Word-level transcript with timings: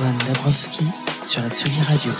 Antoine 0.00 0.18
Dabrowski 0.26 0.86
sur 1.26 1.42
la 1.42 1.50
Tsugi 1.50 1.82
Radio. 1.82 2.10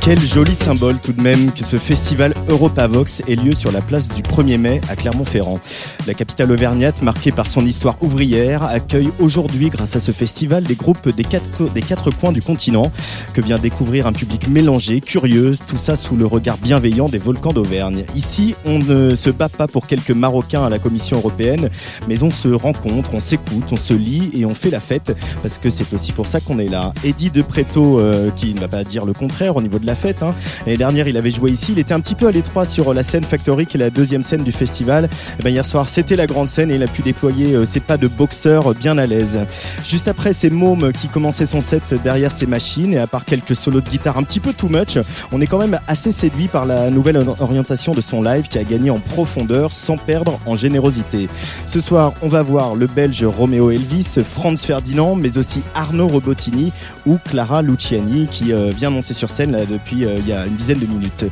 Quel 0.00 0.18
joli 0.18 0.54
symbole 0.54 0.98
tout 0.98 1.12
de 1.12 1.20
même 1.20 1.52
que 1.52 1.64
ce 1.64 1.76
festival 1.76 2.32
Europavox 2.48 3.22
ait 3.28 3.36
lieu 3.36 3.52
sur 3.54 3.70
la 3.70 3.82
place 3.82 4.08
du 4.08 4.22
1er 4.22 4.56
mai 4.56 4.80
à 4.88 4.96
Clermont-Ferrand. 4.96 5.60
La 6.06 6.14
capitale 6.14 6.50
auvergnate, 6.50 7.02
marquée 7.02 7.30
par 7.30 7.46
son 7.46 7.64
histoire 7.66 7.96
ouvrière, 8.00 8.62
accueille 8.62 9.10
aujourd'hui, 9.18 9.68
grâce 9.68 9.96
à 9.96 10.00
ce 10.00 10.12
festival, 10.12 10.64
des 10.64 10.74
groupes 10.74 11.14
des 11.14 11.24
quatre, 11.24 11.70
des 11.72 11.82
quatre 11.82 12.10
coins 12.10 12.32
du 12.32 12.40
continent 12.40 12.90
que 13.34 13.40
vient 13.40 13.58
découvrir 13.58 14.06
un 14.06 14.12
public 14.12 14.48
mélangé, 14.48 15.00
curieux, 15.00 15.54
tout 15.68 15.76
ça 15.76 15.96
sous 15.96 16.16
le 16.16 16.24
regard 16.24 16.56
bienveillant 16.56 17.08
des 17.08 17.18
volcans 17.18 17.52
d'Auvergne. 17.52 18.04
Ici, 18.14 18.54
on 18.64 18.78
ne 18.78 19.14
se 19.14 19.28
bat 19.30 19.50
pas 19.50 19.68
pour 19.68 19.86
quelques 19.86 20.10
Marocains 20.10 20.64
à 20.64 20.70
la 20.70 20.78
Commission 20.78 21.18
européenne, 21.18 21.68
mais 22.08 22.22
on 22.22 22.30
se 22.30 22.48
rencontre, 22.48 23.10
on 23.12 23.20
s'écoute, 23.20 23.64
on 23.70 23.76
se 23.76 23.94
lit 23.94 24.30
et 24.34 24.46
on 24.46 24.54
fait 24.54 24.70
la 24.70 24.80
fête, 24.80 25.14
parce 25.42 25.58
que 25.58 25.70
c'est 25.70 25.92
aussi 25.92 26.12
pour 26.12 26.26
ça 26.26 26.40
qu'on 26.40 26.58
est 26.58 26.68
là. 26.68 26.92
Eddie 27.04 27.30
de 27.30 27.42
Preto, 27.42 28.00
euh, 28.00 28.30
qui 28.30 28.54
ne 28.54 28.60
va 28.60 28.68
pas 28.68 28.84
dire 28.84 29.04
le 29.04 29.12
contraire 29.12 29.56
au 29.56 29.62
niveau 29.62 29.78
de 29.78 29.86
la 29.86 29.94
fête. 29.94 30.22
Hein. 30.22 30.34
L'année 30.64 30.78
dernière, 30.78 31.08
il 31.08 31.16
avait 31.16 31.30
joué 31.30 31.50
ici. 31.50 31.72
Il 31.72 31.78
était 31.78 31.94
un 31.94 32.00
petit 32.00 32.14
peu 32.14 32.26
à 32.26 32.30
l'étroit 32.30 32.64
sur 32.64 32.94
la 32.94 33.02
scène 33.02 33.24
Factory, 33.24 33.66
qui 33.66 33.76
est 33.76 33.80
la 33.80 33.90
deuxième 33.90 34.22
scène 34.22 34.44
du 34.44 34.52
festival. 34.52 35.08
Eh 35.38 35.42
ben, 35.42 35.50
hier 35.50 35.66
soir, 35.66 35.88
c'était 36.00 36.16
la 36.16 36.26
grande 36.26 36.48
scène 36.48 36.70
et 36.70 36.76
il 36.76 36.82
a 36.82 36.86
pu 36.86 37.02
déployer 37.02 37.54
euh, 37.54 37.66
ses 37.66 37.78
pas 37.78 37.98
de 37.98 38.08
boxeur 38.08 38.74
bien 38.74 38.96
à 38.96 39.04
l'aise. 39.04 39.40
Juste 39.84 40.08
après, 40.08 40.32
c'est 40.32 40.48
Môme 40.48 40.92
qui 40.92 41.08
commençait 41.08 41.44
son 41.44 41.60
set 41.60 41.92
derrière 42.02 42.32
ses 42.32 42.46
machines. 42.46 42.94
Et 42.94 42.98
à 42.98 43.06
part 43.06 43.26
quelques 43.26 43.54
solos 43.54 43.82
de 43.82 43.90
guitare 43.90 44.16
un 44.16 44.22
petit 44.22 44.40
peu 44.40 44.54
too 44.54 44.70
much, 44.70 44.96
on 45.30 45.42
est 45.42 45.46
quand 45.46 45.58
même 45.58 45.78
assez 45.86 46.10
séduit 46.10 46.48
par 46.48 46.64
la 46.64 46.88
nouvelle 46.88 47.22
orientation 47.40 47.92
de 47.92 48.00
son 48.00 48.22
live 48.22 48.48
qui 48.48 48.58
a 48.58 48.64
gagné 48.64 48.88
en 48.88 48.98
profondeur 48.98 49.72
sans 49.72 49.98
perdre 49.98 50.40
en 50.46 50.56
générosité. 50.56 51.28
Ce 51.66 51.80
soir, 51.80 52.14
on 52.22 52.28
va 52.28 52.42
voir 52.42 52.76
le 52.76 52.86
belge 52.86 53.22
Romeo 53.22 53.70
Elvis, 53.70 54.20
Franz 54.24 54.64
Ferdinand, 54.64 55.16
mais 55.16 55.36
aussi 55.36 55.62
Arnaud 55.74 56.08
Robotini 56.08 56.72
ou 57.04 57.18
Clara 57.22 57.60
Luciani 57.60 58.26
qui 58.26 58.54
euh, 58.54 58.70
vient 58.74 58.88
monter 58.88 59.12
sur 59.12 59.28
scène 59.28 59.66
depuis 59.70 60.06
euh, 60.06 60.16
il 60.16 60.26
y 60.26 60.32
a 60.32 60.46
une 60.46 60.56
dizaine 60.56 60.78
de 60.78 60.86
minutes. 60.86 61.26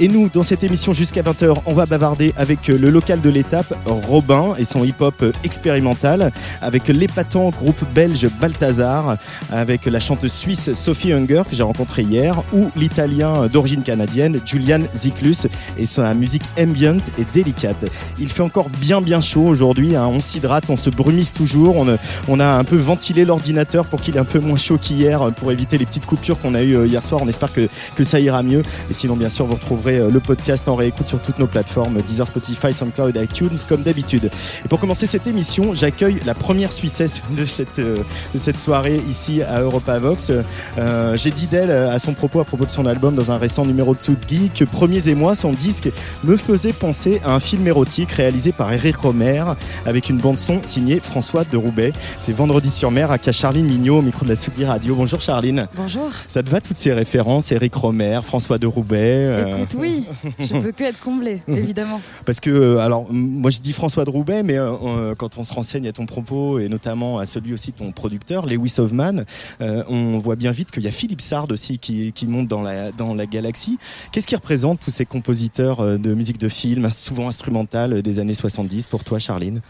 Et 0.00 0.08
nous, 0.08 0.28
dans 0.28 0.42
cette 0.42 0.64
émission 0.64 0.92
jusqu'à 0.92 1.22
20h, 1.22 1.54
on 1.66 1.72
va 1.72 1.86
bavarder 1.86 2.34
avec 2.36 2.66
le 2.66 2.90
local 2.90 3.20
de 3.20 3.30
l'étape, 3.30 3.72
Robin 3.98 4.54
et 4.58 4.64
son 4.64 4.84
hip-hop 4.84 5.14
euh, 5.22 5.32
expérimental, 5.44 6.32
avec 6.62 6.88
l'épatant 6.88 7.50
groupe 7.50 7.82
belge 7.94 8.26
Balthazar, 8.40 9.16
avec 9.50 9.86
la 9.86 10.00
chanteuse 10.00 10.32
suisse 10.32 10.72
Sophie 10.72 11.12
Hunger 11.12 11.42
que 11.48 11.54
j'ai 11.54 11.62
rencontrée 11.62 12.02
hier, 12.02 12.42
ou 12.52 12.70
l'italien 12.76 13.46
d'origine 13.46 13.82
canadienne 13.82 14.40
Julian 14.44 14.82
Ziklus 14.94 15.48
et 15.76 15.86
sa 15.86 16.14
musique 16.14 16.42
ambient 16.58 16.98
et 17.18 17.26
délicate. 17.32 17.86
Il 18.18 18.28
fait 18.28 18.42
encore 18.42 18.70
bien 18.70 19.00
bien 19.00 19.20
chaud 19.20 19.46
aujourd'hui, 19.46 19.96
hein. 19.96 20.06
on 20.06 20.20
s'hydrate, 20.20 20.64
on 20.68 20.76
se 20.76 20.90
brumise 20.90 21.32
toujours, 21.32 21.76
on, 21.76 21.96
on 22.28 22.40
a 22.40 22.46
un 22.46 22.64
peu 22.64 22.76
ventilé 22.76 23.24
l'ordinateur 23.24 23.86
pour 23.86 24.00
qu'il 24.00 24.16
est 24.16 24.20
un 24.20 24.24
peu 24.24 24.38
moins 24.38 24.56
chaud 24.56 24.78
qu'hier 24.78 25.32
pour 25.36 25.52
éviter 25.52 25.78
les 25.78 25.86
petites 25.86 26.06
coupures 26.06 26.38
qu'on 26.40 26.54
a 26.54 26.62
eues 26.62 26.86
hier 26.86 27.02
soir. 27.02 27.20
On 27.22 27.28
espère 27.28 27.52
que 27.52 27.68
que 27.94 28.04
ça 28.04 28.20
ira 28.20 28.42
mieux. 28.42 28.62
Et 28.90 28.94
sinon, 28.94 29.16
bien 29.16 29.28
sûr, 29.28 29.46
vous 29.46 29.54
retrouverez 29.54 29.98
euh, 29.98 30.10
le 30.10 30.20
podcast 30.20 30.68
en 30.68 30.76
réécoute 30.76 31.06
sur 31.06 31.20
toutes 31.20 31.38
nos 31.38 31.46
plateformes 31.46 32.00
Deezer, 32.02 32.26
Spotify, 32.26 32.72
SoundCloud, 32.72 33.16
iTunes, 33.16 33.58
comme 33.68 33.82
d'habitude. 33.88 34.30
Et 34.64 34.68
pour 34.68 34.80
commencer 34.80 35.06
cette 35.06 35.26
émission, 35.26 35.74
j'accueille 35.74 36.18
la 36.26 36.34
première 36.34 36.72
Suissesse 36.72 37.22
de 37.30 37.44
cette, 37.46 37.78
euh, 37.78 37.96
de 38.34 38.38
cette 38.38 38.60
soirée 38.60 39.00
ici 39.08 39.42
à 39.42 39.60
Europa 39.60 39.98
Vox. 39.98 40.30
Euh, 40.78 41.16
j'ai 41.16 41.30
dit 41.30 41.46
d'elle 41.46 41.70
à 41.70 41.98
son 41.98 42.12
propos, 42.12 42.40
à 42.40 42.44
propos 42.44 42.66
de 42.66 42.70
son 42.70 42.86
album, 42.86 43.14
dans 43.14 43.32
un 43.32 43.38
récent 43.38 43.64
numéro 43.64 43.94
de 43.94 44.00
Soudbi, 44.00 44.50
que 44.54 44.64
Premiers 44.64 45.08
et 45.08 45.14
moi, 45.14 45.34
son 45.34 45.52
disque, 45.52 45.90
me 46.24 46.36
faisait 46.36 46.72
penser 46.72 47.20
à 47.24 47.34
un 47.34 47.40
film 47.40 47.66
érotique 47.66 48.12
réalisé 48.12 48.52
par 48.52 48.72
Eric 48.72 48.96
Romer 48.96 49.44
avec 49.86 50.10
une 50.10 50.18
bande-son 50.18 50.60
signée 50.64 51.00
François 51.00 51.44
de 51.44 51.56
Roubaix. 51.56 51.92
C'est 52.18 52.32
vendredi 52.32 52.70
sur 52.70 52.90
mer 52.90 53.10
à 53.10 53.18
Charline 53.32 53.66
Mignot 53.66 53.98
au 53.98 54.02
micro 54.02 54.24
de 54.24 54.30
la 54.30 54.36
Tsugi 54.36 54.64
Radio. 54.64 54.94
Bonjour 54.94 55.20
Charline. 55.20 55.66
Bonjour. 55.74 56.10
Ça 56.26 56.42
te 56.42 56.50
va 56.50 56.60
toutes 56.60 56.76
ces 56.76 56.92
références 56.92 57.52
Eric 57.52 57.74
Romer, 57.74 58.20
François 58.22 58.58
de 58.58 58.66
Roubaix. 58.66 58.98
Euh? 58.98 59.56
Écoute, 59.56 59.76
oui, 59.78 60.06
je 60.38 60.58
peux 60.60 60.72
que 60.72 60.84
être 60.84 61.00
comblé, 61.00 61.42
évidemment. 61.48 62.00
Parce 62.24 62.40
que, 62.40 62.50
euh, 62.50 62.78
alors, 62.78 63.06
moi 63.10 63.50
je 63.50 63.58
dis 63.58 63.72
François 63.78 64.04
de 64.04 64.10
Roubaix, 64.10 64.42
mais 64.42 64.58
euh, 64.58 65.14
quand 65.14 65.38
on 65.38 65.44
se 65.44 65.54
renseigne 65.54 65.86
à 65.86 65.92
ton 65.92 66.04
propos 66.04 66.58
et 66.58 66.68
notamment 66.68 67.18
à 67.18 67.26
celui 67.26 67.54
aussi 67.54 67.70
de 67.70 67.76
ton 67.76 67.92
producteur, 67.92 68.44
Lewis 68.44 68.74
Hoffman, 68.78 69.22
on 69.60 70.18
voit 70.18 70.34
bien 70.34 70.50
vite 70.50 70.72
qu'il 70.72 70.82
y 70.82 70.88
a 70.88 70.90
Philippe 70.90 71.20
Sard 71.20 71.46
aussi 71.50 71.78
qui, 71.78 72.12
qui, 72.12 72.26
monte 72.26 72.48
dans 72.48 72.62
la, 72.62 72.90
dans 72.90 73.14
la 73.14 73.26
galaxie. 73.26 73.78
Qu'est-ce 74.10 74.26
qui 74.26 74.34
représente 74.34 74.80
tous 74.80 74.90
ces 74.90 75.06
compositeurs 75.06 75.98
de 75.98 76.12
musique 76.12 76.38
de 76.38 76.48
film, 76.48 76.90
souvent 76.90 77.28
instrumentales 77.28 78.02
des 78.02 78.18
années 78.18 78.34
70 78.34 78.86
pour 78.86 79.04
toi, 79.04 79.20
Charline? 79.20 79.60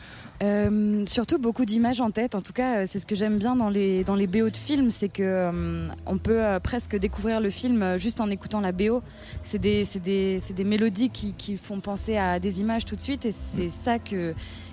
Euh, 0.43 1.05
surtout 1.07 1.39
beaucoup 1.39 1.65
d'images 1.65 2.01
en 2.01 2.11
tête. 2.11 2.35
En 2.35 2.43
tout 2.43 2.53
cas, 2.53 2.87
c'est 2.87 3.01
ce 3.01 3.07
que 3.07 3.17
j'aime 3.17 3.39
bien 3.39 3.57
dans 3.57 3.71
les 3.71 4.05
dans 4.05 4.15
les 4.15 4.27
BO 4.27 4.51
de 4.51 4.57
films, 4.57 4.91
c'est 4.91 5.09
que 5.09 5.23
euh, 5.23 5.89
on 6.07 6.19
peut 6.19 6.45
euh, 6.45 6.61
presque 6.61 6.97
découvrir 6.97 7.41
le 7.41 7.51
film 7.51 7.99
juste 7.99 8.21
en 8.21 8.31
écoutant 8.31 8.61
la 8.61 8.73
BO. 8.73 9.03
C'est 9.43 9.59
des 9.59 9.85
c'est 9.85 10.03
des 10.03 10.39
c'est 10.39 10.55
des 10.55 10.65
mélodies 10.65 11.11
qui 11.11 11.33
qui 11.35 11.57
font 11.57 11.81
penser 11.81 12.17
à 12.17 12.39
des 12.39 12.61
images 12.61 12.85
tout 12.85 12.95
de 12.95 13.01
suite, 13.01 13.25
et 13.25 13.33
c'est 13.33 13.69
ça 13.69 13.99
que 13.99 14.33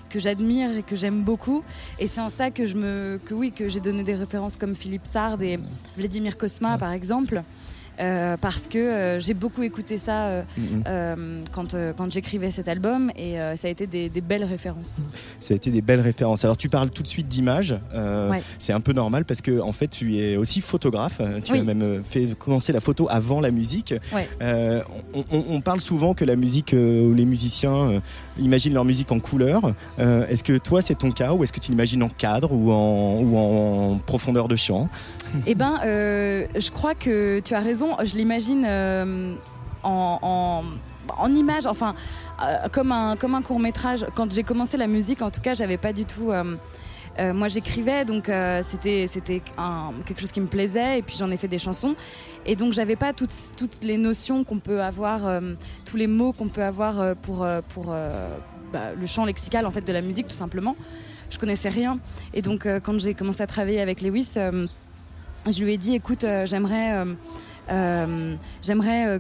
que 0.10 0.20
j'admire 0.20 0.78
et 0.78 0.84
que 0.84 0.96
j'aime 0.96 1.24
beaucoup. 1.24 1.64
Et 1.98 2.06
c'est 2.06 2.22
en 2.22 2.30
ça 2.30 2.52
que 2.52 2.66
je 2.66 2.76
me 2.76 3.20
que 3.26 3.34
oui 3.34 3.52
que 3.52 3.68
j'ai 3.68 3.80
donné 3.80 4.04
des 4.04 4.16
références 4.16 4.58
comme 4.58 4.76
Philippe 4.76 5.08
Sard 5.08 5.42
et 5.42 5.60
Vladimir 5.98 6.38
Kosma 6.38 6.78
par 6.78 6.92
exemple. 6.92 7.44
Euh, 8.00 8.38
parce 8.38 8.68
que 8.68 8.78
euh, 8.78 9.20
j'ai 9.20 9.34
beaucoup 9.34 9.64
écouté 9.64 9.98
ça 9.98 10.26
euh, 10.26 10.44
mm-hmm. 10.60 11.46
quand, 11.52 11.76
quand 11.96 12.12
j'écrivais 12.12 12.52
cet 12.52 12.68
album 12.68 13.12
et 13.16 13.36
ça 13.56 13.68
a 13.68 13.72
été 13.72 13.88
des, 13.88 14.10
belles 14.22 14.44
références. 14.44 15.02
Ça 15.40 15.54
a 15.54 15.58
été 15.58 15.72
des 15.72 15.82
belles 15.82 16.02
références. 16.02 16.44
Alors 16.44 16.58
tu 16.58 16.70
parles 16.70 16.90
tout 16.90 17.04
de 17.04 17.08
suite 17.08 17.28
d'images, 17.28 17.76
c'est 18.58 18.74
un 18.74 18.82
peu 18.82 18.94
normal 18.94 19.26
parce 19.26 19.42
que 19.42 19.60
en 19.60 19.72
fait 19.72 19.88
tu 19.88 20.18
es 20.18 20.38
aussi 20.38 20.62
photographe, 20.62 21.22
tu 21.44 21.54
as 21.54 21.64
même 21.64 22.04
fait 22.04 22.38
commencer 22.38 22.74
la 22.74 22.82
photo 22.82 23.08
avant 23.10 23.40
la 23.40 23.52
musique. 23.52 23.94
On, 24.42 25.62
parle 25.62 25.82
souvent 25.82 26.14
que 26.14 26.26
la 26.26 26.36
musique 26.36 26.74
ou 26.74 27.14
les 27.14 27.26
musiciens 27.26 28.02
imaginent 28.38 28.74
leur 28.74 28.86
musique 28.86 29.12
en 29.12 29.20
couleur. 29.20 29.62
est-ce 29.98 30.44
que 30.44 30.58
toi 30.58 30.82
c'est 30.82 30.96
ton 30.96 31.12
cas 31.12 31.34
ou 31.34 31.44
est-ce 31.44 31.54
que 31.54 31.60
tu 31.60 31.72
l'imagines 31.72 32.04
en 32.04 32.10
cadre 32.10 32.52
ou 32.52 32.72
en, 32.72 33.94
en 33.94 33.98
profondeur 34.00 34.48
de 34.48 34.56
champ? 34.56 34.90
Eh 35.46 35.56
ben, 35.56 35.80
je 35.84 36.72
crois 36.72 36.96
que 36.96 37.40
tu 37.40 37.54
as 37.54 37.60
raison 37.60 37.96
je 38.04 38.16
l'imagine 38.16 38.66
euh, 38.68 39.36
en, 39.84 40.64
en, 41.18 41.36
image, 41.36 41.66
enfin, 41.66 41.96
euh, 42.42 42.68
comme 42.72 42.92
un, 42.92 43.16
comme 43.16 43.36
un 43.36 43.42
court 43.42 43.60
métrage. 43.60 44.06
Quand 44.16 44.32
j'ai 44.32 44.44
commencé 44.44 44.78
la 44.78 44.88
musique, 44.88 45.22
en 45.22 45.30
tout 45.30 45.42
cas, 45.42 45.54
j'avais 45.54 45.78
pas 45.78 45.94
du 45.94 46.06
tout. 46.06 46.32
Euh, 47.20 47.34
moi, 47.34 47.48
j'écrivais, 47.48 48.06
donc 48.06 48.30
c'était 48.62 49.08
c'était 49.08 49.42
quelque 50.06 50.20
chose 50.20 50.32
qui 50.32 50.42
me 50.42 50.48
plaisait, 50.48 51.00
et 51.00 51.02
puis 51.02 51.16
j'en 51.18 51.32
ai 51.32 51.38
fait 51.38 51.48
des 51.48 51.60
chansons. 51.60 51.96
Et 52.46 52.56
donc, 52.56 52.74
j'avais 52.74 52.96
pas 52.96 53.14
toutes, 53.14 53.32
les 53.82 53.98
notions 53.98 54.44
qu'on 54.44 54.60
peut 54.60 54.82
avoir, 54.82 55.42
tous 55.86 55.98
les 55.98 56.08
mots 56.08 56.34
qu'on 56.34 56.50
peut 56.50 56.64
avoir 56.64 57.16
pour, 57.18 57.46
bah, 58.74 58.94
le 59.00 59.06
champ 59.06 59.26
lexical 59.26 59.66
en 59.66 59.72
fait 59.72 59.86
de 59.86 59.94
la 59.94 60.02
musique, 60.02 60.28
tout 60.28 60.36
simplement. 60.36 60.76
Je 61.30 61.40
connaissais 61.40 61.70
rien. 61.70 62.00
Et 62.34 62.42
donc, 62.42 62.68
quand 62.84 63.00
j'ai 63.00 63.14
commencé 63.14 63.42
à 63.42 63.48
travailler 63.48 63.82
avec 63.82 64.02
Lewis, 64.02 64.36
je 64.36 65.64
lui 65.64 65.74
ai 65.74 65.78
dit, 65.78 65.96
écoute, 65.96 66.26
j'aimerais 66.46 67.06
euh, 67.72 68.36
euh, 68.72 69.20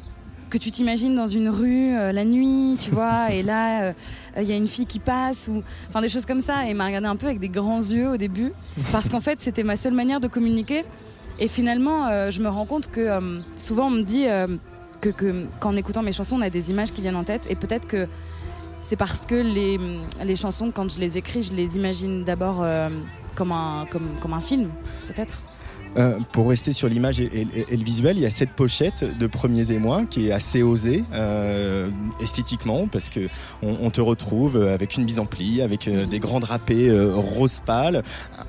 que 0.50 0.58
tu 0.58 0.72
t'imagines 0.72 1.16
dans 1.16 1.28
une 1.28 1.50
rue 1.50 1.96
euh, 1.96 2.12
la 2.12 2.24
nuit, 2.24 2.78
tu 2.80 2.92
vois, 2.92 3.32
et 3.32 3.44
là 3.44 3.94
il 4.38 4.44
y 4.44 4.52
a 4.52 4.56
une 4.56 4.68
fille 4.68 4.86
qui 4.86 5.00
passe 5.00 5.48
ou 5.48 5.64
enfin 5.90 6.02
des 6.02 6.10
choses 6.10 6.26
comme 6.26 6.42
ça. 6.42 6.66
Et 6.66 6.72
il 6.72 6.76
m'a 6.76 6.86
regardé 6.86 7.08
un 7.08 7.16
peu 7.16 7.28
avec 7.28 7.40
des 7.40 7.50
grands 7.50 7.80
yeux 7.80 8.10
au 8.10 8.18
début 8.18 8.54
parce 8.92 9.10
qu'en 9.10 9.22
fait 9.22 9.42
c'était 9.42 9.64
ma 9.64 9.76
seule 9.76 9.94
manière 9.94 10.20
de 10.20 10.28
communiquer. 10.28 10.84
Et 11.38 11.50
finalement, 11.50 12.32
je 12.32 12.42
me 12.42 12.48
rends 12.48 12.66
compte 12.66 12.90
que 12.90 13.42
souvent 13.58 13.88
on 13.88 13.90
me 13.90 14.04
dit 14.04 14.26
que, 15.02 15.10
que 15.10 15.48
qu'en 15.60 15.76
écoutant 15.76 16.02
mes 16.02 16.14
chansons, 16.14 16.38
on 16.38 16.42
a 16.42 16.50
des 16.50 16.72
images 16.72 16.94
qui 16.94 17.02
viennent 17.02 17.18
en 17.18 17.26
tête 17.26 17.42
et 17.50 17.56
peut-être 17.56 17.88
que 17.88 18.08
c'est 18.82 18.96
parce 18.96 19.26
que 19.26 19.36
les, 19.36 19.78
les, 20.24 20.36
chansons, 20.38 20.72
quand 20.72 20.90
je 20.90 20.98
les 20.98 21.18
écris, 21.18 21.44
je 21.44 21.52
les 21.54 21.76
imagine 21.76 22.24
d'abord 22.24 22.66
comme, 23.36 23.52
un, 23.52 23.86
comme, 23.90 24.12
comme 24.22 24.34
un 24.34 24.40
film, 24.40 24.70
peut-être. 25.08 25.42
Euh, 25.98 26.20
pour 26.34 26.50
rester 26.50 26.74
sur 26.74 26.90
l'image 26.90 27.20
et, 27.20 27.48
le 27.54 27.84
visuel, 27.84 28.18
il 28.18 28.22
y 28.22 28.26
a 28.26 28.30
cette 28.30 28.50
pochette 28.50 29.18
de 29.18 29.28
Premiers 29.28 29.72
émois 29.72 30.04
qui 30.10 30.28
est 30.28 30.32
assez 30.32 30.62
osée 30.62 31.04
euh, 31.14 31.90
esthétiquement 32.20 32.88
parce 32.88 33.10
que 33.10 33.28
on, 33.62 33.90
te 33.90 34.02
retrouve 34.02 34.62
avec 34.62 34.98
une 34.98 35.06
mise 35.06 35.20
en 35.20 35.26
pli, 35.26 35.62
avec 35.62 35.88
euh, 35.88 36.06
des 36.06 36.20
grands 36.20 36.40
drapés 36.40 36.92
rose 37.14 37.62
pâle, 37.66 38.04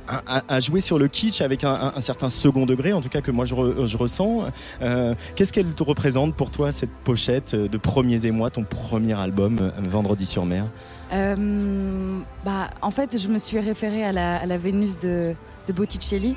à, 0.08 0.60
jouer 0.60 0.80
sur 0.80 0.98
le 0.98 1.08
kitsch 1.08 1.40
avec 1.40 1.62
un, 1.64 2.00
certain 2.00 2.28
second 2.28 2.66
degré, 2.66 2.92
en 2.92 3.00
tout 3.00 3.08
cas 3.08 3.20
que 3.20 3.30
moi 3.30 3.44
je, 3.44 3.54
ressens. 3.96 4.44
Qu'est-ce 5.36 5.52
qu'elle 5.52 5.72
te 5.72 5.82
représente 5.82 6.34
pour 6.34 6.50
toi 6.50 6.72
cette 6.72 6.90
pochette 6.90 7.54
de 7.54 7.78
Premiers 7.78 8.26
émois, 8.26 8.50
ton 8.50 8.64
premier 8.64 9.14
album 9.14 9.72
Vendredi 9.88 10.26
sur 10.26 10.44
mer? 10.44 10.64
Bah, 11.10 12.70
en 12.82 12.90
fait, 12.90 13.18
je 13.18 13.28
me 13.28 13.38
suis 13.38 13.58
référée 13.60 14.04
à 14.04 14.12
la, 14.12 14.58
Vénus 14.58 14.98
de, 14.98 15.34
Botticelli, 15.74 16.36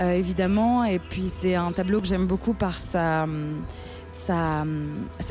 évidemment. 0.00 0.84
Et 0.84 0.98
puis 0.98 1.28
c'est 1.28 1.54
un 1.54 1.72
tableau 1.72 2.00
que 2.00 2.06
j'aime 2.06 2.26
beaucoup 2.26 2.54
par 2.54 2.76
sa, 2.76 3.26
sa, 4.12 4.64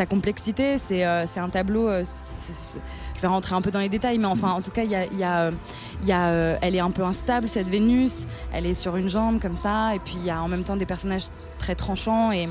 complexité. 0.10 0.78
C'est 0.78 1.04
c'est 1.28 1.40
un 1.40 1.50
tableau. 1.50 1.90
je 1.90 3.22
vais 3.22 3.28
rentrer 3.28 3.56
un 3.56 3.62
peu 3.62 3.72
dans 3.72 3.80
les 3.80 3.90
détails, 3.90 4.18
mais 4.18 4.26
enfin, 4.26 4.52
en 4.52 4.62
tout 4.62 4.72
cas, 4.72 4.84
y 4.84 4.96
a, 4.96 5.06
y 5.06 6.06
y 6.06 6.12
a 6.12 6.32
elle 6.62 6.76
est 6.76 6.80
un 6.80 6.92
peu 6.92 7.04
instable 7.04 7.50
cette 7.50 7.70
Vénus. 7.70 8.28
Elle 8.54 8.66
est 8.66 8.74
sur 8.74 8.96
une 8.96 9.10
jambe 9.10 9.40
comme 9.42 9.56
ça, 9.56 9.96
et 9.96 10.00
puis 10.00 10.16
il 10.18 10.26
y 10.26 10.32
a 10.32 10.42
en 10.42 10.48
même 10.48 10.64
temps 10.64 10.78
des 10.78 10.86
personnages 10.86 11.28
très 11.58 11.76
tranchants 11.76 12.32
et 12.32 12.48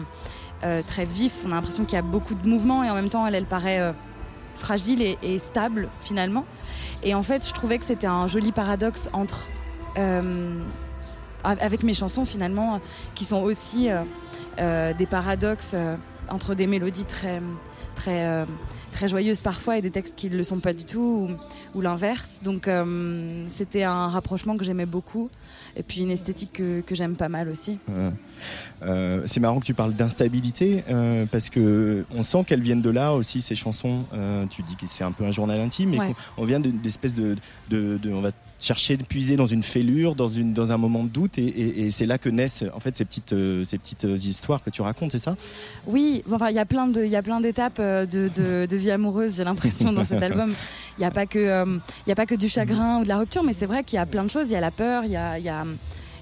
très 0.87 1.05
vifs. 1.05 1.45
On 1.47 1.53
a 1.53 1.55
l'impression 1.55 1.85
qu'il 1.85 1.95
y 1.95 1.99
a 1.99 2.03
beaucoup 2.03 2.35
de 2.35 2.49
mouvements 2.49 2.85
et 2.85 2.91
en 2.91 2.95
même 2.95 3.11
temps, 3.11 3.27
elle, 3.27 3.35
elle 3.35 3.47
paraît 3.47 3.95
fragile 4.59 5.17
et, 5.23 5.39
stable 5.39 5.89
finalement. 6.03 6.45
Et 7.03 7.15
en 7.15 7.23
fait, 7.23 7.47
je 7.47 7.55
trouvais 7.55 7.79
que 7.79 7.85
c'était 7.85 8.07
un 8.07 8.27
joli 8.27 8.53
paradoxe 8.53 9.09
entre 9.13 9.47
euh, 9.97 10.61
avec 11.45 11.83
mes 11.83 11.95
chansons 11.95 12.25
finalement, 12.25 12.81
qui 13.15 13.25
sont 13.25 13.43
aussi 13.43 13.91
euh, 13.91 14.03
euh, 14.59 14.93
des 14.95 15.07
paradoxes 15.07 15.75
entre 16.29 16.55
des 16.55 16.67
mélodies 16.67 17.05
très 17.05 17.41
très 17.95 18.47
très 18.93 19.09
joyeuses 19.09 19.41
parfois 19.41 19.79
et 19.79 19.83
des 19.83 19.91
textes 19.91 20.15
qui 20.17 20.31
ne 20.31 20.37
le 20.37 20.45
sont 20.45 20.61
pas 20.61 20.73
du 20.73 20.85
tout 20.85 21.29
ou, 21.75 21.81
l'inverse. 21.81 22.41
Donc 22.43 22.69
c'était 23.49 23.85
un 23.85 24.09
rapprochement 24.09 24.57
que 24.57 24.65
j'aimais 24.65 24.87
beaucoup 24.87 25.31
et 25.77 25.83
puis 25.83 26.01
une 26.01 26.11
esthétique 26.11 26.55
que, 26.55 26.81
que 26.81 26.95
j'aime 26.95 27.17
pas 27.17 27.29
mal 27.29 27.49
aussi. 27.49 27.79
Euh, 28.83 29.23
c'est 29.25 29.41
marrant 29.41 29.61
que 29.61 29.65
tu 29.65 29.75
parles 29.75 29.95
d'instabilité 29.95 30.85
euh, 30.89 31.27
parce 31.31 31.51
que 31.51 32.05
on 32.15 32.23
sent 32.23 32.45
qu'elles 32.45 32.63
viennent 32.63 32.83
de 32.83 32.91
là 32.91 33.13
aussi 33.13 33.41
ces 33.41 33.55
chansons. 33.55 34.05
Euh, 34.13 34.47
tu 34.47 34.63
dis 34.63 34.77
que 34.77 34.87
c'est 34.87 35.05
un 35.05 35.13
peu 35.13 35.25
un 35.25 35.33
journal 35.33 35.61
intime, 35.61 35.91
mais 35.91 36.15
on 36.37 36.45
vient 36.45 36.61
d'espèces 36.61 37.15
de, 37.15 37.37
de, 37.71 37.97
de, 37.99 38.13
on 38.13 38.21
va 38.21 38.31
chercher 38.59 38.97
de 38.97 39.05
puiser 39.05 39.37
dans 39.37 39.47
une 39.47 39.63
fêlure, 39.63 40.15
dans 40.15 40.29
une 40.29 40.53
dans 40.53 40.73
un 40.73 40.77
moment 40.79 41.05
de 41.05 41.09
doute, 41.09 41.39
et, 41.39 41.87
et, 41.87 41.91
c'est 41.91 42.07
là 42.07 42.19
que 42.19 42.29
naissent 42.29 42.65
en 42.75 42.81
fait 42.81 42.97
ces 42.97 43.05
petites 43.05 43.35
ces 43.65 43.79
petites 43.79 44.05
histoires 44.25 44.63
que 44.63 44.71
tu 44.71 44.83
racontes, 44.83 45.13
c'est 45.13 45.19
ça 45.19 45.37
Oui, 45.87 46.25
enfin 46.33 46.51
il 46.51 46.57
y 46.57 46.59
a 46.59 46.65
plein 46.65 46.89
de 46.89 47.05
il 47.05 47.11
y 47.11 47.17
a 47.17 47.23
plein 47.23 47.41
d'étapes 47.41 47.81
de, 47.81 48.07
de, 48.07 48.77
vie 48.77 48.91
amoureuse, 48.91 49.37
j'ai 49.37 49.45
l'impression 49.45 49.93
dans 49.93 50.05
cet 50.05 50.23
album. 50.23 50.53
Il 50.99 51.03
n'y 51.03 51.07
a 51.07 51.11
pas 51.11 51.27
que 51.27 51.65
il 52.07 52.09
y 52.09 52.13
a 52.13 52.17
pas 52.17 52.27
que 52.27 52.35
du 52.35 52.49
chagrin 52.49 53.01
ou 53.01 53.05
de 53.05 53.09
la 53.09 53.19
rupture, 53.19 53.45
mais 53.45 53.53
c'est 53.53 53.67
vrai 53.67 53.85
qu'il 53.85 53.97
y 53.97 54.01
a 54.01 54.07
plein 54.07 54.25
de 54.25 54.31
choses. 54.31 54.47
Il 54.47 54.53
y 54.53 54.57
a 54.57 54.61
la 54.61 54.73
peur, 54.73 55.05
il 55.05 55.13
y 55.13 55.17
a, 55.17 55.39
il 55.39 55.45
y 55.45 55.49
a 55.49 55.65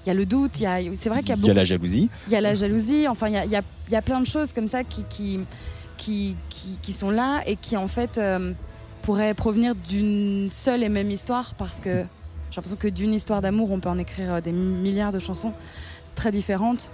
il 0.07 0.11
y 0.11 0.11
a 0.11 0.13
le 0.13 0.25
doute, 0.25 0.61
il 0.61 0.63
y 0.63 0.65
a, 0.65 0.79
c'est 0.97 1.09
vrai 1.09 1.19
qu'il 1.19 1.29
y 1.29 1.33
a 1.33 1.35
beaucoup. 1.35 1.47
Il 1.47 1.49
y 1.49 1.51
a 1.51 1.55
la 1.55 1.65
jalousie. 1.65 2.09
Il 2.27 2.33
y 2.33 2.35
a 2.37 2.41
la 2.41 2.55
jalousie. 2.55 3.09
Enfin, 3.09 3.27
il 3.27 3.33
y 3.33 3.37
a, 3.37 3.43
il 3.43 3.51
y 3.51 3.57
a, 3.57 3.61
il 3.89 3.93
y 3.93 3.95
a 3.97 4.01
plein 4.01 4.21
de 4.21 4.25
choses 4.25 4.53
comme 4.53 4.69
ça 4.69 4.85
qui, 4.85 5.03
qui, 5.09 5.41
qui, 5.97 6.37
qui, 6.81 6.93
sont 6.93 7.09
là 7.09 7.41
et 7.45 7.57
qui 7.57 7.75
en 7.75 7.89
fait 7.89 8.17
euh, 8.17 8.53
pourraient 9.01 9.33
provenir 9.33 9.75
d'une 9.75 10.47
seule 10.49 10.83
et 10.83 10.87
même 10.87 11.11
histoire 11.11 11.55
parce 11.55 11.81
que 11.81 12.05
j'ai 12.57 12.61
l'impression 12.61 12.77
que 12.77 12.87
d'une 12.87 13.13
histoire 13.13 13.41
d'amour, 13.41 13.71
on 13.71 13.79
peut 13.79 13.89
en 13.89 13.99
écrire 13.99 14.33
euh, 14.33 14.41
des 14.41 14.51
milliards 14.51 15.11
de 15.11 15.19
chansons 15.19 15.53
très 16.15 16.31
différentes. 16.31 16.91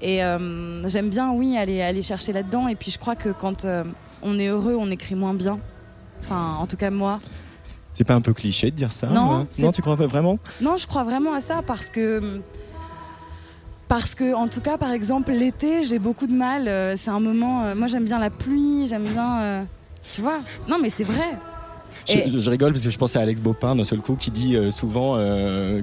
Et 0.00 0.24
euh, 0.24 0.88
j'aime 0.88 1.10
bien, 1.10 1.32
oui, 1.32 1.56
aller, 1.58 1.82
aller 1.82 2.02
chercher 2.02 2.32
là-dedans. 2.32 2.68
Et 2.68 2.74
puis 2.74 2.90
je 2.90 2.98
crois 2.98 3.14
que 3.14 3.28
quand 3.28 3.66
on 4.22 4.38
est 4.38 4.46
heureux, 4.46 4.74
on 4.78 4.88
écrit 4.90 5.14
moins 5.14 5.34
bien. 5.34 5.58
Enfin, 6.20 6.56
en 6.58 6.66
tout 6.66 6.76
cas, 6.76 6.90
moi. 6.90 7.20
C'est 7.92 8.04
pas 8.04 8.14
un 8.14 8.22
peu 8.22 8.32
cliché 8.32 8.70
de 8.70 8.76
dire 8.76 8.92
ça 8.92 9.08
Non, 9.08 9.46
non 9.58 9.72
tu 9.72 9.82
crois 9.82 9.98
pas 9.98 10.06
vraiment? 10.06 10.38
Non, 10.62 10.78
je 10.78 10.86
crois 10.86 11.04
vraiment 11.04 11.34
à 11.34 11.42
ça 11.42 11.60
parce 11.66 11.90
que 11.90 12.40
parce 13.92 14.14
que 14.14 14.32
en 14.32 14.48
tout 14.48 14.62
cas, 14.62 14.78
par 14.78 14.92
exemple, 14.92 15.32
l'été, 15.32 15.84
j'ai 15.84 15.98
beaucoup 15.98 16.26
de 16.26 16.32
mal. 16.32 16.66
Euh, 16.66 16.94
c'est 16.96 17.10
un 17.10 17.20
moment. 17.20 17.64
Euh, 17.64 17.74
moi, 17.74 17.88
j'aime 17.88 18.06
bien 18.06 18.18
la 18.18 18.30
pluie, 18.30 18.86
j'aime 18.86 19.04
bien. 19.04 19.42
Euh, 19.42 19.64
tu 20.10 20.22
vois? 20.22 20.40
Non, 20.66 20.78
mais 20.80 20.88
c'est 20.88 21.04
vrai. 21.04 21.36
Je, 22.06 22.50
rigole 22.50 22.72
parce 22.72 22.84
que 22.84 22.90
je 22.90 22.98
pensais 22.98 23.18
à 23.18 23.22
Alex 23.22 23.40
Bopin 23.40 23.76
d'un 23.76 23.84
seul 23.84 24.00
coup 24.00 24.16
qui 24.16 24.30
dit 24.30 24.56
souvent 24.70 25.18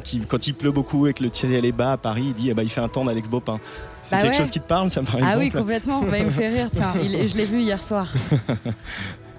qui, 0.04 0.20
quand 0.20 0.48
il 0.48 0.54
pleut 0.54 0.72
beaucoup 0.72 1.08
et 1.08 1.14
que 1.14 1.24
le 1.24 1.30
ciel 1.32 1.66
est 1.66 1.72
bas 1.72 1.94
à 1.94 1.98
Paris, 1.98 2.26
il 2.28 2.34
dit 2.34 2.50
eh 2.50 2.54
ben, 2.54 2.64
il 2.64 2.70
fait 2.70 2.82
un 2.82 2.90
temps 2.90 3.06
d'Alex 3.06 3.30
Bopin. 3.30 3.60
C'est 4.04 4.16
bah 4.16 4.22
quelque 4.24 4.38
chose 4.38 4.50
qui 4.50 4.60
te 4.60 4.68
parle, 4.68 4.90
ça 4.90 5.02
par 5.02 5.16
exemple 5.16 5.34
Ah 5.36 5.40
oui, 5.40 5.50
complètement. 5.50 6.02
Bah, 6.02 6.18
il 6.18 6.26
me 6.26 6.30
fait 6.30 6.48
rire, 6.48 6.70
tiens. 6.72 6.94
je 6.96 7.38
l'ai 7.38 7.46
vu 7.46 7.62
hier 7.62 7.84
soir. 7.84 8.12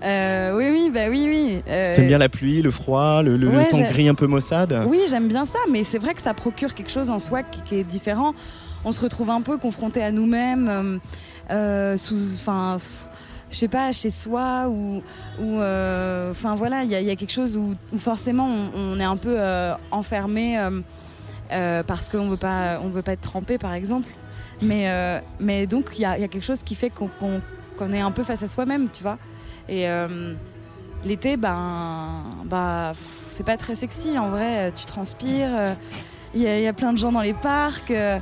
Euh, 0.02 0.56
oui, 0.56 0.64
oui, 0.70 0.90
bah 0.92 1.08
oui, 1.10 1.26
oui. 1.28 1.62
Euh... 1.68 1.94
T'aimes 1.94 2.06
bien 2.06 2.18
la 2.18 2.28
pluie, 2.28 2.62
le 2.62 2.70
froid, 2.70 3.22
le, 3.22 3.38
temps 3.68 3.80
gris 3.80 4.08
un 4.08 4.14
peu 4.14 4.26
maussade? 4.26 4.86
Oui, 4.88 5.00
j'aime 5.08 5.28
bien 5.28 5.44
ça, 5.44 5.58
mais 5.70 5.84
c'est 5.84 5.98
vrai 5.98 6.14
que 6.14 6.22
ça 6.22 6.34
procure 6.34 6.74
quelque 6.74 6.90
chose 6.90 7.10
en 7.10 7.18
soi 7.18 7.42
qui, 7.42 7.76
est 7.76 7.84
différent. 7.84 8.34
On 8.84 8.92
se 8.92 9.02
retrouve 9.02 9.28
un 9.30 9.42
peu 9.42 9.58
confronté 9.58 10.02
à 10.02 10.10
nous-mêmes, 10.10 10.68
euh, 10.70 10.98
euh, 11.50 11.96
sous, 11.98 12.16
enfin, 12.40 12.78
je 13.50 13.56
sais 13.56 13.68
pas, 13.68 13.92
chez 13.92 14.10
soi 14.10 14.68
ou, 14.68 15.02
ou, 15.40 15.56
enfin 15.56 16.54
voilà, 16.56 16.84
il 16.84 16.92
y, 16.92 16.94
y, 16.94 17.10
a 17.10 17.16
quelque 17.16 17.32
chose 17.32 17.56
où, 17.56 17.74
forcément 17.96 18.46
on, 18.46 18.98
est 19.00 19.04
un 19.04 19.16
peu 19.16 19.38
enfermé 19.90 20.58
parce 21.48 22.08
qu'on 22.08 22.28
veut 22.28 22.36
pas, 22.36 22.80
on 22.82 22.88
veut 22.88 23.02
pas 23.02 23.12
être 23.12 23.20
trempé, 23.20 23.58
par 23.58 23.74
exemple. 23.74 24.08
Mais, 24.62 25.20
mais 25.40 25.66
donc 25.66 25.90
il 25.96 26.02
y 26.02 26.04
a, 26.04 26.18
y 26.18 26.24
a, 26.24 26.28
quelque 26.28 26.44
chose 26.44 26.62
qui 26.62 26.74
fait 26.74 26.90
qu'on 26.90 27.92
est 27.92 28.00
un 28.00 28.12
peu 28.12 28.22
face 28.22 28.42
à 28.42 28.46
soi-même, 28.46 28.88
tu 28.90 29.02
vois. 29.02 29.18
Et 29.70 29.88
euh, 29.88 30.34
l'été, 31.04 31.36
ben, 31.36 32.24
bah, 32.44 32.92
c'est 33.30 33.46
pas 33.46 33.56
très 33.56 33.76
sexy 33.76 34.18
en 34.18 34.30
vrai. 34.30 34.72
Tu 34.74 34.84
transpires, 34.84 35.76
il 36.34 36.42
y, 36.42 36.66
a 36.66 36.72
plein 36.72 36.92
de 36.92 36.98
gens 36.98 37.12
dans 37.12 37.22
les 37.22 37.34
parcs. 37.34 37.90
Euh, 37.90 38.18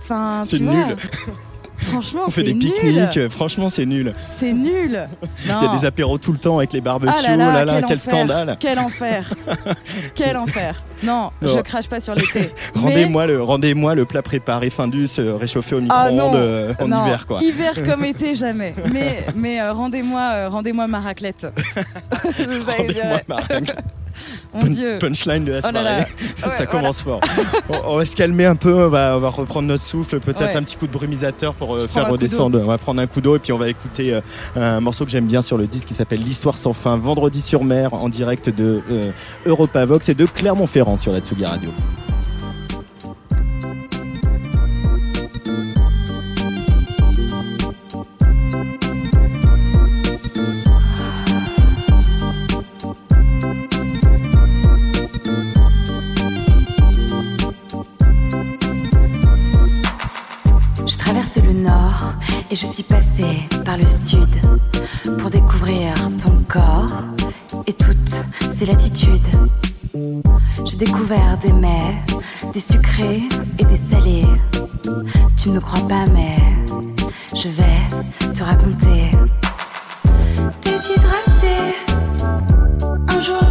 enfin, 0.00 0.42
c'est 0.44 0.60
nul. 0.60 0.96
Franchement, 1.84 2.22
on 2.26 2.30
fait 2.30 2.42
des 2.42 2.54
pique-niques. 2.54 3.28
Franchement, 3.30 3.68
c'est 3.68 3.86
nul. 3.86 4.14
C'est 4.30 4.52
nul. 4.52 5.08
Il 5.44 5.50
y 5.50 5.66
a 5.66 5.72
des 5.74 5.84
apéros 5.84 6.18
tout 6.18 6.32
le 6.32 6.38
temps 6.38 6.58
avec 6.58 6.72
les 6.72 6.80
barbecues. 6.80 7.12
Ah 7.16 7.36
là 7.36 7.64
là, 7.64 7.82
quel, 7.82 8.00
scandale. 8.00 8.56
Quel 8.60 8.78
enfer. 8.78 9.30
quel 10.14 10.36
enfer. 10.36 10.82
Non, 11.02 11.30
je 11.42 11.60
crache 11.60 11.88
pas 11.88 12.00
sur 12.00 12.14
l'été. 12.14 12.50
rendez-moi 12.74 13.26
le, 13.26 13.42
rendez-moi 13.42 13.94
le 13.94 14.04
plat 14.04 14.22
préparé 14.22 14.70
Findus 14.70 15.08
euh, 15.18 15.36
réchauffé 15.36 15.74
au 15.74 15.78
ah 15.90 16.10
micro-ondes 16.10 16.36
euh, 16.36 16.74
en 16.80 16.86
hiver, 16.86 17.26
quoi. 17.26 17.42
Hiver 17.42 17.74
comme 17.84 18.04
été, 18.04 18.34
jamais. 18.34 18.74
Mais, 18.92 19.26
mais 19.34 19.60
euh, 19.60 19.72
rendez-moi, 19.72 20.48
rendez-moi 20.48 20.86
ma 20.86 21.00
raclette. 21.00 21.46
rendez-moi 22.66 23.20
ma 23.28 23.36
raclette. 23.36 23.76
Punchline 24.60 25.44
de 25.44 25.52
la 25.52 25.58
oh 25.58 25.70
soirée. 25.70 26.04
ça 26.56 26.66
commence 26.66 27.02
fort. 27.02 27.20
on, 27.68 27.96
va 27.96 28.06
se 28.06 28.14
calmer 28.16 28.46
un 28.46 28.56
peu, 28.56 28.86
on 28.86 28.88
va, 28.88 29.16
reprendre 29.16 29.68
notre 29.68 29.82
souffle, 29.82 30.20
peut-être 30.20 30.56
un 30.56 30.62
petit 30.62 30.76
coup 30.76 30.86
de 30.86 30.92
brumisateur 30.92 31.54
pour 31.54 31.74
euh, 31.74 31.88
faire 31.88 32.08
redescendre. 32.08 32.60
On 32.62 32.66
va 32.66 32.78
prendre 32.78 33.00
un 33.00 33.06
coup 33.06 33.20
d'eau 33.20 33.36
et 33.36 33.38
puis 33.38 33.52
on 33.52 33.58
va 33.58 33.68
écouter 33.68 34.14
euh, 34.14 34.20
un 34.56 34.80
morceau 34.80 35.04
que 35.04 35.10
j'aime 35.10 35.26
bien 35.26 35.42
sur 35.42 35.58
le 35.58 35.66
disque 35.66 35.88
qui 35.88 35.94
s'appelle 35.94 36.22
L'Histoire 36.22 36.58
sans 36.58 36.72
fin, 36.72 36.96
vendredi 36.96 37.40
sur 37.40 37.64
mer, 37.64 37.94
en 37.94 38.08
direct 38.08 38.50
de 38.50 38.82
euh, 38.90 39.10
Europa 39.46 39.84
Vox 39.84 40.08
et 40.08 40.14
de 40.14 40.26
Clermont-Ferrand 40.26 40.96
sur 40.96 41.12
la 41.12 41.20
Tsugi 41.20 41.44
Radio. 41.44 41.70
Et 62.54 62.56
je 62.56 62.66
suis 62.66 62.84
passée 62.84 63.48
par 63.64 63.76
le 63.76 63.86
sud 63.88 64.28
pour 65.18 65.28
découvrir 65.28 65.92
ton 66.22 66.36
corps 66.48 67.02
et 67.66 67.72
toutes 67.72 68.22
ses 68.52 68.66
latitudes. 68.66 69.26
J'ai 70.64 70.76
découvert 70.76 71.36
des 71.38 71.52
mets, 71.52 71.98
des 72.52 72.60
sucrés 72.60 73.22
et 73.58 73.64
des 73.64 73.76
salés. 73.76 74.28
Tu 75.36 75.50
ne 75.50 75.58
crois 75.58 75.88
pas, 75.88 76.04
mais 76.12 76.36
je 77.34 77.48
vais 77.48 78.32
te 78.32 78.44
raconter. 78.44 79.10
Déshydraté, 80.62 81.56
un 83.08 83.20
jour 83.20 83.42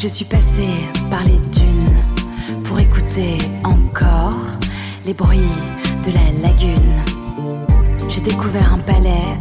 je 0.00 0.08
suis 0.08 0.24
passée 0.24 0.78
par 1.10 1.22
les 1.24 1.38
dunes 1.52 2.62
pour 2.64 2.80
écouter 2.80 3.36
encore 3.64 4.32
les 5.04 5.12
bruits 5.12 5.58
de 6.06 6.10
la 6.10 6.48
lagune. 6.48 6.96
J'ai 8.08 8.22
découvert 8.22 8.72
un 8.72 8.78
palais 8.78 9.38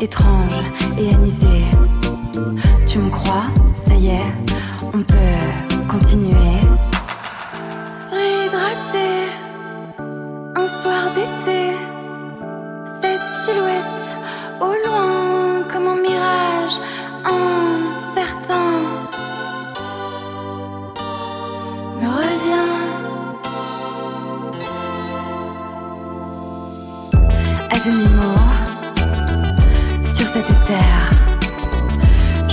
étrange 0.00 0.62
et 0.96 1.12
anisé. 1.12 1.60
Tu 2.86 3.00
me 3.00 3.10
crois? 3.10 3.46
Ça 3.74 3.94
y 3.94 4.10
est, 4.10 4.32
on 4.94 5.02
peut 5.02 5.84
continuer. 5.88 6.54
raté 8.12 9.08
un 10.54 10.68
soir 10.68 11.02
d'été. 11.16 11.65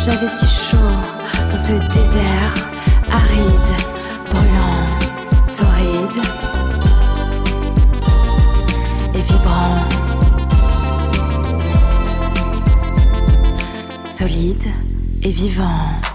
J'avais 0.05 0.27
si 0.27 0.45
chaud 0.45 0.77
dans 1.50 1.55
ce 1.55 1.72
désert 1.93 2.53
aride, 3.10 3.74
brûlant, 4.29 4.88
torride 5.55 6.22
et 9.13 9.22
vibrant. 9.22 9.77
Solide 14.01 14.67
et 15.22 15.31
vivant. 15.31 16.12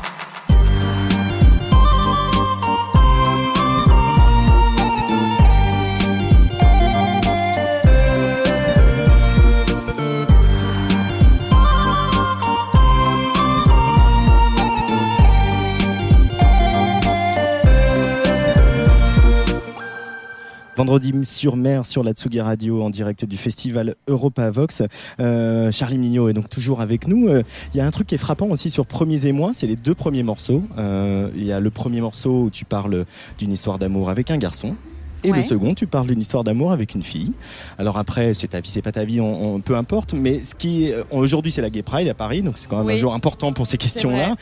Vendredi 20.88 21.12
sur 21.26 21.54
mer 21.54 21.84
sur 21.84 22.02
la 22.02 22.12
Tsugi 22.12 22.40
Radio 22.40 22.82
en 22.82 22.88
direct 22.88 23.26
du 23.26 23.36
festival 23.36 23.94
Europa 24.08 24.50
Vox. 24.50 24.82
Euh, 25.20 25.70
Charlie 25.70 25.98
Mignot 25.98 26.30
est 26.30 26.32
donc 26.32 26.48
toujours 26.48 26.80
avec 26.80 27.06
nous. 27.06 27.28
Euh, 27.28 27.42
Il 27.74 27.76
y 27.76 27.80
a 27.82 27.86
un 27.86 27.90
truc 27.90 28.06
qui 28.06 28.14
est 28.14 28.18
frappant 28.18 28.46
aussi 28.46 28.70
sur 28.70 28.86
Premiers 28.86 29.26
et 29.26 29.32
moi, 29.32 29.50
c'est 29.52 29.66
les 29.66 29.76
deux 29.76 29.94
premiers 29.94 30.22
morceaux. 30.22 30.62
Euh, 30.78 31.28
Il 31.36 31.44
y 31.44 31.52
a 31.52 31.60
le 31.60 31.68
premier 31.68 32.00
morceau 32.00 32.44
où 32.44 32.50
tu 32.50 32.64
parles 32.64 33.04
d'une 33.38 33.52
histoire 33.52 33.78
d'amour 33.78 34.08
avec 34.08 34.30
un 34.30 34.38
garçon. 34.38 34.76
Et 35.24 35.30
Ouais. 35.30 35.36
le 35.36 35.42
second, 35.42 35.74
tu 35.74 35.86
parles 35.86 36.06
d'une 36.06 36.20
histoire 36.20 36.42
d'amour 36.42 36.72
avec 36.72 36.94
une 36.94 37.02
fille. 37.02 37.32
Alors 37.76 37.98
après, 37.98 38.32
c'est 38.32 38.48
ta 38.48 38.60
vie, 38.62 38.70
c'est 38.70 38.80
pas 38.80 38.92
ta 38.92 39.04
vie, 39.04 39.20
on, 39.20 39.56
on- 39.56 39.60
peu 39.60 39.76
importe. 39.76 40.14
Mais 40.14 40.42
ce 40.42 40.54
qui, 40.54 40.90
aujourd'hui, 41.10 41.52
c'est 41.52 41.60
la 41.60 41.68
Gay 41.68 41.82
Pride 41.82 42.08
à 42.08 42.14
Paris, 42.14 42.40
donc 42.40 42.54
c'est 42.56 42.66
quand 42.66 42.78
même 42.78 42.86
Oui. 42.86 42.94
un 42.94 42.96
jour 42.96 43.12
important 43.14 43.52
pour 43.52 43.66
ces 43.66 43.76
questions-là. 43.76 44.36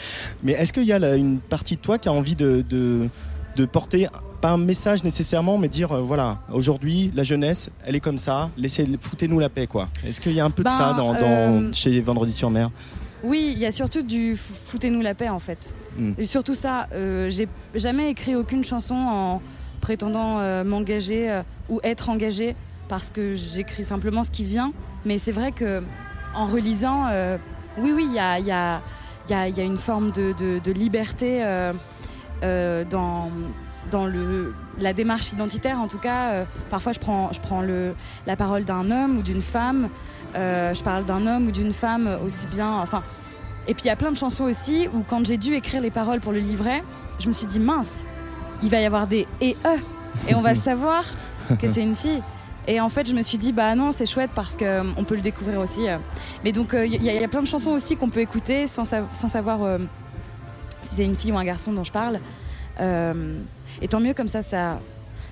Mais 0.45 0.53
est-ce 0.53 0.73
qu'il 0.73 0.85
y 0.85 0.93
a 0.93 1.00
là, 1.00 1.17
une 1.17 1.41
partie 1.41 1.75
de 1.75 1.81
toi 1.81 1.99
qui 1.99 2.09
a 2.09 2.12
envie 2.12 2.37
de, 2.37 2.62
de, 2.69 3.09
de 3.57 3.65
porter 3.65 4.07
pas 4.41 4.51
un 4.51 4.59
message 4.59 5.03
nécessairement, 5.03 5.57
mais 5.59 5.69
dire 5.69 5.93
euh, 5.93 6.01
voilà, 6.03 6.39
aujourd'hui 6.53 7.11
la 7.15 7.25
jeunesse, 7.25 7.71
elle 7.85 7.97
est 7.97 8.01
comme 8.01 8.19
ça, 8.19 8.51
laissez, 8.57 8.87
foutez-nous 9.01 9.39
la 9.39 9.49
paix 9.49 9.67
quoi. 9.67 9.89
Est-ce 10.07 10.21
qu'il 10.21 10.33
y 10.33 10.41
a 10.41 10.45
un 10.45 10.51
peu 10.51 10.63
de 10.63 10.69
Ben, 10.69 10.75
ça 10.77 10.93
dans, 10.93 11.15
dans- 11.15 11.21
euh, 11.23 11.73
chez 11.73 12.01
Vendredi 12.01 12.33
sur 12.33 12.51
Mer? 12.51 12.71
Oui, 13.25 13.51
il 13.55 13.59
y 13.59 13.67
a 13.67 13.73
surtout 13.73 14.03
du 14.03 14.37
foutez-nous 14.37 15.01
la 15.01 15.15
paix 15.15 15.31
en 15.31 15.39
fait. 15.41 15.75
Mm. 15.99 16.13
Et 16.19 16.27
surtout 16.27 16.55
ça, 16.55 16.87
euh, 16.93 17.29
j'ai 17.31 17.49
jamais 17.75 18.11
écrit 18.11 18.37
aucune 18.37 18.63
chanson 18.63 18.95
en 18.95 19.43
prétendant 19.81 20.39
euh, 20.39 20.63
m'engager 20.65 21.31
euh, 21.31 21.43
ou 21.71 21.81
être 21.83 22.11
engagée 22.11 22.55
parce 22.89 23.09
que 23.11 23.35
j'écris 23.35 23.85
simplement 23.85 24.23
ce 24.23 24.31
qui 24.31 24.45
vient. 24.45 24.73
Mais 25.07 25.17
c'est 25.19 25.33
vrai 25.33 25.51
que 25.53 25.83
en 26.35 26.47
relisant, 26.47 27.07
oui, 27.79 27.93
oui, 27.95 28.05
il 28.09 28.15
y 28.15 28.19
a, 28.19 28.39
y, 28.39 28.51
a, 28.51 28.81
y, 29.31 29.33
a, 29.35 29.49
il 29.49 29.57
y 29.57 29.61
a 29.61 29.65
une 29.65 29.79
forme 29.79 30.11
de, 30.11 30.33
de- 30.39 30.59
de 30.63 30.73
liberté 30.73 31.43
dans, 32.43 33.31
dans 33.90 34.07
le, 34.07 34.55
la 34.78 34.93
démarche 34.93 35.33
identitaire. 35.33 35.81
En 35.81 35.88
tout 35.88 35.99
cas, 35.99 36.28
euh, 36.31 36.45
parfois 36.71 36.93
je 36.93 36.99
prends, 37.00 37.33
je 37.33 37.40
prends 37.40 37.61
le, 37.62 37.95
la 38.26 38.37
parole 38.37 38.64
d'un 38.64 38.90
homme 38.90 39.19
ou 39.19 39.23
d'une 39.23 39.43
femme. 39.43 39.88
Euh, 40.35 40.75
je 40.75 40.83
parle 40.83 41.05
d'un 41.05 41.26
homme 41.26 41.47
ou 41.49 41.50
d'une 41.50 41.73
femme 41.73 42.09
aussi 42.25 42.47
bien. 42.49 42.71
Enfin, 42.81 43.02
et 43.69 43.75
puis 43.75 43.85
il 43.85 43.88
y 43.88 43.90
a 43.90 43.97
plein 43.97 44.11
de 44.12 44.16
chansons 44.16 44.45
aussi 44.45 44.88
où 44.93 45.02
quand 45.07 45.25
j'ai 45.26 45.38
dû 45.38 45.55
écrire 45.55 45.81
les 45.81 45.90
paroles 45.90 46.21
pour 46.21 46.33
le 46.33 46.38
livret, 46.40 46.83
je 47.19 47.28
me 47.28 47.33
suis 47.33 47.47
dit 47.47 47.59
mince, 47.59 48.05
il 48.62 48.71
va 48.71 48.81
y 48.81 48.85
avoir 48.85 49.07
des 49.07 49.26
et 49.40 49.57
e 49.64 49.78
et 50.28 50.35
on 50.35 50.40
va 50.43 50.55
savoir 50.69 51.05
que 51.61 51.73
c'est 51.73 51.83
une 51.83 51.95
fille. 51.95 52.23
Et 52.69 52.81
en 52.81 52.88
fait, 52.88 53.09
je 53.09 53.14
me 53.14 53.23
suis 53.23 53.38
dit 53.38 53.52
bah 53.52 53.75
non, 53.76 53.93
c'est 53.93 54.07
chouette 54.07 54.31
parce 54.35 54.57
euh, 54.61 54.83
on 54.97 55.05
peut 55.05 55.14
le 55.14 55.21
découvrir 55.21 55.61
aussi. 55.61 55.88
euh. 55.88 55.99
Mais 56.45 56.50
donc 56.52 56.75
il 56.75 57.02
y, 57.02 57.09
a- 57.09 57.14
il 57.14 57.21
y 57.21 57.25
a 57.25 57.28
plein 57.28 57.43
de 57.43 57.47
chansons 57.47 57.71
aussi 57.71 57.97
qu'on 57.97 58.09
peut 58.11 58.21
écouter 58.21 58.66
sans, 58.66 58.83
sa- 58.85 59.05
sans 59.12 59.28
savoir 59.28 59.62
euh, 59.62 59.78
si 60.87 60.97
c'est 60.97 61.05
une 61.05 61.14
fille 61.14 61.33
ou 61.33 61.38
un 61.38 61.45
garçon 61.45 61.73
dont 61.73 61.85
je 61.85 61.93
parle. 61.93 62.21
Euh, 62.81 63.38
et 63.81 63.88
tant 63.88 64.00
mieux 64.00 64.14
comme 64.14 64.28
ça, 64.28 64.43
ça, 64.43 64.76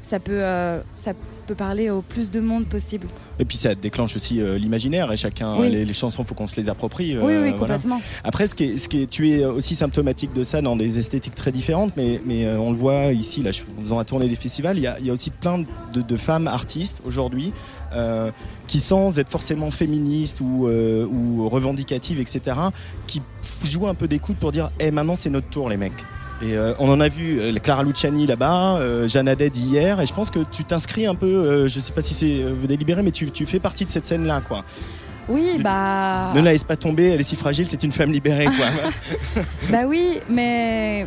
ça 0.04 0.20
peut, 0.20 0.32
euh, 0.34 0.80
ça 0.96 1.12
peut 1.46 1.54
parler 1.56 1.90
au 1.90 2.00
plus 2.02 2.30
de 2.30 2.38
monde 2.40 2.66
possible. 2.66 3.06
Et 3.38 3.44
puis 3.44 3.56
ça 3.56 3.74
déclenche 3.74 4.14
aussi 4.16 4.40
euh, 4.40 4.56
l'imaginaire 4.58 5.10
et 5.10 5.16
chacun, 5.16 5.56
Oui. 5.58 5.70
les, 5.70 5.84
les 5.84 5.92
chansons, 5.92 6.22
faut 6.24 6.34
qu'on 6.34 6.46
se 6.46 6.56
les 6.56 6.68
approprie. 6.68 7.16
euh, 7.16 7.20
oui, 7.22 7.32
oui, 7.42 7.54
voilà. 7.58 7.74
complètement. 7.74 8.00
Après, 8.22 8.46
ce 8.46 8.54
qui 8.54 8.64
est, 8.64 8.78
ce 8.78 8.88
qui 8.88 9.02
est- 9.02 9.06
tu 9.10 9.30
es 9.30 9.44
aussi 9.44 9.74
symptomatique 9.74 10.32
de 10.32 10.44
ça 10.44 10.62
dans 10.62 10.76
des 10.76 10.98
esthétiques 10.98 11.34
très 11.34 11.50
différentes, 11.52 11.92
mais, 11.96 12.20
mais 12.24 12.44
euh, 12.44 12.58
on 12.58 12.70
le 12.70 12.76
voit 12.76 13.12
ici, 13.12 13.42
là, 13.42 13.50
je- 13.50 13.62
en 13.78 13.82
faisant 13.82 13.98
la 13.98 14.04
tournée 14.04 14.28
des 14.28 14.36
festivals, 14.36 14.76
il 14.78 14.82
y 14.84 14.86
a, 14.86 14.98
il 15.00 15.06
y 15.06 15.10
a 15.10 15.12
aussi 15.12 15.30
plein 15.30 15.64
de, 15.92 16.00
de 16.00 16.16
femmes 16.16 16.46
artistes 16.48 17.00
aujourd'hui 17.04 17.52
euh, 17.94 18.30
qui, 18.66 18.80
sans 18.80 19.18
être 19.18 19.28
forcément 19.30 19.70
féministes 19.70 20.40
ou, 20.40 20.66
euh, 20.68 21.06
ou 21.06 21.48
revendicatives, 21.48 22.20
etc., 22.20 22.56
qui 23.06 23.22
jouent 23.64 23.88
un 23.88 23.94
peu 23.94 24.06
des 24.08 24.18
coudes 24.18 24.36
pour 24.36 24.52
dire 24.52 24.70
Eh, 24.80 24.90
maintenant 24.90 25.16
c'est 25.16 25.30
notre 25.30 25.48
tour, 25.48 25.68
les 25.68 25.76
mecs. 25.76 25.92
Et 26.44 26.58
euh, 26.58 26.74
on 26.78 26.90
en 26.90 27.00
a 27.00 27.08
vu 27.08 27.40
euh, 27.40 27.54
Clara 27.54 27.82
Luciani 27.82 28.26
là-bas, 28.26 28.76
euh, 28.76 29.08
Jeanne 29.08 29.28
Haddad 29.28 29.56
hier, 29.56 29.98
et 30.00 30.04
je 30.04 30.12
pense 30.12 30.30
que 30.30 30.40
tu 30.40 30.64
t'inscris 30.64 31.06
un 31.06 31.14
peu, 31.14 31.26
euh, 31.26 31.68
je 31.68 31.80
sais 31.80 31.92
pas 31.92 32.02
si 32.02 32.12
c'est 32.12 32.44
délibéré, 32.66 33.02
mais 33.02 33.12
tu, 33.12 33.30
tu 33.30 33.46
fais 33.46 33.60
partie 33.60 33.86
de 33.86 33.90
cette 33.90 34.04
scène-là, 34.04 34.42
quoi. 34.46 34.62
Oui, 35.26 35.58
bah. 35.58 36.32
Ne 36.34 36.42
la 36.42 36.52
laisse 36.52 36.64
pas 36.64 36.76
tomber, 36.76 37.08
elle 37.12 37.20
est 37.20 37.24
si 37.24 37.34
fragile, 37.34 37.64
c'est 37.66 37.82
une 37.82 37.92
femme 37.92 38.12
libérée, 38.12 38.44
quoi. 38.44 39.42
Bah 39.70 39.86
oui, 39.86 40.20
mais 40.28 41.06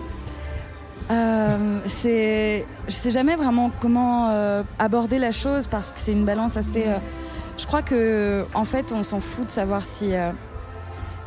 c'est, 1.86 2.65
je 2.88 2.94
sais 2.94 3.12
jamais 3.12 3.36
vraiment 3.36 3.72
comment 3.79 4.63
aborder 4.79 5.20
la 5.20 5.32
chose 5.32 5.67
parce 5.67 5.91
que 5.91 6.00
c'est 6.01 6.13
une 6.13 6.25
balance 6.25 6.58
assez. 6.58 6.86
je 7.58 7.65
crois 7.67 7.84
que 7.84 8.44
en 8.56 8.65
fait, 8.65 8.91
on 8.91 9.03
s'en 9.03 9.20
fout 9.20 9.46
de 9.46 9.51
savoir 9.51 9.86
si 9.86 10.13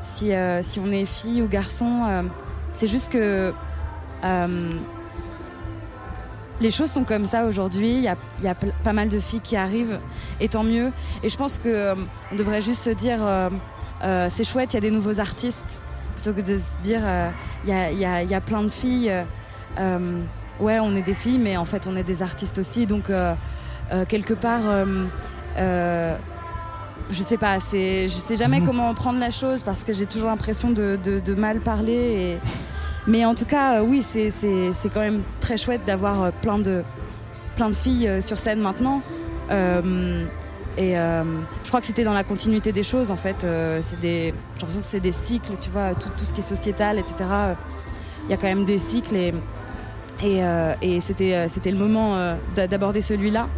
si 0.02 0.32
si 0.62 0.80
on 0.80 0.90
est 0.90 1.06
fille 1.06 1.42
ou 1.42 1.46
garçon. 1.46 2.24
c'est 2.72 2.88
juste 2.88 3.12
que 3.12 3.54
euh, 4.24 4.70
les 6.60 6.70
choses 6.70 6.90
sont 6.90 7.04
comme 7.04 7.24
ça 7.26 7.44
aujourd'hui. 7.46 7.88
Il 7.96 8.02
y 8.02 8.08
a, 8.08 8.16
y 8.42 8.50
pas 8.84 8.92
mal 8.92 9.08
de 9.08 9.18
filles 9.20 9.40
qui 9.40 9.56
arrivent, 9.56 9.98
et 10.40 10.48
tant 10.48 10.62
mieux. 10.64 10.92
Et 11.22 11.28
je 11.28 11.36
pense 11.36 11.58
que 11.58 11.68
euh, 11.68 11.94
on 12.32 12.36
devrait 12.36 12.60
juste 12.60 12.82
se 12.82 12.90
dire, 12.90 13.18
euh, 13.22 14.26
c'est 14.28 14.44
chouette, 14.44 14.72
il 14.74 14.76
y 14.76 14.78
a 14.78 14.82
des 14.82 14.90
nouveaux 14.90 15.20
artistes, 15.20 15.80
plutôt 16.14 16.32
que 16.34 16.40
de 16.40 16.58
se 16.58 16.80
dire, 16.82 17.00
il 17.64 17.70
y, 17.70 17.72
a, 17.72 17.90
il 17.90 17.98
y 17.98 18.04
a- 18.04 18.22
il 18.22 18.30
y 18.30 18.34
a 18.34 18.40
plein 18.40 18.62
de 18.62 18.68
filles. 18.68 19.12
ouais, 20.60 20.78
on 20.80 20.94
est 20.94 21.02
des 21.02 21.14
filles, 21.14 21.38
mais 21.38 21.56
en 21.56 21.64
fait, 21.64 21.86
on 21.86 21.96
est 21.96 22.02
des 22.04 22.22
artistes 22.22 22.58
aussi. 22.58 22.84
Donc, 22.86 23.10
quelque 24.08 24.34
part, 24.34 24.60
je 25.56 27.22
sais 27.22 27.38
pas, 27.38 27.58
c'est, 27.58 28.08
je 28.08 28.14
sais 28.18 28.36
jamais 28.36 28.60
comment 28.66 28.92
prendre 28.94 29.18
la 29.18 29.30
chose 29.30 29.62
parce 29.62 29.82
que 29.84 29.92
j'ai 29.94 30.06
toujours 30.06 30.28
l'impression 30.28 30.70
de, 30.70 30.98
de- 31.02 31.20
de 31.20 31.34
mal 31.34 31.60
parler. 31.60 32.38
Mais 33.06 33.24
en 33.24 33.34
tout 33.34 33.44
cas, 33.46 33.80
euh, 33.80 33.82
oui, 33.84 34.02
c'est, 34.02 34.30
quand 34.92 35.00
même 35.00 35.22
très 35.40 35.56
chouette 35.56 35.84
d'avoir 35.86 36.22
euh, 36.22 36.30
plein 36.42 36.58
de, 36.58 36.82
plein 37.56 37.68
de 37.70 37.74
filles 37.76 38.06
euh, 38.08 38.20
sur 38.20 38.38
scène 38.38 38.60
maintenant. 38.60 39.02
Et 40.78 40.94
je 40.94 41.68
crois 41.68 41.80
que 41.80 41.86
c'était 41.86 42.04
dans 42.04 42.12
la 42.14 42.22
continuité 42.24 42.70
des 42.72 42.84
choses 42.84 43.10
en 43.10 43.16
fait. 43.16 43.38
J'ai 43.42 44.32
l'impression 44.60 44.80
que 44.80 44.86
c'est 44.86 45.00
des 45.00 45.12
cycles, 45.12 45.54
tu 45.60 45.68
vois, 45.70 45.94
tout, 45.94 46.08
tout 46.16 46.24
ce 46.24 46.32
qui 46.32 46.40
est 46.40 46.44
sociétal, 46.44 46.98
etc. 46.98 47.16
Il 48.24 48.30
y 48.30 48.32
a 48.32 48.36
quand 48.36 48.46
même 48.46 48.64
des 48.64 48.78
cycles 48.78 49.16
et, 49.16 49.34
et, 50.22 50.40
et 50.80 51.00
c'était, 51.00 51.46
le 51.66 51.76
moment 51.76 52.16
d'a- 52.54 52.68
d'aborder 52.68 53.02
celui-là. 53.02 53.48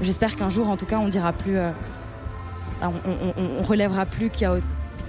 J'espère 0.00 0.36
qu'un 0.36 0.48
jour, 0.48 0.70
en 0.70 0.76
tout 0.76 0.86
cas, 0.86 0.98
on 0.98 1.08
dira 1.08 1.32
plus, 1.32 1.58
on- 2.80 2.86
on- 2.86 3.34
on 3.58 3.62
relèvera 3.62 4.06
plus 4.06 4.30
qu'il 4.30 4.42
y 4.42 4.46
a 4.46 4.54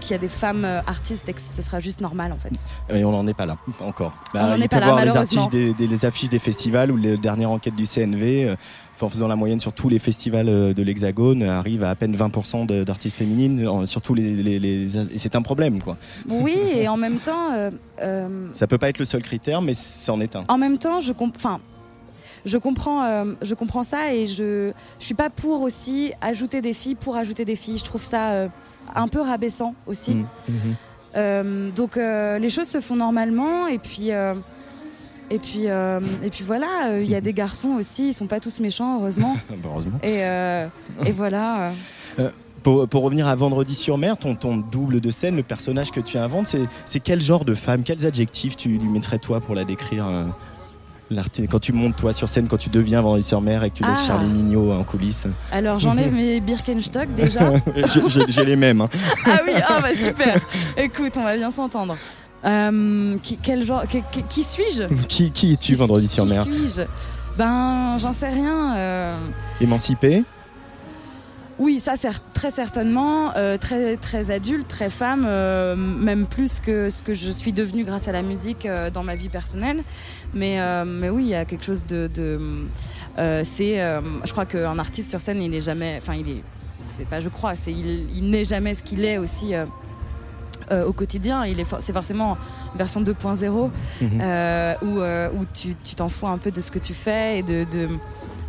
qu'il 0.01 0.11
y 0.11 0.15
a 0.15 0.17
des 0.17 0.27
femmes 0.27 0.65
euh, 0.65 0.81
artistes 0.87 1.29
et 1.29 1.33
que 1.33 1.39
ce 1.41 1.61
sera 1.61 1.79
juste 1.79 2.01
normal 2.01 2.33
en 2.33 2.37
fait. 2.37 2.51
Et 2.93 3.05
on 3.05 3.11
n'en 3.11 3.25
est 3.27 3.33
pas 3.33 3.45
là 3.45 3.57
encore. 3.79 4.13
Bah, 4.33 4.41
On 4.43 4.47
n'en 4.49 4.55
il 4.55 4.63
est 4.63 4.67
peut 4.67 4.79
pas 4.79 4.95
là, 4.95 5.05
les, 5.05 5.15
affiches 5.15 5.49
des, 5.49 5.73
des- 5.73 5.87
les 5.87 6.05
affiches 6.05 6.29
des 6.29 6.39
festivals 6.39 6.91
ou 6.91 6.97
les 6.97 7.15
dernières 7.17 7.51
enquêtes 7.51 7.75
du 7.75 7.85
CNV, 7.85 8.49
euh, 8.49 8.55
en 8.99 9.09
faisant 9.09 9.27
la 9.27 9.35
moyenne 9.35 9.59
sur 9.59 9.73
tous 9.73 9.89
les 9.89 9.97
festivals 9.97 10.47
euh, 10.47 10.73
de 10.75 10.83
l'Hexagone, 10.83 11.41
arrive 11.43 11.83
à 11.83 11.89
à 11.91 11.95
peine 11.95 12.15
20% 12.15 12.65
de- 12.67 12.83
d'artistes 12.83 13.17
féminines, 13.17 13.85
sur 13.87 14.01
tous 14.01 14.13
les, 14.13 14.35
les- 14.35 14.59
les- 14.59 14.97
et 14.97 15.17
c'est 15.17 15.35
un 15.35 15.41
problème 15.41 15.81
quoi. 15.81 15.97
Oui, 16.29 16.55
et 16.75 16.87
en 16.87 16.97
même 16.97 17.17
temps, 17.17 17.51
euh, 17.53 17.71
euh, 18.01 18.49
Ça 18.53 18.67
peut 18.67 18.77
pas 18.77 18.89
être 18.89 18.99
le 18.99 19.05
seul 19.05 19.21
critère, 19.23 19.61
mais 19.61 19.73
c'en 19.73 20.19
est 20.19 20.35
un. 20.35 20.43
en 20.47 20.57
même 20.57 20.77
temps, 20.77 20.99
je 21.01 21.13
comprends. 21.13 21.59
Je 22.43 22.57
comprends, 22.57 23.03
euh, 23.03 23.33
je 23.43 23.53
comprends 23.53 23.83
ça 23.83 24.13
et 24.15 24.25
je, 24.25 24.71
je 24.99 25.05
suis 25.05 25.13
pas 25.13 25.29
pour 25.29 25.61
aussi 25.61 26.11
ajouter 26.21 26.61
des 26.61 26.73
filles 26.73 26.95
pour 26.95 27.15
ajouter 27.15 27.45
des 27.45 27.55
filles. 27.55 27.77
Je 27.77 27.83
trouve 27.83 28.03
ça 28.03 28.31
un 28.95 29.07
peu 29.07 29.21
rabaissant 29.21 29.75
aussi. 29.85 30.15
Mm, 30.15 30.27
mhm. 30.49 30.75
Euh, 31.17 31.71
donc 31.71 31.97
euh, 31.97 32.39
les 32.39 32.49
choses 32.49 32.67
se 32.67 32.79
font 32.79 32.95
normalement 32.95 33.67
et 33.67 33.79
puis 33.79 34.11
euh, 34.11 34.33
Et 35.29 35.39
puis, 35.39 35.65
et 35.65 36.29
puis 36.29 36.43
voilà, 36.43 36.99
il 36.99 37.09
y 37.09 37.15
a 37.15 37.21
des 37.21 37.31
garçons 37.31 37.69
aussi, 37.79 38.09
ils 38.09 38.13
sont 38.13 38.27
pas 38.27 38.41
tous 38.41 38.59
méchants, 38.59 38.99
heureusement. 38.99 39.33
Bah, 39.49 39.55
heureusement. 39.63 39.97
Et, 40.03 40.19
et 41.07 41.11
voilà. 41.13 41.71
Pour, 42.63 42.87
pour 42.87 43.01
revenir 43.03 43.27
à 43.27 43.35
Vendredi 43.35 43.73
sur 43.73 43.97
mer, 43.97 44.17
ton, 44.17 44.35
ton 44.35 44.57
double 44.57 44.99
de 44.99 45.09
scène, 45.09 45.37
le 45.37 45.43
personnage 45.43 45.91
que 45.91 46.01
tu 46.01 46.17
inventes, 46.17 46.53
c'est, 46.85 46.99
quel 46.99 47.21
genre 47.21 47.45
de 47.45 47.55
femme, 47.55 47.83
quels 47.83 48.05
adjectifs 48.05 48.57
tu 48.57 48.77
lui 48.77 48.89
mettrais 48.89 49.19
toi 49.19 49.39
pour 49.39 49.55
la 49.55 49.63
décrire 49.63 50.05
Quand 51.49 51.59
tu 51.59 51.73
montes 51.73 51.95
toi 51.97 52.13
sur 52.13 52.29
scène, 52.29 52.47
quand 52.47 52.57
tu 52.57 52.69
deviens 52.69 53.01
Vendredi 53.01 53.23
sur 53.23 53.41
mer 53.41 53.63
et 53.63 53.69
que 53.69 53.75
tu 53.75 53.83
laisses 53.83 53.99
Ah. 54.03 54.07
Charlie 54.07 54.29
Mignot 54.29 54.71
en 54.71 54.83
coulisses. 54.83 55.27
Alors 55.51 55.79
j'enlève 55.79 56.13
mes 56.13 56.39
Birkenstock 56.39 57.13
déjà. 57.15 57.51
j'ai, 58.29 58.45
les 58.45 58.55
mêmes. 58.55 58.81
hein. 58.81 58.89
ah 59.25 59.39
oui, 59.45 59.53
ah 59.67 59.79
bah 59.81 59.95
super. 59.95 60.37
Écoute, 60.77 61.13
on 61.17 61.23
va 61.23 61.35
bien 61.37 61.51
s'entendre. 61.51 61.97
Euh, 62.45 63.17
qui, 63.19 63.37
quel 63.37 63.63
genre, 63.63 63.87
qui, 63.87 64.01
qui- 64.11 64.23
qui 64.23 64.43
suis-je? 64.43 64.83
Qui, 65.07 65.31
qui 65.31 65.53
es-tu 65.53 65.73
Qui- 65.73 65.79
Vendredi 65.79 66.07
sur 66.07 66.25
qui 66.25 66.31
mer? 66.31 66.43
suis-je? 66.43 66.81
Ben, 67.37 67.97
j'en 67.99 68.13
sais 68.13 68.29
rien. 68.29 68.75
euh, 68.77 69.17
Émancipé? 69.61 70.23
Oui, 71.63 71.79
ça 71.79 71.93
cer- 71.93 72.19
très 72.33 72.49
certainement, 72.49 73.35
euh, 73.37 73.55
très 73.57 73.95
très 73.95 74.31
adulte, 74.31 74.67
très 74.67 74.89
femme, 74.89 75.25
euh, 75.27 75.75
même 75.75 76.25
plus 76.25 76.59
que 76.59 76.89
ce 76.89 77.03
que 77.03 77.13
je 77.13 77.29
suis 77.31 77.53
devenue 77.53 77.83
grâce 77.83 78.07
à 78.07 78.11
la 78.11 78.23
musique 78.23 78.65
euh, 78.65 78.89
dans 78.89 79.03
ma 79.03 79.13
vie 79.15 79.29
personnelle. 79.29 79.83
Mais 80.33 80.57
mais 80.85 81.09
oui, 81.09 81.23
il 81.25 81.29
y 81.29 81.35
a 81.35 81.45
quelque 81.45 81.63
chose 81.63 81.85
de, 81.85 82.09
de 82.13 82.65
c'est, 83.43 83.75
je 84.25 84.31
crois 84.31 84.45
qu'un 84.47 84.79
artiste 84.79 85.09
sur 85.11 85.21
scène, 85.21 85.39
il 85.41 85.53
est 85.53 85.61
jamais, 85.61 85.99
enfin 86.01 86.15
il 86.15 86.27
est, 86.29 86.43
c'est 86.73 87.05
pas 87.05 87.19
je 87.19 87.29
crois, 87.29 87.53
c'est 87.55 87.71
il, 87.71 88.07
il 88.15 88.29
n'est 88.31 88.45
jamais 88.45 88.73
ce 88.73 88.81
qu'il 88.81 89.05
est 89.05 89.17
aussi. 89.19 89.53
euh, 89.53 89.65
au 90.85 90.93
quotidien, 90.93 91.45
il 91.45 91.59
est 91.59 91.65
for- 91.65 91.81
c'est 91.81 91.91
forcément 91.93 92.37
version 92.75 93.01
2.0 93.01 93.69
Mhm. 94.01 94.09
euh, 94.21 94.73
où, 94.83 94.99
euh, 95.01 95.29
où 95.37 95.45
tu 95.53 95.75
tu 95.83 95.95
t'en 95.95 96.07
fous 96.07 96.27
un 96.27 96.37
peu 96.37 96.49
de 96.49 96.61
ce 96.61 96.71
que 96.71 96.79
tu 96.79 96.93
fais 96.93 97.39
et 97.39 97.43
de, 97.43 97.65
de, 97.69 97.89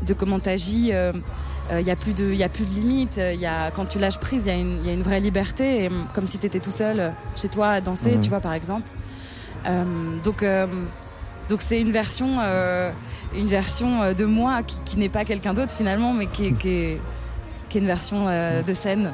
de 0.06 0.14
comment 0.14 0.38
tu 0.38 0.48
agis. 0.48 0.92
Il 1.70 1.84
n'y 1.84 1.90
a, 1.90 1.96
plus 1.96 2.12
de- 2.12 2.32
y 2.34 2.42
a 2.42 2.48
plus 2.48 2.64
de 2.64 2.70
limites. 2.70 3.18
euh, 3.18 3.32
y 3.34 3.46
a, 3.46 3.70
quand 3.70 3.86
tu 3.86 3.98
lâches 3.98 4.18
prise, 4.18 4.42
il 4.46 4.48
y, 4.48 4.50
a 4.50 4.58
une- 4.58 4.84
y 4.84 4.90
a 4.90 4.92
une 4.92 5.02
vraie 5.02 5.20
liberté, 5.20 5.84
et, 5.84 5.88
hum, 5.88 6.06
comme 6.12 6.26
si 6.26 6.38
tu 6.38 6.46
étais 6.46 6.58
tout 6.60 6.70
seul 6.72 7.00
euh, 7.00 7.10
chez 7.36 7.48
toi 7.48 7.68
à 7.70 7.80
danser, 7.80 8.16
Mhm. 8.16 8.20
tu 8.20 8.28
vois, 8.30 8.40
par 8.40 8.52
exemple. 8.52 8.88
Euh, 9.66 9.84
donc, 10.22 10.42
euh, 10.42 10.66
donc 11.48 11.62
c'est 11.62 11.80
une 11.80 11.92
version, 11.92 12.38
euh, 12.40 12.90
une 13.34 13.46
version 13.46 14.02
euh, 14.02 14.12
de 14.12 14.24
moi 14.24 14.62
qui, 14.64 14.80
qui 14.84 14.98
n'est 14.98 15.08
pas 15.08 15.24
quelqu'un 15.24 15.54
d'autre 15.54 15.72
finalement, 15.74 16.12
mais 16.12 16.26
qui 16.26 16.46
est, 16.48 16.52
qui 16.52 16.68
est, 16.68 17.00
qui 17.68 17.78
est 17.78 17.80
une 17.80 17.86
version 17.86 18.26
euh, 18.28 18.62
de 18.62 18.74
scène. 18.74 19.12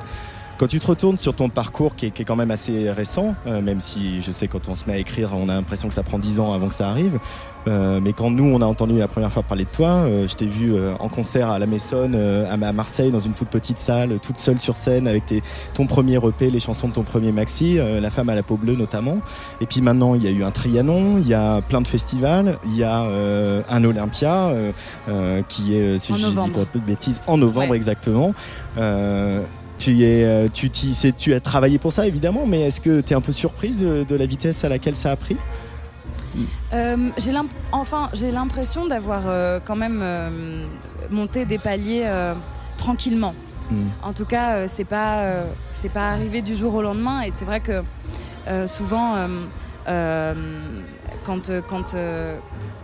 Quand 0.58 0.66
tu 0.66 0.80
te 0.80 0.86
retournes 0.88 1.18
sur 1.18 1.34
ton 1.36 1.48
parcours 1.50 1.94
qui 1.94 2.06
est, 2.06 2.10
qui 2.10 2.22
est 2.22 2.24
quand 2.24 2.34
même 2.34 2.50
assez 2.50 2.90
récent, 2.90 3.36
euh, 3.46 3.60
même 3.60 3.78
si 3.80 4.20
je 4.20 4.32
sais 4.32 4.48
quand 4.48 4.68
on 4.68 4.74
se 4.74 4.86
met 4.86 4.94
à 4.94 4.98
écrire, 4.98 5.30
on 5.34 5.48
a 5.48 5.54
l'impression 5.54 5.86
que 5.86 5.94
ça 5.94 6.02
prend 6.02 6.18
10 6.18 6.40
ans 6.40 6.52
avant 6.52 6.66
que 6.66 6.74
ça 6.74 6.88
arrive. 6.90 7.20
euh, 7.68 8.00
mais 8.02 8.12
quand 8.12 8.30
nous, 8.30 8.44
on 8.44 8.60
a 8.60 8.64
entendu 8.66 8.98
la 8.98 9.06
première 9.06 9.30
fois 9.30 9.44
parler 9.44 9.64
de 9.66 9.70
toi, 9.70 9.88
euh, 9.88 10.26
je 10.26 10.34
t'ai 10.34 10.46
vu 10.46 10.74
en 10.98 11.08
concert 11.08 11.48
à 11.50 11.60
la 11.60 11.66
Maissonne, 11.66 12.14
euh, 12.16 12.50
à 12.52 12.72
Marseille, 12.72 13.12
dans 13.12 13.20
une 13.20 13.34
toute 13.34 13.50
petite 13.50 13.78
salle, 13.78 14.18
toute 14.18 14.36
seule 14.38 14.58
sur 14.58 14.76
scène, 14.76 15.06
avec 15.06 15.26
tes, 15.26 15.42
ton 15.74 15.86
premier 15.86 16.16
EP, 16.16 16.50
les 16.50 16.58
chansons 16.60 16.88
de 16.88 16.92
ton 16.94 17.04
premier 17.04 17.30
maxi, 17.30 17.78
La 18.00 18.10
femme 18.10 18.28
à 18.28 18.34
la 18.34 18.42
peau 18.42 18.56
bleue 18.56 18.74
notamment. 18.74 19.18
Et 19.60 19.66
puis 19.66 19.80
maintenant, 19.80 20.16
il 20.16 20.24
y 20.24 20.26
a 20.26 20.30
eu 20.32 20.42
un 20.42 20.50
Trianon, 20.50 21.18
il 21.18 21.28
y 21.28 21.34
a 21.34 21.60
plein 21.62 21.80
de 21.82 21.86
festivals, 21.86 22.58
il 22.64 22.76
y 22.76 22.82
a 22.82 23.06
un 23.68 23.84
Olympia 23.84 24.52
qui 25.48 25.76
est, 25.76 25.98
si 25.98 26.12
En 26.12 26.16
je 26.16 26.26
dis 26.26 26.34
novembre. 26.34 26.64
pas 26.66 26.78
de 26.78 26.84
bêtises, 26.84 27.20
en 27.28 27.36
novembre 27.36 27.70
Ouais. 27.70 27.76
exactement. 27.76 28.32
Euh, 29.78 29.84
tu, 29.84 30.04
es, 30.04 30.48
tu, 30.50 30.70
t'y- 30.70 30.94
c'est- 30.94 31.16
tu 31.16 31.34
as 31.34 31.40
travaillé 31.40 31.78
pour 31.78 31.92
ça 31.92 32.06
évidemment, 32.06 32.46
mais 32.46 32.62
est-ce 32.62 32.80
que 32.80 33.00
tu 33.00 33.12
es 33.12 33.16
un 33.16 33.20
peu 33.20 33.32
surprise 33.32 33.78
de, 33.78 34.04
de 34.04 34.16
la 34.16 34.26
vitesse 34.26 34.64
à 34.64 34.68
laquelle 34.68 34.96
ça 34.96 35.12
a 35.12 35.16
pris? 35.16 35.36
Euh, 36.72 37.08
j'ai 37.16 37.32
enfin, 37.72 38.10
j'ai 38.12 38.30
l'impression 38.30 38.86
d'avoir 38.86 39.22
euh, 39.26 39.60
quand 39.64 39.76
même 39.76 40.00
euh, 40.02 40.66
monté 41.10 41.44
des 41.44 41.58
paliers 41.58 42.06
tranquillement. 42.76 43.34
Mm. 43.70 43.86
En 44.02 44.12
tout 44.12 44.24
cas, 44.26 44.66
c'est 44.68 44.84
pas 44.84 45.44
c'est 45.72 45.90
pas 45.92 46.10
arrivé 46.10 46.42
du 46.42 46.54
jour 46.54 46.74
au 46.74 46.82
lendemain 46.82 47.22
et 47.22 47.32
c'est 47.36 47.44
vrai 47.44 47.60
que 47.60 47.82
souvent 48.66 49.14
quand 51.24 51.50
quand 51.68 51.94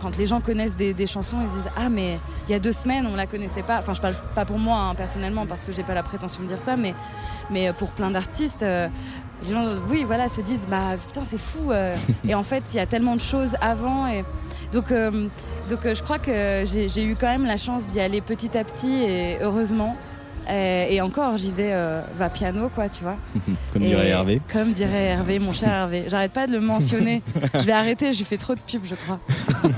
quand 0.01 0.17
les 0.17 0.27
gens 0.27 0.41
connaissent 0.41 0.75
des, 0.75 0.93
des 0.93 1.07
chansons, 1.07 1.37
ils 1.41 1.47
se 1.49 1.53
disent 1.53 1.71
ah 1.77 1.89
mais 1.89 2.19
il 2.47 2.51
y 2.51 2.55
a 2.55 2.59
deux 2.59 2.71
semaines 2.71 3.07
on 3.11 3.15
la 3.15 3.27
connaissait 3.27 3.63
pas. 3.63 3.79
Enfin, 3.79 3.93
je 3.93 4.01
parle 4.01 4.15
pas 4.35 4.45
pour 4.45 4.59
moi 4.59 4.77
hein, 4.77 4.95
personnellement 4.95 5.45
parce 5.45 5.63
que 5.63 5.71
j'ai 5.71 5.83
pas 5.83 5.93
la 5.93 6.03
prétention 6.03 6.43
de 6.43 6.47
dire 6.47 6.59
ça, 6.59 6.75
mais 6.77 6.93
mais 7.49 7.71
pour 7.73 7.91
plein 7.91 8.11
d'artistes. 8.11 8.63
euh, 8.63 8.87
les 9.43 9.49
gens, 9.51 9.65
oui, 9.89 10.03
voilà, 10.05 10.29
se 10.29 10.41
disent, 10.41 10.67
bah 10.69 10.95
putain, 11.05 11.21
c'est 11.25 11.37
fou. 11.39 11.71
euh. 11.71 11.93
et 12.27 12.35
en 12.35 12.43
fait, 12.43 12.63
il 12.73 12.77
y 12.77 12.79
a 12.79 12.85
tellement 12.85 13.15
de 13.15 13.21
choses 13.21 13.55
avant. 13.61 14.07
Et 14.07 14.23
donc, 14.71 14.91
euh, 14.91 15.27
donc, 15.69 15.85
euh, 15.85 15.93
je 15.93 16.01
crois 16.03 16.19
que 16.19 16.63
j'ai 16.65 17.03
eu 17.03 17.15
quand 17.19 17.27
même 17.27 17.45
la 17.45 17.57
chance 17.57 17.87
d'y 17.87 17.99
aller 17.99 18.21
petit 18.21 18.57
à 18.57 18.63
petit 18.63 19.03
et 19.03 19.37
heureusement. 19.41 19.97
Et, 20.49 20.95
et 20.95 21.01
encore, 21.01 21.37
j'y 21.37 21.51
vais 21.51 21.71
euh, 21.73 22.01
va 22.17 22.29
piano, 22.29 22.69
quoi, 22.69 22.89
tu 22.89 23.03
vois. 23.03 23.17
Comme 23.73 23.83
Et 23.83 23.87
dirait 23.87 24.09
Hervé. 24.09 24.41
Comme 24.51 24.71
dirait 24.73 25.05
Hervé, 25.05 25.39
mon 25.39 25.51
cher 25.53 25.69
Hervé. 25.69 26.05
J'arrête 26.07 26.33
pas 26.33 26.47
de 26.47 26.51
le 26.51 26.59
mentionner. 26.59 27.21
je 27.53 27.65
vais 27.65 27.71
arrêter, 27.71 28.13
je 28.13 28.23
fais 28.23 28.37
trop 28.37 28.55
de 28.55 28.59
pub, 28.59 28.83
je 28.85 28.95
crois. 28.95 29.19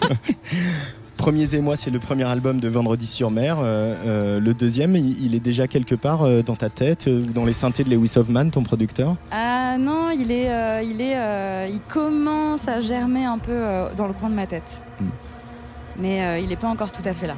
Premiers 1.18 1.56
et 1.56 1.62
moi, 1.62 1.76
c'est 1.76 1.90
le 1.90 2.00
premier 2.00 2.24
album 2.26 2.60
de 2.60 2.68
Vendredi 2.70 3.08
sur 3.08 3.32
mer. 3.32 3.58
Euh, 3.60 3.96
euh, 4.06 4.40
le 4.40 4.54
deuxième, 4.54 4.96
il, 4.96 5.26
il 5.26 5.36
est 5.36 5.40
déjà 5.40 5.68
quelque 5.68 5.96
part 5.96 6.22
euh, 6.22 6.44
dans 6.44 6.56
ta 6.56 6.70
tête 6.70 7.08
euh, 7.08 7.22
ou 7.22 7.34
dans 7.34 7.44
les 7.44 7.54
synthés 7.54 7.84
de 7.84 7.90
Lewis 7.90 8.14
Hoffman, 8.16 8.50
ton 8.50 8.62
producteur? 8.62 9.16
Ah 9.32 9.78
non, 9.80 10.12
il 10.12 10.32
est, 10.32 10.50
euh, 10.50 10.82
il 10.84 11.02
est, 11.02 11.18
euh, 11.18 11.68
il 11.70 11.82
commence 11.82 12.68
à 12.68 12.80
germer 12.82 13.26
un 13.26 13.40
peu 13.40 13.52
euh, 13.52 13.90
dans 13.98 14.08
le 14.08 14.14
coin 14.14 14.30
de 14.30 14.36
ma 14.36 14.46
tête. 14.46 14.82
Mm. 15.02 15.06
Mais 16.00 16.22
euh, 16.22 16.40
il 16.40 16.50
n'est 16.50 16.56
pas 16.56 16.68
encore 16.70 16.92
tout 16.92 17.02
à 17.04 17.14
fait 17.14 17.28
là. 17.28 17.36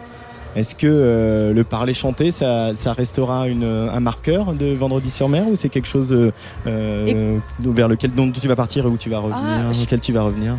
Est-ce 0.55 0.75
que 0.75 0.87
euh, 0.87 1.53
le 1.53 1.63
parler 1.63 1.93
chanter, 1.93 2.31
ça, 2.31 2.73
ça 2.73 2.93
restera 2.93 3.47
une, 3.47 3.63
un 3.63 3.99
marqueur 3.99 4.53
de 4.53 4.73
Vendredi 4.73 5.09
sur 5.11 5.29
mer 5.29 5.47
ou 5.47 5.55
c'est 5.55 5.69
quelque 5.69 5.87
chose 5.87 6.11
euh, 6.11 6.31
euh, 6.67 7.37
vers 7.59 7.87
lequel 7.87 8.11
dont 8.11 8.31
tu 8.31 8.47
vas 8.47 8.55
partir 8.55 8.85
et 8.85 8.87
où 8.87 8.97
tu 8.97 9.09
vas 9.09 9.19
revenir, 9.19 9.65
Ah, 9.69 9.71
je- 9.71 9.83
auquel 9.83 9.99
tu 9.99 10.11
vas 10.11 10.23
revenir 10.23 10.57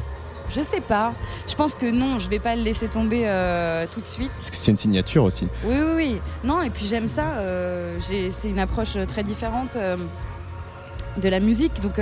Je 0.48 0.60
sais 0.60 0.80
pas. 0.80 1.12
Je 1.48 1.54
pense 1.56 1.74
que 1.74 1.90
non, 1.90 2.18
je 2.20 2.30
vais 2.30 2.38
pas 2.38 2.54
le 2.54 2.62
laisser 2.62 2.86
tomber 2.88 3.22
euh, 3.24 3.86
tout 3.90 4.00
de 4.00 4.06
suite. 4.06 4.30
Parce 4.32 4.50
que 4.50 4.56
c'est 4.56 4.70
une 4.70 4.76
signature 4.76 5.24
aussi. 5.24 5.48
Oui, 5.64 5.74
oui, 5.78 5.92
oui. 5.96 6.16
Non, 6.44 6.62
et 6.62 6.70
puis 6.70 6.86
j'aime 6.86 7.08
ça. 7.08 7.34
euh, 7.38 7.96
c'est 7.98 8.48
une 8.48 8.58
approche 8.60 8.96
très 9.08 9.24
différente 9.24 9.74
euh, 9.76 9.96
de 11.20 11.28
la 11.28 11.40
musique. 11.40 11.80
Donc, 11.80 12.00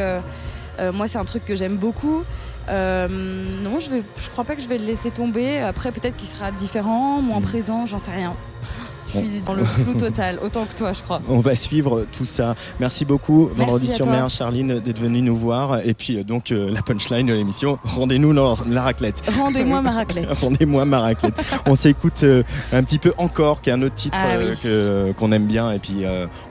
moi, 0.94 1.08
c'est 1.08 1.18
un 1.18 1.24
truc 1.24 1.44
que 1.44 1.56
j'aime 1.56 1.76
beaucoup. 1.76 2.22
Euh, 2.68 3.08
non, 3.62 3.80
je 3.80 3.90
vais, 3.90 4.02
je 4.16 4.28
crois 4.30 4.44
pas 4.44 4.54
que 4.56 4.62
je 4.62 4.68
vais 4.68 4.78
le 4.78 4.84
laisser 4.84 5.10
tomber. 5.10 5.58
Après, 5.60 5.90
peut-être 5.92 6.16
qu'il 6.16 6.28
sera 6.28 6.50
différent, 6.52 7.22
moins 7.22 7.40
Mm. 7.40 7.44
présent, 7.44 7.86
j'en 7.86 7.98
sais 7.98 8.10
rien. 8.12 8.34
Je 9.14 9.18
suis 9.18 9.40
dans 9.44 9.54
le 9.54 9.64
flou 9.64 9.94
total, 9.94 10.38
autant 10.44 10.64
que 10.64 10.76
toi, 10.76 10.92
je 10.92 11.02
crois. 11.02 11.20
On 11.28 11.40
va 11.40 11.54
suivre 11.54 12.04
tout 12.12 12.24
ça. 12.24 12.54
Merci 12.80 13.04
beaucoup, 13.04 13.50
Vendredi 13.56 13.88
sur 13.88 14.06
mer, 14.06 14.28
Charline, 14.30 14.80
d'être 14.80 15.00
venue 15.00 15.22
nous 15.22 15.36
voir. 15.36 15.80
Et 15.84 15.94
puis, 15.94 16.18
euh, 16.18 16.24
donc, 16.24 16.52
euh, 16.52 16.70
la 16.70 16.82
punchline 16.82 17.26
de 17.26 17.32
l'émission, 17.32 17.78
rendez-nous 17.84 18.32
la, 18.32 18.54
la 18.68 18.82
raclette. 18.82 19.22
Rendez-moi 19.38 19.80
ma 19.82 19.90
raclette. 19.92 20.28
Rendez-moi 20.40 20.84
ma 20.84 21.00
raclette. 21.00 21.34
on 21.66 21.74
s'écoute 21.74 22.22
euh, 22.22 22.42
un 22.72 22.82
petit 22.82 22.98
peu 22.98 23.12
encore, 23.18 23.60
qui 23.60 23.70
est 23.70 23.72
un 23.72 23.82
autre 23.82 23.94
titre 23.94 24.18
Ah 24.20 24.36
euh, 24.66 25.06
oui. 25.08 25.14
qu'on 25.14 25.32
aime 25.32 25.46
bien. 25.46 25.72
Et 25.72 25.78
puis, 25.78 26.04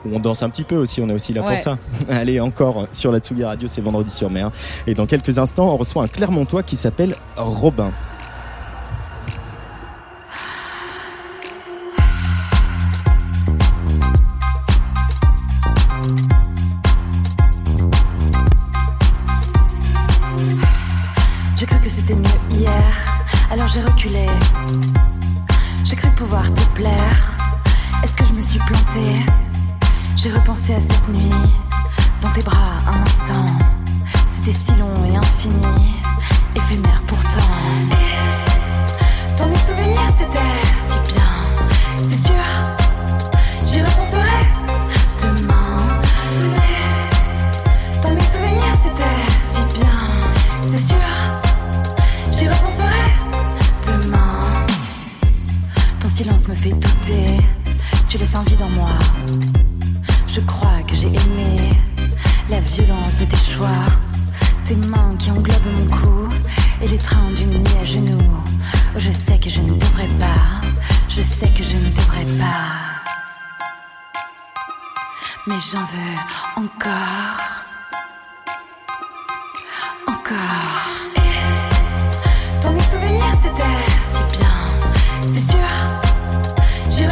où 0.04 0.14
on 0.14 0.18
danse 0.18 0.42
un 0.42 0.50
petit 0.50 0.64
peu 0.64 0.76
aussi. 0.76 1.00
On 1.00 1.08
est 1.08 1.14
aussi 1.14 1.32
là 1.32 1.42
Ouais. 1.42 1.54
pour 1.54 1.58
ça. 1.64 1.78
Allez, 2.08 2.40
encore 2.40 2.86
sur 2.92 3.12
la 3.12 3.18
Tsugi 3.20 3.44
Radio, 3.44 3.68
c'est 3.68 3.80
Vendredi 3.80 4.10
sur 4.12 4.30
mer. 4.30 4.50
Et 4.86 4.94
dans 4.94 5.06
quelques 5.06 5.38
instants, 5.38 5.72
on 5.72 5.76
reçoit 5.76 6.02
un 6.02 6.08
Clermontois 6.08 6.62
qui 6.62 6.76
s'appelle 6.76 7.14
Robin. 7.36 7.90
J'ai 30.20 30.32
repensé 30.32 30.74
à 30.74 30.80
cette 30.80 31.08
nuit, 31.08 31.30
dans 32.20 32.28
tes 32.30 32.42
bras 32.42 32.76
un 32.88 33.02
instant. 33.02 33.46
C'était 34.34 34.52
si 34.52 34.72
long 34.72 34.92
et 35.06 35.16
infini, 35.16 35.94
éphémère 36.56 37.00
pourtant. 37.06 37.54
Et 37.92 39.38
dans 39.38 39.46
mes 39.46 39.58
souvenirs, 39.58 40.10
c'était 40.18 40.38
si 40.88 40.98
bien, 41.14 41.22
c'est 41.98 42.26
sûr. 42.26 42.44
J'y 43.64 43.80
repenserai 43.80 44.44
demain. 45.22 45.86
Mais 46.50 48.02
dans 48.02 48.12
mes 48.12 48.20
souvenirs, 48.20 48.76
c'était 48.82 49.20
si 49.52 49.62
bien, 49.78 50.00
c'est 50.72 50.84
sûr. 50.88 51.08
J'y 52.32 52.48
repenserai 52.48 53.06
demain. 53.86 54.66
Ton 56.00 56.08
silence 56.08 56.48
me 56.48 56.56
fait 56.56 56.72
douter. 56.72 57.38
Tu 58.08 58.18
laisses 58.18 58.34
un 58.34 58.42
vide 58.42 58.62
en 58.62 58.70
moi. 58.70 58.90
Je 60.28 60.40
crois 60.40 60.82
que 60.86 60.94
j'ai 60.94 61.06
aimé 61.06 61.72
la 62.50 62.60
violence 62.60 63.18
de 63.18 63.24
tes 63.24 63.36
choix. 63.36 63.84
Tes 64.66 64.76
mains 64.76 65.16
qui 65.18 65.30
englobent 65.30 65.72
mon 65.74 65.86
cou 65.96 66.28
et 66.82 66.88
les 66.88 66.98
trains 66.98 67.30
d'une 67.36 67.50
nuit 67.50 67.76
à 67.80 67.84
genoux. 67.84 68.42
Je 68.96 69.10
sais 69.10 69.38
que 69.38 69.48
je 69.48 69.60
ne 69.60 69.74
devrais 69.74 70.08
pas, 70.20 70.60
je 71.08 71.22
sais 71.22 71.48
que 71.48 71.62
je 71.62 71.74
ne 71.74 71.90
devrais 71.90 72.24
pas. 72.38 72.88
Mais 75.46 75.58
j'en 75.72 75.80
veux 75.80 76.16
encore, 76.56 77.40
encore. 80.06 80.98
Mes 82.74 82.84
souvenirs, 82.90 83.34
c'était 83.42 83.62
si 84.12 84.38
bien, 84.38 84.58
c'est 85.32 85.52
sûr. 85.52 85.68
J'y 86.90 87.06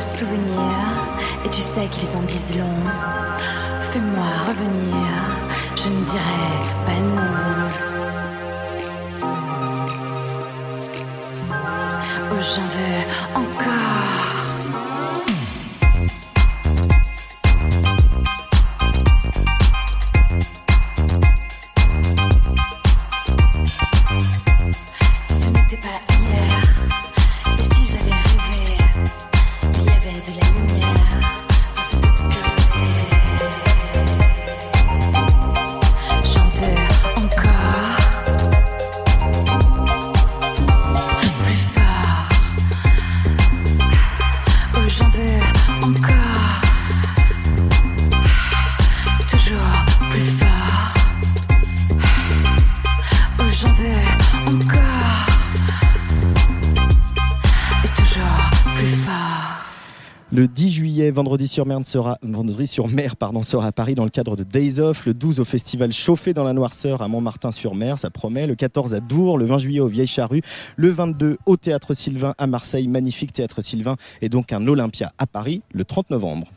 souvenirs 0.00 1.14
et 1.44 1.50
tu 1.50 1.60
sais 1.60 1.86
qu'ils 1.86 2.16
en 2.16 2.22
disent 2.22 2.56
long. 2.56 2.78
Fais-moi 3.80 4.26
revenir, 4.48 5.06
je 5.76 5.88
ne 5.88 6.04
dirai 6.04 6.50
pas 6.86 6.98
non. 7.00 7.93
Vendredi 61.14 61.46
sur 61.46 61.64
mer 61.64 61.78
sera, 61.84 62.18
vendredi 62.22 62.66
sur 62.66 62.88
mer, 62.88 63.14
sera 63.42 63.66
à 63.66 63.72
Paris 63.72 63.94
dans 63.94 64.04
le 64.04 64.10
cadre 64.10 64.36
de 64.36 64.42
Days 64.42 64.80
Off. 64.80 65.06
Le 65.06 65.14
12 65.14 65.40
au 65.40 65.44
festival 65.44 65.92
Chauffé 65.92 66.34
dans 66.34 66.44
la 66.44 66.52
Noirceur 66.52 67.00
à 67.00 67.08
Montmartin-sur-Mer, 67.08 67.98
ça 67.98 68.10
promet. 68.10 68.46
Le 68.46 68.56
14 68.56 68.94
à 68.94 69.00
Dour, 69.00 69.38
le 69.38 69.46
20 69.46 69.58
juillet 69.58 69.80
au 69.80 69.86
Vieille 69.86 70.08
Charrue, 70.08 70.42
le 70.76 70.90
22 70.90 71.38
au 71.46 71.56
Théâtre 71.56 71.94
Sylvain 71.94 72.34
à 72.36 72.46
Marseille, 72.46 72.88
magnifique 72.88 73.32
Théâtre 73.32 73.62
Sylvain, 73.62 73.96
et 74.20 74.28
donc 74.28 74.52
un 74.52 74.66
Olympia 74.66 75.12
à 75.16 75.26
Paris 75.26 75.62
le 75.72 75.84
30 75.84 76.10
novembre. 76.10 76.48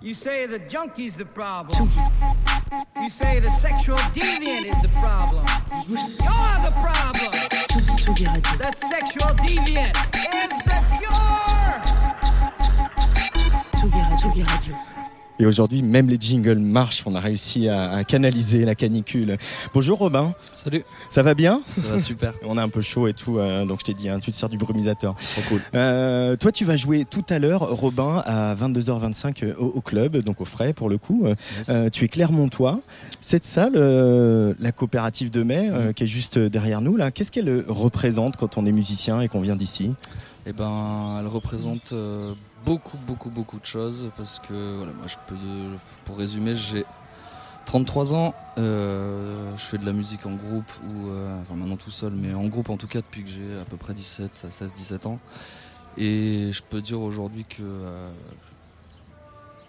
You 0.00 0.14
say 0.14 0.46
the 0.46 0.60
junkie's 0.70 1.16
the 1.16 1.24
problem. 1.24 1.90
You 3.02 3.10
say 3.10 3.40
the 3.40 3.50
sexual 3.60 3.96
deviant 4.14 4.66
is 4.66 4.80
the 4.80 4.88
problem. 5.00 5.44
The 8.58 8.72
sexual 8.78 9.34
deviant 9.44 9.96
is 10.32 10.67
Et 15.40 15.46
aujourd'hui, 15.46 15.82
même 15.82 16.08
les 16.08 16.16
jingles 16.18 16.58
marchent. 16.58 17.04
On 17.06 17.14
a 17.14 17.20
réussi 17.20 17.68
à, 17.68 17.92
à 17.92 18.02
canaliser 18.02 18.64
la 18.64 18.74
canicule. 18.74 19.36
Bonjour 19.72 19.98
Robin, 19.98 20.34
Salut, 20.52 20.84
ça 21.10 21.22
va 21.22 21.34
bien 21.34 21.62
ça 21.76 21.86
va 21.86 21.98
super, 21.98 22.34
On 22.44 22.56
a 22.58 22.62
un 22.62 22.68
peu 22.68 22.80
chaud 22.82 23.06
et 23.06 23.12
tout, 23.12 23.38
euh, 23.38 23.64
donc 23.64 23.78
je 23.80 23.84
t'ai 23.84 23.94
dit, 23.94 24.08
hein, 24.08 24.18
tu 24.18 24.32
te 24.32 24.36
sers 24.36 24.48
du 24.48 24.58
brumisateur. 24.58 25.14
trop 25.14 25.42
cool. 25.48 25.60
Euh, 25.76 26.34
toi, 26.36 26.50
tu 26.50 26.64
vas 26.64 26.74
jouer 26.74 27.04
tout 27.08 27.24
à 27.28 27.38
l'heure, 27.38 27.60
Robin, 27.60 28.20
à 28.26 28.56
22h25 28.56 29.44
euh, 29.44 29.54
au, 29.58 29.66
au 29.66 29.80
club, 29.80 30.16
donc 30.18 30.40
au 30.40 30.44
frais 30.44 30.72
pour 30.72 30.88
le 30.88 30.98
coup. 30.98 31.24
Yes. 31.58 31.68
euh, 31.68 31.88
tu 31.88 32.04
es 32.04 32.08
Clermontois. 32.08 32.80
Cette 33.20 33.44
salle, 33.44 33.74
euh, 33.76 34.54
la 34.58 34.72
coopérative 34.72 35.30
de 35.30 35.44
mai, 35.44 35.68
euh, 35.70 35.92
qui 35.92 36.02
est 36.02 36.08
juste 36.08 36.36
derrière 36.36 36.80
nous, 36.80 36.96
là, 36.96 37.12
qu'est-ce 37.12 37.30
qu'elle 37.30 37.64
représente 37.68 38.36
quand 38.36 38.58
on 38.58 38.66
est 38.66 38.72
musicien 38.72 39.20
et 39.20 39.28
qu'on 39.28 39.40
vient 39.40 39.56
d'ici? 39.56 39.94
Eh 40.46 40.52
ben, 40.52 41.18
elle 41.20 41.26
représente 41.26 41.92
euh, 41.92 42.32
beaucoup, 42.64 42.98
beaucoup, 42.98 43.30
beaucoup 43.30 43.58
de 43.58 43.66
choses 43.66 44.10
parce 44.16 44.38
que 44.40 44.76
voilà, 44.76 44.92
moi, 44.92 45.06
je 45.06 45.16
peux, 45.26 45.36
pour 46.04 46.18
résumer, 46.18 46.54
j'ai 46.54 46.84
33 47.66 48.14
ans. 48.14 48.34
euh, 48.56 49.56
je 49.56 49.62
fais 49.62 49.78
de 49.78 49.84
la 49.84 49.92
musique 49.92 50.24
en 50.26 50.34
groupe 50.34 50.70
ou, 50.88 51.08
euh, 51.08 51.32
enfin 51.42 51.54
maintenant 51.54 51.76
tout 51.76 51.90
seul, 51.90 52.12
mais 52.12 52.32
en 52.34 52.46
groupe 52.46 52.70
en 52.70 52.76
tout 52.76 52.86
cas 52.88 53.00
depuis 53.00 53.24
que 53.24 53.30
j'ai 53.30 53.58
à 53.58 53.64
peu 53.64 53.76
près 53.76 53.94
17, 53.94 54.46
16, 54.50 54.74
17 54.74 55.06
ans. 55.06 55.18
Et 55.96 56.50
je 56.52 56.62
peux 56.62 56.80
dire 56.80 57.00
aujourd'hui 57.00 57.44
que, 57.44 57.56
euh, 57.60 58.10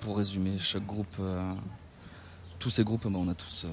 pour 0.01 0.17
résumer, 0.17 0.57
chaque 0.57 0.85
groupe, 0.85 1.17
tous 2.59 2.69
ces 2.69 2.83
groupes, 2.83 3.03
ben, 3.03 3.15
on 3.15 3.27
a 3.27 3.33
tous. 3.33 3.65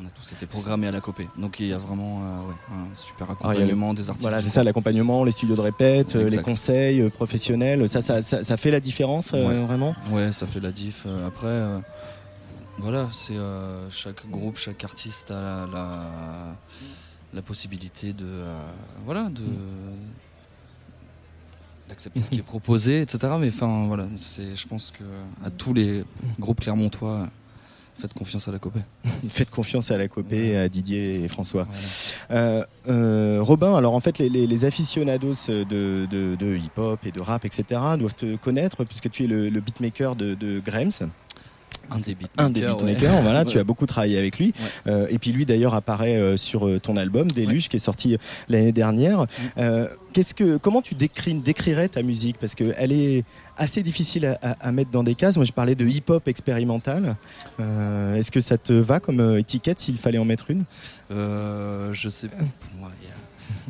On 0.00 0.06
a 0.06 0.10
tous 0.10 0.32
été 0.32 0.46
programmés 0.46 0.86
à 0.86 0.92
la 0.92 1.00
copée. 1.00 1.28
Donc 1.36 1.60
il 1.60 1.66
y 1.66 1.72
a 1.72 1.78
vraiment 1.78 2.20
euh, 2.22 2.48
ouais, 2.48 2.54
un 2.72 2.96
super 2.96 3.26
Ah, 3.30 3.48
a 3.48 3.50
accompagnement 3.50 3.94
des 3.94 4.08
artistes. 4.08 4.22
Voilà, 4.22 4.40
c'est 4.40 4.50
ça, 4.50 4.62
l'accompagnement, 4.62 5.24
les 5.24 5.32
studios 5.32 5.56
de 5.56 5.60
répète, 5.60 6.14
euh, 6.14 6.28
les 6.28 6.40
conseils 6.42 7.00
euh, 7.00 7.10
professionnels. 7.10 7.88
Ça, 7.88 8.00
ça, 8.00 8.22
ça, 8.22 8.42
ça 8.42 8.56
fait 8.56 8.70
la 8.70 8.80
différence, 8.80 9.32
Ouais. 9.32 9.42
vraiment? 9.64 9.94
Ouais, 10.10 10.30
ça 10.32 10.46
fait 10.46 10.60
la 10.60 10.70
diff. 10.72 11.06
Après, 11.26 11.66
voilà, 12.78 13.08
c'est 13.12 13.36
chaque 13.90 14.28
groupe, 14.30 14.56
chaque 14.58 14.84
artiste 14.84 15.30
a 15.32 15.66
la, 15.66 15.66
la, 15.72 16.56
la 17.34 17.42
possibilité 17.42 18.12
de, 18.12 18.44
voilà, 19.04 19.24
de 19.30 19.42
d'accepter 21.88 22.22
ce 22.22 22.30
qui 22.30 22.38
est 22.38 22.42
proposé, 22.42 23.00
etc. 23.00 23.32
Mais 23.40 23.48
enfin, 23.48 23.86
voilà, 23.86 24.06
c'est, 24.18 24.54
je 24.54 24.68
pense 24.68 24.90
que 24.90 25.04
à 25.44 25.50
tous 25.50 25.72
les 25.72 26.04
groupes 26.38 26.60
clermontois, 26.60 27.28
faites 28.00 28.14
confiance 28.14 28.48
à 28.48 28.52
la 28.52 28.58
copée. 28.58 28.80
Faites 29.30 29.50
confiance 29.50 29.90
à 29.90 29.96
la 29.98 30.06
copée, 30.08 30.56
à 30.56 30.68
Didier 30.68 31.24
et 31.24 31.28
François. 31.28 31.66
Voilà. 32.28 32.40
Euh, 32.42 32.64
euh, 32.88 33.38
Robin, 33.42 33.74
alors 33.76 33.94
en 33.94 34.00
fait, 34.00 34.18
les, 34.18 34.28
les- 34.28 34.46
les 34.46 34.64
aficionados 34.64 35.32
de, 35.48 35.64
de- 36.06 36.36
de 36.36 36.56
hip-hop 36.56 37.00
et 37.04 37.10
de 37.10 37.20
rap, 37.20 37.44
etc., 37.44 37.64
doivent 37.98 38.14
te 38.14 38.36
connaître 38.36 38.84
puisque 38.84 39.10
tu 39.10 39.24
es 39.24 39.26
le, 39.26 39.48
le 39.48 39.60
beatmaker 39.60 40.14
de, 40.16 40.34
de 40.34 40.60
Grems, 40.60 41.10
Un 41.90 41.98
des 42.00 42.14
beatmakers. 42.14 42.44
un 42.46 42.50
des 42.50 42.60
ouais. 42.62 42.66
beatmakers. 42.68 43.22
Voilà, 43.22 43.44
tu 43.44 43.58
as 43.58 43.64
beaucoup 43.64 43.86
travaillé 43.86 44.18
avec 44.18 44.38
lui. 44.38 44.48
Ouais. 44.86 44.92
Euh, 44.92 45.06
et 45.10 45.18
puis 45.18 45.32
lui, 45.32 45.46
d'ailleurs, 45.46 45.74
apparaît 45.74 46.16
euh, 46.16 46.36
sur 46.36 46.66
euh, 46.66 46.78
ton 46.78 46.96
album 46.96 47.30
Déluge, 47.30 47.68
qui 47.68 47.76
est 47.76 47.80
sorti 47.80 48.16
l'année 48.48 48.72
dernière. 48.72 49.26
Euh, 49.58 49.88
qu'est-ce 50.12 50.34
que, 50.34 50.56
comment 50.56 50.82
tu 50.82 50.94
décris, 50.94 51.34
décrirais 51.34 51.88
ta 51.88 52.02
musique? 52.02 52.36
Parce 52.38 52.54
qu'elle 52.54 52.92
est 52.92 53.24
assez 53.56 53.82
difficile 53.82 54.26
à, 54.26 54.38
à- 54.42 54.68
à 54.68 54.72
mettre 54.72 54.90
dans 54.90 55.02
des 55.02 55.14
cases. 55.14 55.36
Moi, 55.36 55.44
je 55.44 55.52
parlais 55.52 55.74
de 55.74 55.86
hip-hop 55.86 56.26
expérimental. 56.28 57.16
Est-ce 57.58 58.30
que 58.30 58.40
ça 58.40 58.58
te 58.58 58.72
va 58.72 59.00
comme 59.00 59.36
étiquette 59.38 59.80
s'il 59.80 59.96
fallait 59.96 60.18
en 60.18 60.24
mettre 60.24 60.50
une? 60.50 60.64
Je 61.10 62.08
sais 62.08 62.28
pas. 62.28 62.36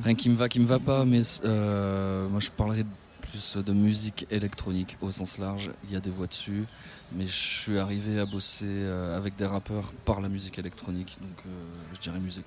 Rien 0.03 0.15
qui 0.15 0.29
me 0.31 0.37
va, 0.37 0.49
qui 0.49 0.61
me 0.61 0.67
va 0.67 0.79
pas, 0.79 1.05
mais 1.05 1.21
moi 1.43 2.41
je 2.41 2.51
parlerais 2.57 2.85
plus 3.31 3.57
de 3.57 3.73
musique 3.73 4.27
électronique 4.31 4.97
au 5.01 5.11
sens 5.11 5.39
large. 5.39 5.71
Il 5.89 5.93
y 5.93 5.97
a 5.97 6.01
des 6.01 6.11
voix 6.11 6.27
dessus, 6.27 6.65
mais 7.13 7.27
je 7.27 7.33
suis 7.33 7.79
arrivé 7.79 8.21
à 8.21 8.27
bosser 8.27 8.67
euh, 8.69 9.17
avec 9.17 9.37
des 9.37 9.47
rappeurs 9.47 9.93
par 10.05 10.21
la 10.21 10.29
musique 10.29 10.59
électronique, 10.59 11.17
donc 11.21 11.39
euh, 11.47 11.51
je 11.95 12.01
dirais 12.01 12.19
musique, 12.19 12.45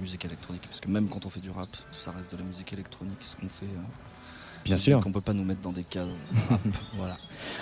musique 0.00 0.24
électronique, 0.24 0.62
parce 0.66 0.80
que 0.80 0.88
même 0.88 1.08
quand 1.08 1.26
on 1.26 1.30
fait 1.30 1.40
du 1.40 1.50
rap, 1.50 1.68
ça 1.92 2.12
reste 2.12 2.30
de 2.32 2.36
la 2.36 2.44
musique 2.44 2.72
électronique, 2.72 3.18
ce 3.20 3.36
qu'on 3.36 3.48
fait. 3.48 3.66
euh. 3.66 3.82
Bien 4.64 4.76
sûr. 4.78 5.00
Qu'on 5.02 5.12
peut 5.12 5.20
pas 5.20 5.34
nous 5.34 5.44
mettre 5.44 5.60
dans 5.60 5.72
des 5.72 5.84
cases. 5.84 6.08
voilà. 6.96 7.18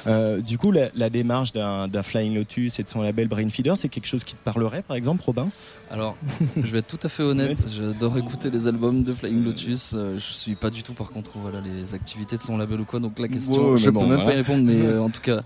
Euh, 0.06 0.40
du 0.40 0.56
coup, 0.56 0.70
la, 0.70 1.10
démarche 1.10 1.52
d'un 1.52 2.02
Flying 2.02 2.34
Lotus 2.34 2.78
et 2.78 2.84
de 2.84 2.88
son 2.88 3.02
label 3.02 3.26
Brainfeeder, 3.26 3.76
c'est 3.76 3.88
quelque 3.88 4.06
chose 4.06 4.22
qui 4.22 4.34
te 4.34 4.44
parlerait, 4.44 4.82
par 4.82 4.96
exemple, 4.96 5.20
Robin? 5.24 5.48
Alors, 5.90 6.16
je 6.56 6.70
vais 6.70 6.78
être 6.78 6.86
tout 6.86 7.00
à 7.02 7.08
fait 7.08 7.24
honnête. 7.24 7.58
J'adore 7.68 8.18
écouter 8.18 8.50
les 8.50 8.68
albums 8.68 9.02
de 9.02 9.12
Flying 9.12 9.42
Lotus. 9.42 9.96
Je 9.96 10.18
suis 10.20 10.54
pas 10.54 10.70
du 10.70 10.84
tout, 10.84 10.94
par 10.94 11.10
contre, 11.10 11.32
voilà, 11.38 11.60
les 11.60 11.92
activités 11.92 12.36
de 12.36 12.42
son 12.42 12.56
label 12.56 12.80
ou 12.80 12.84
quoi. 12.84 13.00
Donc 13.00 13.18
la 13.18 13.26
question, 13.26 13.76
je 13.76 13.90
peux 13.90 14.06
même 14.06 14.22
pas 14.22 14.34
y 14.34 14.36
répondre, 14.36 14.62
mais 14.62 14.96
en 14.98 15.10
tout 15.10 15.20
cas, 15.20 15.42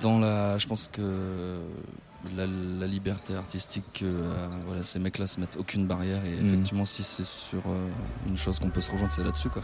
dans 0.00 0.18
la, 0.18 0.58
je 0.58 0.66
pense 0.66 0.88
que 0.88 1.58
la, 2.36 2.46
liberté 2.86 3.34
artistique, 3.34 4.04
voilà, 4.66 4.82
ces 4.82 4.98
mecs-là 4.98 5.26
se 5.26 5.40
mettent 5.40 5.56
aucune 5.56 5.86
barrière 5.86 6.24
et 6.24 6.36
mm. 6.36 6.46
effectivement, 6.46 6.84
si 6.84 7.02
c'est 7.02 7.24
sur 7.24 7.62
une 8.26 8.36
chose 8.36 8.58
qu'on 8.58 8.70
peut 8.70 8.80
se 8.80 8.90
rejoindre, 8.90 9.12
c'est 9.12 9.24
là-dessus, 9.24 9.50
quoi. 9.50 9.62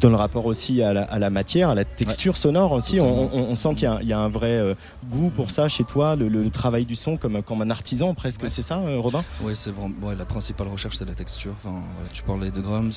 Dans 0.00 0.10
le 0.10 0.16
rapport 0.16 0.46
aussi 0.46 0.82
à 0.82 0.92
la, 0.92 1.30
matière, 1.30 1.70
à 1.70 1.74
la 1.74 1.84
texture 1.84 2.36
sonore 2.36 2.72
aussi, 2.72 3.00
on, 3.00 3.54
sent 3.54 3.74
qu'il 3.74 3.88
y, 4.02 4.12
a 4.12 4.18
un 4.18 4.28
vrai 4.28 4.50
euh, 4.50 4.74
goût 5.08 5.30
pour 5.30 5.50
ça 5.50 5.68
chez 5.68 5.84
toi, 5.84 6.16
le, 6.16 6.50
travail 6.50 6.84
du 6.84 6.94
son 6.94 7.16
comme, 7.16 7.42
comme 7.42 7.62
un 7.62 7.70
artisan 7.70 8.14
presque, 8.14 8.50
c'est 8.50 8.62
ça 8.62 8.78
euh, 8.78 8.98
Robin? 8.98 9.24
Oui, 9.42 9.56
c'est 9.56 9.70
vraiment 9.70 10.12
la 10.12 10.24
principale 10.24 10.68
recherche 10.68 10.96
c'est 10.96 11.04
la 11.04 11.14
texture. 11.14 11.54
Enfin, 11.56 11.80
tu 12.12 12.22
parlais 12.22 12.50
de 12.50 12.60
Grums. 12.60 12.90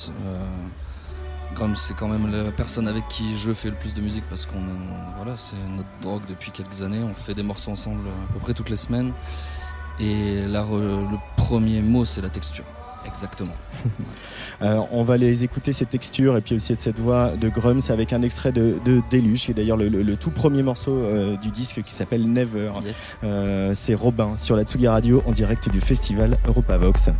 Grums, 1.54 1.76
c'est 1.76 1.94
quand 1.94 2.08
même 2.08 2.30
la 2.30 2.52
personne 2.52 2.88
avec 2.88 3.08
qui 3.08 3.38
je 3.38 3.52
fais 3.52 3.70
le 3.70 3.76
plus 3.76 3.94
de 3.94 4.00
musique 4.00 4.24
parce 4.28 4.46
qu'on 4.46 4.60
voilà, 5.16 5.36
c'est 5.36 5.56
notre 5.68 5.88
drogue 6.02 6.22
depuis 6.28 6.50
quelques 6.50 6.82
années. 6.82 7.00
On 7.02 7.14
fait 7.14 7.34
des 7.34 7.42
morceaux 7.42 7.70
ensemble 7.70 8.08
à 8.08 8.32
peu 8.32 8.38
près 8.38 8.52
toutes 8.52 8.70
les 8.70 8.76
semaines. 8.76 9.12
Et 9.98 10.46
là, 10.46 10.64
le 10.70 11.16
premier 11.36 11.80
mot, 11.80 12.04
c'est 12.04 12.20
la 12.20 12.28
texture. 12.28 12.64
Exactement. 13.06 13.54
Euh, 14.62 14.80
on 14.90 15.04
va 15.04 15.18
les 15.18 15.44
écouter 15.44 15.74
ces 15.74 15.84
textures 15.84 16.34
et 16.38 16.40
puis 16.40 16.54
aussi 16.54 16.74
cette 16.76 16.98
voix 16.98 17.32
de 17.36 17.50
Grums 17.50 17.82
avec 17.90 18.14
un 18.14 18.22
extrait 18.22 18.52
de, 18.52 18.78
de 18.86 19.02
Déluge, 19.10 19.42
qui 19.42 19.50
est 19.50 19.54
d'ailleurs 19.54 19.76
le, 19.76 20.16
tout 20.16 20.30
premier 20.30 20.62
morceau 20.62 20.94
euh, 20.94 21.36
du 21.36 21.50
disque 21.50 21.82
qui 21.82 21.92
s'appelle 21.92 22.26
Never. 22.26 22.72
Euh, 23.22 23.72
c'est 23.74 23.94
Robin 23.94 24.38
sur 24.38 24.56
la 24.56 24.62
Tsugi 24.62 24.88
Radio 24.88 25.22
en 25.26 25.32
direct 25.32 25.68
du 25.68 25.82
festival 25.82 26.38
Europavox. 26.48 27.02
ce 27.04 27.10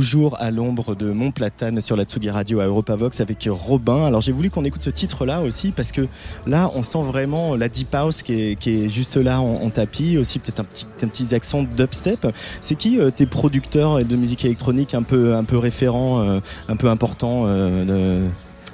toujours 0.00 0.34
à 0.40 0.50
l'ombre 0.50 0.94
de 0.94 1.12
Mont 1.12 1.30
Platane 1.30 1.78
sur 1.82 1.94
la 1.94 2.04
Tsugi 2.04 2.30
Radio 2.30 2.60
à 2.60 2.64
Europavox 2.64 3.20
avec 3.20 3.46
Robin. 3.50 4.06
Alors 4.06 4.22
j'ai 4.22 4.32
voulu 4.32 4.48
qu'on 4.48 4.64
écoute 4.64 4.80
ce 4.80 4.88
titre-là 4.88 5.42
aussi 5.42 5.72
parce 5.72 5.92
que 5.92 6.08
là 6.46 6.70
on 6.74 6.80
sent 6.80 7.02
vraiment 7.02 7.54
la 7.54 7.68
deep 7.68 7.94
house 7.94 8.22
qui 8.22 8.32
est, 8.32 8.58
qui 8.58 8.70
est 8.70 8.88
juste 8.88 9.18
là 9.18 9.42
en, 9.42 9.68
tapis, 9.68 10.16
aussi 10.16 10.38
peut-être 10.38 10.60
un 10.60 10.64
petit, 10.64 10.86
un 11.02 11.08
petit 11.08 11.34
accent 11.34 11.64
dubstep. 11.64 12.26
C'est 12.62 12.76
qui 12.76 12.98
euh, 12.98 13.10
tes 13.10 13.26
producteurs 13.26 14.02
de 14.02 14.16
musique 14.16 14.42
électronique 14.46 14.94
un 14.94 15.02
peu, 15.02 15.34
un 15.34 15.44
peu 15.44 15.58
référents, 15.58 16.22
euh, 16.22 16.40
un 16.70 16.76
peu 16.76 16.88
importants 16.88 17.42
euh, 17.44 18.26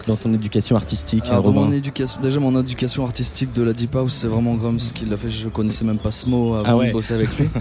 dans 0.07 0.15
ton 0.15 0.33
éducation 0.33 0.77
artistique 0.77 1.25
Alors, 1.27 1.53
mon 1.53 1.73
éducation, 1.73 2.23
Déjà, 2.23 2.39
mon 2.39 2.57
éducation 2.61 3.05
artistique 3.05 3.53
de 3.53 3.65
la 3.65 3.73
Deep 3.73 3.97
House, 3.97 4.15
c'est 4.15 4.29
vraiment 4.29 4.55
Grums 4.55 4.79
qui 4.95 5.07
l'a 5.07 5.17
fait. 5.17 5.31
Je 5.31 5.49
connaissais 5.49 5.85
même 5.85 5.99
pas 5.99 6.13
ce 6.13 6.29
mot 6.29 6.55
avant 6.55 6.83
ah 6.83 6.87
de 6.87 6.93
bosser 6.93 7.15
avec 7.15 7.37
lui. 7.37 7.49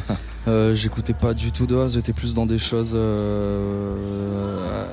euh, 0.47 0.75
J'écoutais 0.75 1.13
pas 1.13 1.33
du 1.33 1.51
tout 1.51 1.65
de 1.65 1.75
house, 1.75 1.93
j'étais 1.93 2.13
plus 2.13 2.33
dans 2.33 2.45
des 2.45 2.57
choses. 2.57 2.93
Euh, 2.95 4.85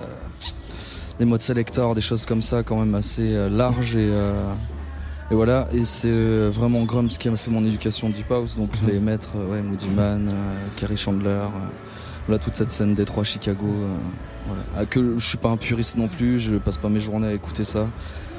des 1.19 1.25
modes 1.25 1.43
selector, 1.43 1.95
des 1.95 2.01
choses 2.01 2.27
comme 2.27 2.43
ça, 2.43 2.63
quand 2.63 2.79
même 2.79 2.95
assez 2.95 3.35
euh, 3.35 3.49
larges 3.49 3.97
et. 3.97 4.11
Euh, 4.13 4.53
et 5.31 5.35
voilà, 5.35 5.67
et 5.73 5.87
c'est 5.87 6.49
vraiment 6.51 6.83
Grums 6.83 7.09
qui 7.09 7.27
a 7.27 7.37
fait 7.37 7.51
mon 7.51 7.65
éducation 7.65 8.11
Deep 8.11 8.31
House, 8.31 8.55
donc 8.55 8.71
mhm. 8.83 8.89
les 8.91 9.01
maîtres, 9.01 9.31
ouais, 9.51 9.63
Moody 9.63 9.89
Man, 9.89 10.31
Kerry 10.77 10.99
Chandler, 10.99 11.39
voilà 12.27 12.39
toute 12.39 12.55
cette 12.55 12.71
scène 12.71 12.95
Détroit, 12.95 13.25
Chicago. 13.25 13.67
Voilà. 14.47 14.63
Ah, 14.77 14.85
que 14.85 15.19
je 15.19 15.27
suis 15.27 15.39
pas 15.39 15.49
un 15.49 15.57
puriste 15.57 15.97
non 15.97 16.09
plus, 16.09 16.39
je 16.39 16.57
passe 16.57 16.77
pas 16.77 16.89
mes 16.89 17.01
journées 17.01 17.29
à 17.29 17.33
écouter 17.33 17.65
ça. 17.65 17.87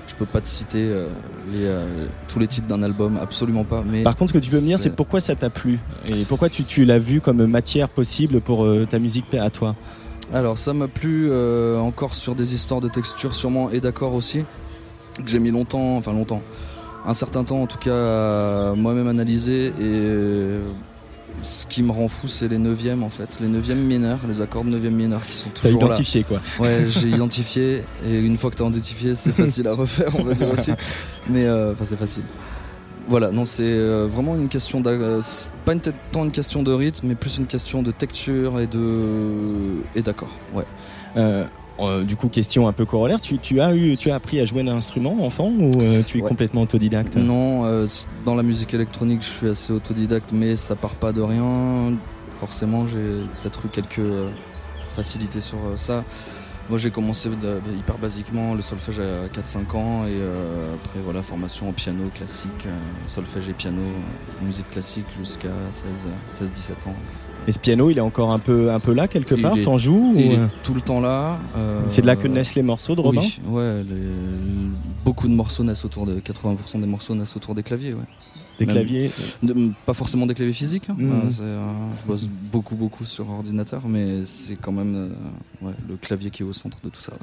Je 0.07 0.15
peux 0.15 0.25
pas 0.25 0.41
te 0.41 0.47
citer 0.47 0.85
euh, 0.85 1.09
les, 1.51 1.65
euh, 1.65 2.07
tous 2.27 2.37
les 2.37 2.47
titres 2.47 2.67
d'un 2.67 2.83
album, 2.83 3.17
absolument 3.21 3.63
pas. 3.63 3.83
Mais 3.85 4.03
Par 4.03 4.15
contre, 4.15 4.31
ce 4.33 4.37
que 4.37 4.43
tu 4.43 4.51
peux 4.51 4.57
me 4.59 4.65
dire, 4.65 4.77
c'est 4.77 4.95
pourquoi 4.95 5.19
ça 5.19 5.35
t'a 5.35 5.49
plu? 5.49 5.79
Et 6.07 6.25
pourquoi 6.25 6.49
tu, 6.49 6.63
tu 6.63 6.85
l'as 6.85 6.99
vu 6.99 7.21
comme 7.21 7.45
matière 7.45 7.89
possible 7.89 8.41
pour 8.41 8.65
euh, 8.65 8.85
ta 8.89 8.99
musique 8.99 9.33
à 9.33 9.49
toi. 9.49 9.75
Alors, 10.33 10.57
ça 10.57 10.73
m'a 10.73 10.87
plu 10.87 11.31
encore 11.77 12.15
sur 12.15 12.33
des 12.33 12.53
histoires 12.53 12.81
de 12.81 12.87
texture, 12.87 13.35
sûrement 13.35 13.69
et 13.69 13.81
d'accord 13.81 14.13
aussi, 14.13 14.45
que 15.17 15.27
j'ai 15.27 15.39
mis 15.39 15.51
longtemps, 15.51 15.97
enfin 15.97 16.13
longtemps, 16.13 16.41
un 17.05 17.13
certain 17.13 17.43
temps 17.43 17.61
en 17.61 17.67
tout 17.67 17.77
cas 17.77 18.71
à 18.71 18.73
moi-même 18.75 19.07
analyser 19.07 19.73
et 19.79 20.59
ce 21.41 21.65
qui 21.65 21.83
me 21.83 21.91
rend 21.91 22.07
fou, 22.07 22.27
c'est 22.27 22.47
les 22.47 22.57
neuvièmes 22.57 23.03
en 23.03 23.09
fait, 23.09 23.39
les 23.41 23.47
neuvièmes 23.47 23.83
mineurs, 23.83 24.19
les 24.27 24.41
accords 24.41 24.63
de 24.63 24.69
neuvième 24.69 24.95
mineur 24.95 25.21
qui 25.25 25.35
sont 25.35 25.49
toujours 25.49 25.79
T'as 25.79 25.85
identifié 25.87 26.23
quoi 26.23 26.41
Ouais, 26.59 26.85
j'ai 26.87 27.07
identifié 27.07 27.83
et 28.05 28.19
une 28.19 28.37
fois 28.37 28.51
que 28.51 28.55
t'as 28.55 28.65
identifié, 28.65 29.15
c'est 29.15 29.33
facile 29.33 29.67
à 29.67 29.73
refaire, 29.73 30.11
on 30.17 30.23
va 30.23 30.33
dire 30.33 30.49
aussi. 30.49 30.71
Mais 31.29 31.45
euh, 31.45 31.73
enfin, 31.73 31.85
c'est 31.85 31.97
facile. 31.97 32.23
Voilà, 33.07 33.31
non, 33.31 33.45
c'est 33.45 33.63
euh, 33.63 34.07
vraiment 34.07 34.35
une 34.35 34.47
question 34.47 34.79
de, 34.79 34.89
euh, 34.89 35.21
pas 35.65 35.73
une, 35.73 35.81
tant 36.11 36.23
une 36.23 36.31
question 36.31 36.63
de 36.63 36.71
rythme, 36.71 37.07
mais 37.07 37.15
plus 37.15 37.37
une 37.37 37.47
question 37.47 37.81
de 37.83 37.91
texture 37.91 38.59
et 38.59 38.67
de 38.67 39.81
et 39.95 40.01
d'accord. 40.01 40.31
Ouais. 40.53 40.65
Euh, 41.17 42.03
du 42.03 42.15
coup, 42.15 42.29
question 42.29 42.67
un 42.67 42.71
peu 42.71 42.85
corollaire, 42.85 43.19
tu, 43.19 43.59
as 43.59 43.75
eu, 43.75 43.97
tu 43.97 44.11
as 44.11 44.15
appris 44.15 44.39
à 44.39 44.45
jouer 44.45 44.61
un 44.61 44.67
instrument 44.67 45.17
enfant 45.25 45.51
ou 45.59 45.71
euh, 45.81 46.03
tu 46.05 46.19
es 46.19 46.21
complètement 46.21 46.61
autodidacte? 46.61 47.17
Non, 47.17 47.85
dans 48.25 48.35
la 48.35 48.43
musique 48.43 48.73
électronique, 48.73 49.21
je 49.21 49.27
suis 49.27 49.49
assez 49.49 49.73
autodidacte, 49.73 50.31
mais 50.31 50.55
ça 50.55 50.75
part 50.75 50.95
pas 50.95 51.11
de 51.11 51.21
rien. 51.21 51.97
Forcément, 52.39 52.85
j'ai 52.85 53.23
peut-être 53.41 53.65
eu 53.65 53.69
quelques 53.69 54.31
facilités 54.95 55.41
sur 55.41 55.57
ça. 55.75 56.05
Moi, 56.69 56.77
j'ai 56.77 56.91
commencé 56.91 57.29
hyper 57.77 57.97
basiquement 57.97 58.53
le 58.53 58.61
solfège 58.61 58.99
à 58.99 59.27
4-5 59.27 59.75
ans 59.75 60.05
et 60.05 60.17
après, 60.75 60.99
voilà, 61.03 61.21
formation 61.21 61.69
en 61.69 61.73
piano 61.73 62.03
classique, 62.15 62.67
solfège 63.05 63.49
et 63.49 63.53
piano, 63.53 63.81
musique 64.41 64.69
classique 64.69 65.05
jusqu'à 65.19 65.49
16-17 65.71 66.87
ans. 66.89 66.95
Et 67.45 67.51
ce 67.51 67.59
piano, 67.59 67.89
il 67.89 67.97
est 67.97 68.01
encore 68.01 68.31
un 68.31 68.39
peu, 68.39 68.71
un 68.71 68.79
peu 68.79 68.93
là 68.93 69.09
quelque 69.09 69.35
part? 69.35 69.55
T'en 69.61 69.77
joues 69.77 70.13
Il 70.15 70.31
est 70.31 70.39
tout 70.63 70.73
le 70.73 70.79
temps 70.79 71.01
là. 71.01 71.39
Euh, 71.57 71.81
c'est 71.87 72.01
de 72.01 72.07
là 72.07 72.15
que 72.15 72.27
naissent 72.29 72.55
les 72.55 72.63
morceaux 72.63 72.95
de 72.95 73.01
Robin? 73.01 73.19
Oui, 73.19 73.39
ouais, 73.45 73.83
beaucoup 75.03 75.27
de 75.27 75.33
morceaux 75.33 75.63
naissent 75.63 75.85
autour 75.85 76.05
de 76.05 76.19
80% 76.19 76.79
des 76.79 76.87
morceaux 76.87 77.15
naissent 77.15 77.35
autour 77.35 77.55
des 77.55 77.63
claviers, 77.63 77.93
ouais. 77.93 78.05
Des 78.59 78.67
claviers 78.67 79.11
Pas 79.85 79.93
forcément 79.93 80.27
des 80.27 80.35
claviers 80.35 80.53
physiques. 80.53 80.89
Hein. 80.89 80.95
Mmh. 80.97 81.29
Euh, 81.41 81.71
je 82.01 82.07
bosse 82.07 82.27
beaucoup, 82.27 82.75
beaucoup 82.75 83.03
sur 83.03 83.29
ordinateur, 83.29 83.87
mais 83.87 84.25
c'est 84.25 84.55
quand 84.55 84.71
même 84.71 85.15
euh, 85.63 85.71
le 85.89 85.95
clavier 85.97 86.29
qui 86.29 86.43
est 86.43 86.45
au 86.45 86.53
centre 86.53 86.77
de 86.83 86.89
tout 86.89 87.01
ça. 87.01 87.13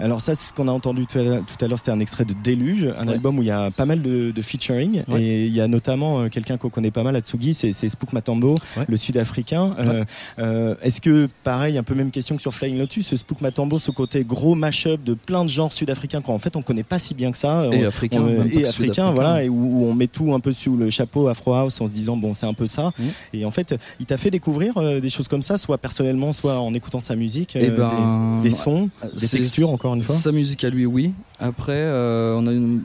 Alors 0.00 0.20
ça, 0.20 0.34
c'est 0.34 0.48
ce 0.48 0.54
qu'on 0.54 0.68
a 0.68 0.72
entendu 0.72 1.06
tout 1.06 1.18
à 1.18 1.22
l'heure, 1.68 1.78
c'était 1.78 1.90
un 1.90 2.00
extrait 2.00 2.24
de 2.24 2.32
Déluge, 2.32 2.88
un 2.96 3.08
album 3.08 3.38
où 3.38 3.42
il 3.42 3.48
y 3.48 3.50
a 3.50 3.70
pas 3.70 3.84
mal 3.84 4.02
de, 4.02 4.42
featuring, 4.42 5.02
et 5.16 5.46
il 5.46 5.54
y 5.54 5.60
a 5.60 5.68
notamment 5.68 6.20
euh, 6.20 6.28
quelqu'un 6.28 6.56
qu'on 6.56 6.70
connaît 6.70 6.90
pas 6.90 7.02
mal 7.02 7.14
à 7.14 7.20
Tsugi, 7.20 7.54
c'est 7.54 7.88
Spook 7.88 8.12
Matambo, 8.12 8.54
le 8.88 8.96
sud-africain. 8.96 9.74
Euh, 9.78 10.04
euh, 10.38 10.74
est-ce 10.82 11.00
que, 11.00 11.28
pareil, 11.44 11.76
un 11.78 11.82
peu 11.82 11.94
même 11.94 12.10
question 12.10 12.36
que 12.36 12.42
sur 12.42 12.54
Flying 12.54 12.78
Lotus, 12.78 13.06
ce 13.06 13.16
Spook 13.16 13.40
Matambo, 13.40 13.78
ce 13.78 13.90
côté 13.90 14.24
gros 14.24 14.54
mash-up 14.54 15.02
de 15.04 15.14
plein 15.14 15.44
de 15.44 15.50
genres 15.50 15.72
sud-africains 15.72 16.20
qu'en 16.20 16.38
fait 16.38 16.56
on 16.56 16.62
connaît 16.62 16.82
pas 16.82 16.98
si 16.98 17.14
bien 17.14 17.32
que 17.32 17.38
ça, 17.38 17.66
et 17.72 17.84
africain, 17.84 18.24
et 18.50 18.66
africain, 18.66 19.10
voilà, 19.10 19.44
et 19.44 19.48
où, 19.48 19.84
on 19.84 19.94
met 19.94 20.06
tout 20.06 20.32
un 20.34 20.40
peu 20.40 20.52
sous 20.52 20.76
le 20.76 20.90
chapeau 20.90 21.28
Afro 21.28 21.54
House 21.54 21.80
en 21.80 21.86
se 21.86 21.92
disant 21.92 22.16
bon 22.16 22.34
c'est 22.34 22.46
un 22.46 22.54
peu 22.54 22.66
ça, 22.66 22.92
mmh. 22.98 23.02
et 23.34 23.44
en 23.44 23.50
fait 23.50 23.74
il 23.98 24.06
t'a 24.06 24.16
fait 24.16 24.30
découvrir 24.30 25.00
des 25.00 25.10
choses 25.10 25.28
comme 25.28 25.42
ça, 25.42 25.56
soit 25.56 25.78
personnellement, 25.78 26.32
soit 26.32 26.58
en 26.58 26.72
écoutant 26.74 27.00
sa 27.00 27.16
musique, 27.16 27.56
eh 27.56 27.70
ben, 27.70 28.40
des, 28.42 28.50
sons, 28.50 28.88
des 29.16 29.28
textures 29.28 29.70
encore 29.70 29.89
sa 30.02 30.32
musique 30.32 30.64
à 30.64 30.70
lui, 30.70 30.86
oui. 30.86 31.12
Après, 31.38 31.72
euh, 31.72 32.34
on 32.36 32.46
a 32.46 32.52
une, 32.52 32.82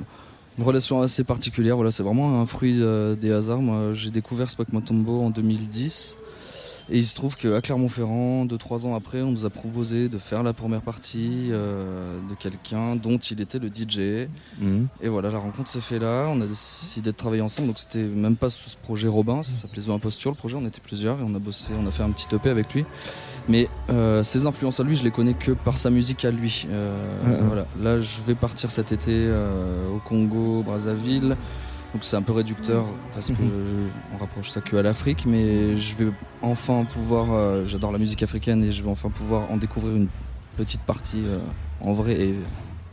relation 0.60 1.02
assez 1.02 1.24
particulière. 1.24 1.76
Voilà, 1.76 1.92
c'est 1.92 2.04
vraiment 2.04 2.40
un 2.42 2.46
fruit 2.46 2.78
euh, 2.82 3.16
des 3.16 3.32
hasards. 3.32 3.62
Moi, 3.62 3.94
j'ai 3.94 4.10
découvert 4.10 4.50
Spock 4.50 4.72
Motombo 4.72 5.22
en 5.22 5.30
2010. 5.30 6.16
Et 6.90 7.00
il 7.00 7.06
se 7.06 7.16
trouve 7.16 7.36
qu'à 7.36 7.62
Clermont-Ferrand, 7.62 8.46
deux 8.46 8.58
trois 8.58 8.86
ans 8.86 8.96
après, 8.96 9.22
on 9.22 9.32
nous 9.32 9.46
a 9.46 9.50
proposé 9.50 10.08
de 10.08 10.18
faire 10.20 10.44
la 10.44 10.54
première 10.54 10.82
partie 10.82 11.50
euh, 11.50 12.20
de 12.30 12.36
quelqu'un 12.36 12.96
dont 12.96 13.18
il 13.18 13.42
était 13.42 13.58
le 13.58 13.70
DJ. 13.70 14.30
Mhm. 14.60 14.88
Et 15.02 15.10
voilà, 15.10 15.32
la 15.32 15.40
rencontre 15.40 15.68
s'est 15.68 15.82
fait 15.82 15.98
là. 15.98 16.28
On 16.30 16.40
a 16.42 16.48
décidé 16.48 17.12
de 17.12 17.16
travailler 17.16 17.42
ensemble. 17.42 17.70
Donc 17.70 17.80
c'était 17.80 18.04
même 18.04 18.36
pas 18.36 18.50
sous 18.50 18.70
ce 18.70 18.78
projet 18.78 19.08
Robin, 19.08 19.42
ça 19.42 19.52
s'appelait 19.52 19.82
The 19.82 19.90
Imposture. 19.90 20.32
Le 20.32 20.38
projet, 20.38 20.58
on 20.60 20.66
était 20.66 20.82
plusieurs 20.82 21.20
et 21.20 21.24
on 21.24 21.34
a 21.34 21.40
bossé, 21.40 21.74
on 21.80 21.88
a 21.88 21.92
fait 21.92 22.04
un 22.04 22.12
petit 22.12 22.28
EP 22.34 22.50
avec 22.50 22.74
lui. 22.74 22.86
Mais 23.48 23.68
euh, 23.90 24.24
ses 24.24 24.46
influences 24.46 24.80
à 24.80 24.84
lui, 24.84 24.96
je 24.96 25.04
les 25.04 25.12
connais 25.12 25.34
que 25.34 25.52
par 25.52 25.78
sa 25.78 25.90
musique 25.90 26.24
à 26.24 26.32
lui. 26.32 26.68
Euh, 26.70 27.40
voilà. 27.48 27.66
Là, 27.82 28.00
je 28.00 28.22
vais 28.28 28.36
partir 28.36 28.70
cet 28.70 28.92
été 28.92 29.28
au 29.94 30.00
Congo, 30.00 30.62
Brazzaville. 30.64 31.36
Donc 31.96 32.04
c'est 32.04 32.18
un 32.18 32.22
peu 32.22 32.34
réducteur 32.34 32.86
parce 33.14 33.28
qu'on 33.28 33.42
mhm. 33.42 33.90
rapproche 34.20 34.50
ça 34.50 34.60
que 34.60 34.76
à 34.76 34.82
l'Afrique, 34.82 35.26
mais 35.26 35.78
je 35.78 35.96
vais 35.96 36.12
enfin 36.42 36.84
pouvoir, 36.84 37.32
euh, 37.32 37.66
j'adore 37.68 37.94
la 37.94 38.00
musique 38.00 38.22
africaine 38.22 38.66
et 38.66 38.74
je 38.74 38.84
vais 38.84 38.90
enfin 38.90 39.10
pouvoir 39.10 39.50
en 39.50 39.56
découvrir 39.56 39.96
une 39.96 40.10
petite 40.58 40.82
partie 40.82 41.24
euh, 41.26 41.38
en 41.80 41.94
vrai 41.94 42.20
et 42.20 42.36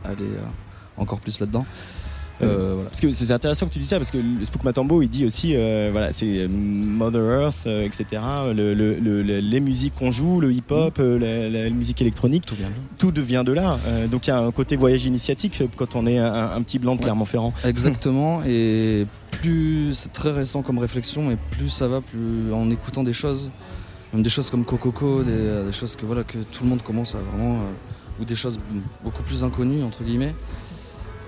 aller 0.05 0.23
euh, 0.23 0.45
encore 0.95 1.19
plus 1.19 1.41
là-dedans. 1.41 1.65
Euh, 2.41 2.83
parce 2.83 2.99
que 2.99 3.11
c'est 3.11 3.31
intéressant 3.31 3.67
que 3.67 3.73
tu 3.73 3.79
dis 3.79 3.85
ça 3.85 3.97
parce 3.97 4.11
que 4.11 4.17
Spook 4.41 4.63
Matambo 4.63 5.01
il 5.01 5.09
dit 5.09 5.25
aussi 5.25 5.55
euh, 5.55 5.89
voilà 5.91 6.11
c'est 6.11 6.47
Mother 6.47 7.41
Earth 7.41 7.63
euh, 7.67 7.85
etc 7.85 8.21
les 8.53 9.59
musiques 9.59 9.93
qu'on 9.95 10.09
joue 10.09 10.39
le 10.39 10.51
hip 10.51 10.63
hop 10.71 10.97
mm. 10.97 11.17
la, 11.17 11.69
musique 11.69 12.01
électronique 12.01 12.45
tout, 12.45 12.55
vient 12.55 12.71
tout 12.97 13.11
devient 13.11 13.43
de 13.45 13.51
là. 13.53 13.77
Donc 14.09 14.27
il 14.27 14.31
y 14.31 14.33
a 14.33 14.39
un 14.39 14.51
côté 14.51 14.75
voyage 14.75 15.05
initiatique 15.05 15.63
quand 15.75 15.95
on 15.95 16.07
est 16.07 16.17
un, 16.17 16.61
petit 16.63 16.79
blanc 16.79 16.95
de 16.95 17.01
Clermont-Ferrand. 17.01 17.53
Exactement 17.65 18.43
et 18.43 19.05
plus 19.31 19.93
c'est 19.93 20.11
très 20.11 20.31
récent 20.31 20.61
comme 20.61 20.79
réflexion 20.79 21.31
et 21.31 21.37
plus 21.51 21.69
ça 21.69 21.87
va 21.87 22.01
plus 22.01 22.51
en 22.53 22.69
écoutant 22.69 23.03
des 23.03 23.13
choses 23.13 23.51
même 24.11 24.23
des 24.23 24.29
choses 24.29 24.49
comme 24.49 24.65
Cococo 24.65 25.23
des, 25.23 25.65
des 25.65 25.71
choses 25.71 25.95
que 25.95 26.05
voilà 26.05 26.23
que 26.23 26.37
tout 26.37 26.63
le 26.63 26.69
monde 26.69 26.81
commence 26.81 27.15
à 27.15 27.19
vraiment 27.19 27.59
ou 28.19 28.25
des 28.25 28.35
choses 28.35 28.59
beaucoup 29.03 29.23
plus 29.23 29.43
inconnues 29.43 29.83
entre 29.83 30.03
guillemets 30.03 30.35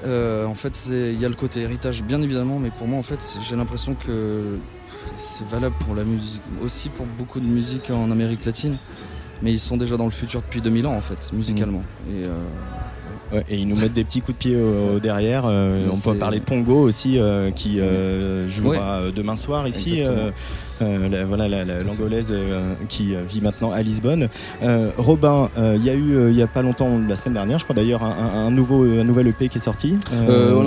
euh, 0.03 0.45
en 0.45 0.53
fait, 0.53 0.87
il 0.89 1.19
y 1.19 1.25
a 1.25 1.29
le 1.29 1.35
côté 1.35 1.61
héritage, 1.61 2.03
bien 2.03 2.21
évidemment, 2.21 2.59
mais 2.59 2.69
pour 2.69 2.87
moi, 2.87 2.99
en 2.99 3.03
fait, 3.03 3.37
j'ai 3.47 3.55
l'impression 3.55 3.95
que 3.95 4.57
c'est 5.17 5.47
valable 5.47 5.75
pour 5.79 5.95
la 5.95 6.03
musique, 6.03 6.41
aussi 6.63 6.89
pour 6.89 7.05
beaucoup 7.05 7.39
de 7.39 7.45
musique 7.45 7.89
en 7.89 8.11
Amérique 8.11 8.45
latine. 8.45 8.77
Mais 9.41 9.51
ils 9.51 9.59
sont 9.59 9.77
déjà 9.77 9.97
dans 9.97 10.05
le 10.05 10.11
futur 10.11 10.41
depuis 10.41 10.61
2000 10.61 10.87
ans, 10.87 10.95
en 10.95 11.01
fait, 11.01 11.31
musicalement. 11.33 11.83
Mmh. 12.07 12.11
Et, 12.11 12.25
euh, 13.33 13.41
et, 13.49 13.57
ils 13.57 13.67
nous 13.67 13.75
mettent 13.75 13.93
des 13.93 14.05
petits 14.05 14.21
coups 14.21 14.37
de 14.37 14.39
pied 14.39 15.01
derrière. 15.01 15.43
Euh, 15.45 15.89
on 15.91 15.99
peut 15.99 16.17
parler 16.17 16.39
de 16.39 16.45
Pongo 16.45 16.79
aussi, 16.79 17.19
qui 17.55 17.79
jouera 18.47 19.11
demain 19.13 19.35
soir 19.35 19.67
ici. 19.67 20.03
Euh, 20.81 21.25
voilà 21.27 21.47
l'angolaise 21.83 22.29
euh, 22.31 22.73
qui 22.89 23.15
vit 23.27 23.41
maintenant 23.41 23.71
à 23.71 23.81
Lisbonne. 23.81 24.29
Euh, 24.61 24.91
Robin, 24.97 25.49
il 25.57 25.83
y 25.83 25.89
a 25.89 25.93
eu 25.93 26.29
il 26.29 26.35
y 26.35 26.41
a 26.41 26.47
pas 26.47 26.61
longtemps, 26.61 26.99
la 27.07 27.15
semaine 27.15 27.33
dernière, 27.33 27.59
je 27.59 27.63
crois 27.63 27.75
d'ailleurs, 27.75 28.03
un, 28.03 28.51
nouveau 28.51 28.83
un 28.83 29.03
nouvel 29.03 29.27
EP 29.27 29.49
qui 29.49 29.57
est 29.57 29.61
sorti. 29.61 29.97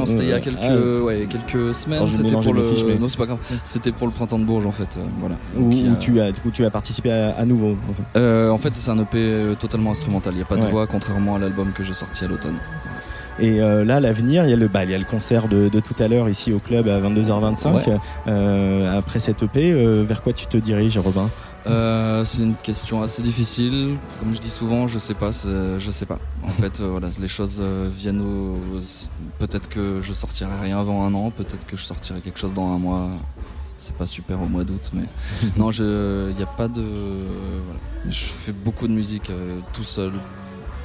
c'était 0.07 0.23
il 0.23 0.29
y 0.29 0.33
a 0.33 0.41
quelques 0.41 0.59
ah, 0.63 1.27
quelques 1.29 1.75
semaines. 1.75 2.07
C'était 2.07 2.33
pour 2.33 2.55
le 2.55 2.99
non 2.99 3.09
c'est 3.09 3.19
pas 3.19 3.27
grave. 3.27 3.39
C'était 3.65 3.93
pour 3.93 4.07
le 4.07 4.13
printemps 4.13 4.39
de 4.39 4.45
Bourges 4.45 4.67
en 4.67 4.71
fait. 4.71 4.99
voilà. 5.21 5.37
Où, 5.57 5.71
tu 6.01 6.21
as 6.21 6.33
du 6.33 6.41
coup 6.41 6.51
tu 6.51 6.65
as 6.65 6.71
participé 6.71 7.11
à, 7.11 7.45
nouveau. 7.45 7.77
En 7.89 7.93
fait, 7.93 8.49
en 8.51 8.59
fait 8.59 8.77
c'est 8.77 8.91
un 8.91 8.99
EP 8.99 9.57
totalement 9.59 9.93
instrumental. 9.93 10.35
Il 10.35 10.37
n'y 10.37 10.43
a 10.43 10.47
pas 10.47 10.57
de 10.57 10.65
voix 10.65 10.87
contrairement 10.87 11.37
à 11.37 11.39
l'album 11.39 11.73
que 11.73 11.83
j'ai 11.83 11.93
sorti 11.93 12.25
à 12.25 12.29
l'automne. 12.29 12.59
Et 13.41 13.61
euh, 13.61 13.85
là, 13.85 14.01
l'avenir, 14.01 14.45
il 14.45 14.51
y 14.51 14.53
a 14.53 14.57
le, 14.57 14.69
bah, 14.69 14.85
il 14.85 14.91
y 14.91 14.95
a 14.95 14.99
le 14.99 15.05
concert 15.05 15.49
de, 15.49 15.69
de 15.69 15.81
tout 15.81 15.95
à 15.99 16.09
l'heure 16.09 16.29
ici 16.29 16.53
au 16.53 16.59
club 16.59 16.89
à 16.89 17.01
22h25. 17.01 17.99
Euh, 18.27 18.99
après 18.99 19.21
cette 19.21 19.43
EP, 19.43 19.73
euh, 19.73 20.03
vers 20.03 20.23
quoi 20.23 20.33
tu 20.33 20.47
te 20.47 20.57
diriges, 20.57 20.99
Robin? 20.99 21.29
C'est 22.25 22.43
une 22.43 22.55
question 22.55 23.03
assez 23.03 23.21
difficile. 23.21 23.97
Comme 24.21 24.35
je 24.35 24.41
dis 24.41 24.51
souvent, 24.51 24.87
je 24.87 24.99
sais 24.99 25.15
pas. 25.15 25.31
Je 25.31 25.91
sais 25.91 26.07
pas. 26.07 26.19
En 26.43 26.49
fait, 26.49 26.81
voilà, 26.81 27.11
les 27.21 27.29
choses 27.29 27.61
viennent 27.61 28.23
au. 28.23 28.59
Peut-être 29.39 29.69
que 29.69 30.01
je 30.01 30.13
sortirai 30.15 30.59
rien 30.61 30.81
avant 30.81 31.05
un 31.05 31.13
an. 31.13 31.31
Peut-être 31.31 31.67
que 31.67 31.77
je 31.77 31.83
sortirai 31.83 32.23
quelque 32.23 32.39
chose 32.39 32.55
dans 32.55 32.73
un 32.73 32.79
mois. 32.79 33.11
C'est 33.77 33.95
pas 33.95 34.07
super 34.07 34.41
au 34.41 34.47
mois 34.47 34.65
d'août, 34.65 34.91
mais 34.95 35.05
non, 35.59 35.71
il 35.71 36.35
n'y 36.35 36.43
a 36.43 36.47
pas 36.57 36.69
de. 36.69 36.81
Voilà. 36.81 37.81
Je 38.09 38.25
fais 38.25 38.53
beaucoup 38.53 38.89
de 38.89 38.95
musique 38.95 39.31
tout 39.75 39.85
seul, 39.85 40.13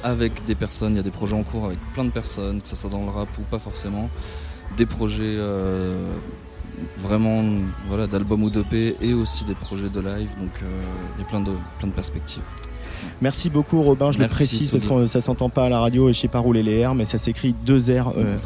avec 0.04 0.44
des 0.44 0.54
personnes. 0.54 0.92
Il 0.92 0.96
y 0.96 1.00
a 1.00 1.02
des 1.02 1.10
projets 1.10 1.34
en 1.34 1.42
cours 1.42 1.64
avec 1.64 1.78
plein 1.94 2.04
de 2.04 2.10
personnes, 2.10 2.62
que 2.62 2.68
ce 2.68 2.76
soit 2.76 2.90
dans 2.90 3.04
le 3.04 3.10
rap 3.10 3.28
ou 3.38 3.42
pas 3.42 3.58
forcément. 3.58 4.08
Des 4.76 4.86
projets 4.86 5.36
vraiment 6.96 7.42
voilà, 7.88 8.06
d'albums 8.06 8.42
ou 8.44 8.50
d'EP 8.50 8.96
et 9.00 9.14
aussi 9.14 9.44
des 9.44 9.54
projets 9.54 9.90
de 9.90 10.00
live. 10.00 10.30
Donc 10.38 10.52
euh, 10.62 10.82
il 11.16 11.22
y 11.22 11.24
a 11.24 11.28
plein 11.28 11.40
de 11.40 11.92
perspectives. 11.92 12.42
Merci 13.20 13.50
beaucoup 13.50 13.82
Robin, 13.82 14.10
je 14.12 14.18
le 14.18 14.28
précise 14.28 14.70
parce 14.70 14.84
que 14.84 15.06
ça 15.06 15.20
s'entend 15.20 15.48
pas 15.48 15.64
à 15.64 15.68
la 15.68 15.80
radio 15.80 16.08
et 16.08 16.12
je 16.12 16.20
sais 16.20 16.28
pas 16.28 16.38
rouler 16.38 16.62
les 16.62 16.84
R, 16.84 16.94
mais 16.94 17.04
ça 17.04 17.18
s'écrit 17.18 17.54
2 17.64 17.76
R, 18.00 18.12
euh, 18.16 18.36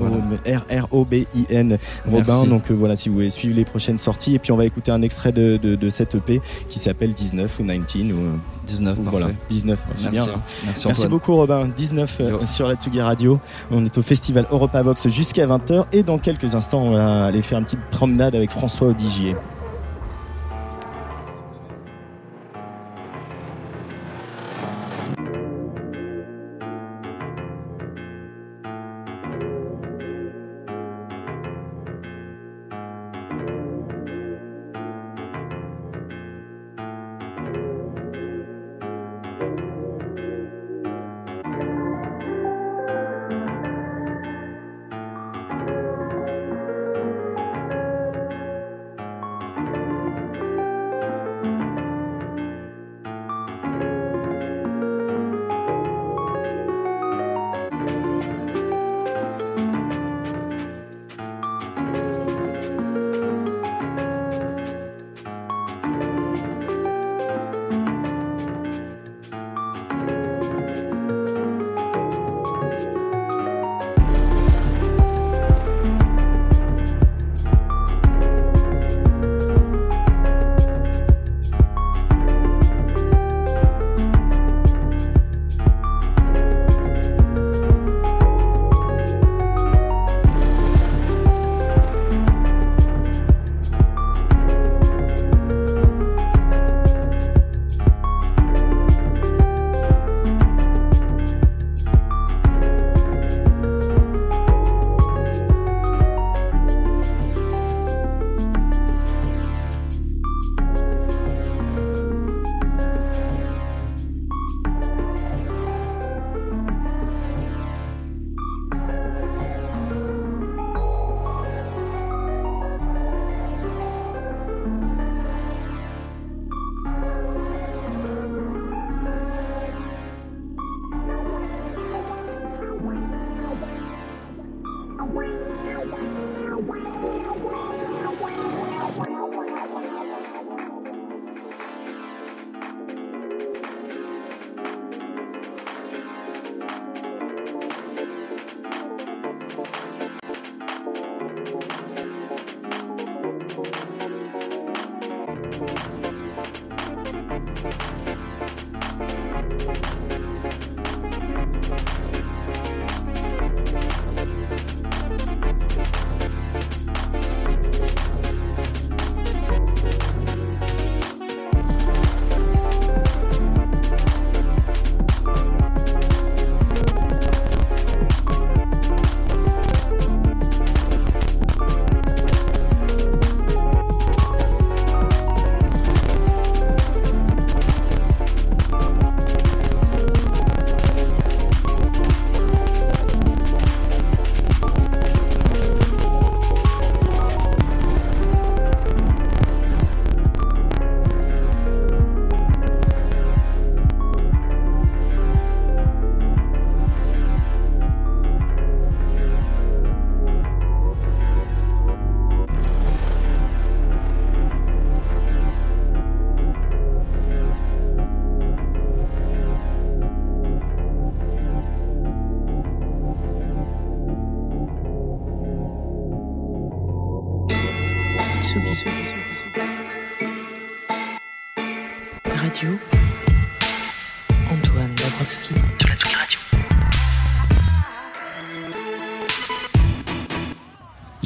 R, 0.47 0.85
R 0.85 0.89
O 0.93 1.05
B 1.05 1.15
I 1.35 1.47
N 1.51 1.79
Robin. 2.11 2.45
Donc 2.45 2.71
euh, 2.71 2.75
voilà, 2.75 2.97
si 2.97 3.09
vous 3.09 3.17
voulez 3.17 3.31
suivre 3.31 3.57
les 3.57 3.65
prochaines 3.65 3.99
sorties 3.99 4.35
et 4.35 4.39
puis 4.39 4.53
on 4.53 4.57
va 4.57 4.65
écouter 4.65 4.91
un 4.91 5.03
extrait 5.03 5.33
de, 5.33 5.57
de, 5.57 5.89
cette 5.89 6.15
EP 6.15 6.41
qui 6.69 6.79
s'appelle 6.79 7.15
19 7.15 7.59
ou 7.61 7.63
19 7.65 8.17
ou 8.17 8.67
19. 8.67 8.99
voilà, 9.05 9.29
19, 9.49 9.79
c'est 9.97 10.11
bien. 10.11 10.25
Hein. 10.25 10.43
Merci, 10.85 11.09
beaucoup 11.09 11.35
Robin. 11.35 11.67
19 11.67 12.21
sur 12.47 12.69
la 12.69 12.75
Tsugi 12.75 13.01
Radio. 13.01 13.41
On 13.71 13.85
est 13.85 13.97
au 13.97 14.03
festival 14.03 14.47
Europa 14.51 14.83
Vox 14.83 15.09
jusqu'à 15.09 15.47
20h 15.47 15.87
et 15.93 16.03
dans 16.03 16.19
quelques 16.19 16.55
instants 16.55 16.83
on 16.83 16.93
va 16.93 17.27
aller 17.27 17.43
faire 17.43 17.59
une 17.59 17.65
petite 17.65 17.85
promenade 17.91 18.35
avec 18.35 18.51
François 18.51 18.89
Odigier. 18.89 19.35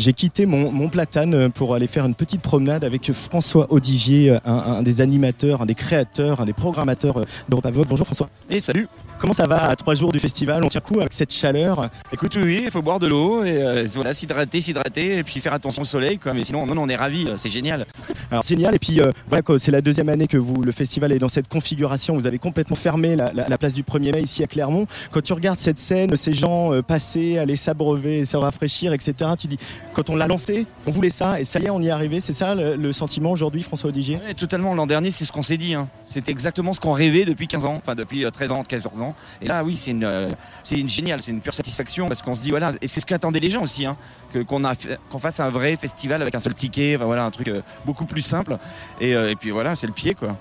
J'ai 0.03 0.15
quitté 0.15 0.47
mon, 0.47 0.89
platane 0.89 1.53
pour 1.53 1.77
aller 1.77 1.87
faire 1.87 2.05
une 2.05 2.17
petite 2.17 2.43
promenade 2.43 2.83
avec 2.83 3.13
François 3.13 3.73
Odigier, 3.73 4.37
un, 4.45 4.83
des 4.83 5.01
animateurs, 5.01 5.63
un 5.63 5.67
des 5.67 5.77
créateurs, 5.77 6.41
un 6.41 6.45
des 6.45 6.53
programmateurs 6.53 7.25
d'Europa 7.49 7.71
Bonjour 7.89 8.05
François. 8.05 8.29
Et 8.51 8.59
salut 8.59 8.89
Comment 9.23 9.33
ça 9.33 9.47
va 9.47 9.69
à 9.69 9.77
trois 9.77 9.95
jours 9.95 10.11
du 10.11 10.19
festival? 10.19 10.65
On 10.65 10.69
tient 10.69 10.81
coup 10.81 10.99
avec 10.99 11.13
cette 11.13 11.33
chaleur? 11.33 11.89
Écoute, 12.13 12.37
oui, 12.43 12.63
il 12.65 12.71
faut 12.73 12.83
boire 12.83 12.99
de 12.99 13.07
l'eau 13.07 13.45
et 13.45 13.63
euh, 13.63 13.87
voilà, 13.95 14.15
s'hydrater, 14.15 14.61
s'hydrater 14.61 15.19
et 15.19 15.23
puis 15.23 15.39
faire 15.39 15.53
attention 15.53 15.83
au 15.83 15.85
soleil. 15.85 16.19
Quoi. 16.19 16.35
Mais 16.35 16.43
sinon, 16.43 16.67
non, 16.67 16.83
on 16.83 16.89
est 16.89 16.97
ravis, 16.97 17.29
euh, 17.29 17.37
c'est 17.37 17.49
génial. 17.49 17.87
Alors 18.33 18.43
c'est 18.43 18.55
génial. 18.57 18.75
Et 18.75 18.79
puis 18.79 19.01
euh, 19.01 19.13
voilà, 19.29 19.45
c'est 19.59 19.71
la 19.71 19.81
deuxième 19.81 20.09
année 20.09 20.27
que 20.27 20.39
vous, 20.39 20.63
le 20.63 20.73
festival 20.73 21.13
est 21.13 21.19
dans 21.19 21.29
cette 21.29 21.49
configuration. 21.49 22.15
Vous 22.15 22.27
avez 22.27 22.39
complètement 22.39 22.77
fermé 22.77 23.15
la, 23.15 23.33
la- 23.33 23.49
la 23.49 23.59
place 23.59 23.75
du 23.75 23.83
1er 23.83 24.13
mai 24.13 24.23
ici 24.23 24.43
à 24.43 24.47
Clermont. 24.47 24.87
Quand 25.11 25.23
tu 25.23 25.33
regardes 25.33 25.59
cette 25.59 25.79
scène, 25.79 26.17
ces 26.17 26.33
gens 26.33 26.73
euh, 26.73 26.83
passer, 26.83 27.39
aller 27.39 27.57
s'abreuver, 27.57 28.25
se 28.25 28.37
rafraîchir, 28.37 28.93
etc. 28.93 29.31
Tu 29.39 29.47
dis, 29.47 29.59
quand 29.93 30.11
on 30.11 30.17
l'a 30.17 30.27
lancé, 30.27 30.67
on 30.87 30.91
voulait 30.91 31.11
ça 31.11 31.41
et 31.41 31.45
ça 31.45 31.61
y 31.61 31.67
est, 31.67 31.71
on 31.71 31.81
y 31.81 31.89
est 31.89 31.91
arrivé. 31.91 32.21
C'est 32.21 32.33
ça 32.33 32.55
le, 32.55 32.93
sentiment 32.93 33.31
aujourd'hui, 33.31 33.63
François 33.63 33.89
Odigier 33.89 34.19
totalement, 34.37 34.75
l'an 34.75 34.87
dernier, 34.87 35.11
c'est 35.11 35.25
ce 35.25 35.33
qu'on 35.33 35.43
s'est 35.43 35.57
dit. 35.57 35.75
Hein. 35.75 35.89
C'était 36.07 36.33
exactement 36.33 36.73
ce 36.73 36.81
qu'on 36.81 36.93
rêvait 36.93 37.25
depuis 37.25 37.47
15 37.47 37.65
ans, 37.65 37.75
enfin 37.77 37.95
depuis 37.95 38.25
euh, 38.25 38.31
13 38.31 38.53
ans, 38.53 38.65
14 38.65 39.01
ans. 39.01 39.15
Et 39.41 39.49
là, 39.49 39.63
oui, 39.65 39.77
c'est 39.77 39.93
une, 39.93 40.05
euh, 40.05 40.31
c'est 40.63 40.79
une 40.79 40.89
géniale, 40.89 41.23
c'est 41.23 41.31
une 41.31 41.41
pure 41.41 41.55
satisfaction 41.55 42.09
parce 42.09 42.23
qu'on 42.23 42.35
se 42.35 42.43
dit, 42.43 42.51
voilà, 42.51 42.73
et 42.81 42.89
c'est 42.89 43.01
ce 43.01 43.07
qu'attendaient 43.07 43.41
les 43.41 43.51
gens 43.51 43.63
aussi, 43.63 43.87
hein, 43.87 43.97
qu'on, 44.47 45.19
fasse 45.19 45.41
un 45.41 45.51
vrai 45.51 45.77
festival 45.77 46.23
avec 46.23 46.35
un 46.35 46.41
seul 46.41 46.55
ticket, 46.55 46.97
voilà, 46.97 47.25
un 47.25 47.31
truc 47.31 47.49
euh, 47.49 47.63
beaucoup 47.85 48.05
plus 48.05 48.22
simple. 48.23 48.57
Et, 49.01 49.15
euh, 49.15 49.31
et 49.31 49.37
puis 49.37 49.51
voilà, 49.51 49.77
c'est 49.77 49.87
le 49.87 49.93
pied, 49.93 50.15
quoi. 50.15 50.37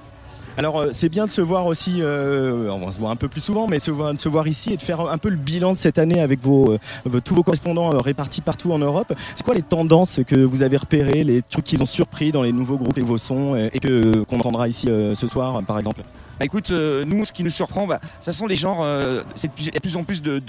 Alors 0.58 0.80
euh, 0.80 0.90
c'est 0.92 1.10
bien 1.10 1.26
de 1.26 1.32
se 1.32 1.42
voir 1.42 1.66
aussi, 1.66 2.02
euh, 2.02 2.70
on 2.70 2.92
se 2.92 3.00
voit 3.00 3.10
un 3.10 3.16
peu 3.16 3.28
plus 3.28 3.42
souvent, 3.42 3.68
mais 3.68 3.80
se 3.80 3.90
voir, 3.90 4.14
de 4.14 4.20
se 4.20 4.28
voir 4.28 4.48
ici 4.48 4.74
et 4.74 4.78
de 4.78 4.82
faire 4.82 5.00
un 5.00 5.18
peu 5.18 5.30
le 5.30 5.38
bilan 5.38 5.74
de 5.74 5.78
cette 5.78 5.98
année 5.98 6.20
avec 6.20 6.42
vos, 6.42 6.74
euh, 6.74 7.20
tous 7.24 7.36
vos 7.36 7.44
correspondants 7.44 7.90
répartis 8.00 8.42
partout 8.42 8.72
en 8.74 8.78
Europe. 8.78 9.14
C'est 9.34 9.44
quoi 9.44 9.56
les 9.56 9.62
tendances 9.62 10.20
que 10.28 10.36
vous 10.36 10.62
avez 10.62 10.78
repérées, 10.78 11.24
les 11.24 11.42
trucs 11.42 11.66
qui 11.66 11.78
vous 11.78 11.84
ont 11.84 11.86
surpris 11.86 12.32
dans 12.32 12.44
les 12.44 12.52
nouveaux 12.52 12.78
groupes 12.78 12.98
et 12.98 13.02
vos 13.02 13.18
sons 13.18 13.56
et 13.56 13.80
qu'on 13.80 14.40
entendra 14.40 14.68
ici 14.68 14.88
ce 14.88 15.28
soir, 15.28 15.64
par 15.64 15.80
exemple? 15.80 16.02
Bah 16.42 16.46
écoute, 16.46 16.72
euh, 16.72 17.06
nous, 17.06 17.24
ce 17.24 17.32
qui 17.32 17.44
nous 17.44 17.52
surprend, 17.52 17.86
bah, 17.86 18.02
ça 18.20 18.32
sont 18.32 18.48
les 18.48 18.56
genres. 18.56 18.82
euh, 18.82 19.22
c'est 19.36 19.46
de 19.50 19.54
plus, 19.54 19.66
il 19.66 19.68
y 19.68 19.70
a 19.70 19.74
de 19.74 19.80
plus 19.80 19.96
en 19.96 20.04
plus 20.04 20.24
de, 20.24 20.42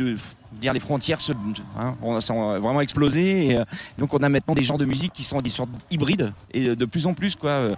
dire 0.52 0.72
les 0.72 0.80
frontières 0.80 1.20
se, 1.20 1.32
hein, 1.78 1.96
on- 2.02 2.18
sont 2.22 2.58
vraiment 2.60 2.80
explosées. 2.80 3.58
Euh, 3.58 3.64
donc 3.98 4.14
on 4.14 4.18
a 4.22 4.30
maintenant 4.30 4.54
des 4.54 4.64
genres 4.64 4.78
de 4.78 4.86
musique 4.86 5.12
qui 5.12 5.22
sont 5.22 5.42
des 5.42 5.50
sortes 5.50 5.68
hybrides 5.90 6.32
et 6.54 6.68
euh, 6.68 6.76
de 6.76 6.84
plus 6.86 7.04
en 7.04 7.12
plus 7.12 7.36
quoi. 7.36 7.76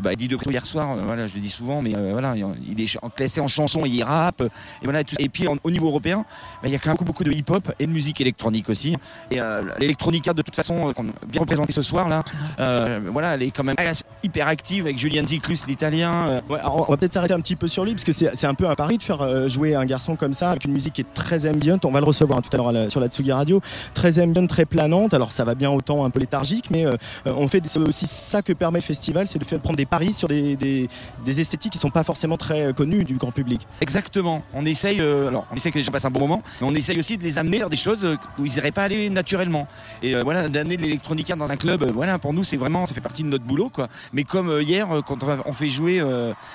Bah, 0.00 0.12
Eddie 0.12 0.28
De 0.28 0.38
hier 0.48 0.64
soir, 0.64 0.96
voilà, 1.04 1.26
je 1.26 1.34
le 1.34 1.40
dis 1.40 1.48
souvent, 1.48 1.82
mais 1.82 1.90
voilà, 2.12 2.34
il 2.36 2.80
est 2.80 2.98
classé 3.16 3.40
en 3.40 3.48
chanson, 3.48 3.84
il 3.84 4.00
rappe. 4.04 4.42
Et 4.42 4.84
voilà. 4.84 5.00
Et 5.18 5.28
puis 5.28 5.48
au 5.48 5.70
niveau 5.72 5.88
européen, 5.88 6.24
bah, 6.62 6.68
il 6.68 6.70
y 6.70 6.76
a 6.76 6.78
quand 6.78 6.90
même 6.90 6.98
beaucoup 7.04 7.24
de 7.24 7.32
hip-hop 7.32 7.72
et 7.80 7.86
de 7.88 7.92
musique 7.92 8.20
électronique 8.20 8.68
aussi. 8.68 8.96
Et 9.32 9.40
l'électronica 9.80 10.32
de 10.32 10.42
toute 10.42 10.54
façon, 10.54 10.90
a 10.90 11.26
bien 11.26 11.40
représenté 11.40 11.72
ce 11.72 11.82
soir 11.82 12.08
là, 12.08 12.22
voilà, 13.10 13.34
elle 13.34 13.42
est 13.42 13.50
quand 13.50 13.64
même 13.64 13.74
hyper 14.22 14.46
active 14.46 14.84
avec 14.84 14.98
Julian 14.98 15.26
Ziklus, 15.26 15.66
l'italien. 15.66 16.40
on 16.48 16.82
va 16.82 16.96
peut-être 16.96 17.12
s'arrêter 17.14 17.34
un 17.34 17.40
petit 17.40 17.55
peu 17.56 17.68
sur 17.68 17.84
lui 17.84 17.92
parce 17.92 18.04
que 18.04 18.12
c'est 18.12 18.46
un 18.46 18.54
peu 18.54 18.68
un 18.68 18.74
pari 18.74 18.98
de 18.98 19.02
faire 19.02 19.22
euh, 19.22 19.48
jouer 19.48 19.74
un 19.74 19.84
garçon 19.86 20.16
comme 20.16 20.34
ça 20.34 20.50
avec 20.50 20.64
une 20.64 20.72
musique 20.72 20.94
qui 20.94 21.00
est 21.00 21.14
très 21.14 21.48
ambiante. 21.48 21.84
On 21.84 21.90
va 21.90 22.00
le 22.00 22.06
recevoir 22.06 22.42
tout 22.42 22.50
à 22.52 22.56
l'heure 22.56 22.90
sur 22.90 23.00
la 23.00 23.08
Tsugi 23.08 23.32
Radio, 23.32 23.60
très 23.94 24.18
ambiante, 24.22 24.48
très 24.48 24.64
planante. 24.64 25.14
Alors 25.14 25.32
ça 25.32 25.44
va 25.44 25.54
bien 25.54 25.70
autant 25.70 26.04
un 26.04 26.10
peu 26.10 26.20
léthargique, 26.20 26.70
mais 26.70 26.86
euh, 26.86 26.94
euh, 27.26 27.32
on 27.36 27.48
fait 27.48 27.62
c'est 27.66 27.78
aussi 27.78 28.06
ça 28.06 28.42
que 28.42 28.52
permet 28.52 28.78
le 28.78 28.84
festival, 28.84 29.26
c'est 29.26 29.38
de 29.38 29.44
faire 29.44 29.60
prendre 29.60 29.76
des 29.76 29.86
paris 29.86 30.12
sur 30.12 30.28
des, 30.28 30.56
des, 30.56 30.88
des 31.24 31.40
esthétiques 31.40 31.72
qui 31.72 31.78
sont 31.78 31.90
pas 31.90 32.04
forcément 32.04 32.36
très 32.36 32.72
connues 32.74 33.04
du 33.04 33.16
grand 33.16 33.32
public. 33.32 33.66
Exactement. 33.80 34.42
On 34.54 34.64
essaye, 34.64 35.00
alors 35.00 35.46
on 35.50 35.56
essaye 35.56 35.72
que 35.72 35.78
les 35.78 35.84
gens 35.84 35.92
passent 35.92 36.04
un 36.04 36.10
bon 36.10 36.20
moment, 36.20 36.42
mais 36.60 36.66
on 36.68 36.74
essaye 36.74 36.98
aussi 36.98 37.16
de 37.16 37.22
les 37.22 37.38
amener 37.38 37.58
vers 37.58 37.70
des 37.70 37.76
choses 37.76 38.04
où 38.38 38.46
ils 38.46 38.52
n'iraient 38.52 38.70
pas 38.72 38.84
aller 38.84 39.10
naturellement. 39.10 39.66
Et 40.02 40.14
voilà, 40.22 40.48
d'amener 40.48 40.76
de 40.76 40.82
l'électronica 40.82 41.36
dans 41.36 41.50
un 41.50 41.56
club, 41.56 41.84
voilà, 41.92 42.18
pour 42.18 42.32
nous 42.32 42.44
c'est 42.44 42.56
vraiment, 42.56 42.86
ça 42.86 42.94
fait 42.94 43.00
partie 43.00 43.22
de 43.22 43.28
notre 43.28 43.44
boulot, 43.44 43.70
quoi. 43.70 43.88
Mais 44.12 44.24
comme 44.24 44.60
hier, 44.60 44.88
quand 45.06 45.18
on, 45.46 45.52
fait 45.52 45.68
jouer 45.68 46.02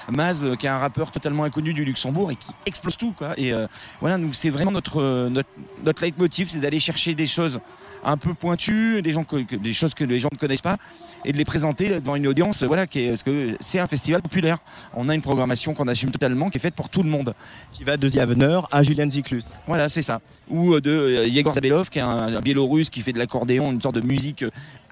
Maz, 0.10 0.48
qui 0.60 0.66
est 0.66 0.70
un 0.70 0.78
rappeur 0.82 1.12
totalement 1.12 1.46
inconnu 1.46 1.74
du 1.74 1.86
Luxembourg 1.86 2.30
et 2.32 2.36
qui 2.36 2.52
explose 2.66 2.98
tout, 2.98 3.14
quoi. 3.14 3.30
Et 3.38 3.54
euh, 3.54 3.68
voilà, 4.02 4.18
nous 4.18 4.34
c'est 4.34 4.50
vraiment 4.50 4.72
notre 4.72 5.02
euh, 5.02 5.30
notre 5.30 5.50
notre 5.86 6.02
leitmotiv, 6.04 6.50
c'est 6.50 6.60
d'aller 6.60 6.80
chercher 6.80 7.16
des 7.16 7.28
choses 7.28 7.60
un 8.04 8.18
peu 8.18 8.34
pointues, 8.34 9.04
des 9.04 9.14
gens 9.14 9.24
que, 9.24 9.44
que- 9.44 9.56
des 9.56 9.74
choses 9.74 9.94
que 9.94 10.04
les 10.04 10.20
gens 10.20 10.30
ne 10.32 10.38
connaissent 10.38 10.64
pas, 10.64 10.78
et 11.24 11.32
de 11.34 11.38
les 11.38 11.46
présenter 11.46 12.00
devant 12.00 12.16
une 12.16 12.26
audience, 12.26 12.64
voilà, 12.64 12.88
qui 12.88 13.02
est, 13.02 13.10
parce 13.10 13.22
que 13.22 13.56
c'est 13.60 13.78
un 13.78 13.86
festival 13.86 14.24
populaire. 14.24 14.58
On 14.96 15.08
a 15.08 15.14
une 15.14 15.22
programmation 15.22 15.76
qu'on 15.76 15.88
assume 15.88 16.10
totalement, 16.10 16.50
qui 16.50 16.58
est 16.58 16.62
faite 16.68 16.74
pour 16.74 16.90
tout 16.90 17.04
le 17.04 17.10
monde. 17.10 17.36
Qui 17.74 17.84
va 17.84 17.98
de 17.98 18.10
The 18.10 18.18
Avener 18.18 18.60
à 18.72 18.82
Julian 18.82 19.08
Ziklus. 19.08 19.44
Voilà, 19.68 19.88
c'est 19.88 20.02
ça. 20.02 20.20
Ou 20.50 20.74
euh, 20.74 20.82
de 20.82 21.28
Yegor 21.28 21.54
Zabelov, 21.54 21.92
qui 21.92 22.00
est 22.00 22.02
un, 22.02 22.36
un 22.38 22.42
Biélorusse 22.42 22.90
qui 22.90 23.02
fait 23.02 23.14
de 23.14 23.20
l'accordéon, 23.20 23.72
une 23.72 23.80
sorte 23.82 23.96
de 24.02 24.02
musique 24.14 24.44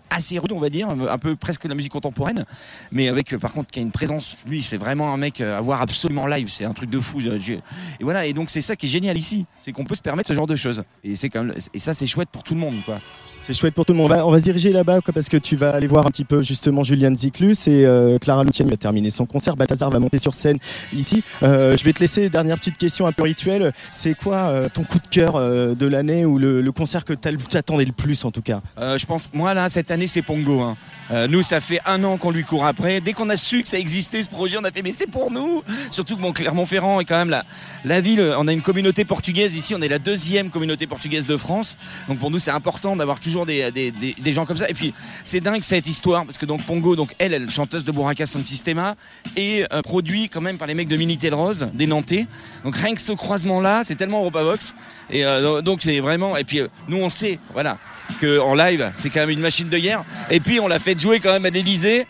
assez 0.10 0.39
rude, 0.39 0.51
on 0.51 0.60
va 0.60 0.70
dire, 0.70 0.89
un 0.89 1.18
peu 1.18 1.36
presque 1.36 1.64
de 1.64 1.70
la 1.70 1.76
musique 1.76 1.91
contemporaine, 1.91 2.45
mais 2.91 3.07
avec 3.07 3.36
par 3.38 3.53
contre 3.53 3.72
qui 3.72 3.80
a 3.80 3.82
une 3.82 3.91
présence. 3.91 4.38
Lui, 4.47 4.64
c'est 4.64 4.78
vraiment 4.78 5.14
un 5.14 5.18
mec 5.18 5.41
à 5.41 5.62
voir 5.62 5.82
absolument 5.82 6.28
live. 6.28 6.47
C'est 6.49 6.66
un 6.66 6.74
truc 6.74 6.89
de 6.89 6.99
fou. 6.99 7.20
Et 7.22 7.62
voilà. 8.01 8.26
Et 8.26 8.34
donc 8.34 8.49
c'est 8.49 8.62
ça 8.62 8.76
qui 8.76 8.86
est 8.86 8.89
génial 8.89 9.18
ici, 9.18 9.45
c'est 9.62 9.72
qu'on 9.72 9.86
peut 9.86 9.95
se 9.95 10.01
permettre 10.01 10.28
ce 10.28 10.34
genre 10.34 10.47
de 10.47 10.55
choses. 10.55 10.84
Et 11.03 11.16
c'est 11.16 11.30
quand 11.30 11.43
même, 11.43 11.55
et 11.74 11.80
ça 11.80 11.93
c'est 11.93 12.07
chouette 12.07 12.30
pour 12.32 12.43
tout 12.43 12.53
le 12.53 12.60
monde, 12.60 12.84
quoi. 12.86 13.01
C'est 13.49 13.55
chouette 13.55 13.73
pour 13.73 13.83
tout 13.83 13.93
le 13.93 13.97
monde. 13.97 14.11
On 14.11 14.29
va, 14.29 14.37
se 14.37 14.43
diriger 14.43 14.71
là-bas 14.71 14.99
parce 15.11 15.27
que 15.27 15.35
tu 15.35 15.55
vas 15.55 15.71
aller 15.71 15.87
voir 15.87 16.05
un 16.05 16.11
petit 16.11 16.23
peu 16.23 16.43
justement 16.43 16.83
Julian 16.83 17.15
Ziklus 17.15 17.55
et 17.65 17.83
euh, 17.83 18.19
Clara 18.19 18.43
Luciani 18.43 18.69
va 18.69 18.77
terminer 18.77 19.09
son 19.09 19.25
concert. 19.25 19.55
Balthazar 19.55 19.89
va 19.89 19.97
monter 19.97 20.19
sur 20.19 20.35
scène 20.35 20.59
ici. 20.93 21.23
Euh, 21.41 21.75
je 21.75 21.83
vais 21.83 21.91
te 21.91 21.99
laisser 21.99 22.29
dernière 22.29 22.59
petite 22.59 22.77
question 22.77 23.07
un 23.07 23.11
peu 23.11 23.23
rituelle. 23.23 23.73
C'est 23.89 24.13
quoi 24.13 24.49
euh, 24.49 24.69
ton 24.71 24.83
coup 24.83 24.99
de 24.99 25.07
cœur 25.07 25.35
euh, 25.35 25.73
de 25.73 25.87
l'année 25.87 26.25
ou 26.25 26.37
le, 26.37 26.71
concert 26.71 27.03
que 27.03 27.13
t'attendais 27.13 27.85
le 27.85 27.91
plus 27.91 28.23
en 28.23 28.29
tout 28.29 28.43
cas? 28.43 28.61
Je 28.77 29.05
pense, 29.07 29.31
moi 29.33 29.55
là, 29.55 29.67
cette 29.67 29.89
année, 29.89 30.05
c'est 30.05 30.21
Pongo. 30.21 30.61
hein. 30.61 30.77
Nous, 31.27 31.41
ça 31.41 31.59
fait 31.59 31.79
un 31.87 32.03
an 32.03 32.17
qu'on 32.17 32.29
lui 32.29 32.43
court 32.43 32.67
après. 32.67 33.01
Dès 33.01 33.13
qu'on 33.13 33.29
a 33.31 33.35
su 33.35 33.63
que 33.63 33.67
ça 33.67 33.79
existait, 33.79 34.21
ce 34.21 34.29
projet, 34.29 34.57
on 34.59 34.63
a 34.63 34.69
fait, 34.69 34.83
mais 34.83 34.91
c'est 34.91 35.09
pour 35.09 35.31
nous. 35.31 35.63
Surtout 35.89 36.15
que 36.15 36.21
bon, 36.21 36.33
Clermont-Ferrand 36.33 36.99
est 36.99 37.05
quand 37.05 37.17
même 37.17 37.31
la, 37.31 37.45
la 37.83 37.99
ville. 37.99 38.21
On 38.37 38.47
a 38.47 38.53
une 38.53 38.61
communauté 38.61 39.05
portugaise 39.05 39.55
ici. 39.55 39.73
On 39.73 39.81
est 39.81 39.87
la 39.87 39.97
deuxième 39.97 40.51
communauté 40.51 40.85
portugaise 40.85 41.25
de 41.25 41.35
France. 41.35 41.77
Donc 42.07 42.19
pour 42.19 42.29
nous, 42.29 42.37
c'est 42.37 42.51
important 42.51 42.95
d'avoir 42.95 43.19
toujours 43.19 43.38
des, 43.45 44.31
gens 44.31 44.45
comme 44.45 44.57
ça. 44.57 44.69
Et 44.69 44.73
puis, 44.73 44.93
c'est 45.23 45.39
dingue 45.39 45.63
cette 45.63 45.87
histoire 45.87 46.25
parce 46.25 46.37
que 46.37 46.45
donc 46.45 46.63
Pongo, 46.65 46.95
donc 46.95 47.13
elle, 47.17 47.33
elle 47.33 47.43
est 47.43 47.49
chanteuse 47.49 47.83
de 47.83 47.91
Bourraca 47.91 48.25
Sound 48.25 48.45
Systema 48.45 48.95
et 49.35 49.65
euh, 49.73 49.81
produit 49.81 50.29
quand 50.29 50.41
même 50.41 50.57
par 50.57 50.67
les 50.67 50.73
mecs 50.73 50.87
de 50.87 50.97
Minitel 50.97 51.33
Rose, 51.33 51.69
des 51.73 51.87
Nantais. 51.87 52.27
Donc 52.63 52.75
rien 52.75 52.93
que 52.93 53.01
ce 53.01 53.11
croisement-là, 53.11 53.83
c'est 53.83 53.95
tellement 53.95 54.19
Europavox. 54.19 54.73
Et 55.09 55.25
euh, 55.25 55.61
donc 55.61 55.81
c'est 55.81 55.99
vraiment. 55.99 56.37
Et 56.37 56.43
puis 56.43 56.59
euh, 56.59 56.67
nous, 56.87 56.97
on 56.97 57.09
sait, 57.09 57.39
voilà, 57.53 57.77
que 58.19 58.39
en 58.39 58.53
live, 58.53 58.91
c'est 58.95 59.09
quand 59.09 59.21
même 59.21 59.29
une 59.29 59.41
machine 59.41 59.69
de 59.69 59.77
guerre. 59.77 60.03
Et 60.29 60.39
puis 60.39 60.59
on 60.59 60.67
l'a 60.67 60.79
fait 60.79 60.99
jouer 60.99 61.19
quand 61.19 61.31
même 61.31 61.45
à 61.45 61.49
l'Elysée. 61.49 62.05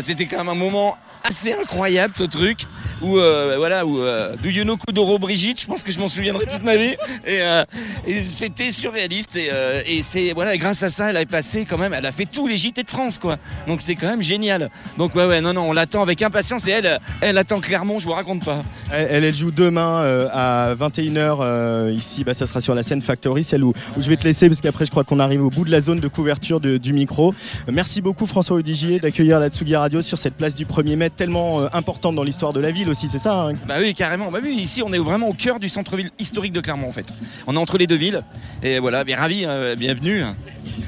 C'était 0.00 0.24
quand 0.24 0.38
même 0.38 0.48
un 0.48 0.54
moment 0.54 0.96
assez 1.28 1.52
incroyable 1.52 2.14
ce 2.16 2.24
truc 2.24 2.66
où 3.02 3.18
euh, 3.18 3.54
voilà 3.58 3.84
où 3.84 4.00
euh, 4.00 4.36
Do 4.42 4.50
You 4.50 5.18
Brigitte 5.18 5.60
je 5.60 5.66
pense 5.66 5.82
que 5.82 5.90
je 5.90 5.98
m'en 5.98 6.08
souviendrai 6.08 6.46
toute 6.46 6.62
ma 6.62 6.76
vie. 6.76 6.94
Et, 7.26 7.40
euh, 7.40 7.64
c'était 8.06 8.70
surréaliste. 8.70 9.36
Et, 9.36 9.48
euh, 9.52 9.82
et 9.86 10.02
c'est 10.02 10.32
voilà 10.32 10.56
grâce 10.56 10.82
à 10.82 10.90
ça 10.90 11.10
elle 11.10 11.16
a 11.16 11.26
passé 11.26 11.64
quand 11.68 11.78
même 11.78 11.92
elle 11.94 12.06
a 12.06 12.12
fait 12.12 12.26
tous 12.26 12.46
les 12.46 12.56
JT 12.56 12.82
de 12.82 12.90
France 12.90 13.18
quoi. 13.18 13.36
Donc 13.66 13.80
c'est 13.80 13.94
quand 13.94 14.08
même 14.08 14.22
génial. 14.22 14.70
Donc 14.98 15.14
ouais 15.14 15.26
ouais 15.26 15.40
non 15.40 15.52
non 15.52 15.68
on 15.68 15.72
l'attend 15.72 16.02
avec 16.02 16.22
impatience. 16.22 16.66
Et 16.68 16.72
elle 16.72 16.98
elle 17.20 17.38
attend 17.38 17.60
Clermont 17.60 17.98
je 17.98 18.04
vous 18.04 18.12
raconte 18.12 18.44
pas. 18.44 18.62
Elle, 18.92 19.24
elle, 19.24 19.34
joue 19.34 19.50
demain 19.50 20.02
euh, 20.02 20.28
à 20.32 20.74
21h 20.74 21.38
euh, 21.40 21.92
ici. 21.94 22.24
Bah, 22.24 22.34
ça 22.34 22.46
sera 22.46 22.60
sur 22.60 22.74
la 22.74 22.82
scène 22.82 23.02
Factory, 23.02 23.44
celle 23.44 23.64
où, 23.64 23.72
où 23.96 24.00
je 24.00 24.08
vais 24.08 24.16
te 24.16 24.24
laisser 24.24 24.48
parce 24.48 24.60
qu'après 24.60 24.84
je 24.86 24.90
crois 24.90 25.04
qu'on 25.04 25.20
arrive 25.20 25.44
au 25.44 25.50
bout 25.50 25.64
de 25.64 25.70
la 25.70 25.80
zone 25.80 26.00
de 26.00 26.08
couverture 26.08 26.60
du 26.60 26.92
micro. 26.92 27.34
Euh, 27.68 27.72
merci 27.72 28.02
beaucoup 28.02 28.26
François 28.26 28.56
Odigier 28.56 28.98
d'accueillir 29.00 29.40
la 29.40 29.50
Tsugi 29.50 29.76
Radio 29.76 30.02
sur 30.02 30.18
cette 30.18 30.34
place 30.34 30.54
du 30.54 30.66
1er 30.66 30.96
mai 30.96 31.10
tellement 31.16 31.60
euh, 31.60 31.66
importante 31.72 32.14
dans 32.14 32.22
l'histoire 32.22 32.52
de 32.52 32.60
la 32.60 32.70
ville 32.70 32.88
aussi, 32.88 33.08
c'est 33.08 33.18
ça 33.18 33.48
hein 33.48 33.54
Bah 33.66 33.76
oui, 33.80 33.94
carrément. 33.94 34.30
Bah 34.30 34.40
oui, 34.42 34.54
ici 34.54 34.82
on 34.82 34.92
est 34.92 34.98
vraiment 34.98 35.28
au 35.28 35.32
cœur 35.32 35.58
du 35.60 35.68
centre-ville 35.68 36.10
historique 36.18 36.52
de 36.52 36.60
Clermont 36.60 36.88
en 36.88 36.92
fait. 36.92 37.06
On 37.46 37.54
est 37.54 37.58
entre 37.58 37.78
les 37.78 37.86
deux 37.86 37.94
villes. 37.96 38.22
Et 38.62 38.78
voilà, 38.78 39.04
bien 39.04 39.16
ravi, 39.16 39.44
euh, 39.46 39.76
bienvenue. 39.76 40.22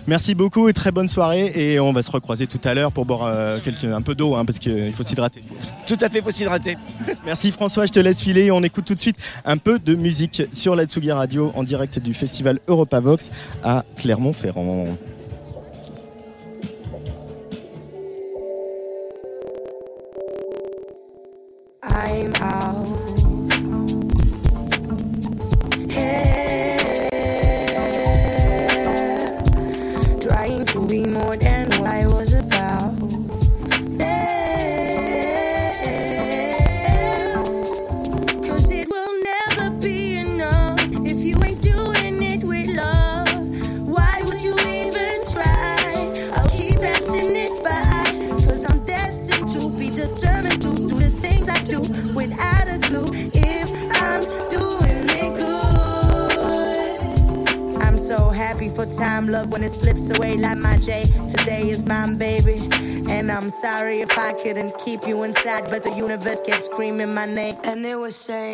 Merci 0.07 0.35
beaucoup 0.35 0.69
et 0.69 0.73
très 0.73 0.93
bonne 0.93 1.09
soirée. 1.09 1.53
Et 1.55 1.81
on 1.81 1.93
va 1.93 2.03
se 2.03 2.11
recroiser 2.11 2.47
tout 2.47 2.61
à 2.65 2.75
l'heure 2.75 2.93
pour 2.93 3.05
boire 3.07 3.25
euh, 3.25 3.59
quelques- 3.61 3.85
un 3.85 4.03
peu 4.03 4.15
d'eau 4.15 4.35
hein, 4.37 4.45
parce 4.45 4.59
qu'il 4.59 4.93
faut 4.93 5.03
s'hydrater. 5.05 5.43
Tout 5.87 5.99
à 6.01 6.09
fait, 6.09 6.23
faut 6.23 6.31
s'hydrater. 6.31 6.77
Merci 7.25 7.51
François, 7.53 7.87
je 7.87 7.93
te 7.93 8.01
laisse 8.01 8.23
filer. 8.23 8.51
On 8.51 8.63
écoute 8.63 8.85
tout 8.85 8.95
de 8.95 9.01
suite 9.01 9.17
un 9.45 9.57
peu 9.59 9.79
de 9.79 9.95
musique 9.95 10.43
sur 10.53 10.77
la 10.77 10.85
Tsugi 10.87 11.13
Radio 11.13 11.53
en 11.55 11.63
direct 11.65 11.99
du 11.99 12.15
festival 12.15 12.61
Europavox 12.69 13.31
à 13.65 13.85
Clermont-Ferrand. 13.97 14.87
My. 67.17 67.59
And 67.65 67.87
it 67.87 67.97
was 67.97 68.15
saying, 68.15 68.46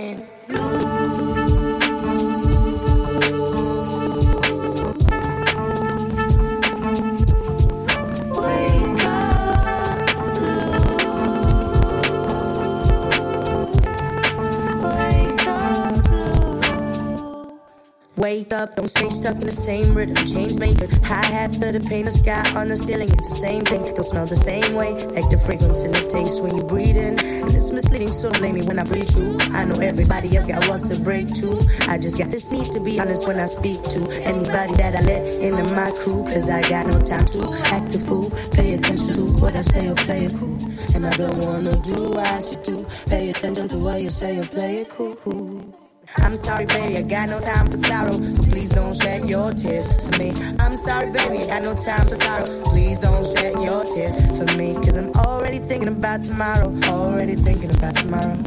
the 21.72 21.80
paint 21.88 22.04
the 22.04 22.10
sky 22.10 22.44
on 22.54 22.68
the 22.68 22.76
ceiling. 22.76 23.08
It's 23.08 23.30
the 23.30 23.36
same 23.36 23.64
thing, 23.64 23.84
don't 23.84 24.04
smell 24.04 24.26
the 24.26 24.36
same 24.36 24.74
way. 24.74 24.92
Like 25.06 25.28
the 25.30 25.38
fragrance 25.38 25.82
and 25.82 25.94
the 25.94 26.06
taste 26.08 26.42
when 26.42 26.56
you 26.56 26.62
breathe 26.62 26.96
in. 26.96 27.18
And 27.18 27.54
it's 27.54 27.70
misleading, 27.70 28.12
so 28.12 28.30
blame 28.32 28.56
me 28.56 28.62
when 28.62 28.78
I 28.78 28.84
breathe 28.84 29.08
through. 29.08 29.38
I 29.52 29.64
know 29.64 29.80
everybody 29.80 30.36
else 30.36 30.46
got 30.46 30.68
wants 30.68 30.88
to 30.88 31.00
break 31.00 31.32
too. 31.32 31.58
I 31.88 31.98
just 31.98 32.18
got 32.18 32.30
this 32.30 32.50
need 32.50 32.70
to 32.72 32.80
be 32.80 33.00
honest 33.00 33.26
when 33.26 33.38
I 33.38 33.46
speak 33.46 33.82
to 33.94 34.00
anybody 34.22 34.74
that 34.74 34.94
I 34.94 35.00
let 35.00 35.24
into 35.40 35.64
my 35.74 35.90
crew. 36.02 36.24
Cause 36.24 36.48
I 36.48 36.60
got 36.68 36.86
no 36.86 37.00
time 37.00 37.24
to 37.26 37.40
act 37.72 37.94
a 37.94 37.98
fool. 37.98 38.30
Pay 38.52 38.74
attention 38.74 39.08
to 39.14 39.24
what 39.40 39.56
I 39.56 39.62
say 39.62 39.88
or 39.88 39.94
play 39.94 40.26
it 40.26 40.34
cool. 40.36 40.58
And 40.94 41.06
I 41.06 41.16
don't 41.16 41.38
wanna 41.38 41.76
do 41.80 42.18
I 42.18 42.40
should 42.40 42.62
do. 42.62 42.86
Pay 43.06 43.30
attention 43.30 43.68
to 43.68 43.78
what 43.78 44.00
you 44.00 44.10
say 44.10 44.38
or 44.38 44.44
play 44.44 44.78
it 44.78 44.90
cool. 44.90 45.16
I'm 46.32 46.38
sorry, 46.38 46.64
baby, 46.64 46.96
I 46.96 47.02
got 47.02 47.28
no 47.28 47.40
time 47.42 47.70
for 47.70 47.76
sorrow. 47.76 48.12
So 48.12 48.42
please 48.44 48.70
don't 48.70 48.96
shed 48.96 49.28
your 49.28 49.52
tears 49.52 49.86
for 49.86 50.18
me. 50.18 50.32
I'm 50.60 50.78
sorry, 50.78 51.10
baby, 51.10 51.40
I 51.40 51.46
got 51.46 51.62
no 51.62 51.74
time 51.74 52.08
for 52.08 52.16
sorrow. 52.16 52.62
Please 52.72 52.98
don't 53.00 53.26
shed 53.26 53.52
your 53.62 53.84
tears 53.84 54.14
for 54.38 54.56
me. 54.56 54.72
Cause 54.76 54.96
I'm 54.96 55.12
already 55.12 55.58
thinking 55.58 55.88
about 55.88 56.22
tomorrow. 56.22 56.74
Already 56.84 57.34
thinking 57.34 57.68
about 57.76 57.96
tomorrow. 57.96 58.38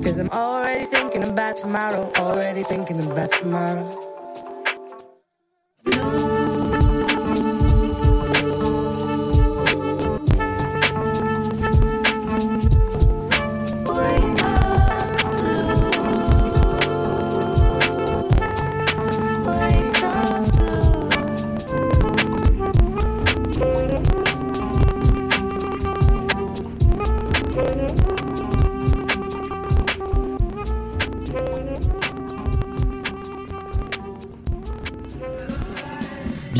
Cause 0.00 0.20
I'm 0.20 0.30
already 0.30 0.86
thinking 0.86 1.24
about 1.24 1.56
tomorrow. 1.56 2.12
Already 2.18 2.62
thinking 2.62 3.00
about 3.00 3.32
tomorrow. 3.32 4.01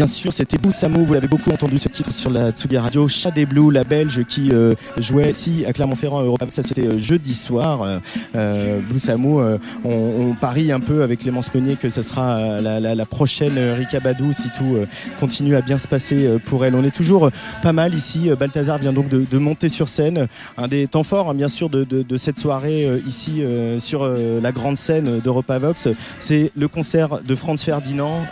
Bien 0.02 0.10
sûr, 0.10 0.32
c'était 0.32 0.58
Boussamo, 0.58 1.04
vous 1.04 1.14
l'avez 1.14 1.28
beaucoup 1.28 1.52
entendu 1.52 1.78
ce 1.78 1.88
titre 1.88 2.12
sur 2.12 2.28
la 2.28 2.50
Tsugi 2.50 2.76
Radio, 2.76 3.06
Chat 3.06 3.30
des 3.30 3.46
Blues, 3.46 3.72
la 3.72 3.84
belge 3.84 4.24
qui 4.24 4.50
euh, 4.50 4.74
jouait 4.98 5.30
ici 5.30 5.64
à 5.64 5.72
Clermont-Ferrand 5.72 6.18
à 6.18 6.24
Europa. 6.24 6.46
Ça 6.50 6.62
c'était 6.62 6.88
euh, 6.88 6.98
jeudi 6.98 7.34
soir. 7.34 7.82
Euh, 7.82 8.00
euh, 8.34 9.58
on, 9.84 10.34
parie 10.40 10.72
un 10.72 10.80
peu 10.80 11.04
avec 11.04 11.20
Clémence 11.20 11.54
Meunier 11.54 11.76
que 11.76 11.88
ce 11.88 12.02
sera 12.02 12.60
la, 12.60 13.06
prochaine 13.06 13.56
euh, 13.58 13.74
Rika 13.74 14.00
Badou 14.00 14.32
si 14.32 14.48
tout 14.58 14.76
continue 15.20 15.54
à 15.54 15.60
bien 15.60 15.78
se 15.78 15.86
passer 15.86 16.36
pour 16.46 16.64
elle. 16.64 16.74
On 16.74 16.82
est 16.82 16.90
toujours 16.90 17.30
pas 17.62 17.72
mal 17.72 17.94
ici. 17.94 18.28
Balthazar 18.36 18.78
vient 18.78 18.92
donc 18.92 19.08
de, 19.08 19.38
monter 19.38 19.68
sur 19.68 19.88
scène. 19.88 20.26
Un 20.58 20.66
des 20.66 20.88
temps 20.88 21.04
forts, 21.04 21.30
hein, 21.30 21.34
bien 21.34 21.48
sûr, 21.48 21.70
de, 21.70 22.16
cette 22.16 22.38
soirée 22.38 22.88
ici 23.06 23.44
sur 23.78 24.04
la 24.04 24.50
grande 24.50 24.76
scène 24.76 25.20
d'Europa 25.20 25.60
Vox, 25.60 25.86
c'est 26.18 26.50
le 26.56 26.66
concert 26.66 27.20
de 27.22 27.36
Franz 27.36 27.64
Ferdinand. 27.64 28.26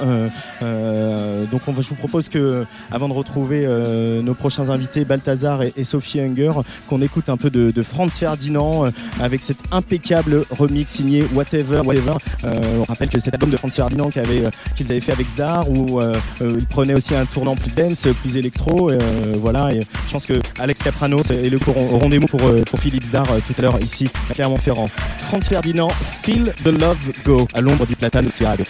Donc 1.67 1.81
je 1.81 1.89
vous 1.89 1.95
propose 1.95 2.29
que, 2.29 2.67
avant 2.91 3.09
de 3.09 3.13
retrouver 3.13 3.65
euh, 3.65 4.23
nos 4.23 4.35
prochains 4.35 4.69
invités, 4.69 5.05
Balthazar 5.05 5.63
et, 5.63 5.85
Sophie 5.85 6.21
Hunger, 6.21 6.53
qu'on 6.89 7.01
écoute 7.01 7.29
un 7.29 7.37
peu 7.37 7.51
de, 7.51 7.71
de 7.71 7.83
Franz 7.83 8.17
Ferdinand 8.19 8.87
euh, 8.87 8.91
avec 9.21 9.43
cet 9.43 9.59
impeccable 9.73 10.43
remix 10.51 10.91
signé 10.91 11.25
Whatever. 11.35 11.81
Whatever. 11.85 12.13
Euh, 12.45 12.79
on 12.81 12.85
rappelle 12.85 13.09
que 13.09 13.21
cet 13.21 13.35
album 13.35 13.51
de 13.51 13.57
Franz 13.57 13.75
Ferdinand 13.75 14.11
qu'ils 14.11 14.21
avaient 14.91 15.01
fait 15.01 15.13
avec 15.13 15.27
Zdar, 15.29 15.69
où 15.71 16.01
euh, 16.01 16.17
euh, 16.43 16.57
il 16.59 16.67
prenait 16.67 16.95
aussi 16.95 17.15
un 17.15 17.27
tournant 17.27 17.55
plus 17.55 17.73
dance, 17.73 18.03
plus 18.21 18.37
électro. 18.37 18.91
voilà, 19.41 19.73
et 19.73 19.81
je 20.07 20.13
pense 20.13 20.27
que 20.27 20.41
Alex 20.59 20.83
Capranos 20.83 21.31
et 21.31 21.51
le 21.51 21.59
mots 22.19 22.27
pour, 22.27 22.41
pour 22.65 22.79
Philippe 22.79 23.05
Zdar 23.05 23.31
euh, 23.31 23.39
tout 23.47 23.55
à 23.59 23.63
l'heure 23.63 23.79
ici 23.81 24.09
à 24.31 24.35
Clermont-Ferrand. 24.35 24.87
Franz 25.29 25.49
Ferdinand, 25.49 25.91
Feel 26.23 26.53
the 26.65 26.73
Love 26.81 26.99
Go 27.25 27.47
à 27.55 27.61
l'ombre 27.61 27.87
du 27.87 27.97
platane 27.97 28.27
au 28.27 28.45
Radio. 28.45 28.65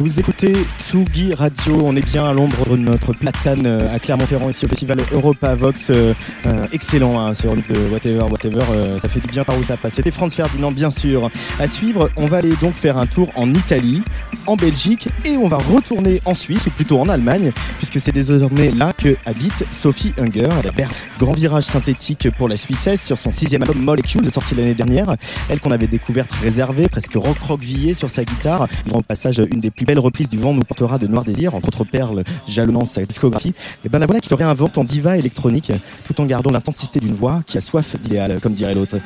Vous 0.00 0.18
écoutez 0.18 0.54
Tsugi 0.78 1.34
Radio, 1.34 1.82
on 1.84 1.94
est 1.94 2.00
bien 2.00 2.24
à 2.24 2.32
l'ombre 2.32 2.70
de 2.70 2.76
notre 2.76 3.12
platane 3.12 3.66
euh, 3.66 3.94
à 3.94 3.98
Clermont-Ferrand 3.98 4.48
ici 4.48 4.64
au 4.64 4.68
festival 4.68 4.96
Europa 5.12 5.54
Vox. 5.54 5.90
Euh, 5.90 6.14
euh, 6.46 6.66
excellent 6.72 7.20
hein, 7.20 7.34
ce 7.34 7.46
remix 7.46 7.68
de 7.68 7.76
Whatever 7.90 8.24
Whatever, 8.30 8.98
ça 8.98 9.10
fait 9.10 9.20
du 9.20 9.26
bien 9.26 9.44
par 9.44 9.58
où 9.58 9.62
ça 9.62 9.76
passe. 9.76 9.92
C'était 9.92 10.10
Franz 10.10 10.34
Ferdinand 10.34 10.72
bien 10.72 10.88
sûr. 10.88 11.28
À 11.58 11.66
suivre, 11.66 12.08
on 12.16 12.24
va 12.24 12.38
aller 12.38 12.54
donc 12.62 12.72
faire 12.76 12.96
un 12.96 13.04
tour 13.04 13.28
en 13.34 13.52
Italie, 13.52 14.02
en 14.50 14.56
Belgique 14.56 15.08
et 15.24 15.36
on 15.36 15.46
va 15.46 15.58
retourner 15.58 16.20
en 16.24 16.34
Suisse 16.34 16.66
ou 16.66 16.70
plutôt 16.70 16.98
en 16.98 17.08
Allemagne 17.08 17.52
puisque 17.78 18.00
c'est 18.00 18.10
désormais 18.10 18.72
là 18.72 18.92
que 18.92 19.16
habite 19.24 19.64
Sophie 19.70 20.12
Hunger. 20.18 20.48
Elle 20.64 20.88
grand 21.20 21.32
virage 21.32 21.64
synthétique 21.64 22.28
pour 22.36 22.48
la 22.48 22.56
Suissesse 22.56 23.04
sur 23.04 23.16
son 23.16 23.30
sixième 23.30 23.62
album 23.62 23.78
Molecules 23.78 24.28
sorti 24.28 24.56
l'année 24.56 24.74
dernière. 24.74 25.14
Elle 25.48 25.60
qu'on 25.60 25.70
avait 25.70 25.86
découverte 25.86 26.32
réservée, 26.32 26.88
presque 26.88 27.14
rock 27.14 27.38
rockvillée 27.38 27.94
sur 27.94 28.10
sa 28.10 28.24
guitare. 28.24 28.66
Dans 28.86 28.96
le 28.96 29.04
passage, 29.04 29.40
une 29.52 29.60
des 29.60 29.70
plus 29.70 29.86
belles 29.86 30.00
reprises 30.00 30.28
du 30.28 30.38
vent 30.38 30.52
nous 30.52 30.62
portera 30.62 30.98
de 30.98 31.06
Noir 31.06 31.24
Désir, 31.24 31.54
entre 31.54 31.68
autres 31.68 31.84
perles 31.84 32.24
jalonnant 32.48 32.84
sa 32.84 33.04
discographie. 33.04 33.54
Et 33.84 33.88
ben 33.88 34.00
la 34.00 34.06
voilà 34.06 34.20
qui 34.20 34.28
se 34.28 34.34
réinvente 34.34 34.78
en 34.78 34.84
diva 34.84 35.16
électronique, 35.16 35.70
tout 36.04 36.20
en 36.20 36.26
gardant 36.26 36.50
l'intensité 36.50 36.98
d'une 36.98 37.14
voix 37.14 37.42
qui 37.46 37.56
a 37.56 37.60
soif 37.60 37.94
d'idéal, 38.02 38.40
comme 38.40 38.54
dirait 38.54 38.74
l'autre. 38.74 38.96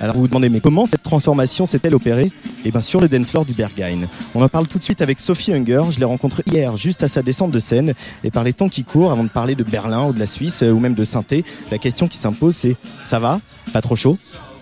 Alors 0.00 0.14
vous 0.14 0.22
vous 0.22 0.28
demandez, 0.28 0.48
mais 0.48 0.60
comment 0.60 0.86
cette 0.86 1.02
transformation 1.02 1.66
s'est-elle 1.66 1.94
opérée? 1.94 2.30
Eh 2.66 2.70
bien 2.70 2.80
sur 2.80 3.00
le 3.00 3.08
dance 3.08 3.30
floor 3.30 3.44
du 3.44 3.52
Berghain. 3.52 4.08
On 4.34 4.42
en 4.42 4.48
parle 4.48 4.66
tout 4.66 4.78
de 4.78 4.82
suite 4.84 5.02
avec 5.02 5.20
Sophie 5.20 5.52
Hunger. 5.52 5.82
Je 5.90 5.98
l'ai 5.98 6.06
rencontrée 6.06 6.42
hier, 6.46 6.76
juste 6.76 7.02
à 7.02 7.08
sa 7.08 7.22
descente 7.22 7.50
de 7.50 7.58
scène. 7.58 7.92
Et 8.24 8.30
par 8.30 8.42
les 8.42 8.54
temps 8.54 8.70
qui 8.70 8.84
courent, 8.84 9.12
avant 9.12 9.24
de 9.24 9.28
parler 9.28 9.54
de 9.54 9.64
Berlin 9.64 10.06
ou 10.06 10.12
de 10.14 10.18
la 10.18 10.26
Suisse 10.26 10.62
euh, 10.62 10.70
ou 10.70 10.80
même 10.80 10.94
de 10.94 11.04
Synthé, 11.04 11.44
la 11.70 11.78
question 11.78 12.08
qui 12.08 12.16
s'impose 12.16 12.56
c'est 12.56 12.76
ça 13.02 13.18
va? 13.18 13.40
Pas 13.72 13.82
trop 13.82 13.96
chaud? 13.96 14.16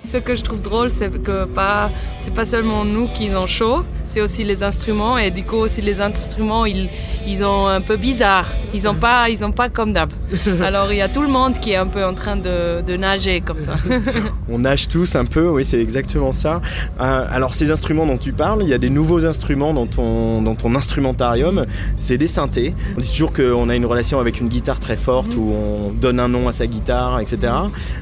Ce 0.04 0.16
que 0.16 0.34
je 0.34 0.42
trouve 0.42 0.60
drôle, 0.60 0.90
c'est 0.90 1.22
que 1.22 1.44
pas, 1.44 1.90
c'est 2.20 2.34
pas 2.34 2.44
seulement 2.44 2.84
nous 2.84 3.06
qui 3.06 3.30
ont 3.36 3.46
chaud, 3.46 3.84
c'est 4.04 4.20
aussi 4.20 4.42
les 4.42 4.64
instruments 4.64 5.16
et 5.16 5.30
du 5.30 5.44
coup 5.44 5.56
aussi 5.56 5.80
les 5.80 6.00
instruments, 6.00 6.66
ils, 6.66 6.90
ils 7.26 7.44
ont 7.44 7.68
un 7.68 7.80
peu 7.80 7.96
bizarre. 7.96 8.48
Ils 8.74 8.88
ont 8.88 8.96
pas, 8.96 9.28
ils 9.28 9.44
ont 9.44 9.52
pas 9.52 9.68
comme 9.68 9.92
d'hab. 9.92 10.12
Alors 10.62 10.90
il 10.90 10.98
y 10.98 11.02
a 11.02 11.08
tout 11.08 11.22
le 11.22 11.28
monde 11.28 11.58
qui 11.60 11.70
est 11.70 11.76
un 11.76 11.86
peu 11.86 12.04
en 12.04 12.14
train 12.14 12.34
de, 12.34 12.82
de 12.82 12.96
nager 12.96 13.42
comme 13.42 13.60
ça. 13.60 13.76
On 14.52 14.58
nage 14.58 14.88
tous 14.88 15.14
un 15.16 15.24
peu, 15.24 15.48
oui, 15.48 15.64
c'est 15.64 15.80
exactement 15.80 16.30
ça. 16.32 16.60
Euh, 17.00 17.26
alors, 17.32 17.54
ces 17.54 17.70
instruments 17.70 18.06
dont 18.06 18.18
tu 18.18 18.32
parles, 18.32 18.62
il 18.62 18.68
y 18.68 18.74
a 18.74 18.78
des 18.78 18.90
nouveaux 18.90 19.24
instruments 19.24 19.72
dans 19.72 19.86
ton, 19.86 20.42
dans 20.42 20.54
ton 20.54 20.74
instrumentarium. 20.74 21.64
C'est 21.96 22.18
des 22.18 22.26
synthés. 22.26 22.74
On 22.96 23.00
dit 23.00 23.08
toujours 23.10 23.32
qu'on 23.32 23.68
a 23.68 23.74
une 23.76 23.86
relation 23.86 24.20
avec 24.20 24.40
une 24.40 24.48
guitare 24.48 24.78
très 24.78 24.96
forte 24.96 25.36
où 25.36 25.50
on 25.52 25.90
donne 25.92 26.20
un 26.20 26.28
nom 26.28 26.48
à 26.48 26.52
sa 26.52 26.66
guitare, 26.66 27.20
etc. 27.20 27.52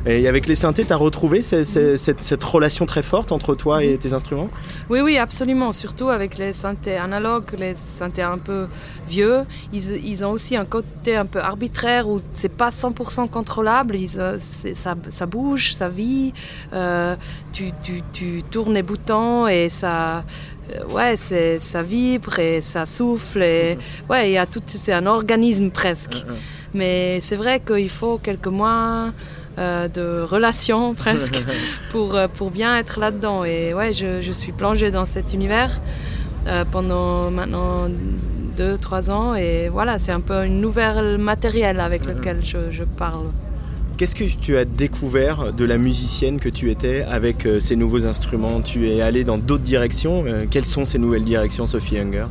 Et 0.07 0.27
avec 0.27 0.47
les 0.49 0.55
synthés, 0.57 0.85
tu 0.85 0.93
as 0.93 0.97
retrouvé 0.97 1.41
ces- 1.41 1.65
ces- 1.65 1.97
cette, 1.97 2.21
cette 2.21 2.43
relation 2.43 2.85
très 2.85 3.03
forte 3.03 3.31
entre 3.33 3.55
toi 3.55 3.85
et 3.85 3.97
tes 3.97 4.13
instruments? 4.13 4.49
Oui, 4.89 5.01
oui, 5.01 5.19
absolument. 5.19 5.71
Surtout 5.73 6.09
avec 6.09 6.37
les 6.37 6.53
synthés 6.53 6.97
analogues, 6.97 7.45
les 7.59 7.75
synthés 7.75 8.23
un 8.23 8.39
peu 8.39 8.67
vieux, 9.09 9.41
ils, 9.73 10.05
ils 10.05 10.25
ont 10.25 10.31
aussi 10.33 10.57
un 10.57 10.65
côté 10.65 11.15
un 11.17 11.27
peu 11.27 11.41
arbitraire 11.41 12.09
où 12.09 12.19
c'est 12.35 12.49
pas 12.53 12.71
100% 12.71 13.29
contrôlable. 13.29 13.95
Ils, 13.97 14.19
euh, 14.19 14.37
ça, 14.39 14.95
ça 15.09 15.27
bouge, 15.27 15.75
ça 15.75 15.89
vit. 15.89 16.33
Euh, 16.73 17.17
tu, 17.53 17.73
tu, 17.83 18.03
tu 18.13 18.43
tournes 18.51 18.75
les 18.75 18.83
boutons 18.83 19.47
et 19.49 19.69
ça. 19.69 20.19
euh, 20.19 20.23
Ouais, 20.93 21.17
c'est, 21.17 21.59
ça 21.59 21.83
vibre 21.83 22.39
et 22.39 22.61
ça 22.61 22.87
souffle. 22.87 23.43
Et, 23.43 23.77
ouais, 24.09 24.31
il 24.31 24.33
y 24.35 24.39
a 24.39 24.47
tout, 24.47 24.63
c'est 24.67 24.93
un 24.93 25.07
organisme 25.07 25.71
presque. 25.71 26.25
Mais 26.75 27.19
c'est 27.21 27.35
vrai 27.37 27.59
qu'il 27.61 27.89
faut 27.91 28.19
quelques 28.19 28.47
mois 28.47 29.11
euh, 29.59 29.89
de 29.89 30.23
relation 30.23 30.95
presque 31.05 31.43
pour, 31.91 32.17
pour 32.35 32.51
bien 32.53 32.77
être 32.77 33.01
là-dedans. 33.01 33.43
Et 33.45 33.75
ouais, 33.75 33.93
je, 33.93 34.23
je 34.23 34.31
suis 34.33 34.53
plongée 34.53 34.91
dans 34.93 35.07
cet 35.07 35.33
univers 35.35 35.81
euh, 36.47 36.65
pendant 36.71 37.31
maintenant 37.33 37.89
deux, 38.57 38.79
trois 38.79 39.11
ans. 39.11 39.35
Et 39.35 39.69
voilà, 39.69 39.99
c'est 39.99 40.13
un 40.13 40.21
peu 40.21 40.35
un 40.35 40.47
nouvel 40.49 41.19
matériel 41.19 41.81
avec 41.81 42.05
lequel 42.07 42.45
je, 42.45 42.71
je 42.71 42.85
parle. 42.85 43.27
Qu'est-ce 44.01 44.17
que 44.17 44.25
tu 44.25 44.57
as 44.57 44.65
découvert 44.65 45.53
de 45.53 45.63
la 45.63 45.77
musicienne 45.77 46.41
que 46.41 46.49
tu 46.49 46.71
étais 46.71 47.03
avec 47.03 47.45
euh, 47.45 47.61
ces 47.61 47.77
nouveaux 47.77 48.07
instruments? 48.07 48.63
Tu 48.63 48.89
es 48.89 49.03
allé 49.03 49.25
dans 49.25 49.37
d'autres 49.37 49.63
directions? 49.63 50.25
Euh, 50.27 50.47
quelles 50.51 50.65
sont 50.65 50.87
ces 50.87 50.99
nouvelles 50.99 51.25
directions, 51.25 51.67
Sophie 51.67 51.99
Hunger? 51.99 52.25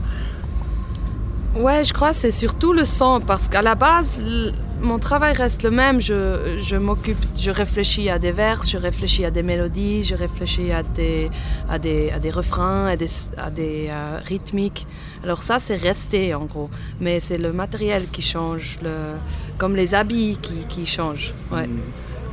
Ouais, 1.55 1.83
je 1.83 1.93
crois 1.93 2.11
que 2.11 2.15
c'est 2.15 2.31
surtout 2.31 2.73
le 2.73 2.85
son 2.85 3.19
parce 3.19 3.47
qu'à 3.47 3.61
la 3.61 3.73
base, 3.73 4.21
mon 4.81 4.99
travail 4.99 5.33
reste 5.33 5.63
le 5.63 5.71
même. 5.71 5.99
Je, 5.99 6.57
je 6.59 6.75
m'occupe, 6.75 7.17
je 7.35 7.49
réfléchis 7.49 8.09
à 8.09 8.19
des 8.19 8.31
vers, 8.31 8.63
je 8.63 8.77
réfléchis 8.77 9.25
à 9.25 9.31
des 9.31 9.41
mélodies, 9.41 10.03
je 10.03 10.15
réfléchis 10.15 10.71
à 10.71 10.83
des, 10.83 11.29
à 11.67 11.79
des, 11.79 12.11
à 12.11 12.19
des 12.19 12.29
refrains, 12.29 12.85
à 12.85 12.95
des, 12.95 13.09
à 13.37 13.49
des 13.49 13.87
euh, 13.89 14.19
rythmiques. 14.23 14.85
Alors 15.23 15.41
ça, 15.41 15.59
c'est 15.59 15.75
resté 15.75 16.35
en 16.35 16.45
gros. 16.45 16.69
Mais 17.01 17.19
c'est 17.19 17.39
le 17.39 17.51
matériel 17.51 18.07
qui 18.11 18.21
change, 18.21 18.77
le, 18.83 19.15
comme 19.57 19.75
les 19.75 19.95
habits 19.95 20.37
qui, 20.41 20.65
qui 20.69 20.85
changent. 20.85 21.33
Ouais. 21.51 21.67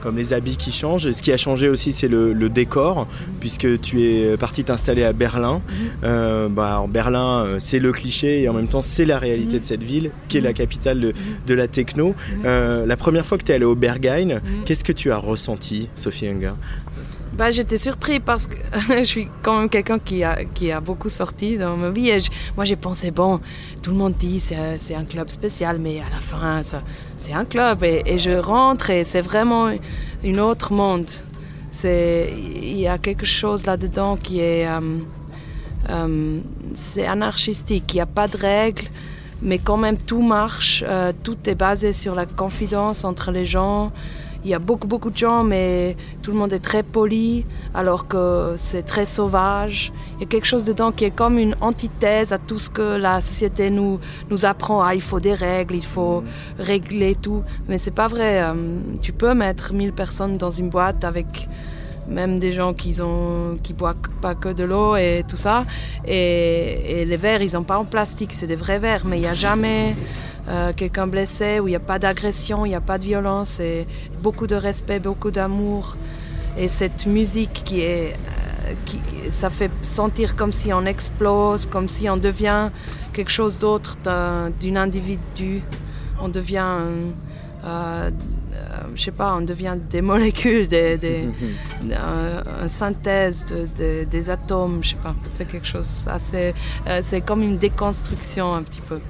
Comme 0.06 0.16
les 0.18 0.32
habits 0.32 0.56
qui 0.56 0.70
changent. 0.70 1.10
Ce 1.10 1.20
qui 1.20 1.32
a 1.32 1.36
changé 1.36 1.68
aussi, 1.68 1.92
c'est 1.92 2.06
le, 2.06 2.32
le 2.32 2.48
décor, 2.48 3.08
puisque 3.40 3.80
tu 3.80 4.02
es 4.04 4.36
parti 4.36 4.62
t'installer 4.62 5.02
à 5.02 5.12
Berlin. 5.12 5.60
Euh, 6.04 6.48
bah, 6.48 6.68
alors 6.74 6.86
Berlin, 6.86 7.44
euh, 7.44 7.56
c'est 7.58 7.80
le 7.80 7.90
cliché 7.90 8.42
et 8.42 8.48
en 8.48 8.52
même 8.52 8.68
temps, 8.68 8.82
c'est 8.82 9.04
la 9.04 9.18
réalité 9.18 9.58
de 9.58 9.64
cette 9.64 9.82
ville, 9.82 10.12
qui 10.28 10.38
est 10.38 10.40
la 10.40 10.52
capitale 10.52 11.00
de, 11.00 11.12
de 11.44 11.54
la 11.54 11.66
techno. 11.66 12.14
Euh, 12.44 12.86
la 12.86 12.96
première 12.96 13.26
fois 13.26 13.36
que 13.36 13.42
tu 13.42 13.50
es 13.50 13.56
allé 13.56 13.64
au 13.64 13.74
Berghain, 13.74 14.40
qu'est-ce 14.64 14.84
que 14.84 14.92
tu 14.92 15.10
as 15.10 15.18
ressenti, 15.18 15.88
Sophie 15.96 16.28
Hunger? 16.28 16.52
Bah, 17.36 17.50
j'étais 17.50 17.76
surpris 17.76 18.18
parce 18.18 18.46
que 18.46 18.56
je 18.98 19.02
suis 19.04 19.28
quand 19.42 19.58
même 19.58 19.68
quelqu'un 19.68 19.98
qui 19.98 20.22
a, 20.24 20.44
qui 20.54 20.70
a 20.72 20.80
beaucoup 20.80 21.10
sorti 21.10 21.58
dans 21.58 21.76
ma 21.76 21.90
vie. 21.90 22.08
Et 22.08 22.20
je- 22.20 22.30
moi, 22.56 22.64
j'ai 22.64 22.76
pensé, 22.76 23.10
bon, 23.10 23.40
tout 23.82 23.90
le 23.90 23.96
monde 23.96 24.14
dit 24.18 24.40
c'est 24.40 24.78
c'est 24.78 24.94
un 24.94 25.04
club 25.04 25.28
spécial, 25.28 25.78
mais 25.78 25.98
à 26.00 26.08
la 26.14 26.20
fin, 26.22 26.62
ça- 26.62 26.82
c'est 27.16 27.32
un 27.32 27.44
club. 27.44 27.82
Et, 27.82 28.18
je 28.18 28.32
rentre 28.32 28.90
et 28.90 29.04
c'est 29.04 29.20
vraiment 29.20 29.70
une 30.22 30.40
autre 30.40 30.72
monde. 30.72 31.10
Il 31.84 32.78
y 32.78 32.88
a 32.88 32.98
quelque 32.98 33.26
chose 33.26 33.66
là-dedans 33.66 34.16
qui 34.16 34.40
est. 34.40 34.66
euh, 34.66 34.80
euh, 35.90 36.40
anarchistique, 37.06 37.92
il 37.92 37.96
n'y 37.96 38.00
a 38.00 38.06
pas 38.06 38.28
de 38.28 38.36
règles, 38.36 38.88
mais 39.42 39.58
quand 39.58 39.76
même 39.76 39.96
tout 39.96 40.22
marche, 40.22 40.84
euh, 40.86 41.12
tout 41.22 41.36
est 41.46 41.54
basé 41.54 41.92
sur 41.92 42.14
la 42.14 42.26
confidence 42.26 43.04
entre 43.04 43.30
les 43.30 43.44
gens. 43.44 43.92
Il 44.46 44.50
y 44.50 44.54
a 44.54 44.60
beaucoup, 44.60 44.86
beaucoup 44.86 45.10
de 45.10 45.16
gens, 45.16 45.42
mais 45.42 45.96
tout 46.22 46.30
le 46.30 46.36
monde 46.38 46.52
est 46.52 46.60
très 46.60 46.84
poli, 46.84 47.44
alors 47.74 48.06
que 48.06 48.54
c'est 48.56 48.84
très 48.84 49.04
sauvage. 49.04 49.92
Il 50.14 50.20
y 50.20 50.22
a 50.22 50.26
quelque 50.28 50.44
chose 50.46 50.64
dedans 50.64 50.92
qui 50.92 51.04
est 51.04 51.10
comme 51.10 51.36
une 51.36 51.56
antithèse 51.60 52.32
à 52.32 52.38
tout 52.38 52.60
ce 52.60 52.70
que 52.70 52.96
la 52.96 53.20
société 53.20 53.70
nous, 53.70 53.98
nous 54.30 54.44
apprend. 54.46 54.82
Ah, 54.82 54.94
il 54.94 55.00
faut 55.00 55.18
des 55.18 55.34
règles, 55.34 55.74
il 55.74 55.84
faut 55.84 56.22
régler 56.60 57.16
tout. 57.16 57.42
Mais 57.66 57.78
c'est 57.78 57.90
pas 57.90 58.06
vrai. 58.06 58.40
euh, 58.40 58.54
Tu 59.02 59.12
peux 59.12 59.34
mettre 59.34 59.72
1000 59.72 59.92
personnes 59.92 60.38
dans 60.38 60.50
une 60.50 60.68
boîte 60.70 61.02
avec 61.04 61.48
même 62.08 62.38
des 62.38 62.52
gens 62.52 62.72
qui 62.72 63.02
ont 63.02 63.58
qui 63.64 63.72
boivent 63.72 63.96
pas 64.22 64.36
que 64.36 64.50
de 64.50 64.62
l'eau 64.62 64.94
et 64.94 65.24
tout 65.28 65.34
ça 65.34 65.64
et, 66.06 67.00
et 67.00 67.04
les 67.04 67.16
verres 67.16 67.42
ils 67.42 67.56
ont 67.56 67.64
pas 67.64 67.78
en 67.78 67.84
plastique 67.84 68.32
c'est 68.32 68.46
des 68.46 68.54
vrais 68.54 68.78
verres 68.78 69.04
mais 69.04 69.16
il 69.18 69.22
n'y 69.22 69.26
a 69.26 69.34
jamais 69.34 69.96
euh, 70.48 70.72
quelqu'un 70.74 71.06
blessé 71.06 71.60
où 71.60 71.66
il 71.68 71.70
n'y 71.72 71.76
a 71.76 71.80
pas 71.80 71.98
d'agression 71.98 72.64
il 72.66 72.70
n'y 72.70 72.74
a 72.74 72.80
pas 72.80 72.98
de 72.98 73.04
violence 73.04 73.58
et 73.60 73.86
beaucoup 74.22 74.46
de 74.46 74.54
respect 74.56 75.00
beaucoup 75.00 75.30
d'amour 75.30 75.96
et 76.56 76.68
cette 76.68 77.06
musique 77.06 77.62
qui 77.64 77.80
est 77.80 78.12
euh, 78.14 78.72
qui, 78.84 78.98
ça 79.30 79.50
fait 79.50 79.70
sentir 79.82 80.36
comme 80.36 80.52
si 80.52 80.72
on 80.72 80.84
explose 80.86 81.66
comme 81.66 81.88
si 81.88 82.08
on 82.08 82.16
devient 82.16 82.70
quelque 83.12 83.30
chose 83.30 83.58
d'autre 83.58 83.96
d'un 84.04 84.52
individu 84.76 85.62
on 86.20 86.28
devient 86.28 86.78
euh, 87.64 88.10
euh, 88.54 88.80
je 88.94 89.02
sais 89.02 89.10
pas, 89.10 89.34
on 89.36 89.42
devient 89.42 89.76
des 89.90 90.00
molécules, 90.00 90.66
des, 90.68 90.96
des, 90.96 91.28
synthèse 92.68 93.44
de- 93.46 93.68
de- 93.78 94.04
des 94.04 94.30
atomes, 94.30 94.78
je 94.82 94.90
sais 94.90 94.96
pas. 95.02 95.14
C'est 95.30 95.46
quelque 95.46 95.66
chose 95.66 96.06
assez. 96.06 96.54
euh, 96.86 97.00
c'est 97.02 97.20
comme 97.20 97.42
une 97.42 97.58
déconstruction 97.58 98.54
un 98.54 98.62
petit 98.62 98.80
peu. 98.80 99.00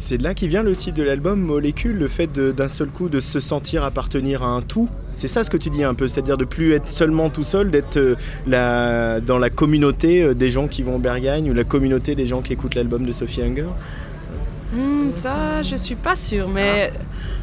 C'est 0.00 0.16
de 0.16 0.24
là 0.24 0.32
qui 0.32 0.48
vient 0.48 0.62
le 0.62 0.74
titre 0.74 0.96
de 0.96 1.02
l'album, 1.02 1.38
Molécule, 1.38 1.98
le 1.98 2.08
fait 2.08 2.32
d'un 2.32 2.68
seul 2.68 2.88
coup 2.88 3.10
de 3.10 3.20
se 3.20 3.38
sentir 3.38 3.84
appartenir 3.84 4.42
à 4.42 4.46
un 4.46 4.62
tout. 4.62 4.88
C'est 5.14 5.28
ça 5.28 5.44
ce 5.44 5.50
que 5.50 5.58
tu 5.58 5.68
dis 5.68 5.84
un 5.84 5.92
peu, 5.92 6.08
c'est-à-dire 6.08 6.38
de 6.38 6.46
plus 6.46 6.72
être 6.72 6.88
seulement 6.88 7.28
tout 7.28 7.44
seul, 7.44 7.70
d'être 7.70 8.16
euh, 8.50 9.20
dans 9.20 9.38
la 9.38 9.50
communauté 9.50 10.22
euh, 10.22 10.34
des 10.34 10.48
gens 10.48 10.68
qui 10.68 10.82
vont 10.82 10.96
au 10.96 10.98
Berghain 10.98 11.44
ou 11.44 11.52
la 11.52 11.64
communauté 11.64 12.14
des 12.14 12.26
gens 12.26 12.40
qui 12.40 12.54
écoutent 12.54 12.76
l'album 12.76 13.04
de 13.04 13.12
Sophie 13.12 13.42
Hunger. 13.42 13.66
Hmm, 14.72 15.10
ça, 15.16 15.60
je 15.62 15.76
suis 15.76 15.96
pas 15.96 16.16
sûre, 16.16 16.48
mais 16.48 16.92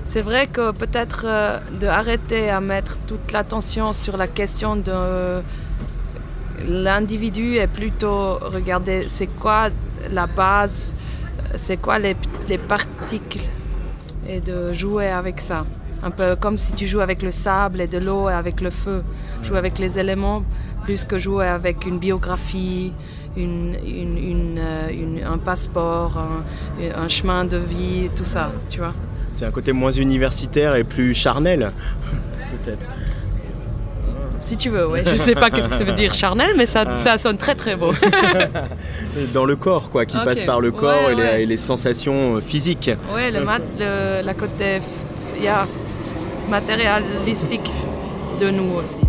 c'est 0.03 0.23
vrai 0.23 0.47
que 0.47 0.71
peut-être 0.71 1.25
euh, 1.27 1.59
de 1.79 1.85
arrêter 1.85 2.49
à 2.49 2.59
mettre 2.59 2.97
toute 3.05 3.31
l'attention 3.33 3.93
sur 3.93 4.17
la 4.17 4.27
question 4.27 4.75
de 4.75 5.41
l'individu 6.67 7.57
et 7.57 7.67
plutôt 7.67 8.39
regarder 8.39 9.05
c'est 9.09 9.27
quoi 9.27 9.69
la 10.11 10.25
base, 10.25 10.95
c'est 11.55 11.77
quoi 11.77 11.99
les, 11.99 12.15
les 12.49 12.57
particules 12.57 13.41
et 14.27 14.39
de 14.39 14.73
jouer 14.73 15.07
avec 15.09 15.39
ça. 15.41 15.65
Un 16.03 16.11
peu 16.11 16.35
comme 16.35 16.57
si 16.57 16.73
tu 16.73 16.85
joues 16.85 17.01
avec 17.01 17.23
le 17.23 17.31
sable 17.31 17.81
et 17.81 17.87
de 17.87 17.97
l'eau 17.97 18.29
et 18.29 18.33
avec 18.33 18.61
le 18.61 18.69
feu. 18.69 19.03
Jouer 19.41 19.57
avec 19.57 19.79
les 19.79 19.97
éléments 19.97 20.43
plus 20.83 21.05
que 21.05 21.17
jouer 21.19 21.47
avec 21.47 21.85
une 21.85 21.99
biographie, 21.99 22.93
une, 23.35 23.75
euh, 24.57 25.25
un 25.25 25.37
passeport, 25.37 26.17
un, 26.17 27.03
un 27.03 27.07
chemin 27.07 27.45
de 27.45 27.57
vie, 27.57 28.09
tout 28.15 28.25
ça, 28.25 28.51
tu 28.69 28.79
vois. 28.79 28.93
C'est 29.31 29.45
un 29.45 29.51
côté 29.51 29.73
moins 29.73 29.91
universitaire 29.91 30.75
et 30.75 30.83
plus 30.83 31.13
charnel, 31.13 31.71
peut-être. 32.51 32.85
Si 34.41 34.55
tu 34.55 34.69
veux, 34.69 34.87
ouais. 34.87 35.03
Je 35.05 35.15
sais 35.15 35.33
pas 35.35 35.49
qu'est-ce 35.49 35.69
que 35.69 35.75
ça 35.75 35.83
veut 35.83 35.93
dire 35.93 36.13
charnel, 36.13 36.51
mais 36.57 36.65
ça, 36.65 36.85
ça 37.03 37.17
sonne 37.17 37.37
très 37.37 37.55
très 37.55 37.75
beau. 37.75 37.91
Dans 39.33 39.45
le 39.45 39.55
corps, 39.55 39.89
quoi, 39.89 40.05
qui 40.05 40.17
passe 40.23 40.41
par 40.41 40.61
le 40.61 40.71
corps 40.71 41.05
Ouais, 41.07 41.13
et, 41.13 41.15
les, 41.15 41.21
ouais. 41.23 41.43
et 41.43 41.45
les 41.45 41.57
sensations 41.57 42.35
euh, 42.35 42.41
physiques. 42.41 42.91
Ouais, 43.13 43.31
le, 43.31 43.43
mat, 43.43 43.61
le 43.79 44.21
la 44.21 44.33
côté 44.33 44.79
yeah, 45.41 45.67
matérialistique 46.49 47.71
de 48.39 48.49
nous 48.49 48.75
aussi. 48.75 48.99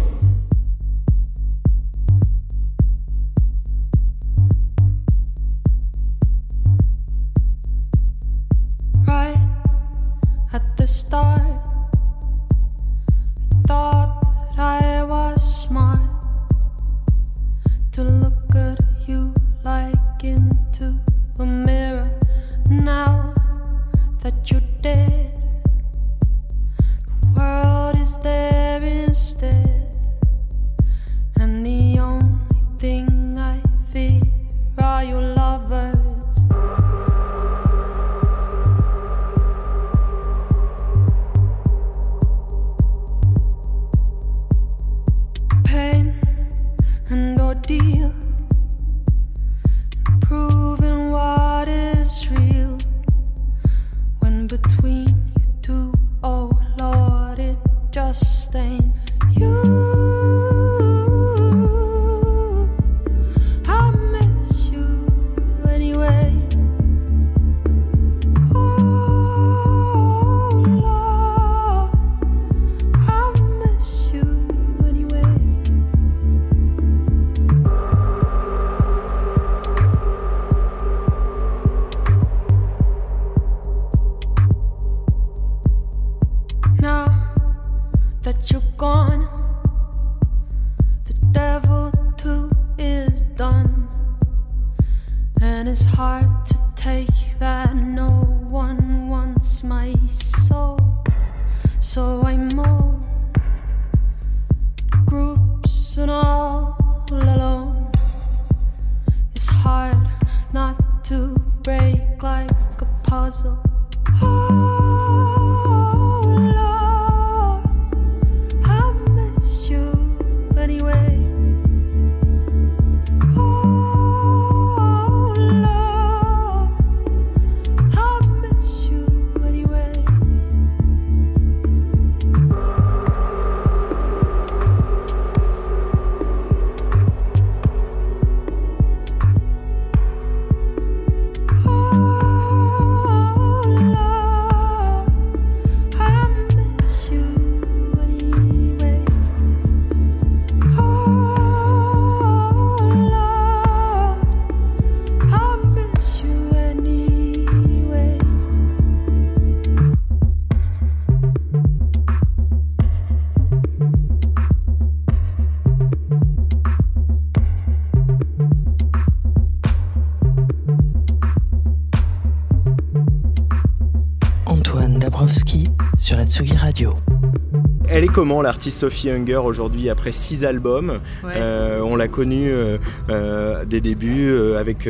Comment 178.19 178.43
l'artiste 178.43 178.81
Sophie 178.81 179.11
Hunger 179.11 179.37
aujourd'hui 179.37 179.89
après 179.89 180.11
six 180.11 180.45
albums 180.45 180.99
Ouais. 181.23 181.35
Euh, 181.37 181.81
On 181.83 181.95
l'a 181.95 182.09
connue 182.09 182.51
euh, 182.51 182.77
euh, 183.11 183.65
des 183.65 183.81
débuts 183.81 184.35
avec 184.59 184.89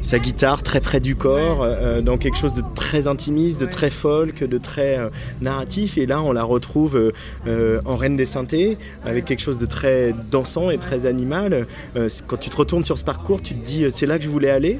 sa 0.00 0.20
guitare 0.20 0.62
très 0.62 0.80
près 0.80 1.00
du 1.00 1.16
corps, 1.16 1.64
euh, 1.64 2.02
dans 2.02 2.18
quelque 2.18 2.38
chose 2.38 2.54
de 2.54 2.62
très 2.76 3.08
intimiste, 3.08 3.60
de 3.60 3.66
très 3.66 3.90
folk, 3.90 4.44
de 4.44 4.58
très 4.58 4.96
euh, 4.96 5.08
narratif. 5.40 5.98
Et 5.98 6.06
là, 6.06 6.22
on 6.22 6.30
la 6.30 6.44
retrouve 6.44 7.12
euh, 7.48 7.80
en 7.84 7.96
Reine 7.96 8.16
des 8.16 8.26
Synthés, 8.26 8.78
avec 9.04 9.24
quelque 9.24 9.42
chose 9.42 9.58
de 9.58 9.66
très 9.66 10.14
dansant 10.30 10.70
et 10.70 10.78
très 10.78 11.06
animal. 11.06 11.66
Quand 12.28 12.36
tu 12.36 12.48
te 12.48 12.56
retournes 12.56 12.84
sur 12.84 12.96
ce 12.96 13.02
parcours, 13.04 13.42
tu 13.42 13.54
te 13.56 13.64
dis 13.64 13.90
c'est 13.90 14.06
là 14.06 14.18
que 14.18 14.24
je 14.24 14.30
voulais 14.30 14.50
aller. 14.50 14.78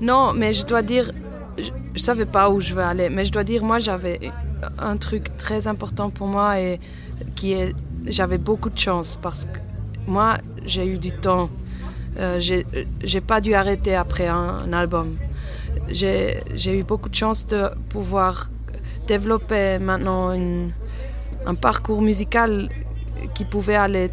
Non, 0.00 0.32
mais 0.32 0.54
je 0.54 0.64
dois 0.64 0.80
dire, 0.80 1.12
je, 1.58 1.68
je 1.94 2.00
savais 2.00 2.24
pas 2.24 2.48
où 2.48 2.62
je 2.62 2.72
veux 2.72 2.82
aller, 2.82 3.10
mais 3.10 3.26
je 3.26 3.32
dois 3.32 3.44
dire, 3.44 3.62
moi 3.64 3.78
j'avais 3.78 4.32
un 4.78 4.96
truc 4.96 5.36
très 5.36 5.66
important 5.66 6.10
pour 6.10 6.26
moi 6.26 6.60
et 6.60 6.80
qui 7.34 7.52
est, 7.52 7.74
j'avais 8.06 8.38
beaucoup 8.38 8.70
de 8.70 8.78
chance 8.78 9.18
parce 9.20 9.44
que 9.44 9.58
moi 10.06 10.38
j'ai 10.64 10.86
eu 10.86 10.98
du 10.98 11.12
temps. 11.12 11.48
Euh, 12.18 12.38
j'ai 12.40 13.20
pas 13.20 13.40
dû 13.40 13.54
arrêter 13.54 13.94
après 13.94 14.26
un, 14.26 14.58
un 14.66 14.72
album. 14.72 15.16
J'ai 15.88 16.42
eu 16.78 16.82
beaucoup 16.82 17.08
de 17.08 17.14
chance 17.14 17.46
de 17.46 17.70
pouvoir 17.88 18.50
développer 19.06 19.78
maintenant 19.78 20.32
une- 20.32 20.72
un 21.46 21.54
parcours 21.54 22.02
musical 22.02 22.68
qui 23.34 23.44
pouvait 23.44 23.76
aller 23.76 24.10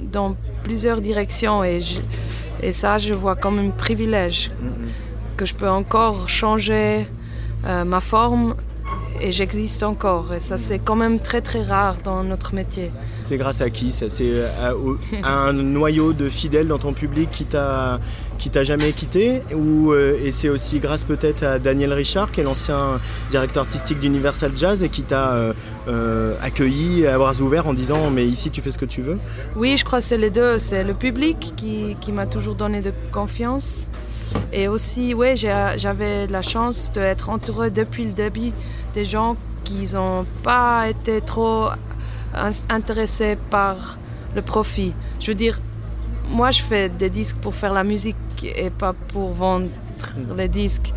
dans 0.00 0.36
plusieurs 0.62 1.00
directions 1.00 1.64
et, 1.64 1.80
je- 1.80 2.00
et 2.62 2.72
ça 2.72 2.98
je 2.98 3.14
vois 3.14 3.36
comme 3.36 3.58
un 3.58 3.70
privilège 3.70 4.50
que 5.36 5.44
je 5.46 5.54
peux 5.54 5.68
encore 5.68 6.28
changer 6.28 7.06
euh, 7.66 7.84
ma 7.84 8.00
forme 8.00 8.54
et 9.20 9.32
j'existe 9.32 9.82
encore. 9.82 10.32
Et 10.34 10.40
ça, 10.40 10.56
c'est 10.56 10.78
quand 10.78 10.96
même 10.96 11.18
très 11.20 11.40
très 11.40 11.62
rare 11.62 11.96
dans 12.04 12.22
notre 12.24 12.54
métier. 12.54 12.92
C'est 13.18 13.36
grâce 13.38 13.60
à 13.60 13.70
qui 13.70 13.90
ça? 13.90 14.08
C'est 14.08 14.44
à, 14.62 14.74
au- 14.76 14.98
à 15.22 15.30
un 15.32 15.52
noyau 15.52 16.12
de 16.12 16.28
fidèles 16.28 16.68
dans 16.68 16.78
ton 16.78 16.92
public 16.92 17.30
qui 17.30 17.44
t'a 17.44 18.00
qui 18.38 18.50
t'a 18.50 18.62
jamais 18.62 18.92
quitté? 18.92 19.42
Ou 19.54 19.92
euh, 19.92 20.16
et 20.24 20.30
c'est 20.32 20.48
aussi 20.48 20.78
grâce 20.78 21.02
peut-être 21.04 21.42
à 21.42 21.58
Daniel 21.58 21.92
Richard 21.92 22.30
qui 22.30 22.40
est 22.40 22.44
l'ancien 22.44 23.00
directeur 23.30 23.64
artistique 23.64 23.98
d'Universal 24.00 24.52
Jazz 24.56 24.82
et 24.84 24.88
qui 24.88 25.02
t'a 25.02 25.32
euh, 25.32 25.52
euh, 25.88 26.34
accueilli 26.40 27.06
à 27.06 27.18
bras 27.18 27.34
ouverts 27.40 27.66
en 27.66 27.74
disant 27.74 28.10
mais 28.10 28.24
ici 28.26 28.50
tu 28.50 28.62
fais 28.62 28.70
ce 28.70 28.78
que 28.78 28.84
tu 28.84 29.02
veux? 29.02 29.18
Oui, 29.56 29.76
je 29.76 29.84
crois 29.84 29.98
que 29.98 30.04
c'est 30.04 30.16
les 30.18 30.30
deux. 30.30 30.58
C'est 30.58 30.84
le 30.84 30.94
public 30.94 31.52
qui, 31.56 31.96
qui 32.00 32.12
m'a 32.12 32.26
toujours 32.26 32.54
donné 32.54 32.80
de 32.80 32.92
confiance. 33.12 33.88
Et 34.52 34.68
aussi, 34.68 35.14
oui, 35.14 35.36
j'ai- 35.38 35.72
j'avais 35.78 36.26
la 36.26 36.42
chance 36.42 36.92
d'être 36.92 37.30
entourée 37.30 37.70
depuis 37.70 38.04
le 38.04 38.12
début 38.12 38.52
des 38.94 39.04
gens 39.04 39.36
qu'ils 39.64 39.94
n'ont 39.94 40.24
pas 40.42 40.88
été 40.88 41.20
trop 41.20 41.68
in- 42.34 42.50
intéressés 42.68 43.36
par 43.50 43.98
le 44.34 44.42
profit. 44.42 44.94
Je 45.20 45.28
veux 45.28 45.34
dire, 45.34 45.60
moi 46.30 46.50
je 46.50 46.62
fais 46.62 46.88
des 46.88 47.10
disques 47.10 47.36
pour 47.36 47.54
faire 47.54 47.72
la 47.72 47.84
musique 47.84 48.16
et 48.42 48.70
pas 48.70 48.92
pour 48.92 49.32
vendre 49.32 49.68
les 50.36 50.48
disques. 50.48 50.92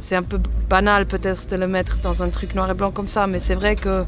C'est 0.00 0.16
un 0.16 0.22
peu 0.22 0.40
banal 0.68 1.06
peut-être 1.06 1.46
de 1.46 1.56
le 1.56 1.66
mettre 1.68 1.98
dans 1.98 2.22
un 2.22 2.28
truc 2.30 2.54
noir 2.54 2.70
et 2.70 2.74
blanc 2.74 2.90
comme 2.90 3.06
ça, 3.06 3.26
mais 3.26 3.38
c'est 3.38 3.54
vrai 3.54 3.76
que 3.76 4.04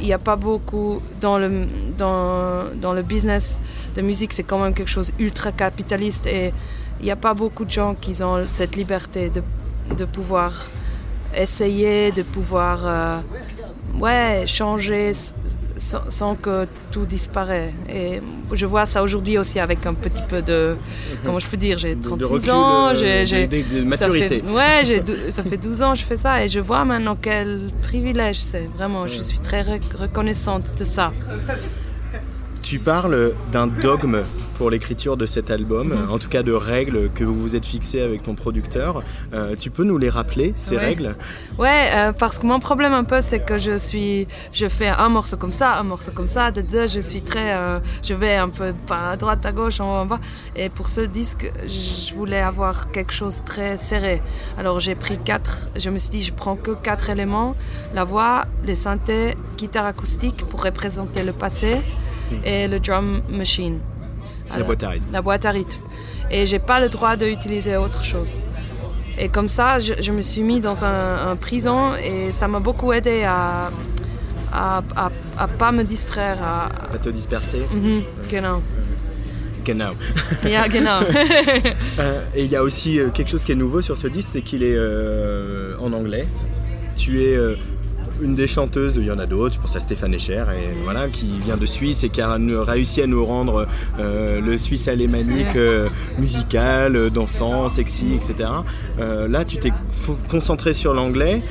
il 0.00 0.06
n'y 0.06 0.12
a 0.12 0.18
pas 0.18 0.34
beaucoup 0.36 1.00
dans 1.20 1.38
le, 1.38 1.66
dans, 1.96 2.64
dans 2.74 2.92
le 2.92 3.02
business 3.02 3.60
de 3.94 4.02
musique, 4.02 4.32
c'est 4.32 4.42
quand 4.42 4.58
même 4.58 4.74
quelque 4.74 4.90
chose 4.90 5.12
ultra 5.20 5.52
capitaliste 5.52 6.26
et 6.26 6.52
il 6.98 7.04
n'y 7.04 7.12
a 7.12 7.16
pas 7.16 7.32
beaucoup 7.34 7.64
de 7.64 7.70
gens 7.70 7.94
qui 7.94 8.20
ont 8.22 8.44
cette 8.48 8.74
liberté 8.74 9.30
de, 9.30 9.42
de 9.96 10.04
pouvoir 10.04 10.52
essayer, 11.36 12.12
de 12.12 12.22
pouvoir 12.22 12.80
euh, 12.86 13.18
ouais, 13.98 14.44
changer 14.46 15.12
sans, 15.76 16.08
sans 16.08 16.34
que 16.36 16.66
tout 16.90 17.04
disparaît. 17.04 17.74
Et 17.88 18.20
je 18.52 18.66
vois 18.66 18.86
ça 18.86 19.02
aujourd'hui 19.02 19.36
aussi 19.38 19.58
avec 19.60 19.84
un 19.86 19.94
petit 19.94 20.22
peu 20.28 20.40
de, 20.42 20.76
comment 21.24 21.38
je 21.38 21.46
peux 21.46 21.56
dire, 21.56 21.78
j'ai 21.78 21.94
De- 21.94 22.02
de 22.02 22.08
36 22.08 22.24
recul, 22.32 22.50
ans, 22.52 22.86
euh, 22.88 22.94
j'ai, 22.94 23.46
de- 23.46 23.56
de- 23.56 23.90
de 23.90 23.96
ça 23.96 24.08
fait- 24.10 24.42
ouais, 24.42 25.04
ça 25.30 25.42
fait 25.42 25.56
12 25.56 25.82
ans 25.82 25.92
que 25.92 25.98
je 25.98 26.04
fais 26.04 26.16
ça 26.16 26.44
et 26.44 26.48
je 26.48 26.60
vois 26.60 26.84
maintenant 26.84 27.16
quel 27.20 27.70
privilège 27.82 28.40
c'est. 28.40 28.68
Vraiment, 28.76 29.06
je 29.06 29.22
suis 29.22 29.40
très 29.40 29.62
re- 29.62 29.80
reconnaissante 29.98 30.78
de 30.78 30.84
ça. 30.84 31.12
Tu 32.74 32.80
parles 32.80 33.34
d'un 33.52 33.68
dogme 33.68 34.24
pour 34.58 34.68
l'écriture 34.68 35.16
de 35.16 35.26
cet 35.26 35.52
album, 35.52 35.90
Mhm. 35.94 36.10
en 36.10 36.18
tout 36.18 36.28
cas 36.28 36.42
de 36.42 36.50
règles 36.50 37.08
que 37.14 37.22
vous 37.22 37.38
vous 37.38 37.54
êtes 37.54 37.64
fixées 37.66 38.00
avec 38.02 38.24
ton 38.24 38.34
producteur. 38.34 39.04
Euh, 39.32 39.54
tu 39.56 39.70
peux 39.70 39.84
nous 39.84 39.96
les 39.96 40.08
rappeler, 40.10 40.54
ces 40.56 40.74
Ouais. 40.76 40.86
règles? 40.86 41.14
Ouais, 41.56 41.90
euh, 41.94 42.12
parce 42.12 42.36
que 42.40 42.46
mon 42.46 42.58
problème 42.58 42.92
un 42.92 43.04
peu, 43.04 43.20
c'est 43.20 43.38
que 43.38 43.58
je 43.58 43.78
suis, 43.78 44.26
je 44.52 44.66
fais 44.68 44.88
un 44.88 45.08
morceau 45.08 45.36
comme 45.36 45.52
ça, 45.52 45.78
un 45.78 45.84
morceau 45.84 46.10
comme 46.10 46.26
ça, 46.26 46.50
de 46.50 46.62
deux, 46.62 46.88
je 46.88 46.98
suis 46.98 47.22
très, 47.22 47.54
euh, 47.54 47.78
je 48.02 48.12
vais 48.12 48.34
un 48.34 48.48
peu 48.48 48.74
à 48.90 49.16
droite, 49.16 49.46
à 49.46 49.52
gauche, 49.52 49.78
en 49.78 49.84
haut, 49.92 50.02
en 50.02 50.06
bas. 50.06 50.18
Et 50.56 50.68
pour 50.68 50.88
ce 50.88 51.02
disque, 51.02 51.52
je 51.68 52.12
voulais 52.12 52.40
avoir 52.40 52.90
quelque 52.90 53.12
chose 53.12 53.38
de 53.38 53.44
très 53.44 53.76
serré. 53.78 54.20
Alors 54.58 54.80
j'ai 54.80 54.96
pris 54.96 55.16
quatre, 55.18 55.68
je 55.76 55.90
me 55.90 55.98
suis 55.98 56.10
dit, 56.10 56.22
je 56.22 56.32
prends 56.32 56.56
que 56.56 56.72
quatre 56.72 57.08
éléments 57.08 57.54
la 57.94 58.02
voix, 58.02 58.46
les 58.64 58.74
synthés, 58.74 59.36
guitare 59.56 59.86
acoustique 59.86 60.44
pour 60.48 60.64
représenter 60.64 61.22
le 61.22 61.32
passé 61.32 61.76
et 62.44 62.68
le 62.68 62.78
drum 62.80 63.22
machine. 63.28 63.78
La 64.56 64.62
boîte 64.62 64.82
à 64.84 64.88
rythme. 64.90 65.04
La 65.12 65.22
boîte 65.22 65.44
à 65.46 65.50
rythme. 65.50 65.80
Et 66.30 66.46
j'ai 66.46 66.58
pas 66.58 66.80
le 66.80 66.88
droit 66.88 67.16
d'utiliser 67.16 67.76
autre 67.76 68.04
chose. 68.04 68.40
Et 69.18 69.28
comme 69.28 69.48
ça, 69.48 69.78
je, 69.78 69.94
je 70.00 70.10
me 70.12 70.20
suis 70.20 70.42
mis 70.42 70.60
dans 70.60 70.84
un, 70.84 71.30
un 71.30 71.36
prison 71.36 71.94
et 71.94 72.32
ça 72.32 72.48
m'a 72.48 72.58
beaucoup 72.60 72.92
aidé 72.92 73.22
à, 73.24 73.70
à, 74.52 74.82
à, 74.96 75.10
à 75.38 75.46
pas 75.48 75.70
me 75.72 75.84
distraire. 75.84 76.38
À, 76.42 76.66
À 76.94 76.98
te 76.98 77.08
disperser 77.10 77.62
Mhm, 77.72 78.02
genau. 78.28 78.60
Genau. 79.64 79.92
Ja, 80.44 80.66
genau. 80.68 81.00
Euh, 81.98 82.22
et 82.34 82.44
il 82.44 82.50
y 82.50 82.56
a 82.56 82.62
aussi 82.62 82.98
euh, 82.98 83.08
quelque 83.10 83.30
chose 83.30 83.44
qui 83.44 83.52
est 83.52 83.56
nouveau 83.56 83.80
sur 83.80 83.96
ce 83.96 84.08
disque, 84.08 84.28
c'est 84.32 84.42
qu'il 84.42 84.62
est 84.62 84.76
euh, 84.76 85.76
en 85.80 85.92
anglais. 85.92 86.26
Tu 86.96 87.22
es 87.22 87.36
euh, 87.36 87.54
une 88.20 88.34
des 88.34 88.46
chanteuses, 88.46 88.96
il 88.96 89.04
y 89.04 89.10
en 89.10 89.18
a 89.18 89.26
d'autres, 89.26 89.54
je 89.54 89.60
pense 89.60 89.76
à 89.76 89.80
Stéphane 89.80 90.14
Echer, 90.14 90.44
et 90.52 90.82
voilà, 90.84 91.08
qui 91.08 91.38
vient 91.40 91.56
de 91.56 91.66
Suisse 91.66 92.04
et 92.04 92.08
qui 92.08 92.20
a 92.20 92.36
réussi 92.64 93.02
à 93.02 93.06
nous 93.06 93.24
rendre 93.24 93.66
euh, 93.98 94.40
le 94.40 94.58
Suisse 94.58 94.88
alémanique 94.88 95.56
euh, 95.56 95.88
musical, 96.18 96.96
euh, 96.96 97.10
dansant, 97.10 97.68
sexy, 97.68 98.14
etc. 98.14 98.50
Euh, 98.98 99.28
là, 99.28 99.44
tu 99.44 99.58
t'es 99.58 99.72
concentré 100.30 100.72
sur 100.72 100.94
l'anglais. 100.94 101.42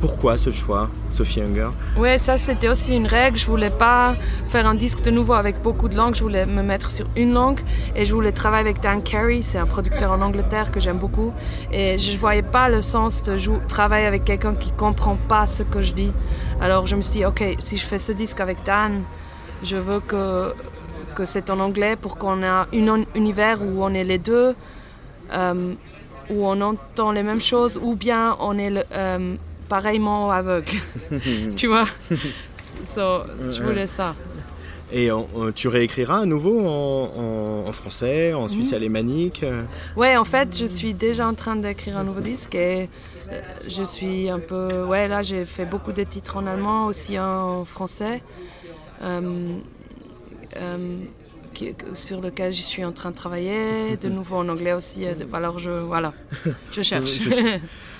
Pourquoi 0.00 0.36
ce 0.36 0.50
choix, 0.50 0.88
Sophie 1.10 1.40
Hunger? 1.40 1.70
Ouais, 1.96 2.18
ça 2.18 2.38
c'était 2.38 2.68
aussi 2.68 2.96
une 2.96 3.06
règle. 3.06 3.38
Je 3.38 3.46
voulais 3.46 3.70
pas 3.70 4.16
faire 4.48 4.66
un 4.66 4.74
disque 4.74 5.00
de 5.02 5.12
nouveau 5.12 5.34
avec 5.34 5.62
beaucoup 5.62 5.88
de 5.88 5.96
langues. 5.96 6.16
Je 6.16 6.22
voulais 6.22 6.44
me 6.44 6.62
mettre 6.62 6.90
sur 6.90 7.06
une 7.16 7.34
langue 7.34 7.60
et 7.94 8.04
je 8.04 8.12
voulais 8.12 8.32
travailler 8.32 8.68
avec 8.68 8.82
Dan 8.82 9.00
Carey. 9.00 9.40
C'est 9.42 9.58
un 9.58 9.66
producteur 9.66 10.10
en 10.10 10.20
Angleterre 10.22 10.72
que 10.72 10.80
j'aime 10.80 10.98
beaucoup. 10.98 11.32
Et 11.72 11.98
je 11.98 12.16
voyais 12.16 12.42
pas 12.42 12.68
le 12.68 12.82
sens 12.82 13.22
de 13.22 13.38
travailler 13.68 14.06
avec 14.06 14.24
quelqu'un 14.24 14.56
qui 14.56 14.72
comprend 14.72 15.16
pas 15.28 15.46
ce 15.46 15.62
que 15.68 15.80
je 15.82 15.92
dis. 15.92 16.12
Alors 16.60 16.86
je 16.86 16.96
me 16.96 17.02
suis 17.02 17.12
dit, 17.12 17.24
ok, 17.24 17.42
si 17.58 17.76
je 17.78 17.84
fais 17.86 17.98
ce 17.98 18.12
disque 18.12 18.40
avec 18.40 18.58
Dan, 18.64 19.02
je 19.62 19.76
veux 19.76 20.00
que 20.00 20.52
que 21.14 21.24
c'est 21.24 21.50
en 21.50 21.58
anglais 21.58 21.96
pour 21.96 22.16
qu'on 22.16 22.42
ait 22.42 22.46
un 22.46 22.66
un 22.72 23.04
univers 23.14 23.60
où 23.62 23.82
on 23.84 23.92
est 23.94 24.04
les 24.04 24.18
deux. 24.18 24.54
euh, 25.32 25.74
où 26.30 26.46
on 26.46 26.60
entend 26.60 27.10
les 27.12 27.22
mêmes 27.22 27.40
choses 27.40 27.78
ou 27.82 27.94
bien 27.96 28.36
on 28.40 28.58
est 28.58 28.68
le- 28.70 28.84
euh, 28.92 29.34
pareillement 29.68 30.30
aveugle. 30.30 30.72
tu 31.56 31.66
vois? 31.68 31.86
So, 32.94 33.22
Je 33.40 33.62
voulais 33.62 33.86
ça. 33.86 34.14
Et 34.92 35.08
tu 35.54 35.68
réécriras 35.68 36.20
à 36.20 36.24
nouveau 36.26 36.60
en, 36.66 37.10
en- 37.16 37.68
en 37.68 37.72
français, 37.72 38.32
en 38.32 38.48
suisse 38.48 38.70
Mhm. 38.72 38.76
alémanique 38.76 39.40
euh, 39.42 39.62
Ouais, 39.96 40.16
en 40.16 40.24
fait, 40.24 40.56
je 40.58 40.64
suis 40.66 40.94
déjà 40.94 41.26
en 41.28 41.34
train 41.34 41.56
d'écrire 41.56 41.96
un 41.98 42.04
nouveau 42.04 42.20
disque 42.20 42.54
et 42.54 42.88
je 43.66 43.82
suis 43.82 44.28
un 44.28 44.40
peu. 44.40 44.84
Ouais, 44.84 45.08
là, 45.08 45.22
j'ai 45.22 45.44
fait 45.44 45.64
beaucoup 45.66 45.92
de 45.92 46.02
titres 46.04 46.36
en 46.36 46.46
allemand, 46.46 46.86
aussi 46.86 47.18
en 47.18 47.64
français, 47.64 48.22
euh, 49.02 49.58
euh, 50.56 50.98
qui- 51.54 51.74
sur 51.94 52.20
lequel 52.20 52.52
je 52.52 52.62
suis 52.62 52.84
en 52.84 52.92
train 52.92 53.10
de 53.10 53.16
travailler, 53.16 53.96
de 53.96 54.08
nouveau 54.08 54.36
en 54.36 54.48
anglais 54.48 54.72
aussi. 54.72 55.04
euh, 55.06 55.14
Alors, 55.32 55.58
je. 55.58 55.70
Voilà, 55.70 56.14
je 56.72 56.82
cherche. 56.82 57.20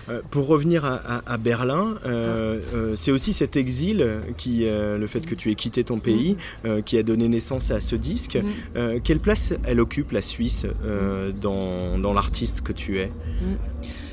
Euh, 0.09 0.22
Pour 0.31 0.47
revenir 0.47 0.87
à, 0.87 0.95
à- 1.18 1.33
à 1.35 1.37
Berlin, 1.37 1.97
euh, 2.07 2.61
euh, 2.72 2.97
c'est 2.97 3.11
aussi 3.11 3.35
cet 3.35 3.57
exil 3.57 4.22
qui, 4.39 4.66
euh, 4.66 4.97
le 4.97 5.07
fait 5.07 5.20
que 5.20 5.35
tu 5.35 5.51
aies 5.51 5.55
quitté 5.55 5.85
ton 5.85 5.99
pays, 5.99 6.39
euh, 6.64 6.81
qui 6.81 6.97
a 6.97 7.03
donné 7.03 7.29
naissance 7.29 7.70
à 7.70 7.81
ce 7.83 7.95
disque. 7.95 8.39
Euh, 8.74 9.01
quelle 9.05 9.20
place 9.20 9.53
elle 9.64 9.81
occupe 9.81 10.12
la 10.12 10.22
Suisse 10.22 10.64
euh, 10.83 11.31
dans, 11.31 11.99
dans 11.99 12.14
l'artiste 12.14 12.62
que 12.62 12.72
tu 12.72 13.01
es? 13.01 13.12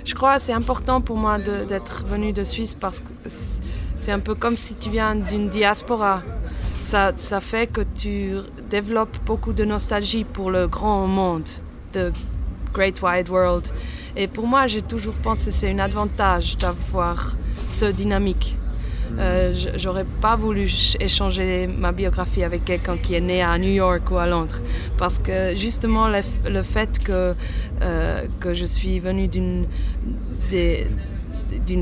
Je 0.06 0.14
crois 0.14 0.36
que 0.36 0.41
c'est 0.43 0.53
important 0.53 1.01
pour 1.01 1.18
moi 1.18 1.39
d'être 1.39 2.06
venu 2.06 2.32
de 2.32 2.43
Suisse 2.43 2.76
parce 2.76 2.99
que 2.99 3.10
c'est 3.97 4.12
un 4.12 4.20
peu 4.20 4.36
comme 4.36 4.56
si 4.56 4.76
tu 4.76 4.91
viens 4.91 5.16
d'une 5.16 5.49
diaspora. 5.49 6.22
Ça, 6.80 7.14
ça 7.16 7.39
fait 7.39 7.66
que 7.66 7.82
tu 7.82 8.36
développes 8.70 9.18
beaucoup 9.26 9.51
de 9.51 9.66
nostalgie 9.66 10.24
pour 10.24 10.51
le 10.51 10.68
grand 10.68 11.08
monde, 11.08 11.49
the 11.93 12.14
great 12.72 13.01
wide 13.01 13.30
world. 13.30 13.68
Et 14.16 14.28
pour 14.28 14.45
moi, 14.45 14.68
j'ai 14.68 14.84
toujours 14.84 15.16
pensé 15.16 15.45
que 15.45 15.51
c'est 15.51 15.72
un 15.72 15.80
avantage 15.80 16.56
d'avoir 16.58 17.36
ce 17.68 17.86
dynamique. 17.86 18.58
Euh, 19.18 19.53
J'aurais 19.78 20.06
pas 20.22 20.36
voulu 20.36 20.68
ch- 20.68 20.97
échanger 20.99 21.68
ma 21.68 21.91
biographie 21.91 22.43
avec 22.43 22.66
quelqu'un 22.66 22.97
qui 22.97 23.16
est 23.16 23.22
né 23.22 23.41
à 23.41 23.58
New 23.58 23.72
York 23.72 24.10
ou 24.12 24.18
à 24.18 24.28
Londres. 24.28 24.58
Parce 24.97 25.20
que 25.20 25.56
justement, 25.56 26.08
le, 26.10 26.62
fait 26.64 26.99
que, 27.03 27.34
euh, 27.82 28.24
que 28.39 28.53
je 28.53 28.66
suis 28.66 28.99
venue 28.99 29.28
d'une 29.28 29.66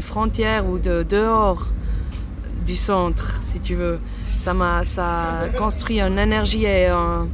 frontière 0.02 0.68
ou 0.68 0.80
de 0.80 1.04
dehors 1.04 1.68
du 2.66 2.76
centre, 2.76 3.40
si 3.42 3.60
tu 3.60 3.76
veux, 3.76 4.00
ça 4.38 4.54
m'a 4.54 4.84
ça 4.84 5.40
a 5.42 5.48
construit 5.58 6.00
une 6.02 6.18
énergie 6.20 6.66
et 6.66 6.88
un, 6.88 7.28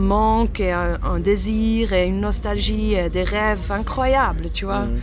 manque 0.00 0.60
et 0.60 0.72
un, 0.72 1.20
désir 1.20 1.92
et 1.92 2.06
une 2.06 2.20
nostalgie 2.20 2.94
et 2.94 3.08
des 3.08 3.22
rêves 3.24 3.70
incroyables, 3.70 4.50
tu 4.52 4.64
vois. 4.64 4.82
Euh, 4.86 4.96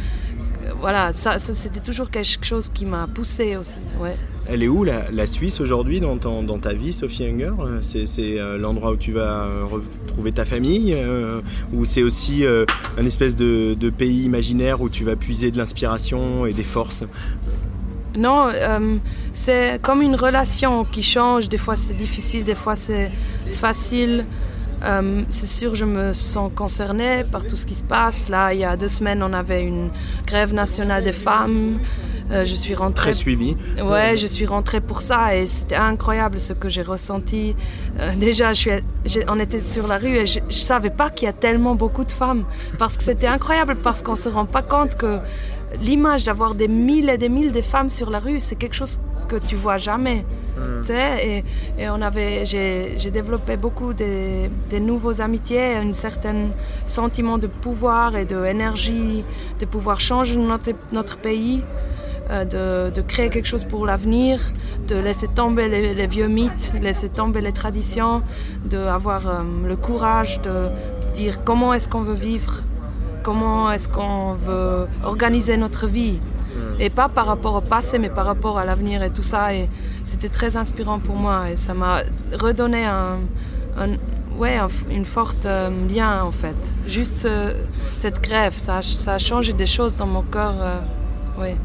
Voilà, 0.84 1.14
ça, 1.14 1.40
ça, 1.40 1.54
c'était 1.54 1.80
toujours 1.80 2.10
quelque 2.10 2.44
chose 2.46 2.68
qui 2.68 2.86
m'a 2.86 3.08
poussée 3.08 3.56
aussi. 3.56 3.80
Ouais. 4.02 4.16
Elle 4.50 4.64
est 4.64 4.68
où 4.68 4.84
la, 4.84 5.10
la 5.12 5.26
Suisse 5.26 5.62
aujourd'hui 5.62 6.02
dans, 6.02 6.18
ta 6.60 6.74
vie, 6.74 6.92
Sophie 6.92 7.24
Hunger 7.24 7.54
Euh, 7.58 7.80
C'est 7.82 8.38
euh, 8.38 8.58
l'endroit 8.58 8.92
où 8.92 8.98
tu 8.98 9.14
vas 9.14 9.46
euh, 9.46 9.64
retrouver 9.64 10.34
ta 10.34 10.44
famille 10.44 10.94
euh, 10.94 11.40
Ou 11.72 11.86
c'est 11.86 12.04
aussi 12.04 12.44
un 12.46 13.06
espèce 13.06 13.38
de, 13.38 13.76
de 13.76 13.90
pays 13.90 14.26
imaginaire 14.26 14.82
où 14.82 14.90
tu 14.90 15.06
vas 15.06 15.16
puiser 15.16 15.52
de 15.52 15.58
l'inspiration 15.58 16.46
et 16.46 16.52
des 16.52 16.64
forces? 16.64 17.06
Non, 18.18 18.50
c'est 19.32 19.80
comme 19.82 20.02
une 20.02 20.16
relation 20.16 20.84
qui 20.84 21.02
change. 21.02 21.48
Des 21.48 21.58
fois 21.58 21.78
c'est 21.78 21.96
difficile, 21.96 22.44
des 22.44 22.56
fois 22.56 22.76
c'est 22.76 23.10
facile. 23.52 24.26
Euh, 24.84 25.24
c'est 25.30 25.48
sûr, 25.48 25.76
je 25.76 25.86
me 25.86 26.14
sens 26.14 26.52
concernée 26.54 27.24
par 27.24 27.46
tout 27.46 27.56
ce 27.56 27.66
qui 27.66 27.76
se 27.76 27.84
passe. 27.84 28.30
Là, 28.30 28.54
il 28.54 28.60
y 28.60 28.66
a 28.66 28.76
deux 28.76 28.88
semaines, 28.88 29.24
on 29.24 29.34
avait 29.34 29.64
une 29.64 29.90
grève 30.26 30.54
nationale 30.54 31.04
des 31.04 31.14
femmes. 31.14 31.80
Euh, 32.32 32.46
je 32.46 32.56
suis 32.56 32.76
rentrée. 32.76 33.12
Très 33.12 33.14
suivi. 33.14 33.56
Ouais, 33.82 34.18
je 34.18 34.26
suis 34.26 34.46
rentrée 34.46 34.82
pour 34.82 35.02
ça 35.02 35.36
et 35.36 35.48
c'était 35.48 35.76
incroyable 35.76 36.40
ce 36.40 36.54
que 36.54 36.70
j'ai 36.70 36.82
ressenti. 36.82 37.56
Euh, 38.00 38.14
déjà, 38.16 38.54
je 38.54 38.60
suis, 38.60 39.20
on 39.28 39.40
était 39.40 39.60
sur 39.60 39.88
la 39.88 39.98
rue 39.98 40.16
et 40.16 40.26
je, 40.26 40.40
je 40.50 40.58
savais 40.58 40.90
pas 40.90 41.10
qu'il 41.10 41.26
y 41.26 41.30
a 41.30 41.34
tellement 41.34 41.76
beaucoup 41.76 42.06
de 42.06 42.12
femmes 42.12 42.46
parce 42.80 42.98
que 42.98 43.04
c'était 43.04 43.28
incroyable 43.28 43.76
parce 43.76 44.02
qu'on 44.02 44.16
se 44.16 44.30
rend 44.30 44.46
pas 44.46 44.62
compte 44.62 44.96
que 44.96 45.20
l'image 45.82 46.24
d'avoir 46.24 46.56
des 46.56 46.68
mille 46.68 47.10
et 47.10 47.18
des 47.18 47.30
mille 47.30 47.52
de 47.52 47.62
femmes 47.62 47.90
sur 47.90 48.10
la 48.10 48.20
rue, 48.20 48.40
c'est 48.40 48.56
quelque 48.56 48.76
chose 48.76 49.00
que 49.34 49.46
tu 49.46 49.56
vois 49.56 49.78
jamais. 49.78 50.26
Sais, 50.84 51.44
et, 51.78 51.82
et 51.82 51.90
on 51.90 52.02
avait, 52.02 52.46
j'ai, 52.46 53.12
développé 53.12 53.58
beaucoup 53.58 53.94
de, 53.94 54.48
de 54.70 54.78
nouveaux 54.78 55.20
amitiés, 55.22 55.76
un 55.76 55.94
certain 55.94 56.50
sentiment 56.86 57.38
de 57.38 57.48
pouvoir 57.48 58.16
et 58.16 58.26
d'énergie, 58.26 59.24
de 59.60 59.66
pouvoir 59.66 60.00
changer 60.00 60.36
notre, 60.38 60.72
notre 60.92 61.18
pays 61.18 61.64
euh, 62.30 62.46
de, 62.46 62.94
de 62.94 63.02
créer 63.02 63.30
quelque 63.30 63.48
chose 63.48 63.66
pour 63.66 63.86
l'avenir, 63.86 64.40
de 64.88 64.96
laisser 64.96 65.28
tomber 65.28 65.68
les, 65.68 65.94
les 65.94 66.08
vieux 66.08 66.28
mythes, 66.28 66.74
laisser 66.82 67.10
tomber 67.10 67.42
les 67.42 67.52
traditions, 67.52 68.22
d'avoir 68.64 69.28
euh, 69.28 69.32
le 69.66 69.76
courage 69.76 70.42
de, 70.42 70.70
de 71.06 71.14
dire 71.14 71.44
comment 71.44 71.74
est-ce 71.74 71.90
qu'on 71.90 72.04
veut 72.04 72.22
vivre, 72.32 72.62
comment 73.24 73.72
est-ce 73.72 73.90
qu'on 73.90 74.34
veut 74.36 74.88
organiser 75.04 75.58
notre 75.58 75.88
vie. 75.88 76.20
Et 76.80 76.90
pas 76.90 77.10
par 77.10 77.26
rapport 77.26 77.56
au 77.56 77.62
passé, 77.62 78.00
mais 78.00 78.10
par 78.10 78.26
rapport 78.26 78.58
à 78.58 78.66
l'avenir 78.66 79.04
et 79.04 79.10
tout 79.12 79.22
ça. 79.22 79.54
Et 79.54 79.70
c'était 80.06 80.30
très 80.30 80.56
inspirant 80.58 81.00
pour 81.00 81.16
moi. 81.16 81.50
Et 81.52 81.56
ça 81.56 81.74
m'a 81.74 82.02
redonné 82.40 82.86
un, 82.86 83.20
un- 83.78 83.98
ouais, 84.38 84.58
un 84.58 84.68
une 84.90 85.06
forte 85.06 85.46
euh, 85.46 85.70
lien, 85.88 86.24
en 86.24 86.32
fait. 86.32 86.56
Juste 86.88 87.26
euh, 87.26 87.54
cette 87.98 88.22
grève, 88.24 88.54
ça, 88.58 88.78
a- 89.14 89.18
changé 89.20 89.54
des 89.54 89.66
choses 89.68 89.98
dans 89.98 90.08
mon 90.08 90.24
cœur. 90.24 90.54
euh, 90.60 90.80
ouais. 91.40 91.56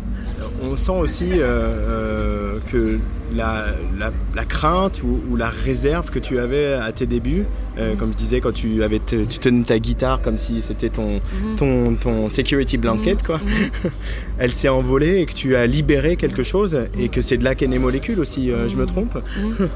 On 0.63 0.77
sent 0.77 0.93
aussi 0.93 1.31
euh, 1.35 1.43
euh, 1.43 2.59
que 2.71 2.99
la, 3.35 3.67
la- 3.99 4.13
la 4.35 4.45
crainte 4.45 5.03
ou, 5.03 5.21
ou 5.31 5.37
la 5.37 5.49
réserve 5.49 6.11
que 6.11 6.19
tu 6.19 6.39
avais 6.39 6.73
à 6.75 6.91
tes 6.93 7.07
débuts, 7.07 7.45
euh, 7.79 7.95
comme 7.97 8.13
je 8.13 8.17
disais, 8.17 8.41
quand 8.41 8.53
tu, 8.53 8.83
avais 8.83 8.99
te- 8.99 9.25
tu 9.25 9.39
tenais 9.39 9.65
ta 9.65 9.79
guitare 9.79 10.21
comme 10.23 10.37
si 10.37 10.61
c'était 10.63 10.89
ton, 10.89 11.15
Mhm. 11.21 11.57
ton, 11.57 11.95
ton 11.95 12.29
security 12.29 12.77
blanket, 12.79 13.23
quoi. 13.23 13.41
elle 14.39 14.53
s'est 14.53 14.69
envolée 14.69 15.21
et 15.21 15.27
que 15.27 15.35
tu 15.35 15.57
as 15.57 15.67
libéré 15.67 16.17
quelque 16.17 16.43
chose 16.43 16.79
et 16.99 17.09
que 17.09 17.21
c'est 17.23 17.37
de 17.37 17.45
là 17.45 17.55
qu'est 17.55 17.67
née 17.69 17.79
Molécule 17.79 18.19
aussi, 18.21 18.51
euh, 18.51 18.69
je 18.69 18.77
me 18.77 18.87
trompe? 18.87 19.15
Mhm. 19.39 19.69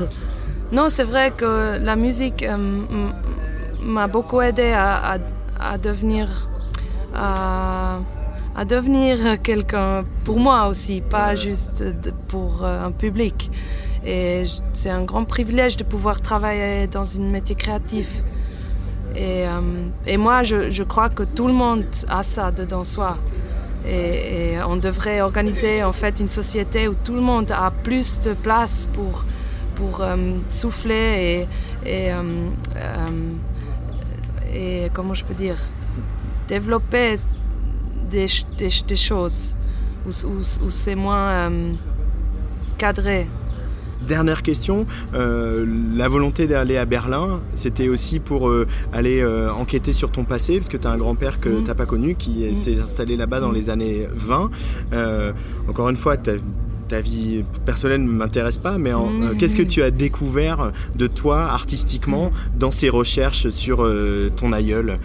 Non, 0.73 0.89
c'est 0.89 1.05
vrai 1.05 1.33
que 1.37 1.79
la 1.85 1.97
musique 1.97 2.45
m'a 3.83 4.07
beaucoup 4.07 4.41
aidé 4.41 4.71
à, 4.73 5.15
à- 5.15 5.19
à 5.61 5.79
devenir 5.79 6.49
à, 7.15 7.99
à 8.55 8.65
devenir 8.65 9.41
quelqu'un 9.43 10.05
pour 10.25 10.39
moi 10.39 10.69
aussi, 10.69 11.01
pas 11.01 11.35
juste 11.35 11.85
pour 12.29 12.65
euh, 12.65 12.87
un 12.87 12.93
public. 12.93 13.51
Et 14.05 14.45
c'est 14.73 14.91
un 14.91 15.05
grand 15.05 15.25
privilège 15.25 15.77
de 15.77 15.85
pouvoir 15.85 16.21
travailler 16.21 16.87
dans 16.87 17.19
un 17.19 17.25
métier 17.31 17.55
créatif. 17.55 18.23
Et, 19.15 19.47
euh, 19.47 19.61
et 20.07 20.17
moi, 20.17 20.43
je, 20.43 20.71
je 20.71 20.83
crois 20.83 21.09
que 21.09 21.23
tout 21.23 21.47
le 21.47 21.53
monde 21.53 21.85
a 22.09 22.23
ça 22.23 22.51
dedans 22.51 22.85
soi. 22.85 23.19
Et, 23.87 24.53
et 24.53 24.63
on 24.63 24.77
devrait 24.77 25.21
organiser 25.23 25.83
en 25.83 25.93
fait 25.93 26.21
une 26.21 26.29
société 26.29 26.89
où 26.89 26.95
tout 26.95 27.15
le 27.15 27.21
monde 27.21 27.51
a 27.51 27.71
plus 27.71 28.21
de 28.21 28.33
place 28.33 28.87
pour, 28.93 29.25
pour 29.75 30.01
euh, 30.01 30.17
souffler 30.49 31.47
et, 31.85 31.89
et, 31.91 32.13
euh, 32.13 32.23
euh, 32.77 33.35
et 34.55 34.91
comment 34.93 35.15
je 35.15 35.25
peux 35.25 35.35
dire? 35.35 35.57
Développer 36.49 37.17
des, 38.13 38.29
ch- 38.29 38.47
des, 38.59 38.71
ch- 38.71 38.87
des 38.87 38.97
choses 38.97 39.57
où, 40.07 40.11
où- 40.27 40.67
où 40.67 40.71
c'est 40.71 40.95
moins 40.95 41.31
euh, 41.51 41.73
cadré. 42.79 43.27
Dernière 44.07 44.43
question, 44.43 44.85
euh, 45.15 45.65
la 45.97 46.09
volonté 46.09 46.49
d'aller 46.49 46.77
à 46.77 46.85
Berlin, 46.87 47.41
c'était 47.55 47.89
aussi 47.89 48.19
pour 48.19 48.49
euh, 48.49 48.67
aller 48.93 49.21
euh, 49.21 49.53
enquêter 49.53 49.93
sur 49.93 50.11
ton 50.11 50.25
passé, 50.25 50.57
parce 50.57 50.69
que 50.69 50.77
tu 50.77 50.89
as 50.89 50.91
un 50.91 50.99
grand-père 50.99 51.39
que 51.41 51.49
Mhm. 51.49 51.65
t'as 51.65 51.75
pas 51.75 51.87
connu, 51.87 52.17
qui 52.17 52.45
Mhm. 52.49 52.53
s'est 52.55 52.81
installé 52.81 53.17
là-bas 53.17 53.39
dans 53.41 53.53
les 53.53 53.71
années 53.71 54.09
20. 54.13 54.51
Euh, 54.93 55.33
encore 55.69 55.89
une 55.89 55.97
fois, 55.97 56.17
ta, 56.17 56.33
ta 56.93 57.01
vie 57.01 57.43
personnelle 57.65 58.05
ne 58.05 58.13
m'intéresse 58.13 58.59
pas, 58.59 58.77
mais 58.77 58.93
euh, 58.93 59.35
qu'est-ce 59.39 59.57
que 59.57 59.63
tu 59.63 59.83
as 59.83 59.91
découvert 59.91 60.73
de 60.95 61.07
toi 61.07 61.45
artistiquement 61.45 62.31
dans 62.55 62.71
ces 62.71 62.91
recherches 62.91 63.49
sur 63.49 63.83
euh, 63.83 64.31
ton 64.37 64.53
aïeul? 64.53 64.99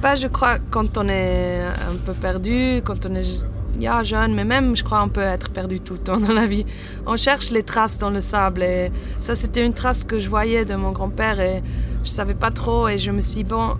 Pas, 0.00 0.14
je 0.14 0.28
crois, 0.28 0.60
quand 0.70 0.96
on 0.96 1.08
est 1.08 1.62
un 1.64 1.96
peu 2.06 2.12
perdu, 2.12 2.82
quand 2.84 3.04
on 3.04 3.16
est 3.16 3.44
yeah, 3.80 4.04
jeune, 4.04 4.32
mais 4.32 4.44
même, 4.44 4.76
je 4.76 4.84
crois, 4.84 5.02
on 5.02 5.08
peut 5.08 5.20
être 5.20 5.50
perdu 5.50 5.80
tout 5.80 5.94
le 5.94 5.98
temps 5.98 6.20
dans 6.20 6.32
la 6.32 6.46
vie. 6.46 6.64
On 7.04 7.16
cherche 7.16 7.50
les 7.50 7.64
traces 7.64 7.98
dans 7.98 8.10
le 8.10 8.20
sable. 8.20 8.62
Et 8.62 8.92
ça, 9.18 9.34
c'était 9.34 9.66
une 9.66 9.74
trace 9.74 10.04
que 10.04 10.20
je 10.20 10.28
voyais 10.28 10.64
de 10.64 10.76
mon 10.76 10.92
grand-père 10.92 11.40
et 11.40 11.64
je 12.04 12.10
savais 12.10 12.34
pas 12.34 12.52
trop. 12.52 12.86
Et 12.86 12.96
je 12.96 13.10
me 13.10 13.20
suis 13.20 13.42
dit, 13.42 13.44
bon, 13.44 13.76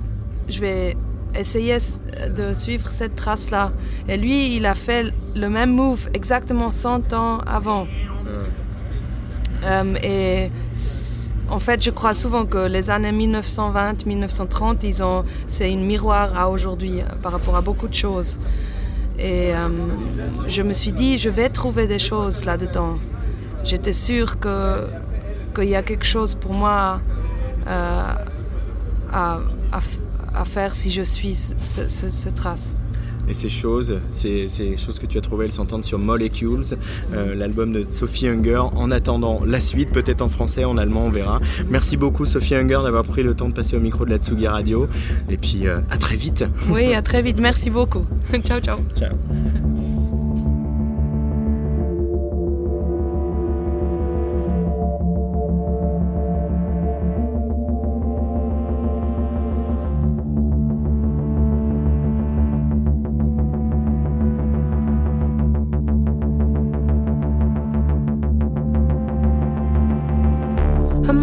je 0.49 0.61
vais 0.61 0.97
essayer 1.35 1.79
de 2.35 2.53
suivre 2.53 2.89
cette 2.89 3.15
trace-là. 3.15 3.73
Et 4.09 4.17
lui, 4.17 4.57
il 4.57 4.67
a 4.67 4.75
fait 4.75 5.13
le 5.35 5.49
même 5.49 5.71
move 5.71 6.09
exactement 6.15 6.71
100 6.71 7.13
ans 7.13 7.39
avant. 7.47 7.87
Euh, 9.65 9.95
et 10.03 10.51
en 11.51 11.59
fait, 11.59 11.83
je 11.83 11.91
crois 11.91 12.15
souvent 12.15 12.45
que 12.45 12.67
les 12.67 12.91
années 12.91 13.13
1920, 13.13 14.05
1930, 14.07 14.85
ils 14.85 15.03
ont, 15.03 15.25
c'est 15.49 15.73
une 15.73 15.85
miroir 15.85 16.39
à 16.39 16.51
aujourd'hui 16.51 17.01
euh, 17.01 17.05
par 17.23 17.33
rapport 17.33 17.57
à 17.57 17.63
beaucoup 17.63 17.89
de 17.89 17.95
choses. 17.95 18.39
Et 19.19 19.55
euh, 19.55 19.69
je 20.47 20.63
me 20.63 20.73
suis 20.73 20.93
dit, 20.93 21.19
je 21.19 21.31
vais 21.31 21.49
trouver 21.49 21.87
des 21.87 21.99
choses 21.99 22.45
là-dedans. 22.45 22.99
J'étais 23.65 23.93
sûre 23.93 24.39
que 24.39 24.87
qu'il 25.55 25.71
y 25.71 25.75
a 25.75 25.83
quelque 25.83 26.05
chose 26.05 26.35
pour 26.35 26.55
moi 26.55 27.01
euh, 27.67 28.03
à, 29.13 29.39
à 29.73 29.81
à 30.39 30.45
faire 30.45 30.75
si 30.75 30.91
je 30.91 31.03
suis 31.03 31.35
ce, 31.35 31.55
ce- 31.65 31.89
ce- 31.89 32.09
ce 32.09 32.29
trace. 32.29 32.77
Et 33.31 33.35
ces 33.35 33.51
choses, 33.51 34.01
ces, 34.11 34.49
ces 34.49 34.79
choses 34.79 34.99
que 34.99 35.05
tu 35.05 35.19
as 35.19 35.21
trouvées, 35.21 35.45
elles 35.45 35.53
s'entendent 35.53 35.85
sur 35.85 35.99
Molecules, 35.99 36.63
euh, 37.13 37.35
l'album 37.35 37.73
de 37.75 37.83
Sophie 37.83 38.27
Hunger. 38.27 38.63
En 38.75 38.91
attendant 38.91 39.43
la 39.45 39.61
suite, 39.61 39.91
peut-être 39.91 40.23
en 40.23 40.31
français, 40.31 40.65
en 40.65 40.79
allemand, 40.79 41.05
on 41.05 41.11
verra. 41.11 41.39
Merci 41.69 41.99
beaucoup 41.99 42.25
Sophie 42.25 42.55
Hunger 42.55 42.81
d'avoir 42.83 43.05
pris 43.05 43.23
le 43.23 43.35
temps 43.35 43.51
de 43.51 43.55
passer 43.55 43.77
au 43.77 43.81
micro 43.81 44.07
de 44.07 44.11
la 44.11 44.17
Tsugi 44.17 44.47
Radio. 44.49 44.89
Et 45.29 45.37
puis 45.37 45.67
euh, 45.67 45.81
à 45.91 45.99
très 45.99 46.17
vite. 46.17 46.47
Oui, 46.71 46.95
à 46.95 47.03
très 47.03 47.21
vite. 47.21 47.39
Merci 47.39 47.69
beaucoup. 47.69 48.07
ciao, 48.45 48.61
ciao. 48.61 48.79
Ciao. 48.97 49.68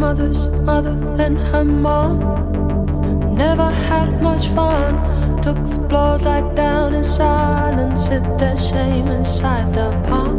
Mother's 0.06 0.46
mother 0.70 0.96
and 1.24 1.36
her 1.52 1.64
mom 1.64 2.20
never 3.36 3.70
had 3.90 4.22
much 4.22 4.46
fun. 4.50 4.92
Took 5.42 5.58
the 5.72 5.80
blows 5.90 6.22
like 6.22 6.56
down 6.56 6.94
in 6.94 7.04
silence, 7.04 8.06
hid 8.06 8.24
their 8.38 8.56
shame 8.56 9.08
inside 9.08 9.68
their 9.74 9.96
palm. 10.08 10.38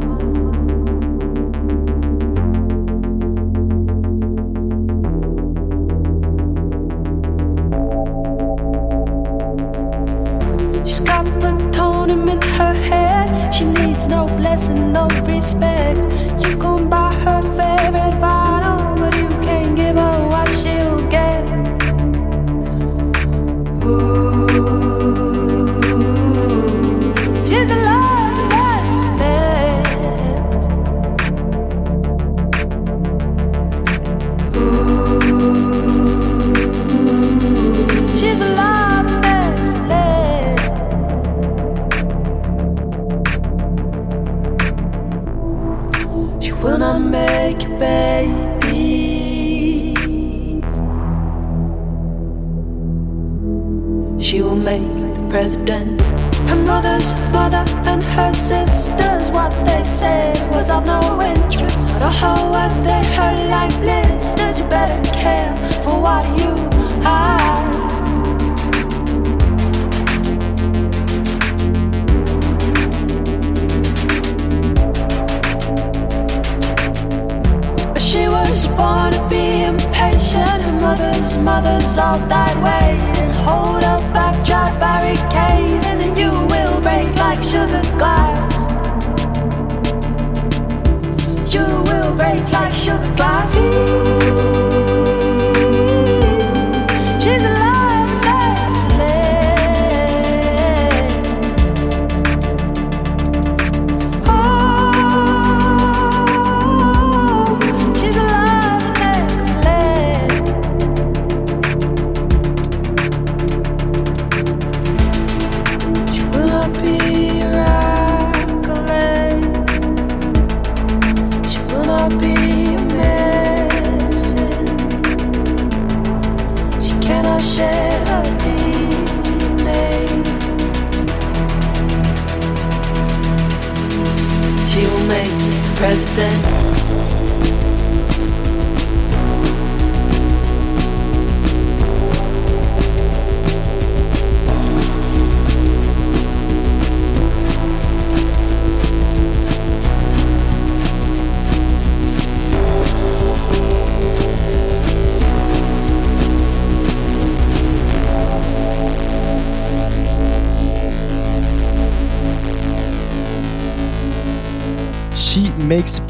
She's 10.87 11.01
got 11.01 11.25
plutonium 11.41 12.29
in 12.29 12.41
her 12.59 12.75
head. 12.91 13.53
She 13.53 13.65
needs 13.65 14.07
no 14.07 14.27
blessing, 14.41 14.93
no 14.93 15.09
respect. 15.33 15.99
You 16.45 16.57
can 16.57 16.76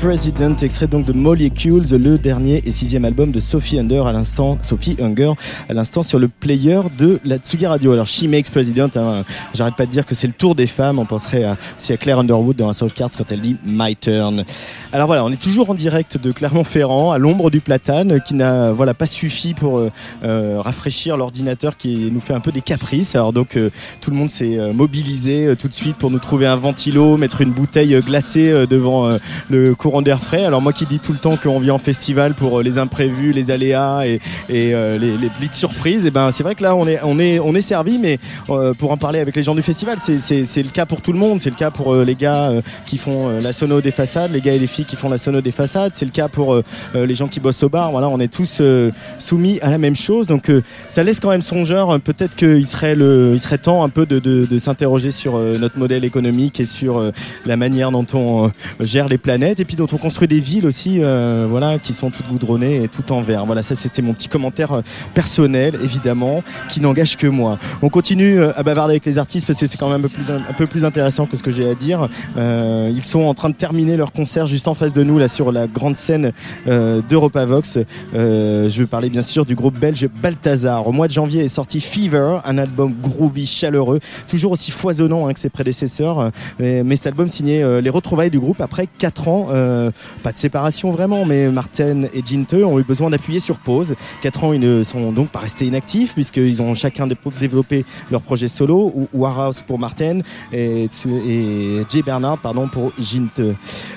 President, 0.06 0.54
extrait 0.62 0.86
donc 0.86 1.04
de 1.04 1.12
Molecules, 1.12 1.82
le 1.90 2.16
dernier 2.16 2.62
et 2.64 2.70
sixième 2.70 3.04
album 3.04 3.32
de 3.32 3.40
Sophie 3.40 3.80
Hunger 3.80 4.04
à 4.06 4.12
l'instant, 4.12 4.56
Sophie 4.62 4.96
Hunger 5.00 5.32
à 5.68 5.74
l'instant 5.74 6.02
sur 6.02 6.20
le 6.20 6.28
player 6.28 6.78
de 6.96 7.18
la 7.24 7.38
Tsugi 7.38 7.66
Radio. 7.66 7.90
Alors 7.92 8.06
She 8.06 8.22
Makes 8.22 8.52
President, 8.52 8.88
hein, 8.94 9.24
j'arrête 9.52 9.74
pas 9.74 9.84
de 9.84 9.90
dire 9.90 10.06
que 10.06 10.14
c'est 10.14 10.28
le 10.28 10.32
tour 10.32 10.54
des 10.54 10.68
femmes. 10.68 11.00
On 11.00 11.06
penserait 11.06 11.42
à- 11.42 11.56
aussi 11.76 11.92
à 11.92 11.96
Claire 11.96 12.20
Underwood 12.20 12.54
dans 12.54 12.68
House 12.68 12.82
of 12.82 12.94
Cards 12.94 13.10
quand 13.18 13.32
elle 13.32 13.40
dit 13.40 13.56
My 13.64 13.96
Turn. 13.96 14.44
Alors 14.92 15.08
voilà, 15.08 15.24
on 15.24 15.32
est 15.32 15.42
toujours 15.42 15.70
en 15.70 15.74
direct 15.74 16.22
de 16.22 16.30
Clermont-Ferrand, 16.30 17.10
à 17.10 17.18
l'ombre 17.18 17.50
du 17.50 17.60
platane, 17.60 18.20
qui 18.20 18.34
n'a 18.34 18.70
voilà 18.70 18.94
pas 18.94 19.06
suffi 19.06 19.54
pour 19.54 19.78
euh, 19.78 19.90
euh, 20.22 20.60
rafraîchir 20.60 21.16
l'ordinateur 21.16 21.76
qui 21.76 22.12
nous 22.12 22.20
fait 22.20 22.32
un 22.32 22.40
peu 22.40 22.52
des 22.52 22.60
caprices. 22.60 23.16
Alors 23.16 23.32
donc 23.32 23.56
euh, 23.56 23.70
tout 24.00 24.12
le 24.12 24.16
monde 24.16 24.30
s'est 24.30 24.72
mobilisé 24.72 25.56
tout 25.56 25.66
de 25.66 25.74
suite 25.74 25.96
pour 25.96 26.12
nous 26.12 26.20
trouver 26.20 26.46
un 26.46 26.56
ventilo, 26.56 27.16
mettre 27.16 27.40
une 27.40 27.52
bouteille 27.52 28.00
glacée 28.02 28.66
devant 28.68 29.18
le 29.50 29.74
courant 29.74 29.95
d'air 30.02 30.20
frais. 30.20 30.44
Alors 30.44 30.62
moi 30.62 30.73
qui 30.73 30.86
dis 30.86 30.98
tout 30.98 31.12
le 31.12 31.18
temps 31.18 31.36
qu'on 31.36 31.60
vient 31.60 31.74
en 31.74 31.78
festival 31.78 32.35
pour 32.35 32.59
euh, 32.59 32.62
les 32.62 32.78
imprévus, 32.78 33.32
les 33.32 33.51
aléas 33.51 34.06
et, 34.06 34.20
euh, 34.51 34.98
les, 34.98 35.16
les 35.16 35.31
surprises, 35.52 36.06
et 36.06 36.10
ben 36.10 36.31
c'est 36.32 36.43
vrai 36.43 36.55
que 36.55 36.62
là 36.62 36.74
on 36.74 36.86
est 36.86 36.98
on 37.02 37.18
est 37.18 37.39
on 37.39 37.55
est 37.55 37.60
servi, 37.60 37.98
mais 37.98 38.18
euh, 38.51 38.74
pour 38.74 38.90
en 38.90 38.97
parler 38.97 39.20
avec 39.20 39.36
les 39.36 39.43
gens 39.43 39.55
du 39.55 39.62
festival, 39.62 39.98
c'est 39.98 40.62
le 40.62 40.70
cas 40.70 40.86
pour 40.86 41.01
tout 41.01 41.12
le 41.12 41.18
monde. 41.18 41.40
C'est 41.40 41.51
le 41.51 41.56
cas 41.56 41.70
pour 41.70 41.94
les 41.94 42.14
gars 42.14 42.52
qui 42.85 42.98
font 42.98 43.40
la 43.40 43.52
sono 43.52 43.81
des 43.81 43.90
façades, 43.90 44.32
les 44.32 44.40
gars 44.40 44.55
et 44.55 44.59
les 44.59 44.66
filles 44.66 44.85
qui 44.85 44.97
font 44.97 45.09
la 45.09 45.18
sono 45.18 45.40
des 45.40 45.51
façades. 45.52 45.93
C'est 45.94 46.05
le 46.05 46.10
cas 46.10 46.28
pour 46.28 46.60
les 46.94 47.14
gens 47.14 47.28
qui 47.28 47.40
bossent 47.40 47.62
au 47.62 47.68
bar. 47.68 47.90
Voilà, 47.90 48.09
on 48.09 48.20
est 48.20 48.32
tous 48.32 48.62
soumis 49.18 49.59
à 49.62 49.70
la 49.70 49.78
même 49.78 49.97
chose. 49.97 50.27
Donc 50.27 50.51
ça 50.89 51.02
laisse 51.02 51.20
quand 51.20 51.31
même 51.31 51.43
songeur. 51.43 51.90
Euh, 51.90 51.98
Peut-être 51.98 52.36
qu'il 52.36 52.66
serait 52.66 52.94
le, 52.94 53.32
il 53.35 53.40
serait 53.40 53.59
temps 53.59 53.82
un 53.82 53.89
peu 53.89 54.06
de, 54.06 54.18
de, 54.18 54.47
de 54.47 54.59
s'interroger 54.59 55.10
sur 55.10 55.39
notre 55.39 55.78
modèle 55.78 56.05
économique 56.05 56.60
et 56.60 56.66
sur 56.66 57.12
la 57.44 57.56
manière 57.56 57.90
dont 57.90 58.06
on 58.14 58.51
gère 58.81 59.09
les 59.09 59.18
planètes 59.18 59.60
et 59.60 59.64
puis 59.64 59.77
on 59.92 59.98
construit 59.98 60.28
des 60.28 60.40
villes 60.40 60.66
aussi, 60.66 60.98
euh, 61.02 61.46
voilà, 61.48 61.78
qui 61.78 61.92
sont 61.92 62.10
toutes 62.10 62.28
goudronnées 62.28 62.82
et 62.82 62.88
tout 62.88 63.12
en 63.12 63.22
vert. 63.22 63.46
Voilà, 63.46 63.62
ça 63.62 63.74
c'était 63.74 64.02
mon 64.02 64.14
petit 64.14 64.28
commentaire 64.28 64.72
euh, 64.72 64.82
personnel, 65.14 65.78
évidemment, 65.82 66.42
qui 66.68 66.80
n'engage 66.80 67.16
que 67.16 67.26
moi. 67.26 67.58
On 67.82 67.88
continue 67.88 68.38
euh, 68.38 68.52
à 68.56 68.62
bavarder 68.62 68.92
avec 68.92 69.06
les 69.06 69.18
artistes 69.18 69.46
parce 69.46 69.58
que 69.58 69.66
c'est 69.66 69.76
quand 69.76 69.88
même 69.88 70.04
un 70.04 70.52
peu 70.52 70.66
plus, 70.66 70.84
intéressant 70.84 71.26
que 71.26 71.36
ce 71.36 71.42
que 71.42 71.50
j'ai 71.50 71.68
à 71.68 71.74
dire. 71.74 72.08
Ils 72.36 73.04
sont 73.04 73.24
en 73.24 73.34
train 73.34 73.50
de 73.50 73.54
terminer 73.54 73.96
leur 73.96 74.12
concert 74.12 74.46
juste 74.46 74.68
en 74.68 74.74
face 74.74 74.92
de 74.92 75.02
nous, 75.02 75.18
là, 75.18 75.28
sur 75.28 75.52
la 75.52 75.66
grande 75.66 75.96
scène 75.96 76.32
euh, 76.68 77.00
d'Europavox. 77.08 77.78
Je 78.12 78.78
veux 78.78 78.86
parler 78.86 79.10
bien 79.10 79.22
sûr 79.22 79.44
du 79.46 79.54
groupe 79.54 79.78
belge 79.78 80.08
Balthazar. 80.22 80.86
Au 80.86 80.92
mois 80.92 81.08
de 81.08 81.12
janvier 81.12 81.44
est 81.44 81.48
sorti 81.48 81.80
Fever, 81.80 82.38
un 82.44 82.58
album 82.58 82.94
groovy, 83.00 83.46
chaleureux, 83.46 84.00
toujours 84.28 84.52
aussi 84.52 84.70
foisonnant 84.70 85.26
hein, 85.26 85.32
que 85.32 85.40
ses 85.40 85.50
prédécesseurs. 85.50 86.30
Mais, 86.58 86.96
cet 86.96 87.08
album 87.08 87.28
signait 87.28 87.62
euh, 87.62 87.80
les 87.80 87.90
retrouvailles 87.90 88.30
du 88.30 88.40
groupe 88.40 88.60
après 88.60 88.86
4 88.86 89.28
ans, 89.28 89.48
euh, 89.66 89.90
pas 90.22 90.32
de 90.32 90.38
séparation 90.38 90.90
vraiment, 90.90 91.24
mais 91.24 91.48
Martin 91.51 92.05
et 92.14 92.22
Jinte 92.24 92.55
ont 92.55 92.78
eu 92.78 92.84
besoin 92.84 93.10
d'appuyer 93.10 93.40
sur 93.40 93.59
pause. 93.59 93.94
4 94.22 94.44
ans, 94.44 94.52
ils 94.52 94.60
ne 94.60 94.82
sont 94.82 95.12
donc 95.12 95.30
pas 95.30 95.40
restés 95.40 95.66
inactifs 95.66 96.14
puisqu'ils 96.14 96.62
ont 96.62 96.74
chacun 96.74 97.06
dé- 97.06 97.16
développé 97.40 97.84
leur 98.10 98.22
projet 98.22 98.48
solo, 98.48 98.93
ou 98.94 99.09
Warhouse 99.12 99.62
pour 99.62 99.78
Martin 99.78 100.20
et, 100.52 100.88
Jay 101.88 102.02
Bernard 102.02 102.38
pardon, 102.38 102.68
pour 102.68 102.93
Jinte. 102.98 103.40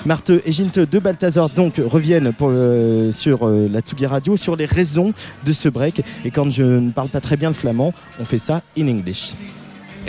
Marthe 0.06 0.32
et 0.46 0.52
Jinte 0.52 0.80
de 0.80 1.00
Balthazar 1.00 1.50
donc 1.50 1.82
reviennent 1.84 2.34
euh, 2.42 3.12
sur 3.12 3.48
euh, 3.48 3.68
la 3.72 3.82
Tsugi 3.82 4.06
Radio 4.06 4.36
sur 4.38 4.56
les 4.56 4.66
raisons 4.66 5.14
de 5.46 5.54
ce 5.54 5.70
break. 5.70 6.02
Et 6.26 6.32
quand 6.32 6.50
je 6.50 6.64
ne 6.64 6.92
parle 6.92 7.10
pas 7.10 7.22
très 7.22 7.38
bien 7.38 7.50
le 7.50 7.56
flamand, 7.56 7.94
on 8.20 8.26
fait 8.26 8.38
ça 8.38 8.62
in 8.78 8.88
English. 8.88 9.34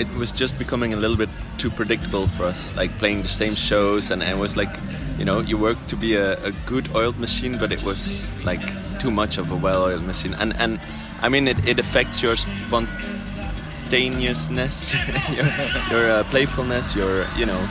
It 0.01 0.09
was 0.17 0.33
just 0.33 0.59
becoming 0.59 0.93
a 0.95 0.97
little 0.97 1.17
bit 1.17 1.29
too 1.59 1.71
predictable 1.71 2.27
for 2.27 2.45
us, 2.45 2.73
like 2.75 2.99
playing 2.99 3.23
the 3.23 3.29
same 3.29 3.55
shows, 3.55 4.11
and, 4.11 4.23
it 4.23 4.39
was 4.39 4.57
like, 4.57 4.75
you 5.19 5.27
know, 5.27 5.41
you 5.41 5.59
work 5.59 5.77
to 5.89 5.97
be 5.97 6.15
a, 6.15 6.43
a 6.43 6.53
good 6.65 6.89
oiled 6.95 7.19
machine, 7.19 7.59
but 7.59 7.71
it 7.71 7.83
was 7.83 8.27
like 8.45 8.63
too 8.99 9.11
much 9.11 9.37
of 9.39 9.51
a 9.51 9.57
well-oiled 9.57 10.05
machine, 10.05 10.33
and 10.35 10.55
and 10.57 10.81
I 11.21 11.29
mean, 11.29 11.49
it, 11.49 11.59
it 11.69 11.79
affects 11.79 12.23
your 12.23 12.37
spontaneousness, 12.37 14.95
your, 15.37 15.47
your 15.91 16.11
uh, 16.11 16.25
playfulness, 16.25 16.95
your 16.95 17.27
you 17.37 17.45
know, 17.45 17.69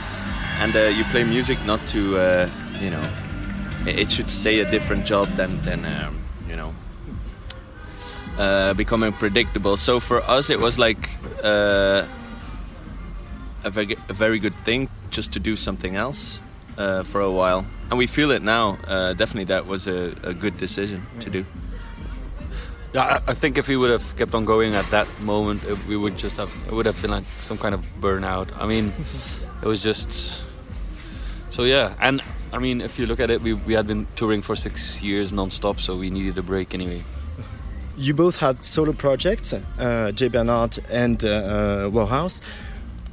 and 0.62 0.76
uh, 0.76 0.82
you 0.82 1.02
play 1.04 1.24
music 1.24 1.58
not 1.64 1.84
to, 1.88 2.16
uh, 2.16 2.48
you 2.80 2.90
know, 2.90 3.02
it, 3.86 3.98
it 3.98 4.12
should 4.12 4.30
stay 4.30 4.60
a 4.60 4.70
different 4.70 5.04
job 5.04 5.28
than 5.36 5.60
than 5.64 5.84
um, 5.84 6.22
you 6.48 6.54
know 6.56 6.72
uh, 8.38 8.74
becoming 8.74 9.12
predictable. 9.12 9.76
So 9.76 10.00
for 10.00 10.22
us, 10.22 10.50
it 10.50 10.60
was 10.60 10.78
like 10.78 11.10
uh, 11.42 12.06
a, 13.64 13.70
very, 13.70 13.96
a 14.08 14.12
very 14.12 14.38
good 14.38 14.54
thing 14.64 14.88
just 15.10 15.32
to 15.32 15.40
do 15.40 15.56
something 15.56 15.96
else 15.96 16.40
uh, 16.78 17.02
for 17.02 17.20
a 17.20 17.30
while, 17.30 17.66
and 17.90 17.98
we 17.98 18.06
feel 18.06 18.30
it 18.30 18.42
now. 18.42 18.78
Uh, 18.86 19.12
definitely, 19.12 19.44
that 19.44 19.66
was 19.66 19.86
a, 19.86 20.14
a 20.22 20.34
good 20.34 20.56
decision 20.56 21.06
to 21.20 21.30
do. 21.30 21.44
Yeah, 22.92 23.20
I, 23.26 23.30
I 23.30 23.34
think 23.34 23.58
if 23.58 23.68
we 23.68 23.76
would 23.76 23.90
have 23.90 24.16
kept 24.16 24.34
on 24.34 24.44
going 24.44 24.74
at 24.74 24.90
that 24.90 25.06
moment, 25.20 25.62
it, 25.64 25.78
we 25.86 25.96
would 25.96 26.16
just 26.18 26.36
have 26.36 26.50
it 26.66 26.72
would 26.72 26.86
have 26.86 27.00
been 27.02 27.10
like 27.10 27.24
some 27.40 27.58
kind 27.58 27.74
of 27.74 27.84
burnout. 28.00 28.48
I 28.58 28.66
mean, 28.66 28.92
it 29.62 29.66
was 29.66 29.82
just 29.82 30.42
so 31.50 31.64
yeah. 31.64 31.94
And 32.00 32.22
I 32.52 32.58
mean, 32.58 32.80
if 32.80 32.98
you 32.98 33.06
look 33.06 33.20
at 33.20 33.30
it, 33.30 33.42
we 33.42 33.52
we 33.52 33.74
had 33.74 33.86
been 33.86 34.06
touring 34.16 34.42
for 34.42 34.56
six 34.56 35.02
years 35.02 35.32
non-stop, 35.32 35.80
so 35.80 35.96
we 35.96 36.10
needed 36.10 36.38
a 36.38 36.42
break 36.42 36.74
anyway. 36.74 37.04
You 37.96 38.14
both 38.14 38.36
had 38.36 38.64
solo 38.64 38.92
projects, 38.92 39.52
uh, 39.52 40.10
Jay 40.12 40.28
Bernard 40.28 40.78
and 40.88 41.22
uh, 41.22 41.28
uh, 41.28 41.90
Warhouse. 41.90 42.40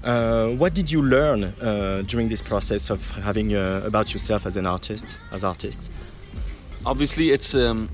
Uh, 0.03 0.49
what 0.51 0.73
did 0.73 0.91
you 0.91 1.01
learn 1.01 1.43
uh, 1.43 2.03
during 2.05 2.29
this 2.29 2.41
process 2.41 2.89
of 2.89 3.09
having 3.11 3.55
uh, 3.55 3.81
about 3.83 4.13
yourself 4.13 4.45
as 4.45 4.55
an 4.55 4.65
artist, 4.65 5.19
as 5.31 5.43
artists? 5.43 5.89
Obviously, 6.85 7.31
it's 7.31 7.55
um, 7.55 7.89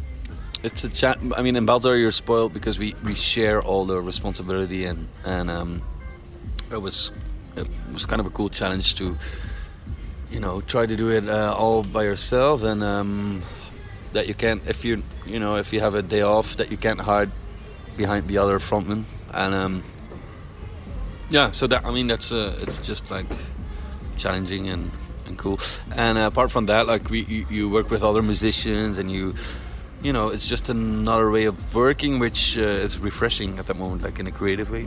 it's 0.64 0.84
a 0.84 0.90
chat. 0.90 1.18
I 1.36 1.42
mean, 1.42 1.56
in 1.56 1.66
Baltar, 1.66 2.00
you're 2.00 2.12
spoiled 2.12 2.54
because 2.54 2.78
we, 2.78 2.94
we 3.04 3.16
share 3.16 3.62
all 3.62 3.86
the 3.86 4.02
responsibility, 4.02 4.86
and 4.86 5.08
and 5.26 5.50
um, 5.50 5.82
it 6.72 6.82
was 6.82 7.12
it 7.56 7.68
was 7.92 8.06
kind 8.06 8.20
of 8.20 8.28
a 8.28 8.32
cool 8.32 8.50
challenge 8.50 8.96
to 8.96 9.18
you 10.30 10.40
know 10.40 10.62
try 10.62 10.86
to 10.86 10.96
do 10.96 11.10
it 11.10 11.28
uh, 11.28 11.56
all 11.58 11.84
by 11.84 12.04
yourself, 12.04 12.64
and 12.64 12.84
um, 12.84 13.44
that 14.12 14.28
you 14.28 14.34
can't 14.34 14.62
if 14.68 14.84
you 14.84 15.04
you 15.26 15.40
know 15.40 15.56
if 15.56 15.72
you 15.74 15.80
have 15.80 15.96
a 15.96 16.02
day 16.02 16.22
off 16.22 16.58
that 16.58 16.70
you 16.70 16.78
can't 16.78 17.02
hide 17.02 17.32
behind 17.96 18.28
the 18.28 18.38
other 18.38 18.60
frontman, 18.60 19.04
and 19.34 19.54
um, 19.54 19.84
yeah, 21.34 21.50
so 21.50 21.66
that 21.66 21.84
I 21.84 21.90
mean 21.90 22.06
that's 22.06 22.32
uh, 22.32 22.56
it's 22.62 22.86
just 22.86 23.10
like 23.10 23.26
challenging 24.18 24.70
and, 24.70 24.92
and 25.26 25.36
cool. 25.36 25.60
And 25.96 26.16
uh, 26.16 26.28
apart 26.28 26.52
from 26.52 26.68
that, 26.68 26.86
like 26.86 27.10
we 27.10 27.22
you, 27.24 27.48
you 27.50 27.70
work 27.70 27.90
with 27.90 28.04
other 28.04 28.22
musicians 28.22 29.00
and 29.00 29.12
you 29.12 29.34
you 30.04 30.14
know 30.14 30.28
it's 30.28 30.48
just 30.48 30.70
another 30.70 31.32
way 31.32 31.46
of 31.46 31.56
working, 31.74 32.20
which 32.20 32.56
uh, 32.56 32.86
is 32.86 33.00
refreshing 33.00 33.58
at 33.58 33.66
that 33.66 33.78
moment, 33.78 34.04
like 34.04 34.20
in 34.20 34.28
a 34.28 34.32
creative 34.32 34.70
way. 34.70 34.86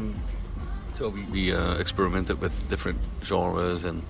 So 0.94 1.09
we, 1.09 1.24
we 1.24 1.52
uh, 1.52 1.74
experimented 1.78 2.40
with 2.40 2.52
different 2.68 3.01
genres 3.24 3.82
and 3.82 4.05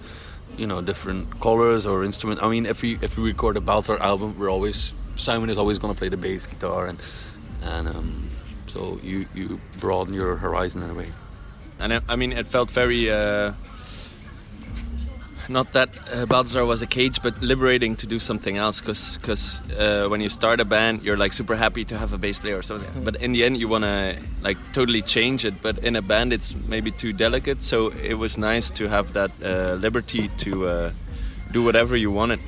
you 0.58 0.66
know 0.66 0.82
different 0.82 1.40
colors 1.40 1.86
or 1.86 2.04
instruments. 2.04 2.42
I 2.42 2.50
mean, 2.50 2.66
if 2.66 2.82
we 2.82 2.98
if 3.00 3.16
we 3.16 3.24
record 3.24 3.56
a 3.56 3.60
Baltar 3.62 3.98
album, 4.00 4.38
we're 4.38 4.50
always 4.50 4.92
Simon 5.16 5.48
is 5.48 5.56
always 5.56 5.78
going 5.78 5.94
to 5.94 5.98
play 5.98 6.10
the 6.10 6.18
bass 6.18 6.46
guitar, 6.46 6.86
and 6.86 7.00
and 7.62 7.88
um, 7.88 8.28
so 8.66 9.00
you 9.02 9.24
you 9.34 9.58
broaden 9.80 10.12
your 10.12 10.36
horizon 10.36 10.82
in 10.82 10.90
a 10.90 10.94
way. 10.94 11.10
And 11.78 11.94
I, 11.94 12.00
I 12.08 12.16
mean, 12.16 12.32
it 12.32 12.46
felt 12.46 12.70
very. 12.70 13.10
Uh, 13.10 13.52
not 15.48 15.72
that 15.74 15.90
uh, 16.12 16.26
Balthazar 16.26 16.64
was 16.64 16.82
a 16.82 16.86
cage, 16.86 17.22
but 17.22 17.40
liberating 17.40 17.94
to 17.96 18.06
do 18.06 18.18
something 18.18 18.56
else. 18.56 18.80
Because 18.80 19.60
uh, 19.78 20.08
when 20.08 20.20
you 20.20 20.28
start 20.28 20.60
a 20.60 20.64
band, 20.64 21.02
you're 21.02 21.16
like 21.16 21.32
super 21.32 21.54
happy 21.54 21.84
to 21.84 21.96
have 21.96 22.12
a 22.12 22.18
bass 22.18 22.38
player 22.38 22.58
or 22.58 22.62
something. 22.62 23.04
But 23.04 23.16
in 23.16 23.32
the 23.32 23.44
end, 23.44 23.56
you 23.58 23.68
want 23.68 23.84
to 23.84 24.18
like 24.42 24.56
totally 24.72 25.02
change 25.02 25.44
it. 25.44 25.62
But 25.62 25.78
in 25.78 25.96
a 25.96 26.02
band, 26.02 26.32
it's 26.32 26.54
maybe 26.66 26.90
too 26.90 27.12
delicate. 27.12 27.62
So 27.62 27.88
it 27.88 28.14
was 28.14 28.36
nice 28.36 28.70
to 28.72 28.88
have 28.88 29.12
that 29.12 29.30
uh, 29.42 29.74
liberty 29.74 30.28
to 30.38 30.66
uh, 30.66 30.90
do 31.52 31.62
whatever 31.62 31.96
you 31.96 32.10
wanted. 32.10 32.40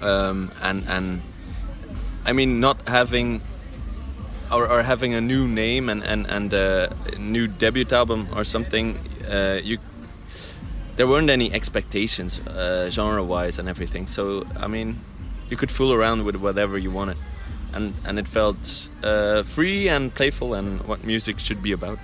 Um, 0.00 0.50
and 0.62 0.84
and 0.88 1.22
I 2.24 2.32
mean, 2.32 2.60
not 2.60 2.88
having 2.88 3.40
or, 4.50 4.68
or 4.68 4.82
having 4.82 5.14
a 5.14 5.20
new 5.20 5.46
name 5.48 5.88
and 5.88 6.02
and 6.02 6.26
and 6.26 6.52
a 6.52 6.94
new 7.18 7.46
debut 7.46 7.86
album 7.90 8.28
or 8.34 8.44
something, 8.44 8.98
uh, 9.30 9.60
you 9.62 9.78
there 10.96 11.06
weren't 11.06 11.30
any 11.30 11.52
expectations 11.52 12.38
uh, 12.38 12.88
genre-wise 12.90 13.58
and 13.58 13.68
everything. 13.68 14.06
So 14.06 14.44
I 14.56 14.66
mean, 14.68 15.00
you 15.50 15.56
could 15.56 15.70
fool 15.70 15.92
around 15.92 16.24
with 16.24 16.36
whatever 16.36 16.78
you 16.78 16.90
wanted, 16.90 17.16
and 17.72 17.94
and 18.04 18.18
it 18.18 18.28
felt 18.28 18.88
uh, 19.02 19.42
free 19.42 19.88
and 19.88 20.14
playful 20.14 20.54
and 20.54 20.80
what 20.86 21.04
music 21.04 21.38
should 21.38 21.62
be 21.62 21.72
about. 21.72 21.98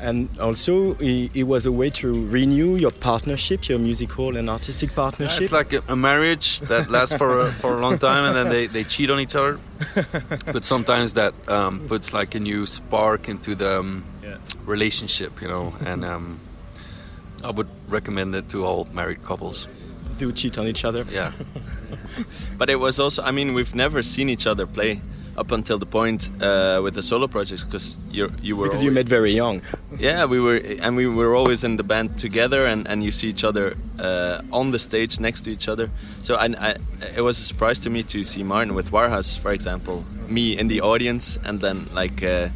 And 0.00 0.28
also, 0.38 0.94
it, 1.00 1.30
it 1.34 1.42
was 1.42 1.66
a 1.66 1.72
way 1.72 1.90
to 1.90 2.26
renew 2.28 2.76
your 2.76 2.92
partnership, 2.92 3.68
your 3.68 3.80
musical 3.80 4.36
and 4.36 4.48
artistic 4.48 4.90
Yeah, 4.90 4.96
partnership. 4.96 5.42
it's 5.42 5.52
like 5.52 5.72
a, 5.88 5.96
marriage 5.96 6.60
that 6.60 6.88
lasts 6.88 7.16
for 7.16 7.40
a, 7.40 7.52
for 7.52 7.74
a 7.74 7.80
long 7.80 7.98
time, 7.98 8.24
and 8.24 8.36
then 8.36 8.48
they, 8.48 8.66
they 8.68 8.84
cheat 8.84 9.10
on 9.10 9.18
each 9.18 9.34
other. 9.34 9.58
but 10.46 10.64
sometimes 10.64 11.14
that 11.14 11.34
um, 11.48 11.80
puts 11.88 12.12
like 12.12 12.36
a 12.36 12.40
new 12.40 12.64
spark 12.66 13.28
into 13.28 13.56
the 13.56 13.80
um, 13.80 14.04
relationship, 14.64 15.42
you 15.42 15.48
know. 15.48 15.74
And 15.84 16.04
um, 16.04 16.38
I 17.42 17.50
would 17.50 17.68
recommend 17.88 18.34
it 18.36 18.48
to 18.50 18.64
all 18.64 18.84
married 18.92 19.24
couples. 19.24 19.66
Do 20.18 20.30
cheat 20.32 20.58
on 20.58 20.66
each 20.68 20.84
other. 20.84 21.04
Yeah. 21.10 21.32
But 22.56 22.68
it 22.68 22.76
was 22.76 22.98
also, 22.98 23.22
I 23.22 23.30
mean, 23.30 23.54
we've 23.54 23.74
never 23.74 24.02
seen 24.02 24.28
each 24.28 24.46
other 24.46 24.66
play 24.66 25.00
up 25.38 25.52
until 25.52 25.78
the 25.78 25.86
point 25.86 26.30
uh, 26.42 26.80
with 26.82 26.94
the 26.94 27.02
solo 27.02 27.26
projects 27.28 27.64
because 27.64 27.96
you 28.10 28.30
you 28.42 28.56
were 28.56 28.66
because 28.66 28.82
you 28.82 28.90
met 28.90 29.08
very 29.08 29.32
young. 29.32 29.62
Yeah, 29.98 30.26
we 30.26 30.40
were, 30.40 30.56
and 30.82 30.96
we 30.96 31.06
were 31.06 31.34
always 31.34 31.64
in 31.64 31.76
the 31.76 31.82
band 31.82 32.18
together, 32.18 32.66
and, 32.66 32.86
and 32.88 33.02
you 33.02 33.10
see 33.10 33.28
each 33.28 33.44
other 33.44 33.76
uh, 33.98 34.42
on 34.52 34.70
the 34.70 34.78
stage 34.78 35.20
next 35.20 35.42
to 35.44 35.50
each 35.50 35.68
other. 35.68 35.90
So 36.22 36.34
I, 36.34 36.46
I, 36.68 36.76
it 37.16 37.22
was 37.22 37.38
a 37.38 37.42
surprise 37.42 37.80
to 37.80 37.90
me 37.90 38.02
to 38.04 38.24
see 38.24 38.42
Martin 38.42 38.74
with 38.74 38.90
Warhouse, 38.90 39.38
for 39.38 39.52
example, 39.52 40.04
me 40.28 40.58
in 40.58 40.68
the 40.68 40.80
audience, 40.80 41.38
and 41.44 41.60
then 41.60 41.88
like 41.92 42.22
uh, 42.22 42.48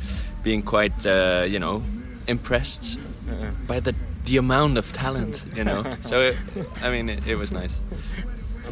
being 0.43 0.63
quite, 0.63 1.07
uh, 1.07 1.45
you 1.49 1.59
know, 1.59 1.83
impressed 2.27 2.99
by 3.67 3.81
the 3.81 3.95
the 4.25 4.37
amount 4.37 4.79
of 4.79 4.93
talent, 4.93 5.45
you 5.57 5.65
know. 5.65 5.97
so 6.01 6.21
it, 6.21 6.37
I 6.81 6.91
mean, 6.91 7.09
it, 7.09 7.27
it 7.27 7.37
was 7.37 7.51
nice. 7.51 7.81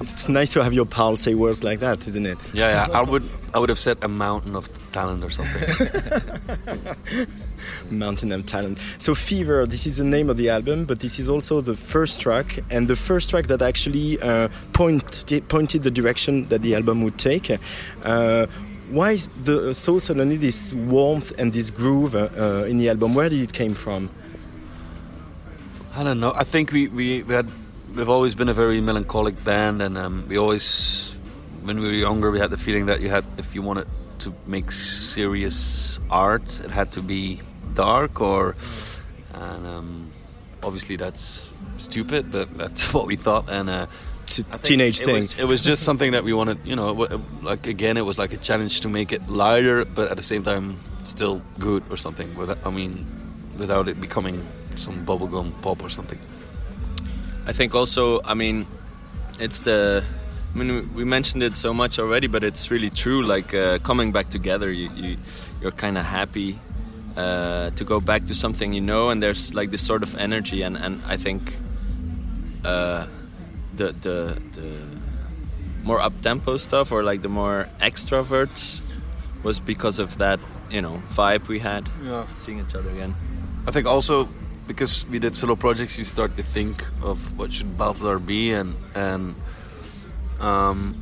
It's 0.01 0.28
nice 0.28 0.51
to 0.55 0.64
have 0.64 0.72
your 0.72 0.86
pal 0.86 1.16
say 1.16 1.35
words 1.35 1.62
like 1.62 1.81
that, 1.81 2.06
isn't 2.06 2.24
it? 2.24 2.39
Yeah, 2.55 2.86
yeah. 2.89 2.98
I 2.98 3.02
would 3.02 3.22
I 3.52 3.59
would 3.59 3.68
have 3.68 3.78
said 3.78 3.98
a 4.02 4.09
mountain 4.09 4.56
of 4.56 4.68
talent 4.93 5.22
or 5.22 5.31
something. 5.31 7.27
Mountain 7.90 8.32
of 8.32 8.47
Talent. 8.47 8.78
So 8.98 9.14
Fever, 9.14 9.66
this 9.66 9.86
is 9.86 9.98
the 9.98 10.05
name 10.05 10.31
of 10.31 10.39
the 10.39 10.48
album, 10.48 10.86
but 10.86 11.01
this 11.01 11.18
is 11.18 11.28
also 11.28 11.60
the 11.60 11.77
first 11.77 12.18
track, 12.18 12.60
and 12.70 12.89
the 12.89 12.97
first 12.97 13.28
track 13.31 13.48
that 13.48 13.60
actually 13.60 14.18
uh, 14.22 14.48
point, 14.72 15.27
pointed 15.48 15.82
the 15.82 15.90
direction 15.90 16.48
that 16.48 16.62
the 16.62 16.74
album 16.74 17.02
would 17.02 17.18
take. 17.18 17.51
Uh, 18.02 18.47
why 18.90 19.12
is 19.12 19.28
the 19.44 19.72
so 19.74 19.98
suddenly 19.98 20.36
this 20.36 20.72
warmth 20.72 21.32
and 21.39 21.52
this 21.52 21.70
groove 21.70 22.14
uh, 22.14 22.28
uh, 22.36 22.64
in 22.66 22.78
the 22.78 22.89
album? 22.89 23.14
Where 23.14 23.28
did 23.28 23.43
it 23.43 23.52
came 23.52 23.74
from? 23.74 24.10
I 25.94 26.02
don't 26.02 26.20
know. 26.20 26.32
I 26.35 26.44
think 26.44 26.72
we, 26.72 26.89
we, 26.89 27.22
we 27.24 27.35
had 27.35 27.48
we've 27.94 28.08
always 28.08 28.34
been 28.34 28.48
a 28.48 28.54
very 28.54 28.80
melancholic 28.80 29.42
band, 29.44 29.82
and 29.82 29.98
um, 29.98 30.26
we 30.28 30.38
always, 30.38 31.16
when 31.62 31.80
we 31.80 31.86
were 31.86 31.92
younger, 31.92 32.30
we 32.30 32.38
had 32.38 32.50
the 32.50 32.56
feeling 32.56 32.86
that 32.86 33.00
you 33.00 33.10
had, 33.10 33.24
if 33.38 33.54
you 33.54 33.62
wanted 33.62 33.86
to 34.20 34.34
make 34.46 34.70
serious 34.70 35.98
art, 36.10 36.60
it 36.60 36.70
had 36.70 36.92
to 36.92 37.02
be 37.02 37.40
dark 37.74 38.20
or, 38.20 38.56
and 39.34 39.66
um, 39.66 40.10
obviously 40.62 40.96
that's 40.96 41.52
stupid, 41.78 42.30
but 42.30 42.56
that's 42.56 42.92
what 42.94 43.06
we 43.06 43.16
thought, 43.16 43.48
and. 43.50 43.70
Uh, 43.70 43.86
it's 44.22 44.38
a 44.38 44.44
I 44.52 44.58
teenage 44.58 45.00
it 45.00 45.06
thing. 45.06 45.22
Was, 45.22 45.38
it 45.40 45.44
was 45.44 45.64
just 45.64 45.82
something 45.82 46.12
that 46.12 46.22
we 46.22 46.32
wanted, 46.32 46.58
you 46.64 46.76
know, 46.76 46.92
like 47.42 47.66
again, 47.66 47.96
it 47.96 48.04
was 48.04 48.16
like 48.16 48.32
a 48.32 48.36
challenge 48.36 48.80
to 48.82 48.88
make 48.88 49.10
it 49.10 49.28
lighter, 49.28 49.84
but 49.84 50.08
at 50.08 50.16
the 50.16 50.22
same 50.22 50.44
time 50.44 50.78
still 51.02 51.42
good 51.58 51.82
or 51.90 51.96
something. 51.96 52.32
Without, 52.36 52.58
I 52.64 52.70
mean, 52.70 53.06
without 53.58 53.88
it 53.88 54.00
becoming 54.00 54.46
some 54.76 55.04
bubblegum 55.04 55.60
pop 55.62 55.82
or 55.82 55.88
something. 55.88 56.20
I 57.51 57.52
think 57.52 57.74
also, 57.74 58.20
I 58.24 58.35
mean, 58.35 58.66
it's 59.40 59.60
the. 59.60 60.05
I 60.55 60.59
mean, 60.59 60.68
we- 60.74 61.02
we 61.02 61.05
mentioned 61.05 61.43
it 61.43 61.56
so 61.56 61.74
much 61.74 61.98
already, 61.98 62.28
but 62.28 62.43
it's 62.44 62.70
really 62.70 62.90
true. 62.90 63.22
Like 63.35 63.52
uh, 63.55 63.78
coming 63.82 64.12
back 64.12 64.31
together, 64.31 64.70
you, 64.70 64.89
you 64.94 65.16
you're 65.60 65.72
kind 65.85 65.98
of 65.98 66.05
happy 66.05 66.59
uh, 67.16 67.70
to 67.70 67.85
go 67.85 68.01
back 68.01 68.27
to 68.27 68.35
something 68.35 68.72
you 68.72 68.81
know, 68.81 69.10
and 69.10 69.20
there's 69.22 69.52
like 69.55 69.70
this 69.70 69.85
sort 69.86 70.02
of 70.02 70.14
energy, 70.14 70.62
and 70.62 70.77
and 70.77 71.02
I 71.14 71.16
think 71.16 71.56
uh, 72.64 73.06
the 73.77 73.93
the 74.01 74.36
the 74.55 74.70
more 75.82 76.01
up 76.06 76.12
tempo 76.22 76.56
stuff 76.56 76.93
or 76.93 77.02
like 77.02 77.22
the 77.22 77.28
more 77.28 77.68
extroverts 77.81 78.81
was 79.43 79.59
because 79.60 79.98
of 80.02 80.18
that 80.18 80.39
you 80.70 80.82
know 80.82 81.02
vibe 81.09 81.48
we 81.48 81.59
had. 81.59 81.89
Yeah. 82.05 82.27
seeing 82.36 82.60
each 82.60 82.74
other 82.77 82.90
again. 82.90 83.14
I 83.66 83.72
think 83.72 83.86
also 83.86 84.28
because 84.70 85.05
we 85.10 85.18
did 85.18 85.34
solo 85.34 85.56
projects, 85.56 85.98
you 85.98 86.05
start 86.05 86.36
to 86.36 86.44
think 86.44 86.84
of 87.02 87.36
what 87.36 87.52
should 87.52 87.76
Balthazar 87.76 88.20
be, 88.20 88.52
and 88.52 88.76
and 88.94 89.34
um, 90.38 90.94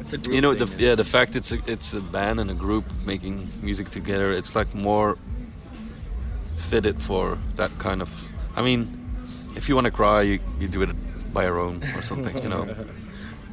It's 0.00 0.14
a 0.14 0.18
group 0.18 0.34
you 0.34 0.40
know 0.40 0.54
the 0.54 0.68
yeah 0.78 0.94
the 0.94 1.04
fact 1.04 1.36
it's 1.36 1.52
a, 1.52 1.58
it's 1.66 1.92
a 1.92 2.00
band 2.00 2.40
and 2.40 2.50
a 2.50 2.54
group 2.54 2.84
making 3.04 3.48
music 3.60 3.90
together. 3.90 4.32
It's 4.32 4.56
like 4.56 4.74
more 4.74 5.18
fitted 6.56 7.02
for 7.02 7.38
that 7.56 7.72
kind 7.78 8.00
of. 8.00 8.10
I 8.56 8.62
mean, 8.62 8.80
if 9.54 9.68
you 9.68 9.74
want 9.74 9.86
to 9.86 9.90
cry, 9.92 10.22
you, 10.22 10.38
you 10.58 10.68
do 10.68 10.80
it 10.82 10.90
by 11.34 11.44
your 11.44 11.58
own 11.58 11.82
or 11.96 12.02
something, 12.02 12.36
you 12.42 12.48
know. 12.48 12.64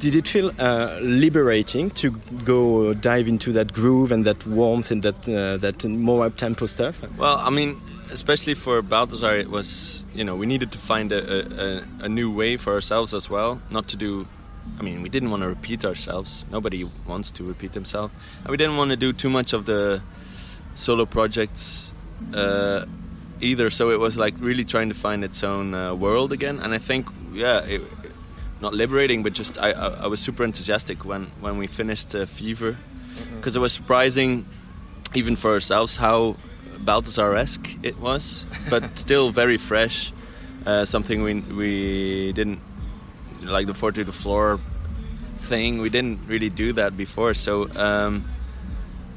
Did 0.01 0.15
it 0.15 0.27
feel 0.27 0.51
uh, 0.57 0.97
liberating 0.99 1.91
to 1.91 2.09
go 2.43 2.95
dive 2.95 3.27
into 3.27 3.51
that 3.51 3.71
groove 3.71 4.11
and 4.11 4.25
that 4.25 4.47
warmth 4.47 4.89
and 4.89 5.03
that 5.03 5.29
uh, 5.29 5.57
that 5.57 5.85
more 5.85 6.25
up 6.25 6.37
tempo 6.37 6.65
stuff? 6.65 6.99
Well, 7.19 7.37
I 7.37 7.51
mean, 7.51 7.79
especially 8.09 8.55
for 8.55 8.81
Balthazar, 8.81 9.35
it 9.35 9.51
was 9.51 10.03
you 10.15 10.23
know 10.23 10.35
we 10.35 10.47
needed 10.47 10.71
to 10.71 10.79
find 10.79 11.11
a, 11.11 11.21
a, 11.21 11.83
a, 12.05 12.09
new 12.09 12.31
way 12.31 12.57
for 12.57 12.73
ourselves 12.73 13.13
as 13.13 13.29
well, 13.29 13.61
not 13.69 13.87
to 13.89 13.95
do. 13.95 14.25
I 14.79 14.81
mean, 14.81 15.03
we 15.03 15.09
didn't 15.09 15.29
want 15.29 15.43
to 15.43 15.49
repeat 15.49 15.85
ourselves. 15.85 16.47
Nobody 16.49 16.83
wants 17.05 17.29
to 17.33 17.43
repeat 17.43 17.75
himself, 17.75 18.11
and 18.41 18.49
we 18.49 18.57
didn't 18.57 18.77
want 18.77 18.89
to 18.89 18.97
do 18.97 19.13
too 19.13 19.29
much 19.29 19.53
of 19.53 19.65
the 19.67 20.01
solo 20.73 21.05
projects 21.05 21.93
uh, 22.33 22.87
either. 23.39 23.69
So 23.69 23.91
it 23.91 23.99
was 23.99 24.17
like 24.17 24.33
really 24.39 24.65
trying 24.65 24.89
to 24.89 24.95
find 24.95 25.23
its 25.23 25.43
own 25.43 25.75
uh, 25.75 25.93
world 25.93 26.33
again. 26.33 26.57
And 26.57 26.73
I 26.73 26.79
think, 26.79 27.07
yeah, 27.33 27.59
it, 27.59 27.81
not 28.61 28.73
liberating, 28.73 29.23
but 29.23 29.33
just 29.33 29.57
I, 29.57 29.71
I, 29.71 29.87
I 30.03 30.07
was 30.07 30.19
super 30.19 30.43
enthusiastic 30.43 31.03
when 31.03 31.31
when 31.39 31.57
we 31.57 31.67
finished 31.67 32.15
uh, 32.15 32.25
Fever, 32.25 32.77
because 33.35 33.55
it 33.55 33.59
was 33.59 33.73
surprising, 33.73 34.45
even 35.13 35.35
for 35.35 35.51
ourselves, 35.51 35.97
how 35.97 36.35
Balthazar-esque 36.79 37.77
it 37.83 37.99
was, 37.99 38.45
but 38.69 38.97
still 39.05 39.31
very 39.31 39.57
fresh. 39.57 40.13
Uh, 40.65 40.85
something 40.85 41.23
we 41.23 41.41
we 41.41 42.33
didn't 42.33 42.61
like 43.41 43.67
the 43.67 43.73
four 43.73 43.91
to 43.91 44.03
the 44.03 44.11
floor 44.11 44.59
thing. 45.39 45.81
We 45.81 45.89
didn't 45.89 46.19
really 46.27 46.49
do 46.49 46.73
that 46.73 46.95
before, 46.95 47.33
so. 47.33 47.69
Um, 47.75 48.25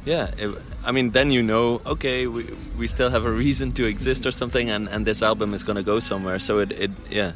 yeah, 0.04 0.30
it, 0.36 0.54
I 0.84 0.92
mean, 0.92 1.12
then 1.12 1.30
you 1.30 1.42
know, 1.42 1.80
okay, 1.86 2.26
we, 2.26 2.44
we 2.76 2.86
still 2.86 3.08
have 3.08 3.24
a 3.24 3.30
reason 3.30 3.72
to 3.72 3.86
exist 3.86 4.26
or 4.26 4.30
something, 4.30 4.68
and, 4.68 4.86
and 4.88 5.06
this 5.06 5.22
album 5.22 5.54
is 5.54 5.64
gonna 5.64 5.82
go 5.82 5.98
somewhere. 5.98 6.38
So 6.38 6.58
it, 6.58 6.72
it 6.72 6.90
yeah, 7.10 7.32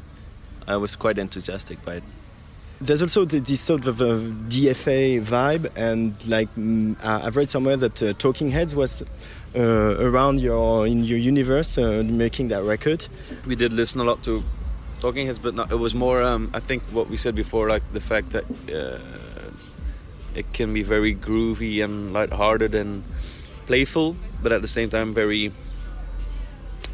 I 0.68 0.76
was 0.76 0.96
quite 0.96 1.18
enthusiastic 1.18 1.84
by 1.84 1.94
it. 1.94 2.02
There's 2.80 3.02
also 3.02 3.24
this 3.24 3.60
sort 3.60 3.86
of 3.88 4.00
uh, 4.00 4.06
DFA 4.48 5.20
vibe, 5.24 5.72
and 5.74 6.14
like 6.28 6.48
mm, 6.56 6.94
I- 7.02 7.26
I've 7.26 7.34
read 7.36 7.50
somewhere 7.50 7.76
that 7.76 8.00
uh, 8.02 8.12
Talking 8.12 8.50
Heads 8.52 8.72
was 8.74 9.02
uh, 9.56 9.60
around 9.98 10.40
your 10.40 10.86
in 10.86 11.02
your 11.04 11.18
universe 11.18 11.76
uh, 11.78 12.04
making 12.06 12.48
that 12.48 12.62
record. 12.62 13.08
we 13.46 13.56
did 13.56 13.72
listen 13.72 14.00
a 14.00 14.04
lot 14.04 14.22
to 14.24 14.44
Talking 15.00 15.26
Heads, 15.26 15.40
but 15.40 15.54
not, 15.54 15.72
it 15.72 15.78
was 15.78 15.94
more. 15.94 16.22
Um, 16.22 16.50
I 16.54 16.60
think 16.60 16.82
what 16.92 17.08
we 17.10 17.16
said 17.16 17.34
before, 17.34 17.68
like 17.68 17.82
the 17.92 18.00
fact 18.00 18.30
that 18.30 18.44
uh, 18.72 18.98
it 20.34 20.52
can 20.52 20.72
be 20.72 20.84
very 20.84 21.14
groovy 21.16 21.82
and 21.82 22.12
lighthearted 22.12 22.74
and 22.76 23.02
playful, 23.66 24.14
but 24.42 24.52
at 24.52 24.62
the 24.62 24.68
same 24.68 24.88
time 24.88 25.14
very, 25.14 25.50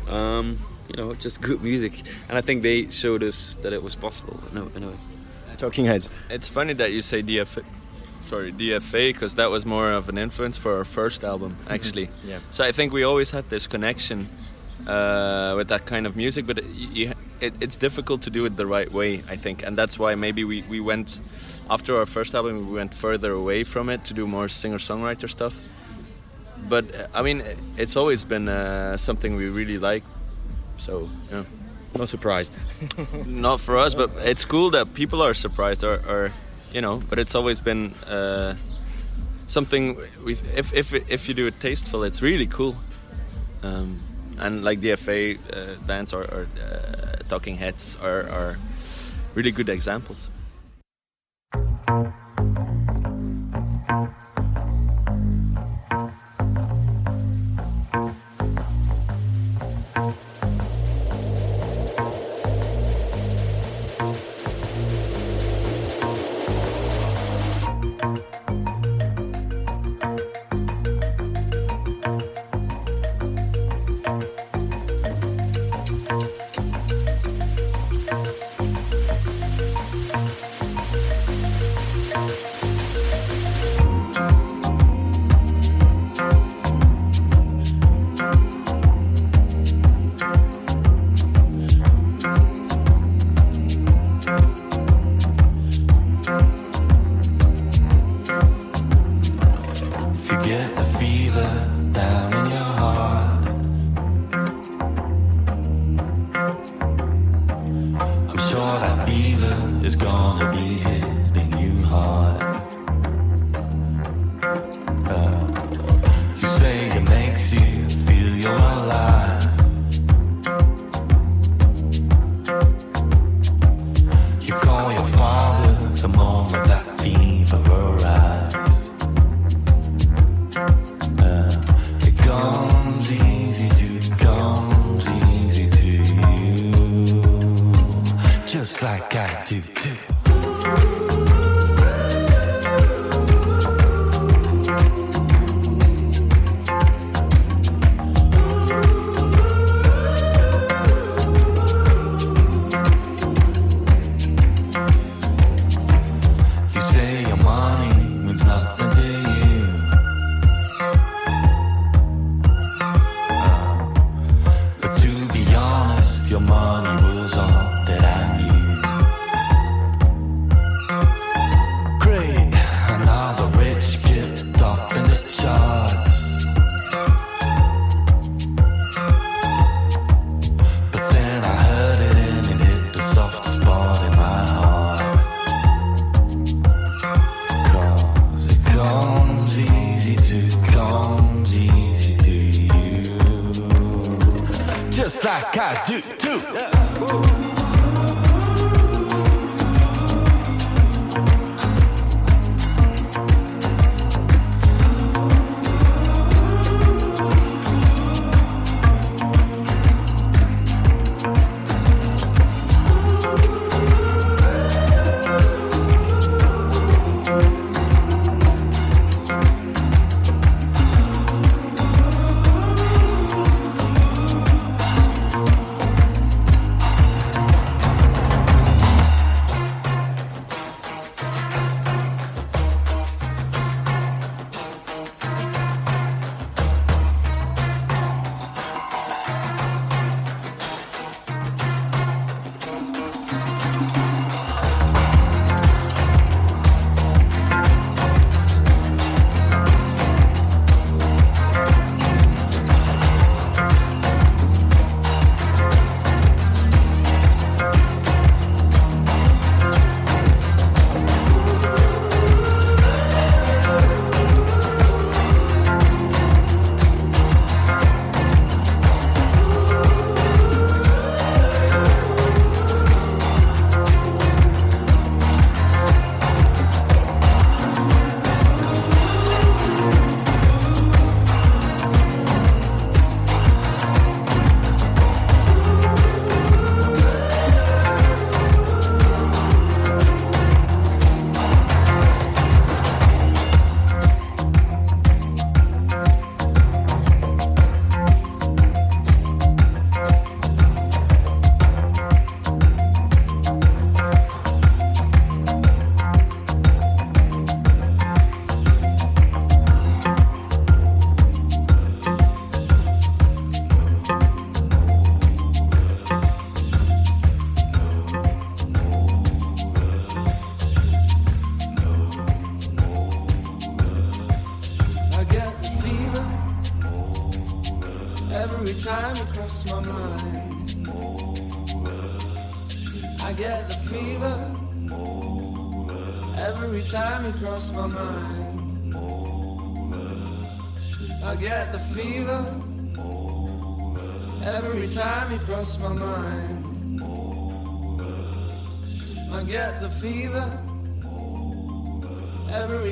um, 0.09 0.59
you 0.89 0.97
know, 0.97 1.15
just 1.15 1.41
good 1.41 1.63
music. 1.63 2.03
And 2.29 2.39
I 2.39 2.41
think 2.41 2.63
they 2.63 2.91
showed 2.91 3.23
us 3.23 3.57
that 3.63 3.73
it 3.73 3.83
was 3.83 3.95
possible. 3.95 4.39
In 4.51 4.59
a, 4.59 4.67
in 4.77 4.85
a 4.85 4.89
way. 4.89 4.97
Talking 5.57 5.85
Heads. 5.85 6.09
It's 6.31 6.49
funny 6.49 6.73
that 6.75 6.93
you 6.93 7.01
say 7.01 7.23
DFA. 7.23 7.65
Sorry, 8.21 8.53
DFA, 8.53 9.13
because 9.13 9.35
that 9.35 9.51
was 9.51 9.67
more 9.67 9.93
of 9.93 10.09
an 10.09 10.19
influence 10.19 10.57
for 10.57 10.77
our 10.79 10.85
first 10.85 11.25
album, 11.25 11.59
actually. 11.69 12.09
Yeah. 12.25 12.39
So 12.51 12.65
I 12.65 12.73
think 12.73 12.93
we 12.93 13.03
always 13.03 13.31
had 13.31 13.51
this 13.51 13.67
connection 13.67 14.29
uh, 14.87 15.55
with 15.57 15.69
that 15.69 15.87
kind 15.87 16.07
of 16.07 16.17
music, 16.17 16.47
but 16.47 16.59
it, 16.59 16.65
you, 16.67 17.13
it, 17.41 17.55
it's 17.61 17.77
difficult 17.77 18.23
to 18.23 18.31
do 18.31 18.45
it 18.47 18.57
the 18.57 18.67
right 18.67 18.91
way, 18.91 19.23
I 19.29 19.37
think, 19.37 19.63
and 19.63 19.77
that's 19.77 19.99
why 19.99 20.15
maybe 20.15 20.43
we, 20.45 20.63
we 20.63 20.81
went 20.81 21.21
after 21.69 21.99
our 21.99 22.07
first 22.07 22.35
album, 22.35 22.71
we 22.71 22.77
went 22.77 22.95
further 22.95 23.33
away 23.33 23.63
from 23.65 23.89
it 23.91 24.05
to 24.07 24.15
do 24.15 24.27
more 24.27 24.49
singer-songwriter 24.49 25.29
stuff. 25.29 25.61
But 26.69 26.95
uh, 26.95 27.07
I 27.13 27.23
mean, 27.23 27.43
it's 27.77 27.97
always 27.97 28.25
been 28.25 28.49
uh, 28.49 28.97
something 28.97 29.37
we 29.37 29.49
really 29.49 29.79
like. 29.79 30.03
So 30.79 31.09
yeah. 31.31 31.45
No 31.97 32.07
surprise. 32.07 32.51
Not 33.27 33.61
for 33.61 33.79
us, 33.79 33.95
but 33.95 34.11
it's 34.17 34.45
cool 34.45 34.71
that 34.71 34.95
people 34.95 35.23
are 35.23 35.33
surprised, 35.33 35.85
or, 35.85 36.03
or 36.09 36.33
you 36.73 36.81
know. 36.81 37.01
But 37.09 37.21
it's 37.21 37.37
always 37.37 37.61
been 37.61 37.95
uh, 38.09 38.57
something. 39.47 39.97
We 40.25 40.33
if 40.57 40.73
if 40.75 40.93
if 40.93 41.29
you 41.29 41.35
do 41.35 41.47
it 41.47 41.61
tasteful, 41.61 42.03
it's 42.03 42.21
really 42.21 42.47
cool. 42.47 42.77
Um, 43.63 44.01
and 44.39 44.65
like 44.65 44.81
DFA 44.81 45.39
uh, 45.53 45.81
bands 45.87 46.13
or, 46.13 46.23
or 46.25 46.49
uh, 46.61 47.17
Talking 47.29 47.57
Heads 47.57 47.97
are, 48.03 48.29
are 48.29 48.59
really 49.35 49.53
good 49.53 49.69
examples. 49.69 50.29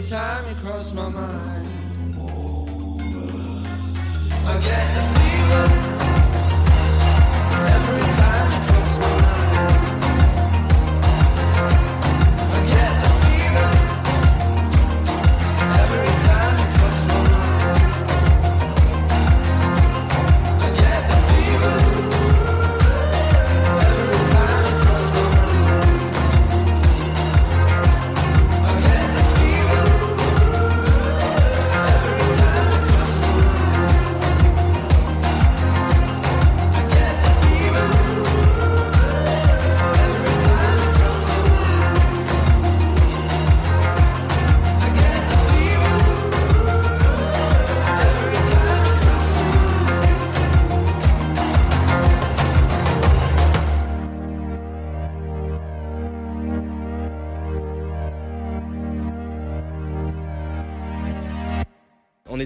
Time 0.05 0.49
you 0.49 0.55
cross 0.57 0.93
my 0.93 1.09
mind, 1.09 1.32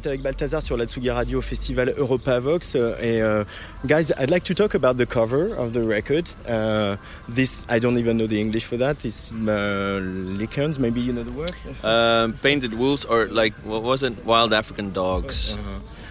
Est 0.07 0.11
avec 0.11 0.23
Balthazar 0.23 0.63
sur 0.63 0.77
la 0.77 0.87
Tsugi 0.87 1.11
Radio 1.11 1.41
Festival 1.41 1.93
Europa 1.97 2.39
Vox. 2.39 2.75
euh, 2.77 2.95
Et 3.01 3.23
uh, 3.23 3.45
guys, 3.87 4.13
I'd 4.19 4.31
like 4.31 4.45
to 4.45 4.55
talk 4.55 4.75
about 4.75 4.97
the 4.97 5.07
cover 5.07 5.53
of 5.59 5.73
the 5.73 5.83
record. 5.83 6.29
Uh, 6.49 6.97
this, 7.29 7.65
I 7.69 7.81
don't 7.81 7.99
even 7.99 8.17
know 8.17 8.27
the 8.29 8.41
English 8.41 8.65
for 8.65 8.77
that. 8.79 9.05
It's 9.05 9.33
uh, 9.33 10.01
lichens, 10.01 10.79
maybe 10.79 11.01
you 11.01 11.13
know 11.13 11.25
the 11.25 11.33
word. 11.33 11.51
Um, 11.83 12.35
painted 12.43 12.75
wolves 12.75 13.05
or 13.05 13.27
like 13.27 13.55
what 13.65 13.83
was 13.83 14.03
it? 14.03 14.25
Wild 14.25 14.53
African 14.53 14.93
dogs. 14.93 15.57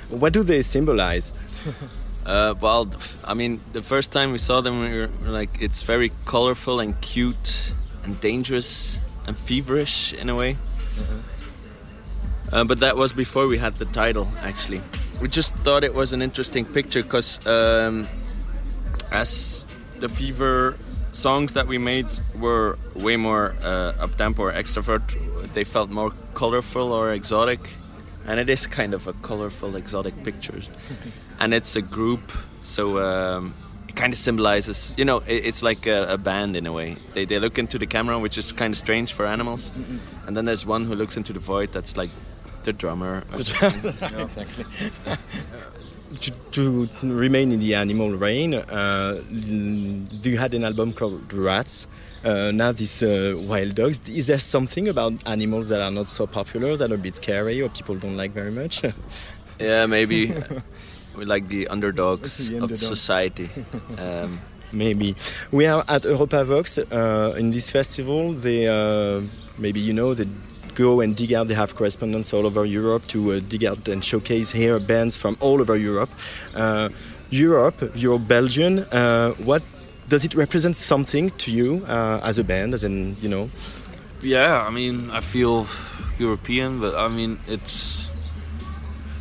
What 0.10 0.34
do 0.34 0.44
they 0.44 0.62
symbolize? 0.62 1.32
Uh, 2.26 2.56
well, 2.60 2.90
I 3.24 3.36
mean, 3.36 3.60
the 3.74 3.84
first 3.84 4.12
time 4.12 4.32
we 4.32 4.40
saw 4.40 4.60
them, 4.60 4.82
we 4.82 4.98
were 4.98 5.10
like, 5.28 5.62
it's 5.62 5.84
very 5.84 6.12
colorful 6.26 6.80
and 6.80 7.00
cute 7.00 7.72
and 8.04 8.20
dangerous 8.20 9.00
and 9.28 9.38
feverish 9.38 10.12
in 10.12 10.30
a 10.30 10.36
way. 10.36 10.58
Uh, 12.56 12.64
but 12.64 12.80
that 12.80 12.95
was 12.95 13.11
before 13.11 13.48
we 13.48 13.57
had 13.57 13.76
the 13.76 13.86
title, 13.88 14.30
actually. 14.40 14.82
We 15.19 15.27
just 15.27 15.53
thought 15.56 15.84
it 15.84 15.94
was 15.94 16.14
an 16.14 16.22
interesting 16.22 16.64
picture 16.64 17.03
because 17.03 17.45
um, 17.45 18.07
as 19.11 19.68
the 19.99 20.07
Fever 20.07 20.77
songs 21.11 21.53
that 21.56 21.68
we 21.68 21.77
made 21.77 22.07
were 22.40 22.77
way 22.94 23.18
more 23.18 23.56
uh, 23.61 23.91
up 23.99 24.15
tempo 24.15 24.44
or 24.44 24.53
extrovert, 24.53 25.03
they 25.53 25.65
felt 25.65 25.90
more 25.90 26.14
colorful 26.34 26.94
or 26.94 27.11
exotic. 27.11 27.60
And 28.26 28.40
it 28.40 28.49
is 28.49 28.68
kind 28.68 28.94
of 28.94 29.06
a 29.06 29.14
colorful, 29.14 29.76
exotic 29.76 30.23
picture. 30.23 30.61
and 31.41 31.53
it's 31.53 31.76
a 31.76 31.82
group, 31.82 32.32
so 32.64 32.99
um, 32.99 33.53
it 33.90 33.98
kind 33.98 34.14
of 34.14 34.18
symbolizes, 34.18 34.95
you 34.98 35.03
know, 35.03 35.18
it, 35.27 35.45
it's 35.45 35.61
like 35.61 35.88
a, 35.88 36.14
a 36.14 36.18
band 36.18 36.56
in 36.56 36.65
a 36.65 36.72
way. 36.72 36.95
They, 37.15 37.26
they 37.26 37.38
look 37.38 37.60
into 37.60 37.77
the 37.77 37.86
camera, 37.86 38.18
which 38.18 38.38
is 38.38 38.53
kind 38.53 38.73
of 38.73 38.77
strange 38.77 39.11
for 39.11 39.26
animals. 39.26 39.72
And 40.26 40.38
then 40.38 40.45
there's 40.45 40.65
one 40.65 40.86
who 40.86 40.95
looks 40.95 41.18
into 41.18 41.34
the 41.34 41.40
void 41.40 41.73
that's 41.73 41.98
like 41.98 42.10
the 42.66 42.74
drummer. 42.74 43.24
or 43.34 43.40
exactly. 43.40 44.66
to, 46.20 46.32
to 46.52 46.88
remain 47.04 47.52
in 47.52 47.60
the 47.60 47.76
animal 47.76 48.12
reign, 48.12 48.54
uh, 48.56 49.22
you 49.32 50.38
had 50.38 50.54
an 50.54 50.64
album 50.64 50.94
called 50.94 51.32
Rats? 51.34 51.88
Uh, 52.24 52.52
now 52.52 52.72
these 52.72 53.04
uh, 53.04 53.36
wild 53.48 53.76
dogs. 53.76 54.00
Is 54.10 54.26
there 54.28 54.40
something 54.40 54.88
about 54.88 55.14
animals 55.28 55.70
that 55.70 55.80
are 55.80 55.92
not 55.92 56.10
so 56.10 56.26
popular, 56.26 56.76
that 56.76 56.92
are 56.92 56.96
a 56.96 56.98
bit 56.98 57.16
scary, 57.16 57.62
or 57.62 57.70
people 57.70 57.96
don't 57.96 58.18
like 58.18 58.32
very 58.32 58.52
much? 58.52 58.82
Yeah, 59.58 59.86
maybe 59.86 60.34
we 61.16 61.24
like 61.24 61.48
the 61.48 61.70
underdogs 61.70 62.50
The 62.50 62.58
of 62.58 62.64
underdog. 62.64 62.78
society. 62.78 63.50
Um, 63.98 64.42
Maybe 64.74 65.16
we 65.52 65.66
are 65.66 65.86
at 65.88 66.04
Europa 66.04 66.44
Vox 66.44 66.78
uh, 66.78 67.36
in 67.38 67.52
this 67.52 67.70
festival. 67.70 68.34
They 68.34 68.68
uh, 68.68 69.22
maybe 69.58 69.80
you 69.80 69.94
know 69.94 70.14
they 70.14 70.28
go 70.76 71.02
and 71.02 71.15
dig 71.15 71.34
out. 71.34 71.47
They 71.47 71.56
have 71.56 71.76
correspondents 71.76 72.34
all 72.34 72.45
over 72.45 72.65
Europe 72.65 73.07
to 73.07 73.34
uh, 73.34 73.39
dig 73.39 73.64
out 73.65 73.88
and 73.88 74.03
showcase 74.03 74.52
here 74.52 74.80
bands 74.80 75.15
from 75.15 75.38
all 75.39 75.61
over 75.61 75.76
Europe. 75.76 76.10
Uh, 76.53 76.89
Europe, 77.30 77.91
you're 77.95 78.19
Belgian. 78.19 78.80
Uh, 78.91 79.31
what 79.43 79.64
does 80.07 80.23
it 80.23 80.35
represent 80.35 80.76
something 80.76 81.31
to 81.31 81.52
you 81.52 81.84
as 81.88 82.38
a 82.38 82.43
band? 82.43 82.73
As 82.73 82.84
in, 82.84 83.18
you 83.22 83.27
know, 83.30 83.49
Yeah, 84.22 84.61
I 84.61 84.69
mean, 84.69 85.10
I 85.10 85.22
feel 85.22 85.68
European, 86.19 86.80
but 86.80 86.95
I 86.95 87.07
mean, 87.07 87.39
it's 87.47 88.07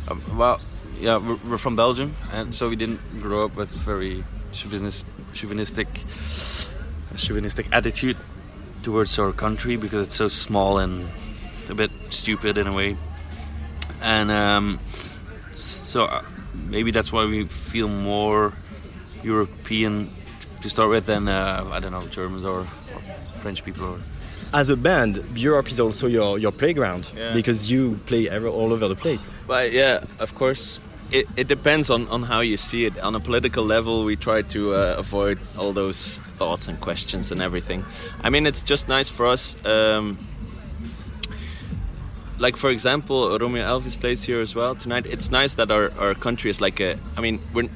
um, 0.07 0.21
well, 0.37 0.59
yeah, 0.99 1.17
we're, 1.17 1.57
from 1.57 1.75
Belgium, 1.75 2.15
and 2.31 2.53
so 2.53 2.69
we 2.69 2.75
didn't 2.75 2.99
grow 3.19 3.45
up 3.45 3.55
with 3.55 3.73
a 3.73 3.77
very 3.79 4.23
chauvinist, 4.51 5.07
chauvinistic, 5.33 5.87
chauvinistic 7.15 7.67
attitude 7.71 8.17
towards 8.83 9.17
our 9.17 9.31
country 9.31 9.77
because 9.77 10.07
it's 10.07 10.15
so 10.15 10.27
small 10.27 10.77
and 10.77 11.09
a 11.69 11.75
bit 11.75 11.91
stupid 12.09 12.57
in 12.57 12.67
a 12.67 12.73
way, 12.73 12.95
and 14.01 14.31
um, 14.31 14.79
so 15.51 16.05
uh, 16.05 16.21
maybe 16.53 16.91
that's 16.91 17.11
why 17.11 17.25
we 17.25 17.45
feel 17.47 17.87
more 17.87 18.53
European 19.23 20.09
to 20.61 20.69
start 20.69 20.89
with 20.89 21.05
than 21.05 21.27
uh, 21.27 21.67
I 21.71 21.79
don't 21.79 21.91
know 21.91 22.07
Germans 22.07 22.45
or, 22.45 22.59
or 22.61 23.01
French 23.41 23.63
people 23.63 23.85
or. 23.85 23.99
as 24.53 24.69
a 24.69 24.75
band, 24.75 25.23
Europe 25.35 25.67
is 25.67 25.79
also 25.79 26.07
your, 26.07 26.39
your 26.39 26.51
playground 26.51 27.11
Yeah. 27.15 27.33
because 27.33 27.69
you 27.71 27.99
play 28.05 28.29
ever, 28.29 28.47
all 28.47 28.71
over 28.73 28.87
the 28.87 28.95
place. 28.95 29.25
But 29.47 29.71
yeah, 29.73 30.03
of 30.19 30.33
course, 30.35 30.79
it, 31.11 31.27
it 31.35 31.47
depends 31.47 31.89
on, 31.89 32.07
on 32.09 32.23
how 32.23 32.41
you 32.41 32.57
see 32.57 32.85
it. 32.85 32.97
On 32.99 33.15
a 33.15 33.19
political 33.19 33.63
level, 33.65 34.05
we 34.05 34.15
try 34.15 34.41
to 34.43 34.73
uh, 34.73 34.95
avoid 34.97 35.37
all 35.57 35.73
those 35.73 36.19
thoughts 36.37 36.67
and 36.67 36.79
questions 36.79 37.31
and 37.31 37.41
everything. 37.41 37.83
I 38.23 38.29
mean, 38.29 38.45
it's 38.47 38.61
just 38.61 38.87
nice 38.87 39.09
for 39.09 39.25
us. 39.27 39.55
Um, 39.65 40.17
like 42.39 42.57
for 42.57 42.69
example, 42.69 43.37
Romeo 43.39 43.63
Elvis 43.65 43.99
plays 43.99 44.23
here 44.23 44.41
as 44.41 44.55
well 44.55 44.75
tonight. 44.75 45.05
It's 45.05 45.31
nice 45.31 45.53
that 45.55 45.71
our, 45.71 45.91
our 45.99 46.13
country 46.15 46.49
is 46.49 46.61
like 46.61 46.79
a. 46.79 46.97
I 47.17 47.21
mean, 47.21 47.39
we're 47.53 47.69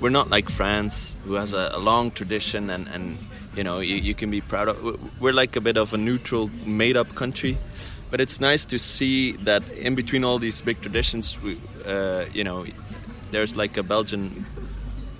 we're 0.00 0.10
not 0.10 0.30
like 0.30 0.48
France, 0.50 1.16
who 1.24 1.34
has 1.34 1.52
a, 1.52 1.70
a 1.74 1.78
long 1.78 2.10
tradition 2.10 2.70
and 2.70 2.88
and 2.88 3.18
you 3.56 3.64
know 3.64 3.80
you, 3.80 3.96
you 3.96 4.14
can 4.14 4.30
be 4.30 4.40
proud 4.40 4.68
of. 4.68 4.76
We're 5.20 5.32
like 5.32 5.56
a 5.56 5.60
bit 5.60 5.76
of 5.76 5.92
a 5.92 5.96
neutral, 5.96 6.50
made-up 6.64 7.14
country. 7.14 7.58
But 8.10 8.20
it's 8.20 8.40
nice 8.40 8.64
to 8.66 8.78
see 8.78 9.32
that 9.44 9.62
in 9.72 9.96
between 9.96 10.22
all 10.22 10.38
these 10.38 10.62
big 10.62 10.80
traditions, 10.80 11.36
we, 11.42 11.60
uh, 11.84 12.26
you 12.32 12.44
know, 12.44 12.64
there's 13.32 13.56
like 13.56 13.76
a 13.76 13.82
Belgian 13.82 14.46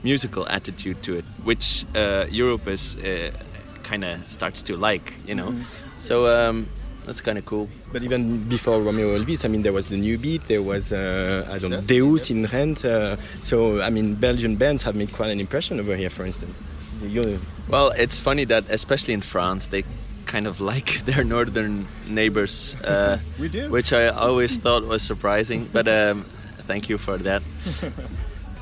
musical 0.05 0.47
attitude 0.49 1.03
to 1.03 1.17
it, 1.19 1.25
which 1.43 1.85
uh, 1.97 2.27
Europe 2.31 2.69
is 2.69 2.95
uh, 2.97 3.33
kind 3.83 4.05
of 4.05 4.29
starts 4.31 4.63
to 4.63 4.77
like, 4.77 5.15
you 5.27 5.35
know. 5.35 5.51
Mhm. 5.51 5.65
So 5.99 6.29
um, 6.29 6.69
that's 7.07 7.21
kind 7.21 7.39
of 7.39 7.45
cool. 7.45 7.69
But 7.97 8.03
even 8.03 8.47
before 8.47 8.83
Romeo 8.83 9.19
Elvis, 9.19 9.43
I 9.47 9.49
mean, 9.49 9.63
there 9.63 9.73
was 9.73 9.89
the 9.89 9.97
New 9.97 10.19
Beat, 10.19 10.45
there 10.45 10.61
was, 10.61 10.93
uh, 10.93 11.49
I 11.51 11.59
don't 11.59 11.71
know, 11.71 11.81
Deus 11.81 12.29
in 12.29 12.45
Rent. 12.45 12.85
Uh, 12.85 13.17
so, 13.41 13.81
I 13.81 13.89
mean, 13.89 14.17
Belgian 14.17 14.57
bands 14.57 14.83
have 14.83 14.95
made 14.95 15.13
quite 15.15 15.31
an 15.31 15.41
impression 15.41 15.81
over 15.81 15.97
here, 15.97 16.11
for 16.11 16.27
instance. 16.27 16.61
Well, 17.71 17.93
it's 17.97 18.19
funny 18.19 18.45
that 18.45 18.65
especially 18.69 19.15
in 19.15 19.23
France, 19.23 19.69
they 19.69 19.83
kind 20.27 20.47
of 20.47 20.61
like 20.73 21.07
their 21.07 21.25
northern 21.25 21.89
neighbors. 22.07 22.77
Uh, 22.85 23.17
We 23.41 23.49
do. 23.49 23.71
Which 23.71 23.95
I 23.95 24.09
always 24.09 24.59
thought 24.59 24.85
was 24.85 25.01
surprising, 25.01 25.71
but 25.73 25.89
um, 25.89 26.27
thank 26.67 26.91
you 26.91 26.99
for 26.99 27.17
that. 27.17 27.43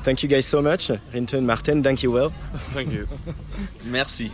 Thank 0.05 0.23
you 0.23 0.29
guys 0.29 0.45
so 0.45 0.61
much. 0.61 0.89
Rinton, 1.13 1.45
Martin, 1.45 1.83
thank 1.83 2.03
you 2.03 2.11
well. 2.11 2.31
Thank 2.71 2.93
you. 2.93 3.05
Merci. 3.83 4.31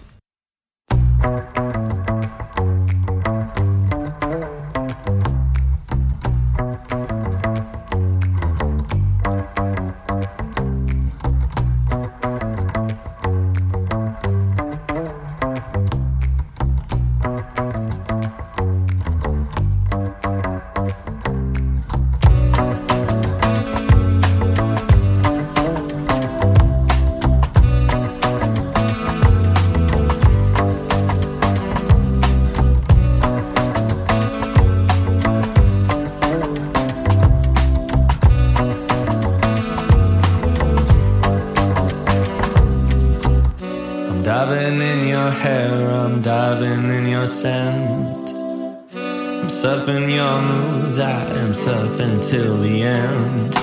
Till 51.98 52.58
the 52.58 52.84
end. 52.84 53.54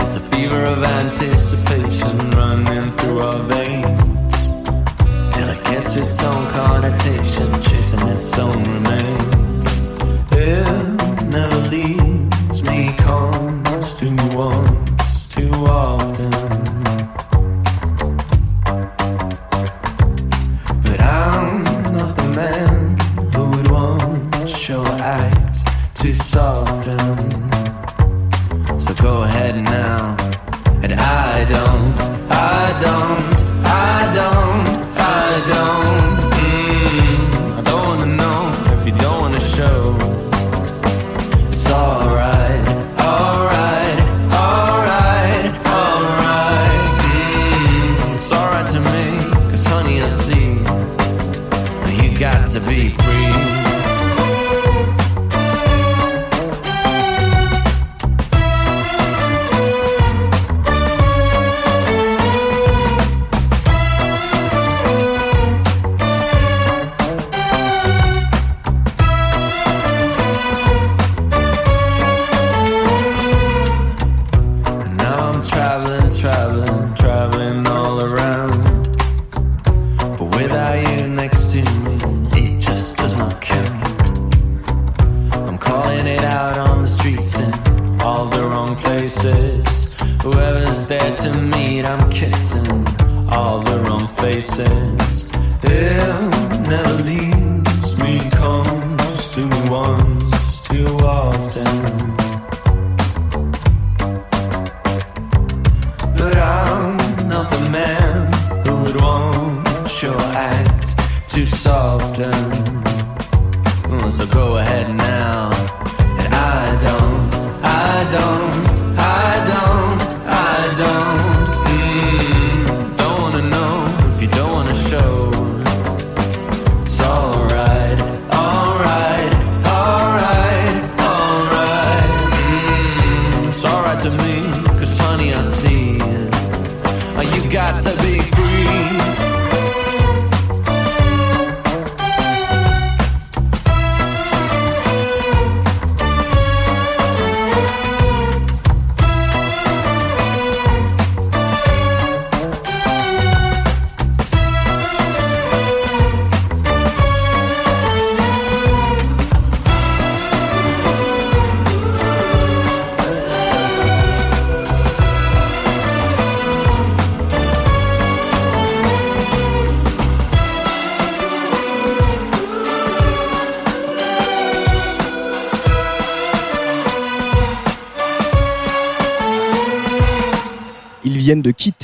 It's 0.00 0.14
the 0.14 0.20
fever 0.30 0.62
of 0.64 0.82
anticipation 0.82 2.30
running 2.30 2.90
through 2.92 3.20
our 3.20 3.42
veins. 3.42 4.34
Till 5.34 5.48
it 5.48 5.64
gets 5.64 5.96
its 5.96 6.22
own 6.22 6.48
connotation, 6.48 7.52
chasing 7.62 8.06
its 8.08 8.38
own 8.38 8.62
remains. 8.64 9.66
It 10.32 11.24
never 11.28 11.60
leaves 11.68 12.62
me, 12.62 12.92
comes 12.98 13.94
to 13.94 14.10
me 14.10 14.34
once 14.34 15.28
too 15.28 15.50
often. 15.66 15.93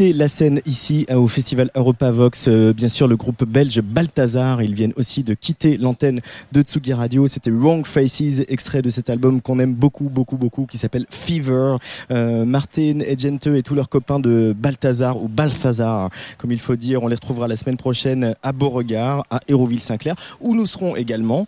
La 0.01 0.29
scène 0.29 0.61
ici 0.65 1.05
euh, 1.11 1.17
au 1.17 1.29
festival 1.29 1.71
Europa 1.75 2.11
Vox. 2.11 2.47
Euh, 2.49 2.73
bien 2.73 2.89
sûr, 2.89 3.07
le 3.07 3.17
groupe 3.17 3.45
belge 3.45 3.81
Balthazar. 3.83 4.63
Ils 4.63 4.75
viennent 4.75 4.95
aussi 4.97 5.23
de 5.23 5.35
quitter 5.35 5.77
l'antenne 5.77 6.23
de 6.53 6.63
Tsugi 6.63 6.95
Radio. 6.95 7.29
C'était 7.29 7.51
Wrong 7.51 7.85
Faces, 7.85 8.41
extrait 8.49 8.81
de 8.81 8.89
cet 8.89 9.11
album 9.11 9.43
qu'on 9.43 9.59
aime 9.59 9.75
beaucoup, 9.75 10.09
beaucoup, 10.09 10.39
beaucoup, 10.39 10.65
qui 10.65 10.79
s'appelle 10.79 11.05
Fever. 11.11 11.77
Euh, 12.11 12.47
Martin 12.47 13.01
Egente 13.01 13.49
et 13.49 13.63
tous 13.63 13.75
leurs 13.75 13.91
copains 13.91 14.21
de 14.21 14.55
Balthazar 14.59 15.23
ou 15.23 15.29
Balthazar, 15.29 16.09
comme 16.39 16.51
il 16.51 16.61
faut 16.61 16.77
dire. 16.77 17.03
On 17.03 17.09
les 17.09 17.17
retrouvera 17.17 17.47
la 17.47 17.57
semaine 17.57 17.77
prochaine 17.77 18.35
à 18.43 18.53
Beauregard, 18.53 19.27
à 19.31 19.41
Hérouville-Saint-Clair, 19.49 20.15
où 20.41 20.55
nous 20.55 20.67
serons 20.67 20.97
également 20.97 21.47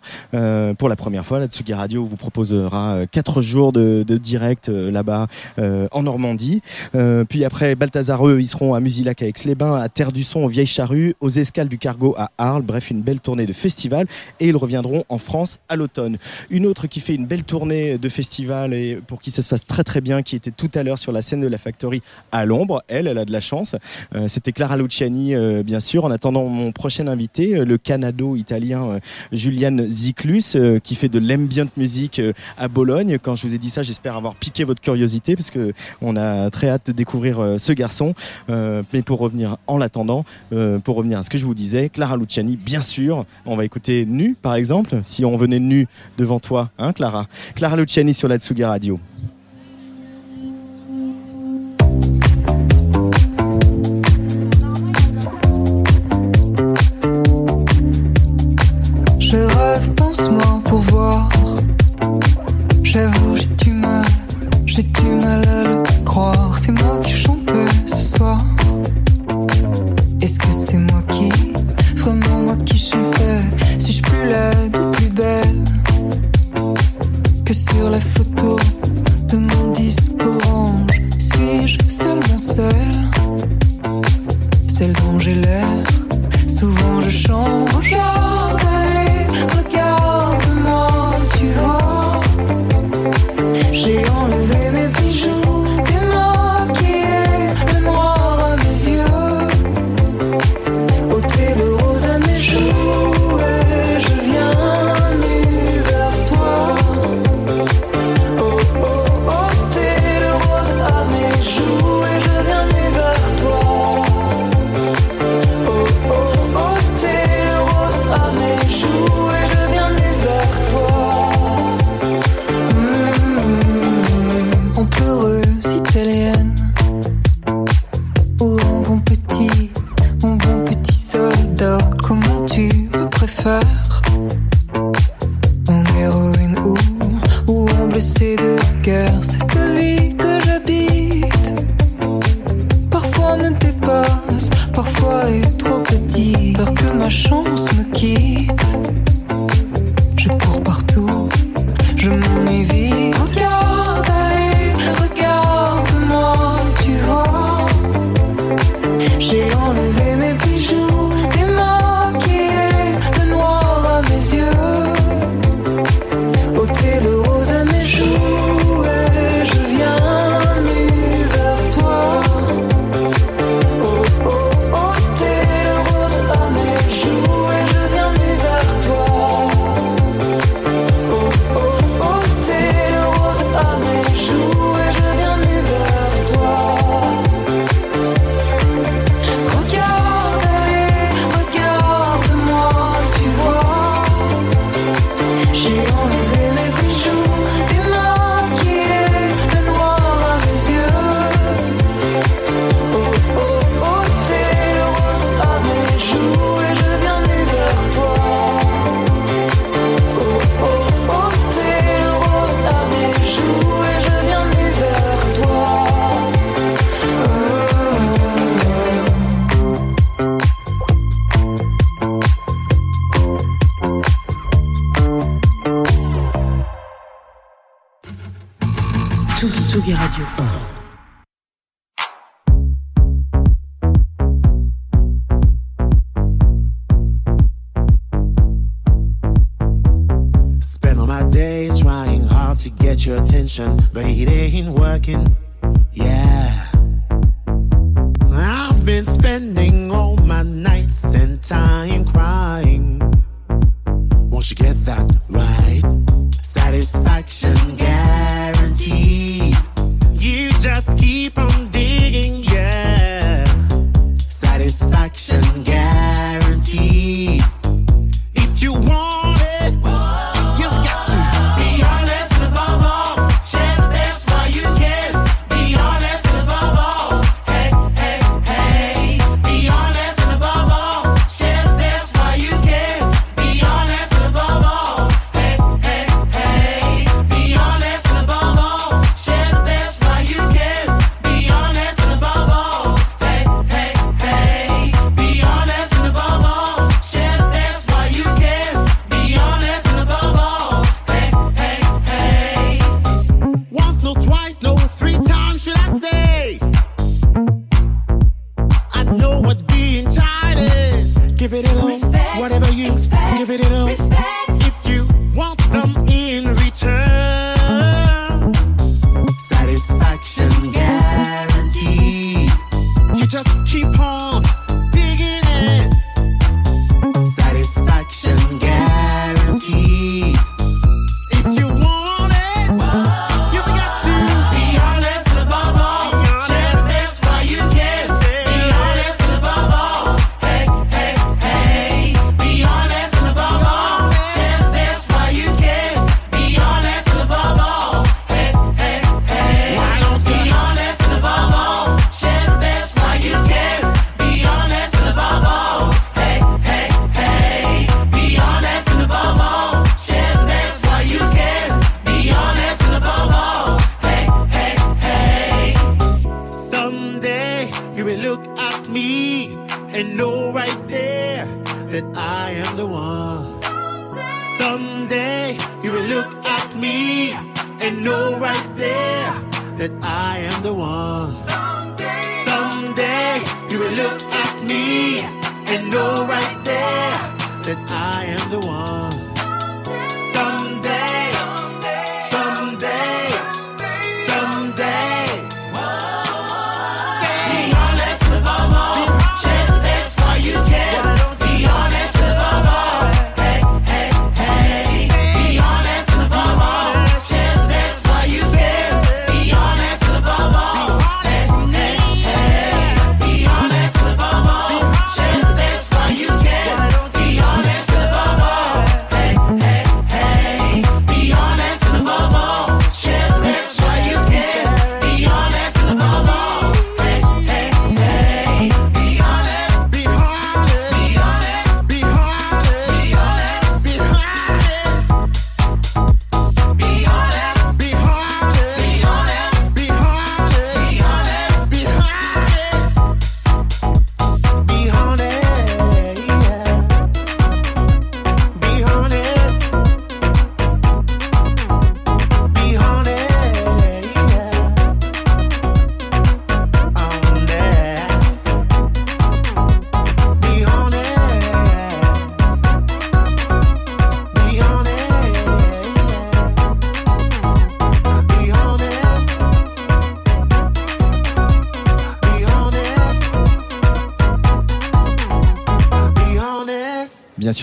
pour 0.77 0.89
la 0.89 0.95
première 0.95 1.25
fois. 1.25 1.39
La 1.39 1.47
Tsugi 1.47 1.73
Radio 1.73 2.05
vous 2.05 2.17
proposera 2.17 3.07
quatre 3.11 3.41
jours 3.41 3.73
de, 3.73 4.03
direct 4.03 4.67
là-bas 4.69 5.27
en 5.57 6.03
Normandie. 6.03 6.61
Puis 7.29 7.45
après 7.45 7.75
Balthazar, 7.75 8.27
eux, 8.27 8.42
ils 8.43 8.47
seront 8.47 8.73
à 8.73 8.81
Musilac 8.81 9.21
à 9.21 9.27
Aix-les-Bains, 9.27 9.75
à 9.75 9.87
Terre 9.87 10.11
du 10.11 10.23
Son, 10.23 10.41
aux 10.41 10.49
Vieilles 10.49 10.67
Charrues, 10.67 11.15
aux 11.21 11.29
Escales 11.29 11.69
du 11.69 11.77
Cargo 11.77 12.13
à 12.17 12.29
Arles. 12.37 12.61
Bref, 12.61 12.91
une 12.91 13.01
belle 13.01 13.21
tournée 13.21 13.45
de 13.45 13.53
festival. 13.53 14.05
Et 14.41 14.49
ils 14.49 14.57
reviendront 14.57 15.05
en 15.07 15.17
France 15.17 15.59
à 15.69 15.77
l'automne. 15.77 16.17
Une 16.49 16.65
autre 16.65 16.87
qui 16.87 16.99
fait 16.99 17.15
une 17.15 17.25
belle 17.25 17.43
tournée 17.43 17.97
de 17.97 18.09
festival 18.09 18.73
et 18.73 18.99
pour 19.07 19.21
qui 19.21 19.31
ça 19.31 19.41
se 19.41 19.47
passe 19.47 19.65
très 19.65 19.85
très 19.85 20.01
bien, 20.01 20.21
qui 20.23 20.35
était 20.35 20.51
tout 20.51 20.69
à 20.75 20.83
l'heure 20.83 20.99
sur 20.99 21.13
la 21.13 21.21
scène 21.21 21.39
de 21.39 21.47
la 21.47 21.57
Factory 21.57 22.01
à 22.33 22.43
l'ombre. 22.43 22.83
Elle, 22.89 23.07
elle 23.07 23.17
a 23.17 23.23
de 23.23 23.31
la 23.31 23.39
chance. 23.39 23.77
Euh, 24.13 24.27
C'était 24.27 24.51
Clara 24.51 24.75
Luciani, 24.75 25.35
euh, 25.35 25.63
bien 25.63 25.79
sûr. 25.79 26.03
En 26.03 26.11
attendant 26.11 26.45
mon 26.49 26.73
prochain 26.73 27.07
invité, 27.07 27.55
euh, 27.55 27.65
le 27.65 27.77
Canado-italien 27.77 28.99
Julian 29.31 29.77
Ziklus, 29.87 30.55
euh, 30.55 30.79
qui 30.79 30.95
fait 30.95 31.09
de 31.09 31.19
l'ambient 31.19 31.67
music 31.77 32.21
à 32.57 32.67
Bologne. 32.67 33.17
Quand 33.21 33.35
je 33.35 33.47
vous 33.47 33.55
ai 33.55 33.57
dit 33.57 33.69
ça, 33.69 33.83
j'espère 33.83 34.17
avoir 34.17 34.35
piqué 34.35 34.65
votre 34.65 34.81
curiosité 34.81 35.35
parce 35.37 35.49
que 35.49 35.71
on 36.01 36.17
a 36.17 36.49
très 36.49 36.67
hâte 36.69 36.87
de 36.87 36.91
découvrir 36.91 37.55
ce 37.57 37.71
garçon. 37.71 38.13
Euh, 38.49 38.83
mais 38.93 39.01
pour 39.01 39.19
revenir 39.19 39.57
en 39.67 39.77
l'attendant, 39.77 40.25
euh, 40.51 40.79
pour 40.79 40.95
revenir 40.95 41.19
à 41.19 41.23
ce 41.23 41.29
que 41.29 41.37
je 41.37 41.45
vous 41.45 41.53
disais, 41.53 41.89
Clara 41.89 42.17
Luciani, 42.17 42.57
bien 42.57 42.81
sûr. 42.81 43.25
On 43.45 43.55
va 43.55 43.65
écouter 43.65 44.05
Nu, 44.05 44.35
par 44.41 44.55
exemple. 44.55 45.01
Si 45.03 45.25
on 45.25 45.35
venait 45.35 45.59
nu 45.59 45.87
devant 46.17 46.39
toi, 46.39 46.69
hein, 46.77 46.93
Clara. 46.93 47.27
Clara 47.55 47.75
Luciani 47.75 48.13
sur 48.13 48.27
la 48.27 48.37
Tsugi 48.37 48.63
Radio. 48.63 48.99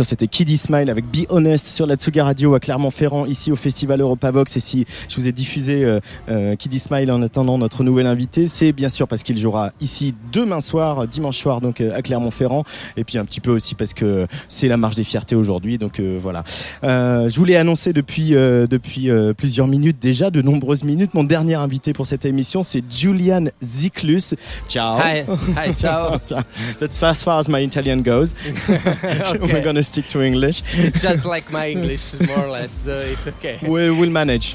c'était 0.04 0.26
Kiddy 0.26 0.56
Smile 0.56 0.90
avec 0.90 1.04
Be 1.06 1.26
Honest 1.28 1.66
sur 1.68 1.86
la 1.86 1.96
Tsuga 1.96 2.24
Radio 2.24 2.54
à 2.54 2.60
Clermont-Ferrand, 2.60 3.26
ici 3.26 3.52
au 3.52 3.56
Festival 3.56 4.00
Europavox. 4.00 4.56
Et 4.56 4.60
si 4.60 4.86
je 5.08 5.16
vous 5.16 5.28
ai 5.28 5.32
diffusé 5.32 5.84
euh, 5.84 6.00
euh 6.28 6.56
Kiddy 6.56 6.78
Smile 6.78 7.10
en 7.10 7.22
attendant 7.22 7.58
notre 7.58 7.82
nouvel 7.82 8.06
invité, 8.06 8.46
c'est 8.46 8.72
bien 8.72 8.88
sûr 8.88 9.08
parce 9.08 9.22
qu'il 9.22 9.36
jouera 9.38 9.72
ici 9.80 10.14
demain 10.32 10.60
soir, 10.60 11.06
dimanche 11.06 11.38
soir, 11.38 11.60
donc 11.60 11.80
euh, 11.80 11.94
à 11.94 12.02
Clermont-Ferrand. 12.02 12.64
Et 12.96 13.04
puis 13.04 13.18
un 13.18 13.24
petit 13.24 13.40
peu 13.40 13.50
aussi 13.50 13.74
parce 13.74 13.94
que 13.94 14.26
c'est 14.48 14.68
la 14.68 14.76
marche 14.76 14.96
des 14.96 15.04
fiertés 15.04 15.36
aujourd'hui. 15.36 15.78
Donc 15.78 16.00
euh, 16.00 16.18
voilà. 16.20 16.44
Euh, 16.82 17.28
je 17.28 17.36
voulais 17.36 17.56
annoncer 17.56 17.92
depuis, 17.92 18.34
euh, 18.34 18.66
depuis 18.66 19.10
euh, 19.10 19.32
plusieurs 19.34 19.66
minutes 19.66 19.98
déjà, 20.00 20.30
de 20.30 20.42
nombreuses 20.42 20.84
minutes, 20.84 21.14
mon 21.14 21.24
dernier 21.24 21.54
invité 21.54 21.92
pour 21.92 22.06
cette 22.06 22.24
émission, 22.24 22.62
c'est 22.62 22.82
Julian 22.90 23.46
Ziklus. 23.62 24.34
Ciao. 24.68 24.98
Hi, 24.98 25.24
hi 25.56 25.74
ciao. 25.76 26.18
That's 26.78 27.02
as 27.02 27.22
far 27.22 27.38
as 27.38 27.48
my 27.48 27.62
Italian 27.62 28.02
goes. 28.02 28.34
okay. 28.68 29.38
We're 29.40 29.62
gonna 29.62 29.82
stick 29.82 30.08
to 30.08 30.22
English. 30.22 30.62
It's 30.74 31.02
just 31.02 31.24
like 31.24 31.50
my 31.50 31.70
English, 31.70 32.14
more 32.26 32.46
or 32.46 32.50
less. 32.50 32.72
So 32.84 32.96
it's 32.96 33.26
okay. 33.26 33.58
We 33.62 33.90
will 33.90 34.10
manage. 34.10 34.54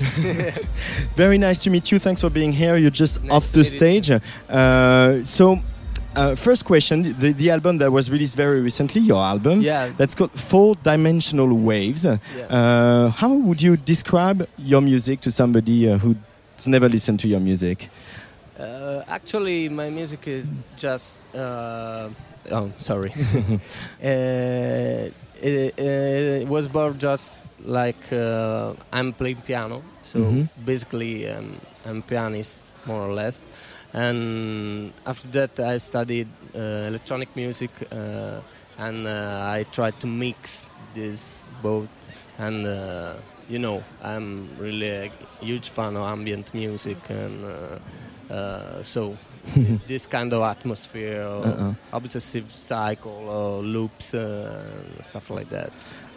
Very 1.16 1.38
nice 1.38 1.60
to 1.60 1.70
meet 1.70 1.92
you. 1.92 2.00
Thanks 2.00 2.22
for 2.22 2.30
being 2.30 2.52
here. 2.52 2.78
You're 2.78 2.90
just 2.90 3.20
off 3.30 3.52
the 3.52 3.64
stage. 3.64 4.12
Uh, 4.50 5.24
so 5.24 5.60
uh, 6.16 6.36
first 6.36 6.66
question: 6.66 7.02
the, 7.20 7.34
the, 7.34 7.50
album 7.50 7.78
that 7.80 7.92
was 7.92 8.10
released 8.10 8.36
very 8.36 8.62
recently, 8.62 9.02
your 9.02 9.22
album, 9.22 9.62
yeah, 9.62 9.92
that's 9.98 10.16
called 10.16 10.32
Four 10.32 10.76
Dimensional 10.84 11.54
Waves. 11.54 12.06
Yeah. 12.06 12.18
Uh, 12.50 13.10
how 13.10 13.34
would 13.34 13.62
you 13.62 13.78
describe 13.78 14.48
your 14.58 14.82
music 14.82 15.22
to 15.22 15.32
somebody 15.32 15.90
uh, 15.90 15.98
who's 15.98 16.68
never 16.68 16.90
listened 16.90 17.20
to 17.22 17.28
your 17.28 17.40
music? 17.40 17.90
Uh, 18.58 19.04
actually, 19.08 19.70
my 19.70 19.90
music 19.90 20.28
is 20.28 20.54
just. 20.78 21.20
Uh, 21.36 22.10
oh, 22.52 22.72
sorry. 22.80 23.14
Uh, 24.04 25.10
it, 25.42 25.78
it, 25.78 26.48
was 26.48 26.68
born 26.70 26.98
just 26.98 27.48
like 27.60 28.12
I'm 28.12 29.12
playing 29.14 29.42
piano, 29.46 29.82
so 30.02 30.20
mm 30.20 30.26
-hmm. 30.26 30.66
basically 30.66 31.28
um, 31.30 31.60
I'm 31.86 32.02
pianist 32.02 32.74
more 32.86 33.02
or 33.02 33.14
less. 33.14 33.46
And 33.96 34.92
after 35.06 35.28
that, 35.30 35.58
I 35.60 35.78
studied 35.78 36.28
uh, 36.54 36.60
electronic 36.92 37.34
music, 37.36 37.72
uh, 37.92 38.42
and 38.78 39.08
uh, 39.08 39.40
I 39.58 39.66
tried 39.72 40.00
to 40.02 40.08
mix 40.08 40.70
this 40.94 41.48
both. 41.64 41.90
And 42.38 42.66
uh, 42.68 43.14
you 43.48 43.60
know, 43.60 43.84
I'm 44.04 44.50
really 44.60 44.90
a 44.90 45.12
huge 45.40 45.70
fan 45.70 45.96
of 45.96 46.04
ambient 46.04 46.54
music, 46.54 46.98
and 47.10 47.46
uh, 47.46 48.34
uh, 48.34 48.84
so 48.84 49.16
this 49.88 50.08
kind 50.08 50.34
of 50.34 50.42
atmosphere, 50.44 51.24
or 51.24 51.46
Uh-uh. 51.46 51.74
obsessive 51.94 52.52
cycle, 52.54 53.30
or 53.30 53.64
loops, 53.64 54.14
uh, 54.14 54.60
stuff 55.04 55.30
like 55.30 55.50
that. 55.52 55.72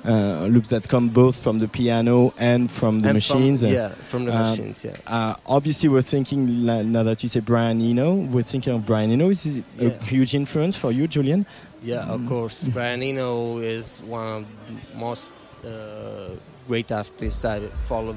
Uh, 0.08 0.46
loops 0.46 0.70
that 0.70 0.88
come 0.88 1.10
both 1.10 1.36
from 1.36 1.58
the 1.58 1.68
piano 1.68 2.32
and 2.38 2.70
from 2.70 3.02
the 3.02 3.10
And 3.10 3.22
from- 3.22 3.38
machines. 3.40 3.62
yeah, 3.62 3.90
from 4.08 4.24
the 4.24 4.32
Uh, 4.34 4.50
machines, 4.50 4.82
yeah. 4.82 4.96
Uh, 5.06 5.34
obviously, 5.46 5.88
we're 5.90 6.00
thinking 6.14 6.64
now 6.64 7.02
that 7.02 7.22
you 7.22 7.28
say 7.28 7.40
Brian 7.40 7.78
Eno, 7.82 8.14
we're 8.14 8.42
thinking 8.42 8.72
of 8.72 8.86
Brian 8.86 9.10
Eno. 9.10 9.28
Is 9.28 9.44
it 9.44 9.64
Yeah. 9.78 9.88
a 9.88 10.04
huge 10.04 10.34
influence 10.34 10.76
for 10.76 10.90
you, 10.92 11.06
Julian? 11.08 11.44
Yeah, 11.82 12.08
of 12.14 12.22
Mm. 12.22 12.28
course. 12.28 12.64
Brian 12.72 13.02
Eno 13.02 13.58
is 13.58 14.00
one 14.08 14.26
of 14.26 14.44
the 14.66 14.98
most 14.98 15.34
uh, 15.66 16.36
great 16.68 16.90
artists 16.90 17.44
I 17.44 17.60
followed 17.86 18.16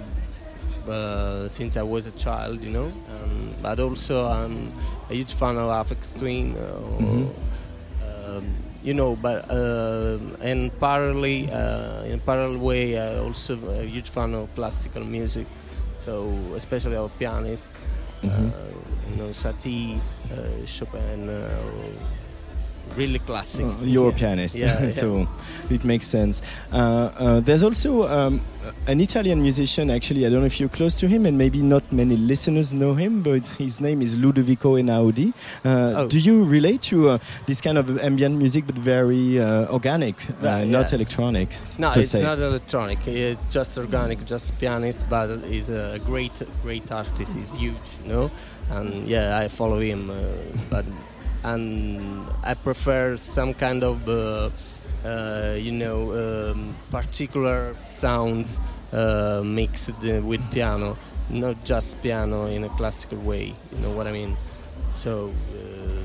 uh, 0.87 1.47
since 1.49 1.75
I 1.77 1.83
was 1.83 2.07
a 2.07 2.11
child, 2.11 2.63
you 2.63 2.69
know. 2.71 2.85
Um, 3.13 3.53
but 3.61 3.79
also, 3.79 4.25
I'm 4.27 4.71
a 5.09 5.13
huge 5.13 5.33
fan 5.33 5.57
of 5.57 5.69
Afex 5.69 6.13
Twin. 6.17 6.55
Uh, 6.55 7.01
Mhm. 7.03 7.29
um, 8.37 8.45
you 8.83 8.93
know, 8.93 9.15
but 9.15 9.45
um 9.51 10.35
and 10.41 10.71
parallelly, 10.79 11.49
uh, 11.51 12.03
in 12.05 12.13
a 12.13 12.17
parallel 12.17 12.57
way, 12.59 12.97
I 12.97 13.17
also 13.19 13.53
a 13.69 13.83
huge 13.85 14.09
fan 14.09 14.33
of 14.33 14.53
classical 14.55 15.03
music. 15.03 15.47
So 15.97 16.29
especially 16.55 16.95
of 16.95 17.11
pianists, 17.19 17.81
Mhm. 18.23 18.49
uh, 18.49 18.51
you 19.09 19.15
know, 19.17 19.29
Satie, 19.33 19.99
uh, 20.31 20.65
Chopin, 20.65 21.29
uh, 21.29 21.49
really 22.97 23.19
classic. 23.19 23.65
Uh, 23.65 23.73
you're 23.83 24.09
a 24.09 24.11
Yeah. 24.11 24.17
pianist, 24.17 24.55
Yeah, 24.65 24.89
so 24.91 25.27
it 25.69 25.83
makes 25.83 26.07
sense. 26.07 26.41
Uh, 26.71 26.77
uh, 26.77 27.39
there's 27.39 27.63
also 27.63 28.07
um, 28.07 28.41
an 28.87 28.99
Italian 28.99 29.41
musician, 29.41 29.89
actually, 29.89 30.25
I 30.25 30.29
don't 30.29 30.39
know 30.41 30.45
if 30.45 30.59
you're 30.59 30.69
close 30.69 30.93
to 30.95 31.07
him, 31.07 31.25
and 31.25 31.37
maybe 31.37 31.61
not 31.61 31.83
many 31.91 32.15
listeners 32.17 32.73
know 32.73 32.93
him, 32.95 33.21
but 33.23 33.45
his 33.57 33.79
name 33.79 34.01
is 34.01 34.15
Ludovico 34.15 34.75
Einaudi. 34.81 35.33
Uh, 35.65 35.79
Oh. 36.01 36.07
Do 36.07 36.19
you 36.19 36.43
relate 36.43 36.81
to 36.83 37.09
uh, 37.09 37.17
this 37.45 37.59
kind 37.61 37.77
of 37.77 37.99
ambient 37.99 38.35
music, 38.37 38.65
but 38.65 38.75
very 38.75 39.39
uh, 39.39 39.67
organic, 39.71 40.15
uh, 40.29 40.33
Yeah, 40.43 40.63
not 40.65 40.93
electronic? 40.93 41.49
No, 41.79 41.91
it's 41.93 42.13
not 42.13 42.39
electronic. 42.39 42.99
It's 43.07 43.39
just 43.49 43.77
organic, 43.77 44.25
just 44.25 44.57
pianist. 44.57 45.05
But 45.09 45.27
he's 45.49 45.69
a 45.69 45.99
great, 46.05 46.41
great 46.63 46.91
artist. 46.91 47.35
He's 47.35 47.53
huge, 47.55 47.75
you 48.03 48.13
know. 48.13 48.31
And 48.69 49.07
yeah, 49.07 49.37
I 49.37 49.47
follow 49.49 49.79
him. 49.79 50.09
Uh, 50.09 50.15
but 50.69 50.85
and 51.43 52.29
I 52.43 52.53
prefer 52.53 53.17
some 53.17 53.53
kind 53.53 53.83
of, 53.83 54.07
uh, 54.07 54.49
uh, 55.05 55.55
you 55.57 55.71
know, 55.71 56.51
um, 56.51 56.75
particular 56.89 57.75
sounds 57.85 58.59
uh, 58.93 59.41
mixed 59.43 59.91
with 60.01 60.41
piano, 60.51 60.97
not 61.29 61.63
just 61.63 62.01
piano 62.01 62.45
in 62.47 62.63
a 62.63 62.69
classical 62.69 63.17
way. 63.19 63.53
You 63.71 63.77
know 63.81 63.91
what 63.91 64.07
I 64.07 64.11
mean? 64.11 64.37
So. 64.91 65.31
Uh, 65.53 66.03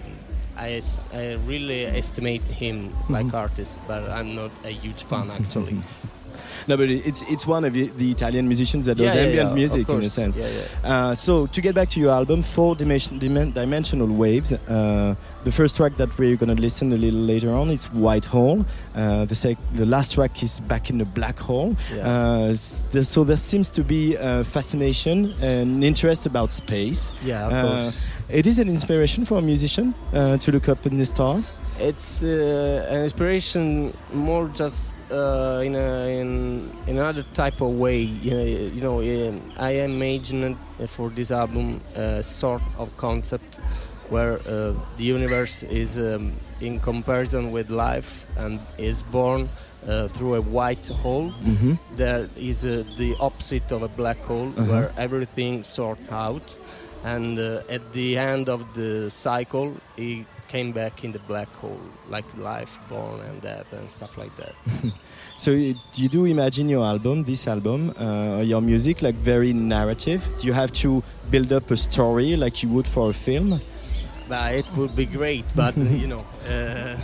I, 0.58 0.80
I 1.12 1.34
really 1.44 1.84
estimate 1.84 2.42
him 2.44 2.96
like 3.10 3.26
Mhm. 3.26 3.34
artist, 3.34 3.78
but 3.86 4.08
I'm 4.08 4.34
not 4.34 4.50
a 4.64 4.70
huge 4.70 5.04
fan 5.04 5.30
actually. 5.38 5.76
No, 6.66 6.76
but 6.76 6.88
it's 6.90 7.22
it's 7.30 7.46
one 7.46 7.64
of 7.64 7.72
the, 7.72 8.10
Italian 8.10 8.46
musicians 8.46 8.84
that 8.86 8.96
does 8.96 9.14
Yeah, 9.14 9.20
ambient 9.20 9.48
yeah, 9.50 9.54
music 9.54 9.88
in 9.88 10.02
a 10.02 10.10
sense. 10.10 10.36
Uh, 10.84 11.14
so 11.14 11.46
to 11.46 11.60
get 11.60 11.74
back 11.74 11.90
to 11.90 12.00
your 12.00 12.10
album, 12.10 12.42
four 12.42 12.74
dimension, 12.74 13.18
dimen- 13.18 13.52
dimensional 13.54 14.08
waves. 14.08 14.52
Uh, 14.52 15.14
the 15.46 15.52
first 15.52 15.76
track 15.76 15.96
that 15.96 16.10
we're 16.18 16.34
going 16.34 16.52
to 16.56 16.60
listen 16.60 16.92
a 16.92 16.96
little 16.96 17.20
later 17.20 17.50
on 17.52 17.70
is 17.70 17.86
White 17.92 18.24
Hole. 18.24 18.64
Uh, 18.96 19.24
the 19.26 19.34
sec- 19.36 19.58
the 19.74 19.86
last 19.86 20.14
track 20.14 20.42
is 20.42 20.58
Back 20.58 20.90
in 20.90 20.98
the 20.98 21.04
Black 21.04 21.38
Hole. 21.38 21.76
Yeah. 21.94 22.50
Uh, 22.50 22.54
so 22.56 23.22
there 23.22 23.36
seems 23.36 23.70
to 23.70 23.84
be 23.84 24.16
uh, 24.16 24.42
fascination 24.42 25.32
and 25.40 25.84
interest 25.84 26.26
about 26.26 26.50
space. 26.50 27.12
Yeah, 27.24 27.46
of 27.46 27.52
Uh, 27.52 27.62
course. 27.62 28.04
It 28.28 28.46
is 28.46 28.58
an 28.58 28.68
inspiration 28.68 29.24
for 29.24 29.38
a 29.38 29.42
musician 29.42 29.94
uh, 30.12 30.36
to 30.38 30.50
look 30.50 30.68
up 30.68 30.84
in 30.84 30.96
the 30.96 31.06
stars. 31.06 31.52
It's 31.78 32.24
uh, 32.24 32.88
an 32.90 33.04
inspiration 33.04 33.92
more 34.12 34.48
just 34.48 34.96
uh, 35.12 35.62
in, 35.64 35.76
a, 35.76 36.20
in 36.20 36.72
in 36.88 36.96
another 36.98 37.24
type 37.34 37.60
of 37.60 37.70
way. 37.78 38.00
You 38.00 38.30
know, 38.34 38.44
you 38.74 38.80
know 38.80 38.98
um, 39.28 39.52
I 39.58 39.70
imagined 39.84 40.56
for 40.88 41.08
this 41.10 41.30
album 41.30 41.80
a 41.94 42.20
sort 42.22 42.62
of 42.78 42.88
concept 42.96 43.60
where 44.10 44.34
uh, 44.46 44.72
the 44.96 45.04
universe 45.04 45.62
is 45.64 45.98
um, 45.98 46.32
in 46.60 46.78
comparison 46.80 47.50
with 47.52 47.70
life 47.70 48.24
and 48.36 48.60
is 48.78 49.02
born 49.02 49.48
uh, 49.88 50.08
through 50.08 50.34
a 50.34 50.40
white 50.40 50.86
hole 51.02 51.32
Mhm. 51.44 51.78
that 51.96 52.28
is 52.36 52.64
uh, 52.64 52.82
the 52.96 53.14
opposite 53.20 53.70
of 53.74 53.82
a 53.82 53.88
black 53.88 54.18
hole 54.24 54.48
Uh-huh. 54.56 54.70
where 54.70 54.88
everything 54.96 55.62
sorts 55.64 56.10
out 56.10 56.56
and 57.04 57.38
uh, 57.38 57.62
at 57.76 57.82
the 57.92 58.16
end 58.18 58.48
of 58.48 58.60
the 58.74 59.10
cycle 59.10 59.68
he 59.96 60.24
came 60.48 60.70
back 60.72 61.04
in 61.04 61.12
the 61.12 61.18
black 61.28 61.52
hole 61.60 61.80
like 62.08 62.24
life 62.36 62.78
born 62.88 63.20
and 63.28 63.42
death 63.42 63.66
and 63.72 63.90
stuff 63.90 64.16
like 64.16 64.34
that 64.36 64.54
So 65.36 65.50
you 65.50 66.08
do 66.08 66.24
imagine 66.24 66.66
your 66.70 66.84
album, 66.86 67.22
this 67.24 67.46
album, 67.46 67.92
uh, 68.00 68.40
your 68.42 68.62
music, 68.62 69.02
like 69.02 69.14
very 69.16 69.52
narrative. 69.52 70.20
Do 70.40 70.46
you 70.46 70.54
have 70.54 70.72
to 70.82 71.02
build 71.30 71.52
up 71.52 71.70
a 71.70 71.76
story 71.76 72.36
like 72.36 72.62
you 72.62 72.70
would 72.70 72.86
for 72.86 73.10
a 73.10 73.12
film? 73.12 73.60
But 74.28 74.54
it 74.54 74.66
would 74.76 74.94
be 74.94 75.06
great 75.06 75.44
but 75.54 75.76
you 76.02 76.06
know 76.06 76.24
uh, 76.48 76.96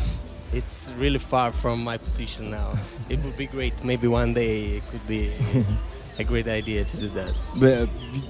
it's 0.52 0.92
really 0.98 1.18
far 1.18 1.52
from 1.52 1.82
my 1.82 1.96
position 1.98 2.50
now 2.50 2.72
it 3.08 3.22
would 3.24 3.36
be 3.36 3.46
great 3.46 3.82
maybe 3.84 4.06
one 4.06 4.34
day 4.34 4.76
it 4.76 4.82
could 4.90 5.06
be 5.06 5.32
a 6.18 6.24
great 6.24 6.46
idea 6.46 6.84
to 6.84 6.96
do 6.98 7.08
that 7.08 7.32
But 7.58 7.72
uh, 7.72 7.86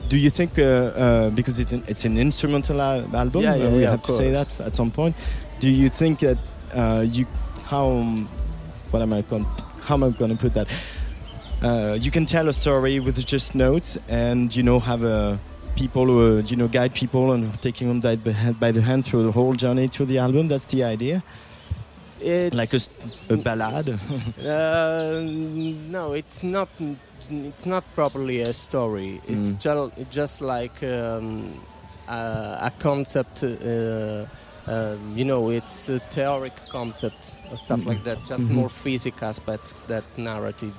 do 0.08 0.16
you 0.16 0.30
think, 0.30 0.56
uh, 0.58 0.62
uh, 0.62 1.30
because 1.30 1.58
it, 1.58 1.72
it's 1.88 2.04
an 2.04 2.16
instrumental 2.16 2.80
al- 2.80 3.16
album, 3.16 3.42
Yeah, 3.42 3.56
yeah, 3.56 3.66
uh, 3.66 3.70
we 3.70 3.82
yeah, 3.82 3.90
have 3.90 4.02
to 4.02 4.12
say 4.12 4.30
that 4.30 4.60
at 4.60 4.74
some 4.74 4.90
point. 4.92 5.16
Do 5.58 5.68
you 5.68 5.88
think 5.88 6.20
that 6.20 6.38
uh, 6.72 7.04
you, 7.04 7.26
how, 7.64 7.90
what 8.92 9.02
am 9.02 9.12
I 9.12 9.22
going, 9.22 9.46
how 9.80 9.94
am 9.96 10.04
I 10.04 10.10
going 10.10 10.30
to 10.30 10.36
put 10.36 10.54
that? 10.54 10.68
Uh, 11.60 11.98
you 12.00 12.10
can 12.12 12.24
tell 12.24 12.48
a 12.48 12.52
story 12.52 13.00
with 13.00 13.24
just 13.26 13.54
notes, 13.54 13.98
and 14.08 14.54
you 14.54 14.62
know 14.62 14.78
have 14.80 15.02
a 15.02 15.40
people 15.76 16.06
who 16.06 16.38
uh, 16.38 16.42
you 16.42 16.56
know 16.56 16.68
guide 16.68 16.94
people 16.94 17.32
and 17.32 17.60
taking 17.62 17.88
them 17.88 18.00
by 18.00 18.16
the 18.16 18.32
hand- 18.32 18.58
by 18.60 18.70
the 18.72 18.82
hand 18.82 19.04
through 19.04 19.22
the 19.24 19.32
whole 19.32 19.54
journey 19.54 19.88
to 19.88 20.04
the 20.04 20.18
album. 20.18 20.48
That's 20.48 20.66
the 20.66 20.84
idea. 20.84 21.22
It's- 22.20 22.54
like 22.54 22.72
a 23.30 23.36
ballad. 23.42 23.98
Uh, 24.38 25.20
no, 25.90 26.12
it's 26.12 26.42
not. 26.42 26.68
It's 27.30 27.66
not 27.66 27.84
properly 27.94 28.40
a 28.40 28.52
story. 28.52 29.20
It's 29.26 29.54
Mm. 29.54 29.60
just 29.60 30.10
just 30.10 30.40
like 30.40 30.82
um, 30.82 31.60
a, 32.08 32.68
a 32.68 32.72
concept. 32.78 33.42
Uh, 33.44 34.26
um, 34.66 35.14
you 35.18 35.24
know, 35.24 35.50
it's 35.50 35.88
a 35.88 35.98
theoric 35.98 36.52
concept 36.70 37.36
or 37.50 37.56
stuff 37.56 37.80
Mhm. 37.80 37.86
like 37.86 38.04
that. 38.04 38.18
Just 38.24 38.48
Mhm. 38.48 38.54
more 38.54 38.68
physical 38.68 39.28
aspect 39.28 39.74
that 39.88 40.04
narrative. 40.16 40.74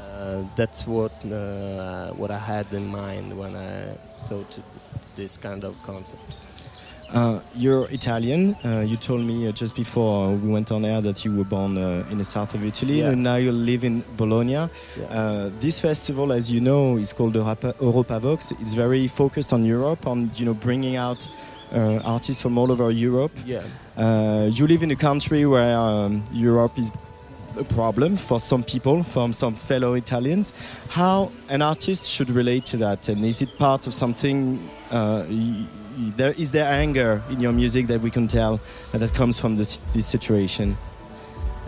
Uh, 0.00 0.42
that's 0.56 0.86
what 0.86 1.12
uh, 1.26 2.10
what 2.20 2.30
I 2.32 2.38
had 2.38 2.66
in 2.74 2.86
mind 2.88 3.38
when 3.38 3.54
I 3.54 3.96
thought 4.28 4.50
to, 4.52 4.60
to 4.60 5.16
this 5.16 5.36
kind 5.36 5.64
of 5.64 5.74
concept. 5.82 6.36
Uh, 7.10 7.40
you're 7.54 7.86
Italian. 7.90 8.56
Uh, 8.64 8.80
you 8.88 8.96
told 8.96 9.20
me 9.20 9.46
uh, 9.46 9.52
just 9.52 9.74
before 9.74 10.30
we 10.30 10.48
went 10.50 10.72
on 10.72 10.82
air 10.84 11.02
that 11.02 11.24
you 11.26 11.36
were 11.36 11.44
born 11.44 11.76
uh, 11.76 12.06
in 12.10 12.16
the 12.16 12.24
south 12.24 12.54
of 12.54 12.64
Italy, 12.64 13.00
Yeah. 13.00 13.08
and 13.10 13.22
now 13.22 13.36
you 13.36 13.52
live 13.52 13.84
in 13.84 14.02
Bologna. 14.16 14.56
Uh, 14.56 15.50
this 15.60 15.78
festival, 15.78 16.32
as 16.32 16.50
you 16.50 16.60
know, 16.60 16.96
is 16.96 17.12
called 17.12 17.34
Europa, 17.34 18.18
Vox. 18.18 18.50
It's 18.52 18.72
very 18.72 19.08
focused 19.08 19.52
on 19.52 19.62
Europe, 19.64 20.06
on 20.06 20.30
you 20.36 20.46
know 20.46 20.54
bringing 20.54 20.96
out 20.96 21.28
uh, 21.74 22.00
artists 22.02 22.40
from 22.40 22.56
all 22.56 22.72
over 22.72 22.90
Europe. 22.90 23.32
Yeah. 23.44 23.62
Uh, 23.94 24.48
you 24.50 24.66
live 24.66 24.82
in 24.82 24.90
a 24.90 24.96
country 24.96 25.44
where 25.44 25.76
um, 25.76 26.24
Europe 26.32 26.78
is 26.78 26.90
a 27.58 27.64
problem 27.64 28.16
for 28.16 28.40
some 28.40 28.62
people, 28.64 29.02
from 29.02 29.32
some 29.32 29.54
fellow 29.54 29.94
Italians. 29.94 30.52
How 30.88 31.30
an 31.48 31.62
artist 31.62 32.08
should 32.08 32.30
relate 32.30 32.66
to 32.66 32.76
that, 32.78 33.08
and 33.08 33.24
is 33.24 33.42
it 33.42 33.58
part 33.58 33.86
of 33.86 33.94
something? 33.94 34.68
Uh, 34.90 35.24
there 36.16 36.32
is 36.32 36.52
there 36.52 36.64
anger 36.64 37.22
in 37.30 37.40
your 37.40 37.52
music 37.52 37.86
that 37.86 38.00
we 38.00 38.10
can 38.10 38.26
tell 38.26 38.60
uh, 38.92 38.98
that 38.98 39.12
comes 39.14 39.38
from 39.38 39.56
this, 39.56 39.76
this 39.92 40.06
situation. 40.06 40.76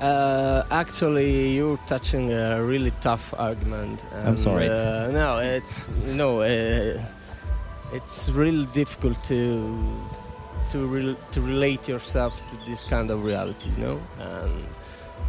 Uh, 0.00 0.64
actually, 0.70 1.54
you're 1.54 1.78
touching 1.86 2.32
a 2.32 2.62
really 2.62 2.90
tough 3.00 3.32
argument. 3.38 4.04
I'm 4.12 4.36
sorry. 4.36 4.68
Uh, 4.68 5.10
no, 5.10 5.38
it's 5.38 5.86
no. 6.06 6.40
Uh, 6.40 7.00
it's 7.92 8.28
really 8.30 8.66
difficult 8.66 9.22
to 9.24 9.96
to 10.70 10.86
rel 10.86 11.16
to 11.30 11.40
relate 11.40 11.88
yourself 11.88 12.44
to 12.48 12.56
this 12.66 12.84
kind 12.84 13.10
of 13.10 13.24
reality, 13.24 13.70
you 13.70 13.84
know. 13.84 14.02
And 14.18 14.66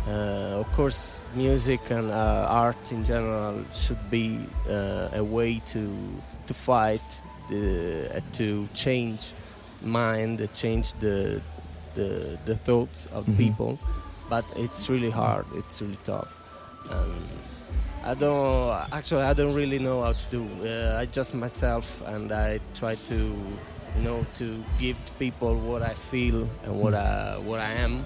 uh, 0.07 0.59
of 0.61 0.71
course, 0.73 1.21
music 1.35 1.89
and 1.91 2.11
uh, 2.11 2.45
art 2.49 2.91
in 2.91 3.03
general 3.03 3.63
should 3.73 4.09
be 4.11 4.39
uh, 4.69 5.09
a 5.13 5.23
way 5.23 5.59
to 5.65 5.89
to 6.47 6.53
fight 6.53 7.23
the 7.49 8.09
uh, 8.15 8.19
to 8.33 8.67
change 8.73 9.33
mind, 9.81 10.47
change 10.53 10.93
the 10.99 11.41
the 11.95 12.37
the 12.45 12.55
thoughts 12.55 13.07
of 13.13 13.25
Mhm. 13.25 13.37
people. 13.37 13.79
But 14.29 14.45
it's 14.55 14.89
really 14.89 15.11
hard. 15.11 15.45
It's 15.55 15.81
really 15.81 15.99
tough. 16.03 16.35
And 16.89 17.25
I 18.03 18.13
don't 18.15 18.87
actually. 18.91 19.23
I 19.23 19.33
don't 19.33 19.53
really 19.55 19.79
know 19.79 20.01
how 20.03 20.13
to 20.13 20.29
do. 20.29 20.41
Uh, 20.63 21.01
I 21.01 21.05
just 21.05 21.33
myself, 21.33 22.01
and 22.05 22.31
I 22.31 22.59
try 22.73 22.95
to, 22.95 23.15
you 23.15 24.01
know, 24.03 24.25
to 24.35 24.63
give 24.79 24.97
people 25.19 25.55
what 25.55 25.81
I 25.81 25.93
feel 26.11 26.47
and 26.63 26.79
what 26.81 26.93
I 26.93 27.37
what 27.45 27.59
I 27.59 27.73
am. 27.85 28.05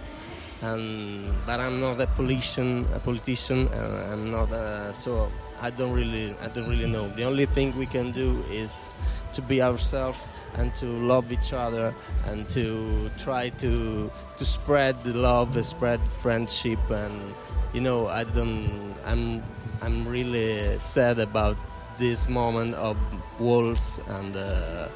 And 0.61 1.33
but 1.45 1.59
I'm 1.59 1.79
not 1.79 2.01
a 2.01 2.07
politician. 2.07 2.87
A 2.93 2.99
politician, 2.99 3.67
and 3.67 4.11
I'm 4.11 4.31
not. 4.31 4.51
Uh, 4.51 4.91
so 4.91 5.31
I 5.61 5.69
don't 5.69 5.93
really. 5.93 6.35
I 6.41 6.49
don't 6.49 6.67
really 6.67 6.89
know. 6.89 7.09
The 7.15 7.23
only 7.23 7.45
thing 7.45 7.75
we 7.77 7.85
can 7.85 8.11
do 8.11 8.43
is 8.51 8.97
to 9.33 9.41
be 9.41 9.61
ourselves 9.61 10.19
and 10.55 10.75
to 10.75 10.85
love 10.85 11.31
each 11.31 11.53
other 11.53 11.93
and 12.25 12.49
to 12.49 13.09
try 13.17 13.49
to 13.49 14.11
to 14.35 14.45
spread 14.45 15.01
the 15.03 15.13
love, 15.13 15.63
spread 15.63 16.01
friendship, 16.19 16.79
and 16.89 17.33
you 17.73 17.81
know 17.81 18.07
I 18.07 18.25
don't. 18.25 18.95
I'm 19.05 19.43
I'm 19.81 20.07
really 20.07 20.77
sad 20.77 21.19
about 21.19 21.55
this 21.97 22.27
moment 22.27 22.75
of 22.75 22.97
walls 23.39 24.01
and. 24.07 24.35
Uh, 24.35 24.89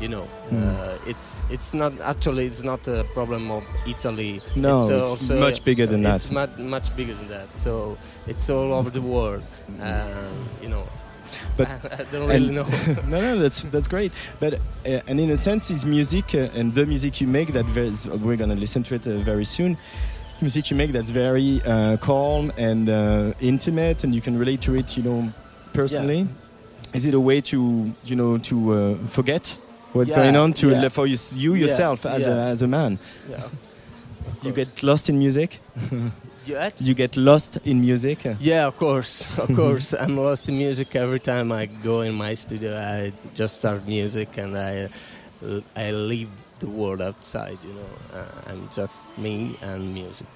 you 0.00 0.08
know, 0.08 0.28
Mm. 0.50 0.62
uh, 0.62 0.98
it's 1.10 1.42
it's 1.50 1.74
not 1.74 1.92
actually 2.00 2.46
it's 2.46 2.62
not 2.62 2.86
a 2.88 3.04
problem 3.14 3.50
of 3.50 3.64
Italy. 3.86 4.40
No, 4.54 4.86
it's 4.88 5.30
much 5.30 5.64
bigger 5.64 5.86
than 5.86 6.02
that. 6.02 6.16
it's 6.16 6.24
that. 6.26 6.34
much 6.34 6.58
much 6.58 6.96
bigger 6.96 7.14
than 7.14 7.28
that. 7.28 7.56
So 7.56 7.96
it's 8.26 8.48
all 8.50 8.72
over 8.72 8.90
the 8.90 9.00
world. 9.02 9.42
Um, 9.80 10.48
you 10.62 10.68
know, 10.68 10.86
But 11.56 11.66
I, 12.00 12.04
don't 12.12 12.28
really 12.28 12.50
know. 12.50 12.66
no, 13.08 13.20
no, 13.20 13.38
that's 13.38 13.62
that's 13.72 13.88
great. 13.88 14.12
But 14.38 14.54
uh, 14.54 15.00
and 15.08 15.18
in 15.18 15.30
a 15.30 15.36
sense, 15.36 15.70
is 15.74 15.84
music 15.84 16.34
uh, 16.34 16.58
and 16.58 16.72
the 16.74 16.84
music 16.86 17.20
you 17.20 17.26
make 17.26 17.52
that 17.52 17.66
very, 17.66 17.92
we're 18.18 18.36
gonna 18.36 18.54
listen 18.54 18.82
to 18.84 18.94
it 18.94 19.06
uh, 19.06 19.18
very 19.24 19.44
soon. 19.44 19.76
Music 20.40 20.70
you 20.70 20.76
make 20.76 20.92
that's 20.92 21.10
very 21.10 21.60
uh, 21.64 21.96
calm 21.96 22.52
and 22.58 22.88
uh, 22.88 23.32
intimate, 23.40 24.04
and 24.04 24.14
you 24.14 24.20
can 24.20 24.38
relate 24.38 24.60
to 24.60 24.74
it, 24.74 24.96
you 24.96 25.02
know, 25.02 25.32
personally. 25.72 26.28
Is 26.92 27.04
it 27.04 27.14
a 27.14 27.20
way 27.20 27.40
to 27.40 27.92
you 28.04 28.16
know 28.16 28.38
to 28.38 28.56
uh, 28.72 29.06
forget 29.08 29.58
what's 29.92 30.10
Yeah, 30.10 30.22
going 30.22 30.36
on 30.36 30.52
to 30.54 30.70
yeah. 30.70 30.88
for 30.88 31.06
you, 31.06 31.16
you 31.34 31.54
Yeah, 31.54 31.60
yourself 31.62 32.04
as 32.06 32.26
a 32.26 32.32
as 32.52 32.62
a 32.62 32.66
man? 32.66 32.98
Yeah, 33.30 33.42
You 34.42 34.52
get 34.52 34.82
lost 34.82 35.08
in 35.08 35.18
music. 35.18 35.60
You? 36.46 36.70
You 36.78 36.94
get 36.94 37.16
lost 37.16 37.58
in 37.64 37.80
music. 37.80 38.18
Yeah, 38.38 38.68
of 38.68 38.76
course, 38.76 39.38
of 39.44 39.48
course. 39.56 39.92
I'm 39.94 40.16
lost 40.16 40.48
in 40.48 40.56
music 40.58 40.94
every 40.94 41.18
time 41.18 41.50
I 41.50 41.66
go 41.66 42.02
in 42.02 42.14
my 42.14 42.34
studio. 42.34 42.70
I 42.76 43.12
just 43.34 43.56
start 43.56 43.88
music 43.88 44.38
and 44.38 44.56
I 44.56 44.88
I 45.74 45.90
leave 45.90 46.28
the 46.60 46.68
world 46.68 47.00
outside. 47.02 47.58
You 47.64 47.74
know, 47.74 47.90
uh, 48.20 48.50
I'm 48.50 48.68
just 48.70 49.18
me 49.18 49.58
and 49.60 49.92
music. 49.92 50.26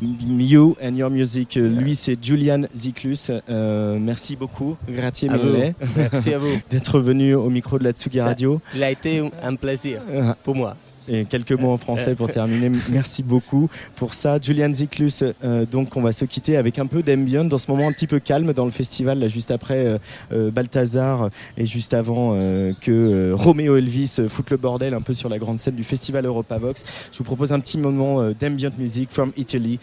You 0.00 0.76
and 0.82 0.94
your 0.94 1.10
music. 1.10 1.56
Euh, 1.56 1.68
Lui, 1.68 1.96
c'est 1.96 2.16
Julian 2.22 2.62
Ziklus. 2.74 3.30
Euh, 3.48 3.98
merci 4.00 4.36
beaucoup. 4.36 4.76
Grazie 4.88 5.28
mille. 5.28 5.74
Merci 5.96 6.32
à 6.34 6.38
vous. 6.38 6.56
D'être 6.70 7.00
venu 7.00 7.34
au 7.34 7.50
micro 7.50 7.78
de 7.78 7.84
la 7.84 7.90
Tsugi 7.92 8.18
Ça- 8.18 8.26
Radio. 8.26 8.60
Il 8.74 8.82
a 8.84 8.90
été 8.90 9.28
un 9.42 9.56
plaisir 9.56 10.00
Ah. 10.14 10.36
pour 10.44 10.54
moi. 10.54 10.76
Et 11.08 11.24
quelques 11.24 11.52
mots 11.52 11.70
en 11.70 11.78
français 11.78 12.14
pour 12.14 12.28
terminer. 12.28 12.70
Merci 12.90 13.22
beaucoup 13.22 13.68
pour 13.96 14.14
ça. 14.14 14.38
Julian 14.40 14.72
Ziklus, 14.72 15.22
euh, 15.44 15.64
donc 15.66 15.96
on 15.96 16.02
va 16.02 16.12
se 16.12 16.24
quitter 16.24 16.56
avec 16.56 16.78
un 16.78 16.86
peu 16.86 17.02
d'ambient 17.02 17.44
dans 17.44 17.58
ce 17.58 17.70
moment 17.70 17.88
un 17.88 17.92
petit 17.92 18.06
peu 18.06 18.18
calme 18.18 18.52
dans 18.52 18.64
le 18.64 18.70
festival, 18.70 19.18
là, 19.18 19.28
juste 19.28 19.50
après 19.50 19.86
euh, 19.86 19.98
euh, 20.32 20.50
Balthazar 20.50 21.30
et 21.56 21.66
juste 21.66 21.94
avant 21.94 22.32
euh, 22.34 22.72
que 22.80 23.32
Roméo 23.32 23.76
Elvis 23.76 24.20
foute 24.28 24.50
le 24.50 24.56
bordel 24.56 24.94
un 24.94 25.00
peu 25.00 25.14
sur 25.14 25.28
la 25.28 25.38
grande 25.38 25.58
scène 25.58 25.74
du 25.74 25.84
festival 25.84 26.26
Europavox. 26.26 26.84
Je 27.12 27.18
vous 27.18 27.24
propose 27.24 27.52
un 27.52 27.60
petit 27.60 27.78
moment 27.78 28.30
d'ambient 28.32 28.70
music 28.78 29.10
from 29.10 29.32
Italy 29.36 29.78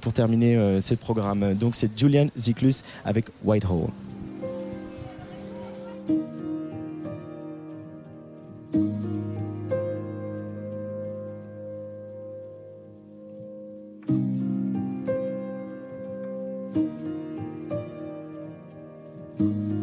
pour 0.00 0.12
terminer 0.12 0.80
ce 0.80 0.94
programme. 0.94 1.54
Donc 1.54 1.74
c'est 1.74 1.90
Julian 1.98 2.28
Ziklus 2.36 2.82
avec 3.04 3.26
Whitehall. 3.44 3.88
嗯。 19.38 19.75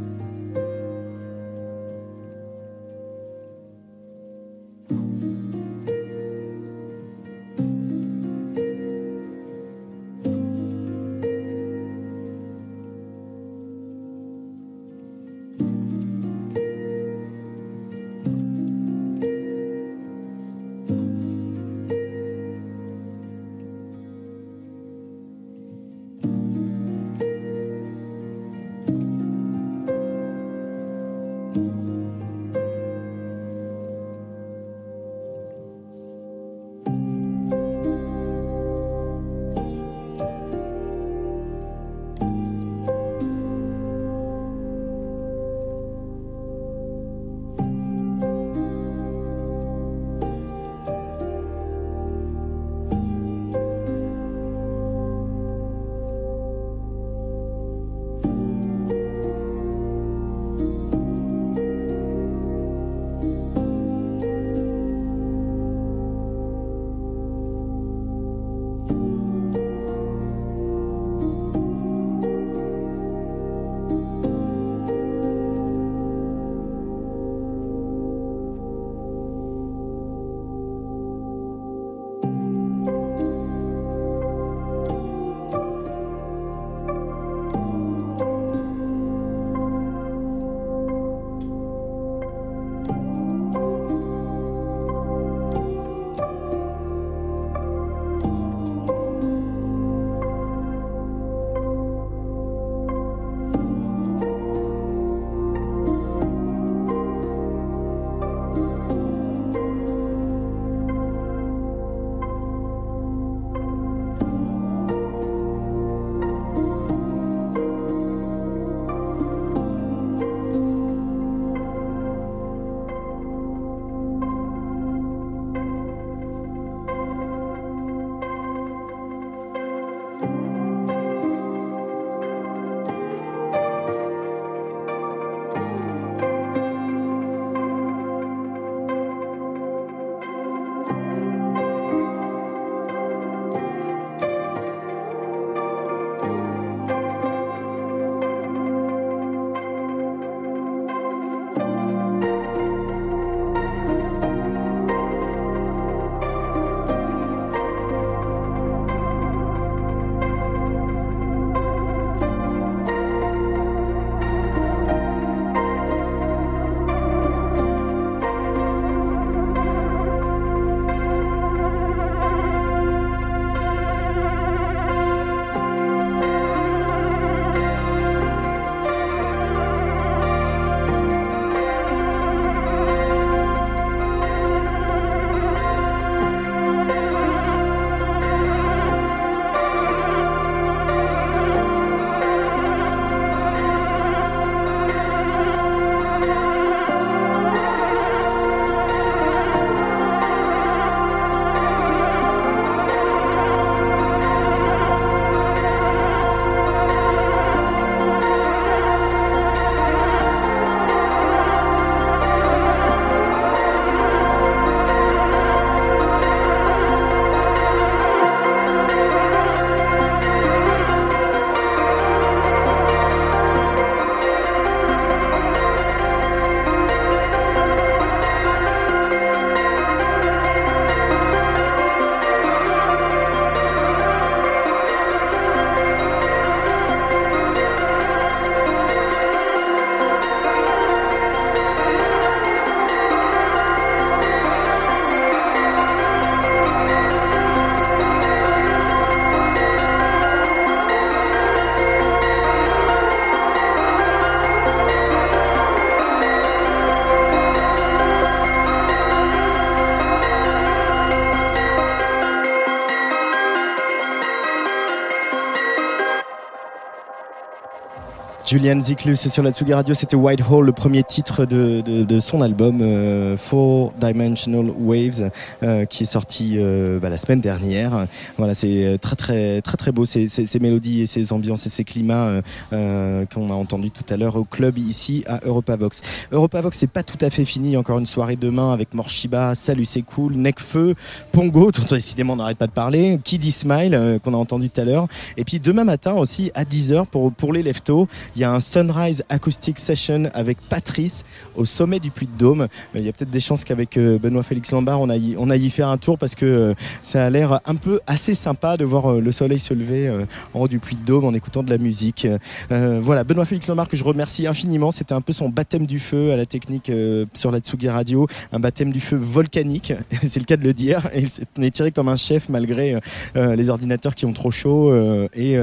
Julian 268.53 268.79
Ziklus 268.79 269.15
sur 269.15 269.41
la 269.41 269.51
Tsugi 269.51 269.73
Radio, 269.73 269.95
c'était 269.95 270.15
White 270.15 270.43
Hole, 270.47 270.67
le 270.67 270.73
premier 270.73 271.01
titre 271.01 271.45
de, 271.45 271.81
de, 271.81 272.03
de 272.03 272.19
son 272.19 272.39
album 272.43 272.81
euh, 272.83 273.35
Four 273.35 273.93
Dimensional 273.99 274.69
Waves, 274.69 275.31
euh, 275.63 275.85
qui 275.85 276.03
est 276.03 276.05
sorti 276.05 276.57
euh, 276.57 276.99
bah, 276.99 277.09
la 277.09 277.17
semaine 277.17 277.41
dernière. 277.41 278.05
Voilà, 278.37 278.53
c'est 278.53 278.99
très 279.01 279.15
très 279.15 279.61
très 279.63 279.75
très 279.75 279.91
beau 279.91 280.05
ces, 280.05 280.27
ces, 280.27 280.45
ces 280.45 280.59
mélodies 280.59 281.01
et 281.01 281.05
ces 281.07 281.33
ambiances 281.33 281.65
et 281.65 281.69
ces 281.69 281.83
climats 281.83 282.27
euh, 282.27 282.41
euh, 282.73 283.25
qu'on 283.25 283.49
a 283.49 283.55
entendu 283.55 283.89
tout 283.89 284.05
à 284.13 284.17
l'heure 284.17 284.35
au 284.35 284.43
club 284.43 284.77
ici 284.77 285.23
à 285.25 285.39
Europavox. 285.43 286.01
Europavox, 286.31 286.77
c'est 286.77 286.85
pas 286.85 287.01
tout 287.01 287.17
à 287.21 287.31
fait 287.31 287.45
fini. 287.45 287.75
Encore 287.75 287.97
une 287.97 288.05
soirée 288.05 288.35
demain 288.35 288.71
avec 288.71 288.93
Morshiba, 288.93 289.55
Salut 289.55 289.85
c'est 289.85 290.03
cool, 290.03 290.33
Necfeu, 290.35 290.93
Pongo, 291.31 291.71
dont 291.89 291.95
décidément 291.95 292.33
on 292.33 292.35
n'arrête 292.35 292.59
pas 292.59 292.67
de 292.67 292.71
parler, 292.71 293.19
Kiddy 293.23 293.51
Smile 293.51 293.95
euh, 293.95 294.19
qu'on 294.19 294.35
a 294.35 294.37
entendu 294.37 294.69
tout 294.69 294.79
à 294.79 294.83
l'heure. 294.83 295.07
Et 295.37 295.43
puis 295.43 295.59
demain 295.59 295.85
matin 295.85 296.13
aussi 296.13 296.51
à 296.53 296.65
10h 296.65 297.07
pour, 297.07 297.33
pour 297.33 297.51
les 297.51 297.63
leftos, 297.63 298.07
y 298.43 298.45
a 298.45 298.51
un 298.51 298.59
Sunrise 298.59 299.23
Acoustic 299.29 299.79
Session 299.79 300.29
avec 300.33 300.57
Patrice 300.67 301.23
au 301.55 301.63
sommet 301.63 302.01
du 302.01 302.11
Puy 302.11 302.27
de 302.27 302.37
Dôme. 302.37 302.67
Il 302.93 303.01
y 303.01 303.07
a 303.07 303.13
peut-être 303.13 303.29
des 303.29 303.39
chances 303.39 303.63
qu'avec 303.63 303.95
euh, 303.95 304.19
Benoît 304.19 304.43
Félix 304.43 304.73
Lombard, 304.73 304.99
on 304.99 305.09
aille, 305.09 305.37
on 305.39 305.49
aille 305.49 305.65
y 305.65 305.69
faire 305.69 305.87
un 305.87 305.97
tour 305.97 306.17
parce 306.17 306.35
que 306.35 306.45
euh, 306.45 306.73
ça 307.03 307.25
a 307.25 307.29
l'air 307.29 307.61
un 307.65 307.75
peu 307.75 308.01
assez 308.05 308.35
sympa 308.35 308.75
de 308.75 308.83
voir 308.83 309.13
euh, 309.13 309.21
le 309.21 309.31
soleil 309.31 309.59
se 309.59 309.73
lever 309.73 310.09
en 310.53 310.59
haut 310.59 310.67
du 310.67 310.79
Puy 310.79 310.97
de 310.97 311.05
Dôme 311.05 311.23
en 311.23 311.33
écoutant 311.33 311.63
de 311.63 311.69
la 311.69 311.77
musique. 311.77 312.27
Voilà, 312.69 313.23
Benoît 313.23 313.45
Félix 313.45 313.67
Lombard 313.69 313.87
que 313.87 313.95
je 313.95 314.03
remercie 314.03 314.45
infiniment. 314.45 314.91
C'était 314.91 315.13
un 315.13 315.21
peu 315.21 315.31
son 315.31 315.47
baptême 315.47 315.85
du 315.85 315.99
feu 315.99 316.31
à 316.33 316.35
la 316.35 316.45
technique 316.45 316.91
sur 317.33 317.51
la 317.51 317.59
Tsugi 317.59 317.87
Radio, 317.87 318.27
un 318.51 318.59
baptême 318.59 318.91
du 318.91 318.99
feu 318.99 319.15
volcanique, 319.15 319.93
c'est 320.27 320.39
le 320.39 320.45
cas 320.45 320.57
de 320.57 320.63
le 320.63 320.73
dire. 320.73 321.09
Et 321.13 321.21
il 321.21 321.29
s'est 321.29 321.45
tiré 321.71 321.91
comme 321.91 322.09
un 322.09 322.17
chef 322.17 322.49
malgré 322.49 322.99
les 323.35 323.69
ordinateurs 323.69 324.15
qui 324.15 324.25
ont 324.25 324.33
trop 324.33 324.51
chaud 324.51 324.93
et 325.33 325.55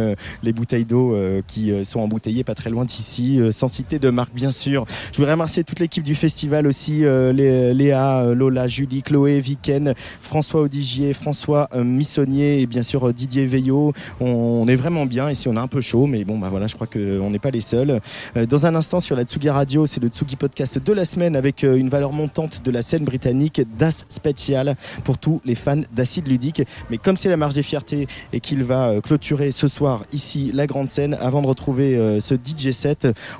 les 0.42 0.52
bouteilles 0.52 0.86
d'eau 0.86 1.14
qui 1.46 1.72
sont 1.84 2.00
embouteillées 2.00 2.44
pas 2.44 2.54
très 2.54 2.69
loin 2.70 2.84
d'ici, 2.84 3.40
euh, 3.40 3.52
sans 3.52 3.68
citer 3.68 3.98
de 3.98 4.10
marque 4.10 4.34
bien 4.34 4.50
sûr. 4.50 4.84
Je 5.12 5.16
voudrais 5.18 5.32
remercier 5.32 5.64
toute 5.64 5.80
l'équipe 5.80 6.04
du 6.04 6.14
festival 6.14 6.66
aussi, 6.66 7.04
euh, 7.04 7.32
Lé- 7.32 7.74
Léa, 7.74 8.20
euh, 8.22 8.34
Lola, 8.34 8.68
Julie, 8.68 9.02
Chloé, 9.02 9.40
Viken, 9.40 9.94
François 10.20 10.62
Audigier, 10.62 11.12
François 11.12 11.68
Missonnier 11.74 12.60
et 12.60 12.66
bien 12.66 12.82
sûr 12.82 13.12
Didier 13.12 13.46
Veillot. 13.46 13.92
On, 14.20 14.66
est 14.68 14.76
vraiment 14.76 15.06
bien 15.06 15.30
ici, 15.30 15.48
on 15.48 15.56
a 15.56 15.60
un 15.60 15.66
peu 15.68 15.80
chaud, 15.80 16.06
mais 16.06 16.24
bon 16.24 16.38
bah 16.38 16.48
voilà, 16.50 16.66
je 16.66 16.74
crois 16.74 16.86
qu'on 16.86 17.30
n'est 17.30 17.38
pas 17.38 17.50
les 17.50 17.60
seuls. 17.60 18.00
Dans 18.48 18.66
un 18.66 18.74
instant 18.74 19.00
sur 19.00 19.16
la 19.16 19.22
Tsugi 19.24 19.50
Radio, 19.50 19.86
c'est 19.86 20.02
le 20.02 20.08
Tsugi 20.08 20.36
Podcast 20.36 20.78
de 20.78 20.92
la 20.92 21.04
semaine 21.04 21.36
avec 21.36 21.62
une 21.62 21.88
valeur 21.88 22.12
montante 22.12 22.62
de 22.64 22.70
la 22.70 22.82
scène 22.82 23.04
britannique 23.04 23.60
Das 23.78 24.04
Special 24.08 24.76
pour 25.04 25.18
tous 25.18 25.40
les 25.44 25.54
fans 25.54 25.80
d'acide 25.94 26.28
ludique. 26.28 26.62
Mais 26.90 26.98
comme 26.98 27.16
c'est 27.16 27.28
la 27.28 27.36
marche 27.36 27.54
des 27.54 27.62
fiertés 27.62 28.06
et 28.32 28.40
qu'il 28.40 28.62
va 28.64 29.00
clôturer 29.02 29.50
ce 29.50 29.66
soir 29.68 30.02
ici 30.12 30.50
la 30.54 30.66
grande 30.66 30.88
scène, 30.88 31.16
avant 31.20 31.42
de 31.42 31.46
retrouver 31.46 32.18
ce 32.20 32.34
DJ 32.34 32.59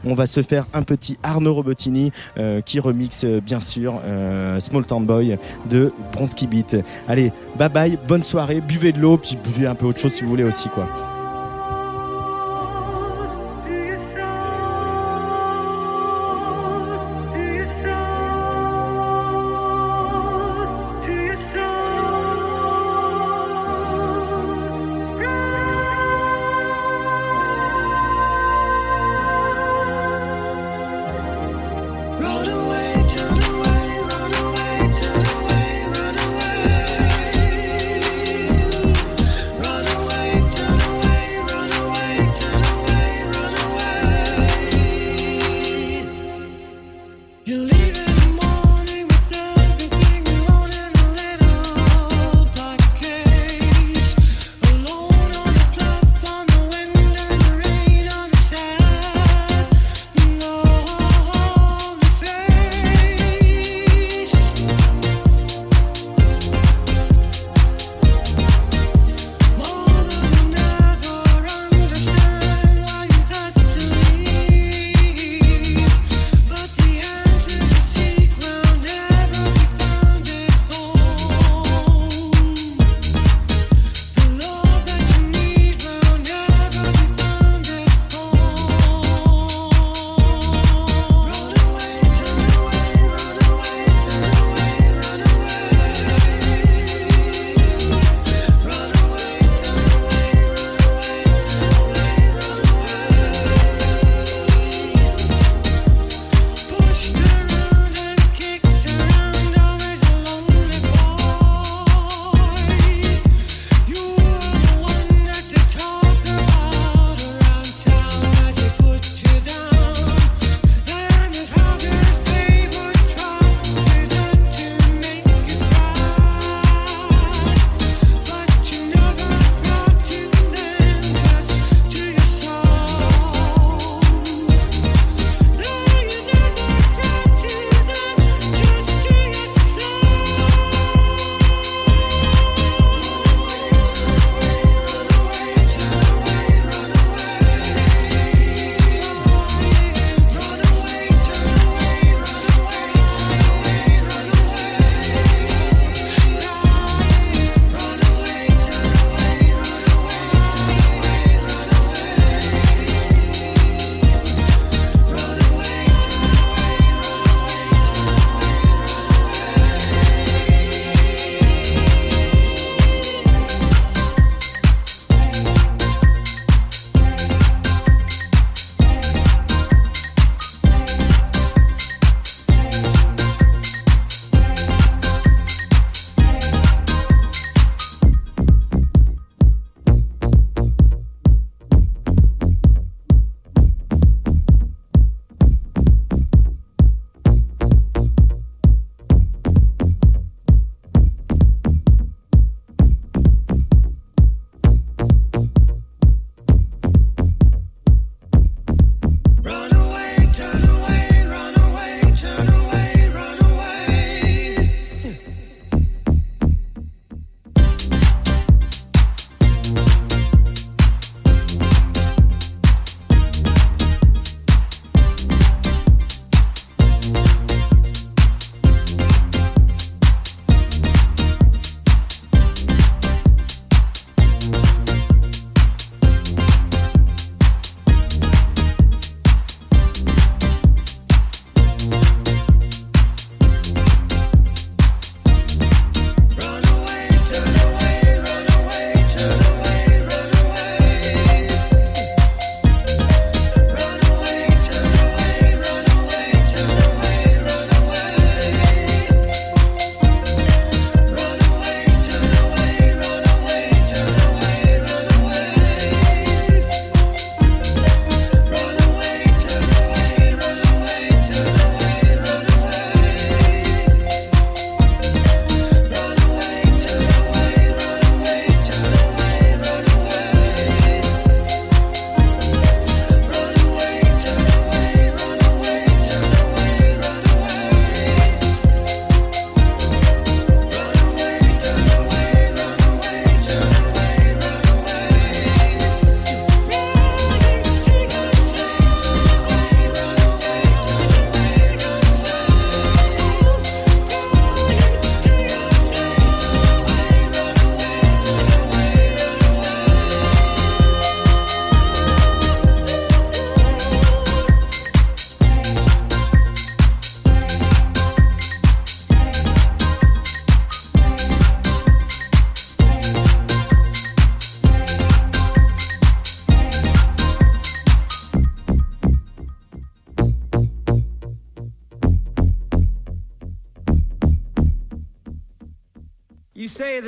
on 0.05 0.15
va 0.15 0.27
se 0.27 0.43
faire 0.43 0.67
un 0.73 0.83
petit 0.83 1.19
Arnaud 1.23 1.55
Robotini 1.55 2.13
euh, 2.39 2.61
qui 2.61 2.81
remixe 2.81 3.25
euh, 3.25 3.41
bien 3.41 3.61
sûr 3.61 4.01
euh, 4.05 4.61
Small 4.61 4.87
Town 4.87 5.05
Boy 5.05 5.39
de 5.69 5.93
Bronski 6.13 6.47
Beat. 6.47 6.77
Allez, 7.09 7.33
bye 7.59 7.69
bye, 7.69 7.99
bonne 8.09 8.23
soirée, 8.23 8.61
buvez 8.61 8.93
de 8.93 9.01
l'eau, 9.01 9.19
puis 9.19 9.39
buvez 9.43 9.67
un 9.67 9.75
peu 9.75 9.87
autre 9.87 10.01
chose 10.01 10.13
si 10.13 10.23
vous 10.23 10.31
voulez 10.31 10.45
aussi 10.45 10.69
quoi. 10.69 11.20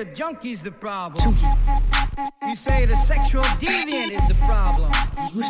The 0.04 0.14
junkie's 0.14 0.60
the 0.60 0.72
problem. 0.72 1.36
You 2.44 2.56
say 2.56 2.86
the 2.86 2.96
sexual 2.96 3.44
deviant 3.60 4.10
is 4.10 4.26
the 4.26 4.34
problem. 4.46 4.90
You're 5.32 5.44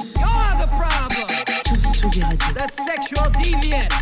the 0.60 0.68
problem. 0.76 1.26
The 2.52 2.68
sexual 2.86 3.32
deviant. 3.40 4.01